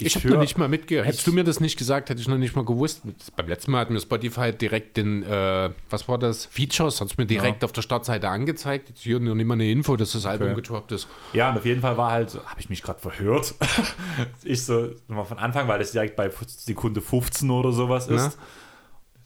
Ich, 0.00 0.16
ich 0.16 0.16
habe 0.16 0.34
noch 0.34 0.40
nicht 0.40 0.58
mal 0.58 0.68
mitgehört. 0.68 1.06
Hättest 1.06 1.26
du 1.26 1.32
mir 1.32 1.44
das 1.44 1.60
nicht 1.60 1.78
gesagt, 1.78 2.10
hätte 2.10 2.20
ich 2.20 2.28
noch 2.28 2.38
nicht 2.38 2.56
mal 2.56 2.64
gewusst. 2.64 3.02
Beim 3.36 3.48
letzten 3.48 3.72
Mal 3.72 3.80
hat 3.80 3.90
mir 3.90 4.00
Spotify 4.00 4.52
direkt 4.52 4.96
den, 4.96 5.22
äh, 5.22 5.70
was 5.88 6.08
war 6.08 6.18
das? 6.18 6.46
Features, 6.46 7.00
hat 7.00 7.08
es 7.08 7.18
mir 7.18 7.26
direkt 7.26 7.62
ja. 7.62 7.66
auf 7.66 7.72
der 7.72 7.82
Startseite 7.82 8.28
angezeigt. 8.28 8.88
Jetzt 8.88 9.02
hier 9.02 9.20
nur 9.20 9.34
nicht 9.34 9.46
mal 9.46 9.54
eine 9.54 9.70
Info, 9.70 9.96
dass 9.96 10.12
das 10.12 10.26
Album 10.26 10.48
okay. 10.48 10.56
gedroppt 10.56 10.92
ist. 10.92 11.08
Ja, 11.32 11.50
und 11.50 11.58
auf 11.58 11.64
jeden 11.64 11.80
Fall 11.80 11.96
war 11.96 12.10
halt, 12.12 12.34
habe 12.34 12.60
ich 12.60 12.68
mich 12.68 12.82
gerade 12.82 13.00
verhört. 13.00 13.54
ich 14.42 14.64
so, 14.64 14.90
nochmal 15.08 15.26
von 15.26 15.38
Anfang, 15.38 15.68
weil 15.68 15.78
das 15.78 15.92
direkt 15.92 16.16
bei 16.16 16.30
Sekunde 16.46 17.00
15 17.00 17.50
oder 17.50 17.72
sowas 17.72 18.08
ist. 18.08 18.38
Na? 18.38 18.44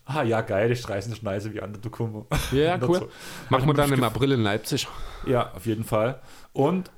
Ah 0.06 0.22
ja, 0.22 0.42
geil, 0.42 0.70
ich 0.70 0.86
reiße 0.86 1.08
eine 1.08 1.16
Schneise 1.16 1.54
wie 1.54 1.62
andere 1.62 1.80
Dokumbo. 1.80 2.26
Ja, 2.52 2.78
cool. 2.88 2.98
So. 2.98 3.08
Machen 3.48 3.66
wir 3.66 3.74
dann 3.74 3.90
im 3.92 4.04
April 4.04 4.32
in 4.32 4.42
Leipzig. 4.42 4.86
Ja, 5.26 5.52
auf 5.54 5.64
jeden 5.64 5.84
Fall. 5.84 6.20
Und 6.52 6.90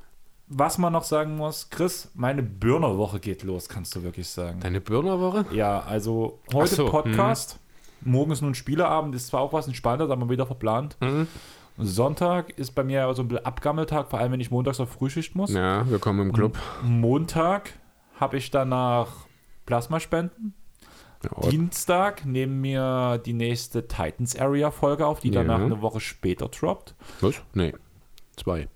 was 0.48 0.78
man 0.78 0.92
noch 0.92 1.04
sagen 1.04 1.36
muss, 1.36 1.70
Chris, 1.70 2.10
meine 2.14 2.42
Birnerwoche 2.42 3.20
geht 3.20 3.42
los, 3.42 3.68
kannst 3.68 3.94
du 3.96 4.02
wirklich 4.02 4.28
sagen. 4.28 4.60
Deine 4.60 4.80
Birnerwoche? 4.80 5.46
Ja, 5.52 5.80
also 5.80 6.40
heute 6.52 6.74
so, 6.74 6.86
Podcast, 6.86 7.58
mh. 8.00 8.12
morgen 8.12 8.30
ist 8.30 8.42
nun 8.42 8.54
Spieleabend, 8.54 9.14
ist 9.14 9.28
zwar 9.28 9.40
auch 9.40 9.52
was 9.52 9.66
entspannter, 9.66 10.08
aber 10.08 10.28
wieder 10.30 10.46
verplant. 10.46 10.96
Mhm. 11.00 11.26
Sonntag 11.78 12.58
ist 12.58 12.74
bei 12.74 12.84
mir 12.84 13.12
so 13.14 13.22
ein 13.22 13.28
bisschen 13.28 13.44
Abgammeltag, 13.44 14.08
vor 14.08 14.18
allem 14.18 14.32
wenn 14.32 14.40
ich 14.40 14.50
montags 14.50 14.80
auf 14.80 14.90
Frühschicht 14.90 15.34
muss. 15.34 15.52
Ja, 15.52 15.88
wir 15.90 15.98
kommen 15.98 16.20
im 16.20 16.32
Club. 16.32 16.56
Montag 16.82 17.72
habe 18.18 18.38
ich 18.38 18.50
danach 18.50 19.26
Plasmaspenden. 19.66 20.54
Ja, 21.22 21.50
Dienstag 21.50 22.24
nehmen 22.24 22.62
wir 22.62 23.18
die 23.18 23.32
nächste 23.32 23.88
Titans 23.88 24.38
Area 24.38 24.70
Folge 24.70 25.06
auf, 25.06 25.20
die 25.20 25.30
danach 25.30 25.58
ja. 25.58 25.64
eine 25.66 25.82
Woche 25.82 26.00
später 26.00 26.48
droppt. 26.48 26.94
Was? 27.20 27.42
Nee, 27.52 27.74
zwei. 28.36 28.68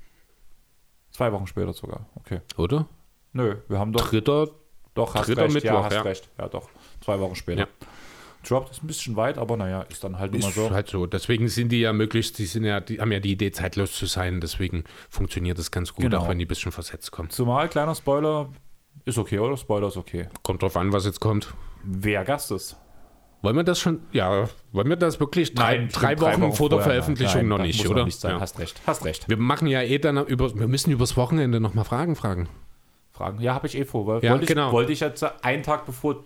Zwei 1.11 1.33
Wochen 1.33 1.47
später 1.47 1.73
sogar, 1.73 2.07
okay. 2.17 2.41
Oder? 2.57 2.87
Nö, 3.33 3.57
wir 3.69 3.79
haben 3.79 3.93
doch. 3.93 4.09
Dritter, 4.09 4.49
doch, 4.95 5.15
hast 5.15 5.29
dritter 5.29 5.45
recht, 5.45 5.55
Mittwoch, 5.55 5.71
ja, 5.71 5.85
hast 5.85 5.95
ja. 5.95 6.03
recht. 6.03 6.29
Ja, 6.39 6.49
doch. 6.49 6.69
Zwei 7.01 7.21
Wochen 7.21 7.37
später. 7.37 7.61
Ja. 7.63 7.69
Droppt 8.47 8.71
ist 8.71 8.83
ein 8.83 8.87
bisschen 8.87 9.17
weit, 9.17 9.37
aber 9.37 9.57
naja, 9.57 9.83
ist 9.83 10.03
dann 10.03 10.19
halt 10.19 10.35
immer 10.35 10.51
so. 10.51 10.71
halt 10.71 10.89
so. 10.89 11.07
Deswegen 11.07 11.49
sind 11.49 11.71
die 11.71 11.81
ja 11.81 11.93
möglichst, 11.93 12.39
die 12.39 12.47
sind 12.47 12.65
ja, 12.65 12.81
die 12.81 13.01
haben 13.01 13.13
ja 13.13 13.21
die 13.21 13.33
Idee, 13.33 13.51
zeitlos 13.51 13.93
zu 13.93 14.07
sein, 14.07 14.41
deswegen 14.41 14.85
funktioniert 15.11 15.59
das 15.59 15.71
ganz 15.71 15.95
gut, 15.95 16.05
genau. 16.05 16.21
auch 16.21 16.29
wenn 16.29 16.39
die 16.39 16.47
ein 16.47 16.49
bisschen 16.49 16.73
versetzt 16.73 17.11
kommen. 17.13 17.29
Zumal, 17.29 17.69
kleiner 17.69 17.95
Spoiler, 17.95 18.49
ist 19.05 19.19
okay, 19.19 19.39
oder? 19.39 19.57
Spoiler 19.57 19.89
ist 19.89 19.99
okay. 19.99 20.29
Kommt 20.43 20.63
drauf 20.63 20.77
an, 20.77 20.93
was 20.93 21.05
jetzt 21.05 21.21
kommt. 21.21 21.53
Wer 21.85 22.25
Gast 22.25 22.51
ist. 22.51 22.77
Wollen 23.43 23.57
wir 23.57 23.65
das 23.65 23.81
schon, 23.81 24.01
ja, 24.13 24.49
wollen 24.73 24.89
wir 24.89 24.97
das 24.97 25.19
wirklich 25.19 25.55
drei, 25.55 25.79
Nein, 25.79 25.89
drei, 25.91 26.21
Wochen, 26.21 26.21
drei 26.21 26.41
Wochen, 26.41 26.53
vor 26.53 26.69
der 26.69 26.81
Veröffentlichung 26.81 27.43
Nein, 27.43 27.49
noch 27.49 27.59
nicht, 27.59 27.89
oder? 27.89 28.05
Nicht 28.05 28.23
ja. 28.23 28.39
Hast 28.39 28.59
recht, 28.59 28.81
hast 28.87 29.05
recht. 29.05 29.29
Wir 29.29 29.39
machen 29.39 29.67
ja 29.67 29.81
eh 29.81 29.99
dann 29.99 30.19
über, 30.27 30.55
wir 30.55 30.69
müssen 30.69 30.91
übers 30.91 31.17
Wochenende 31.17 31.59
nochmal 31.59 31.87
Fragen 31.87 32.17
fragen. 32.17 32.49
Fragen? 33.13 33.41
Ja, 33.41 33.55
habe 33.55 33.67
ich 33.67 33.79
eh 33.79 33.85
vor. 33.85 34.07
Weil 34.07 34.23
ja, 34.23 34.33
wollte, 34.33 34.47
genau. 34.47 34.69
ich, 34.69 34.73
wollte 34.73 34.93
ich 34.93 35.01
jetzt 35.01 35.25
einen 35.43 35.63
Tag 35.63 35.87
bevor 35.87 36.25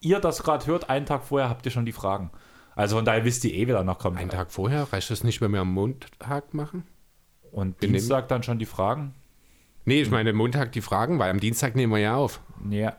ihr 0.00 0.20
das 0.20 0.42
gerade 0.42 0.66
hört, 0.66 0.88
einen 0.88 1.06
Tag 1.06 1.24
vorher 1.24 1.48
habt 1.48 1.66
ihr 1.66 1.72
schon 1.72 1.84
die 1.84 1.92
Fragen. 1.92 2.30
Also 2.74 2.96
von 2.96 3.04
daher 3.04 3.24
wisst 3.24 3.44
ihr 3.44 3.52
eh, 3.54 3.66
wer 3.66 3.82
noch 3.82 3.98
kommt. 3.98 4.18
Einen 4.18 4.30
Tag 4.30 4.50
vorher? 4.52 4.92
Reicht 4.92 5.10
das 5.10 5.24
nicht, 5.24 5.40
wenn 5.40 5.52
wir 5.52 5.60
am 5.60 5.72
Montag 5.72 6.54
machen? 6.54 6.84
Und 7.50 7.80
wir 7.82 7.88
Dienstag 7.88 8.28
dann 8.28 8.42
schon 8.42 8.58
die 8.58 8.66
Fragen? 8.66 9.14
Nee, 9.84 10.02
ich 10.02 10.10
meine 10.10 10.32
Montag 10.32 10.72
die 10.72 10.80
Fragen, 10.80 11.18
weil 11.18 11.30
am 11.30 11.40
Dienstag 11.40 11.74
nehmen 11.74 11.92
wir 11.92 11.98
ja 11.98 12.14
auf. 12.16 12.40
Ja, 12.70 12.96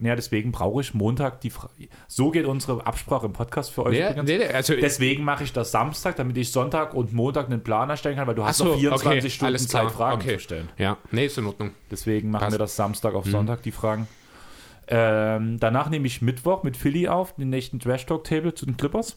ja, 0.00 0.16
deswegen 0.16 0.50
brauche 0.50 0.80
ich 0.80 0.92
Montag 0.92 1.40
die 1.40 1.50
Frage. 1.50 1.88
So 2.08 2.30
geht 2.30 2.46
unsere 2.46 2.84
Absprache 2.84 3.26
im 3.26 3.32
Podcast 3.32 3.70
für 3.70 3.84
euch. 3.84 3.98
Nee, 3.98 4.22
nee, 4.22 4.44
also 4.44 4.74
deswegen 4.74 5.22
mache 5.22 5.44
ich 5.44 5.52
das 5.52 5.70
Samstag, 5.70 6.16
damit 6.16 6.36
ich 6.36 6.50
Sonntag 6.50 6.94
und 6.94 7.12
Montag 7.12 7.46
einen 7.46 7.62
Plan 7.62 7.90
erstellen 7.90 8.16
kann, 8.16 8.26
weil 8.26 8.34
du 8.34 8.44
hast 8.44 8.58
so, 8.58 8.64
noch 8.64 8.78
24 8.78 9.18
okay, 9.18 9.30
Stunden 9.30 9.58
Zeit, 9.58 9.90
Fragen 9.92 10.20
okay. 10.20 10.34
zu 10.34 10.40
stellen. 10.40 10.68
Ja, 10.78 10.98
nee, 11.12 11.26
ist 11.26 11.38
in 11.38 11.46
Ordnung. 11.46 11.70
Deswegen 11.90 12.30
machen 12.30 12.42
Passt. 12.42 12.54
wir 12.54 12.58
das 12.58 12.74
Samstag 12.74 13.14
auf 13.14 13.26
mhm. 13.26 13.30
Sonntag, 13.30 13.62
die 13.62 13.70
Fragen. 13.70 14.08
Ähm, 14.88 15.58
danach 15.60 15.88
nehme 15.88 16.06
ich 16.06 16.20
Mittwoch 16.20 16.64
mit 16.64 16.76
Philly 16.76 17.08
auf, 17.08 17.36
den 17.36 17.50
nächsten 17.50 17.78
Trash 17.78 18.04
Talk 18.04 18.24
Table 18.24 18.52
zu 18.52 18.66
den 18.66 18.76
Clippers. 18.76 19.16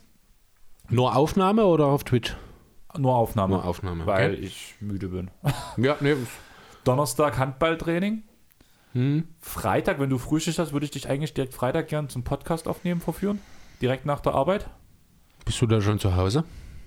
Nur 0.90 1.16
Aufnahme 1.16 1.66
oder 1.66 1.88
auf 1.88 2.04
Twitch? 2.04 2.36
Nur 2.98 3.16
Aufnahme. 3.16 3.56
Nur 3.56 3.66
Aufnahme. 3.66 4.06
Weil 4.06 4.34
okay. 4.34 4.42
ich 4.42 4.76
müde 4.80 5.10
bin. 5.10 5.32
Ja, 5.78 5.98
nee. 6.00 6.16
Donnerstag 6.84 7.38
Handballtraining. 7.38 8.24
Hm. 8.98 9.28
Freitag, 9.40 10.00
wenn 10.00 10.10
du 10.10 10.18
Frühstück 10.18 10.58
hast, 10.58 10.74
würde 10.74 10.86
ich 10.86 10.92
dich 10.92 11.08
eigentlich 11.08 11.36
direkt 11.36 11.54
Freitag 11.54 11.88
gern 11.88 12.10
zum 12.10 12.24
Podcast 12.24 12.68
aufnehmen, 12.68 13.00
verführen. 13.00 13.40
Direkt 13.80 14.08
nach 14.08 14.22
der 14.22 14.34
Arbeit. 14.34 14.68
Bist 15.46 15.62
du 15.62 15.68
da 15.68 15.80
schon 15.80 16.00
zu 16.00 16.16
Hause? 16.16 16.44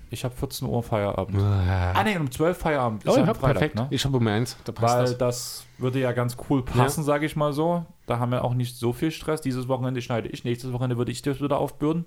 Ich 0.09 0.25
habe 0.25 0.35
14 0.35 0.67
Uhr 0.67 0.83
Feierabend. 0.83 1.41
Ah, 1.41 1.93
ah 1.93 2.03
nee, 2.03 2.17
um 2.17 2.29
12 2.29 2.57
Feierabend. 2.57 3.03
oh, 3.07 3.15
ja, 3.15 3.33
Freitag, 3.33 3.39
perfekt. 3.39 3.75
Ne? 3.75 3.87
Ich 3.91 4.03
habe 4.03 4.17
um 4.17 4.27
eins. 4.27 4.57
Da 4.65 4.73
Weil 4.75 5.03
das. 5.05 5.17
das. 5.17 5.65
würde 5.77 6.01
ja 6.01 6.11
ganz 6.11 6.35
cool 6.49 6.65
passen, 6.65 6.99
ja. 6.99 7.05
sage 7.05 7.25
ich 7.25 7.37
mal 7.37 7.53
so. 7.53 7.85
Da 8.07 8.19
haben 8.19 8.33
wir 8.33 8.43
auch 8.43 8.55
nicht 8.55 8.75
so 8.75 8.91
viel 8.91 9.11
Stress. 9.11 9.39
Dieses 9.39 9.69
Wochenende 9.69 10.01
schneide 10.01 10.27
ich, 10.27 10.43
nächstes 10.43 10.73
Wochenende 10.73 10.97
würde 10.97 11.13
ich 11.13 11.21
das 11.21 11.41
wieder 11.41 11.59
aufbürden. 11.59 12.03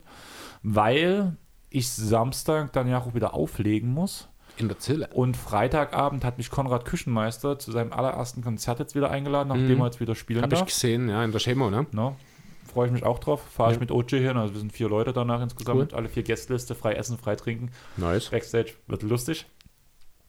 Weil 0.63 1.39
ich 1.71 1.89
Samstag 1.89 2.75
dann 2.75 2.89
ja 2.89 2.99
auch 2.99 3.15
wieder 3.15 3.33
auflegen 3.33 3.89
muss. 3.89 4.29
In 4.57 4.69
der 4.69 4.79
Zille. 4.79 5.09
Und 5.13 5.37
Freitagabend 5.37 6.25
hat 6.25 6.39
mich 6.39 6.51
Konrad 6.51 6.85
Küchenmeister 6.85 7.59
zu 7.59 7.73
seinem 7.73 7.93
allerersten 7.93 8.43
Konzert 8.43 8.79
jetzt 8.79 8.95
wieder 8.95 9.11
eingeladen, 9.11 9.49
nachdem 9.49 9.77
mhm. 9.77 9.81
er 9.81 9.87
jetzt 9.87 10.01
wieder 10.01 10.15
spielen 10.15 10.43
Hab 10.43 10.51
darf. 10.51 10.61
Habe 10.61 10.71
ich 10.71 10.75
gesehen, 10.75 11.09
ja, 11.09 11.25
in 11.25 11.33
der 11.33 11.41
Chemo, 11.41 11.71
ne? 11.71 11.87
No. 11.93 12.17
Freue 12.73 12.87
ich 12.87 12.93
mich 12.93 13.05
auch 13.05 13.19
drauf. 13.19 13.43
Fahre 13.51 13.71
ja. 13.71 13.75
ich 13.75 13.81
mit 13.81 13.91
OJ 13.91 14.19
hin, 14.19 14.37
also 14.37 14.55
wir 14.55 14.61
sind 14.61 14.73
vier 14.73 14.89
Leute 14.89 15.13
danach 15.13 15.41
insgesamt. 15.41 15.93
Cool. 15.93 15.99
Alle 15.99 16.09
vier 16.09 16.23
Gästeliste, 16.23 16.75
frei 16.75 16.95
essen, 16.95 17.19
frei 17.19 17.37
trinken. 17.37 17.71
Nice. 17.97 18.31
Backstage 18.31 18.75
wird 18.87 19.03
lustig. 19.03 19.47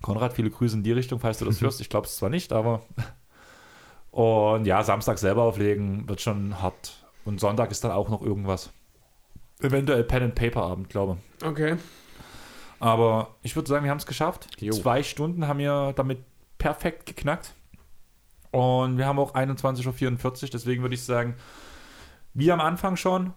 Konrad, 0.02 0.34
viele 0.34 0.50
Grüße 0.50 0.76
in 0.76 0.84
die 0.84 0.92
Richtung, 0.92 1.20
falls 1.20 1.40
du 1.40 1.46
das 1.46 1.62
hörst. 1.62 1.82
Ich 1.82 1.90
glaube 1.90 2.08
es 2.08 2.16
zwar 2.16 2.30
nicht, 2.30 2.54
aber. 2.54 2.84
Und 4.12 4.66
ja, 4.66 4.82
Samstag 4.84 5.18
selber 5.18 5.44
auflegen 5.44 6.08
wird 6.08 6.22
schon 6.22 6.62
hart. 6.62 7.06
Und 7.26 7.40
Sonntag 7.40 7.72
ist 7.72 7.84
dann 7.84 7.92
auch 7.92 8.08
noch 8.10 8.22
irgendwas. 8.22 8.70
Eventuell 9.60 10.04
Pen 10.04 10.24
and 10.24 10.36
Paper 10.36 10.64
Abend, 10.64 10.90
glaube 10.90 11.18
ich. 11.40 11.46
Okay. 11.46 11.76
Aber 12.80 13.36
ich 13.42 13.56
würde 13.56 13.70
sagen, 13.70 13.84
wir 13.84 13.92
haben 13.92 13.98
es 13.98 14.06
geschafft. 14.06 14.48
Jo. 14.60 14.74
Zwei 14.74 15.04
Stunden 15.04 15.48
haben 15.48 15.60
wir 15.60 15.94
damit 15.96 16.20
perfekt 16.58 17.06
geknackt. 17.06 17.54
Und 18.52 18.98
wir 18.98 19.06
haben 19.06 19.20
auch 19.20 19.34
21.44 19.34 20.44
Uhr, 20.44 20.50
deswegen 20.50 20.82
würde 20.82 20.96
ich 20.96 21.04
sagen, 21.04 21.36
wie 22.34 22.52
am 22.52 22.62
Anfang 22.62 22.96
schon, 22.96 23.34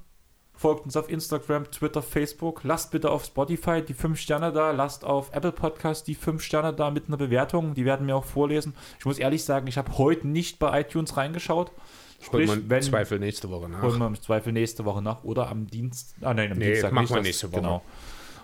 folgt 0.54 0.84
uns 0.84 0.96
auf 0.96 1.08
Instagram, 1.08 1.70
Twitter, 1.70 2.02
Facebook. 2.02 2.62
Lasst 2.64 2.90
bitte 2.90 3.10
auf 3.10 3.24
Spotify 3.24 3.82
die 3.82 3.94
5 3.94 4.18
Sterne 4.18 4.52
da, 4.52 4.72
lasst 4.72 5.04
auf 5.04 5.32
Apple 5.32 5.52
Podcast 5.52 6.08
die 6.08 6.14
5 6.14 6.42
Sterne 6.42 6.72
da 6.72 6.90
mit 6.90 7.08
einer 7.08 7.16
Bewertung. 7.16 7.74
Die 7.74 7.84
werden 7.84 8.06
wir 8.06 8.16
auch 8.16 8.24
vorlesen. 8.24 8.74
Ich 8.98 9.04
muss 9.04 9.18
ehrlich 9.18 9.44
sagen, 9.44 9.66
ich 9.66 9.78
habe 9.78 9.96
heute 9.98 10.26
nicht 10.26 10.58
bei 10.58 10.80
iTunes 10.80 11.16
reingeschaut. 11.16 11.72
Sprich, 12.20 12.50
holen 12.50 12.68
wir 12.68 12.76
im 12.76 12.82
Zweifel 12.82 13.18
nächste 13.20 13.48
Woche 13.50 13.68
nach. 13.68 13.82
Holen 13.82 13.98
wir 13.98 14.06
im 14.08 14.20
Zweifel 14.20 14.52
nächste 14.52 14.84
Woche 14.84 15.00
nach 15.00 15.22
oder 15.22 15.48
am 15.48 15.68
Dienst. 15.68 16.16
Ah 16.20 16.34
nein, 16.34 16.50
am 16.50 16.58
nee, 16.58 16.72
Dienstag 16.72 16.92
machen 16.92 17.14
wir 17.14 17.22
nächste 17.22 17.52
Woche. 17.52 17.60
Genau. 17.60 17.82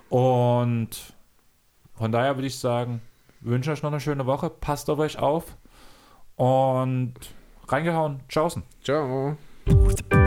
Und 0.09 1.14
von 1.94 2.12
daher 2.12 2.36
würde 2.36 2.47
ich 2.47 2.59
sagen, 2.59 3.01
wünsche 3.40 3.72
euch 3.72 3.82
noch 3.82 3.90
eine 3.90 4.01
schöne 4.01 4.26
Woche. 4.26 4.51
Passt 4.51 4.90
auf 4.90 4.98
euch 4.98 5.18
auf. 5.18 5.56
Und 6.36 7.14
reingehauen. 7.68 8.20
Tschaußen. 8.28 8.62
Ciao. 8.82 9.36
Ciao. 9.66 10.24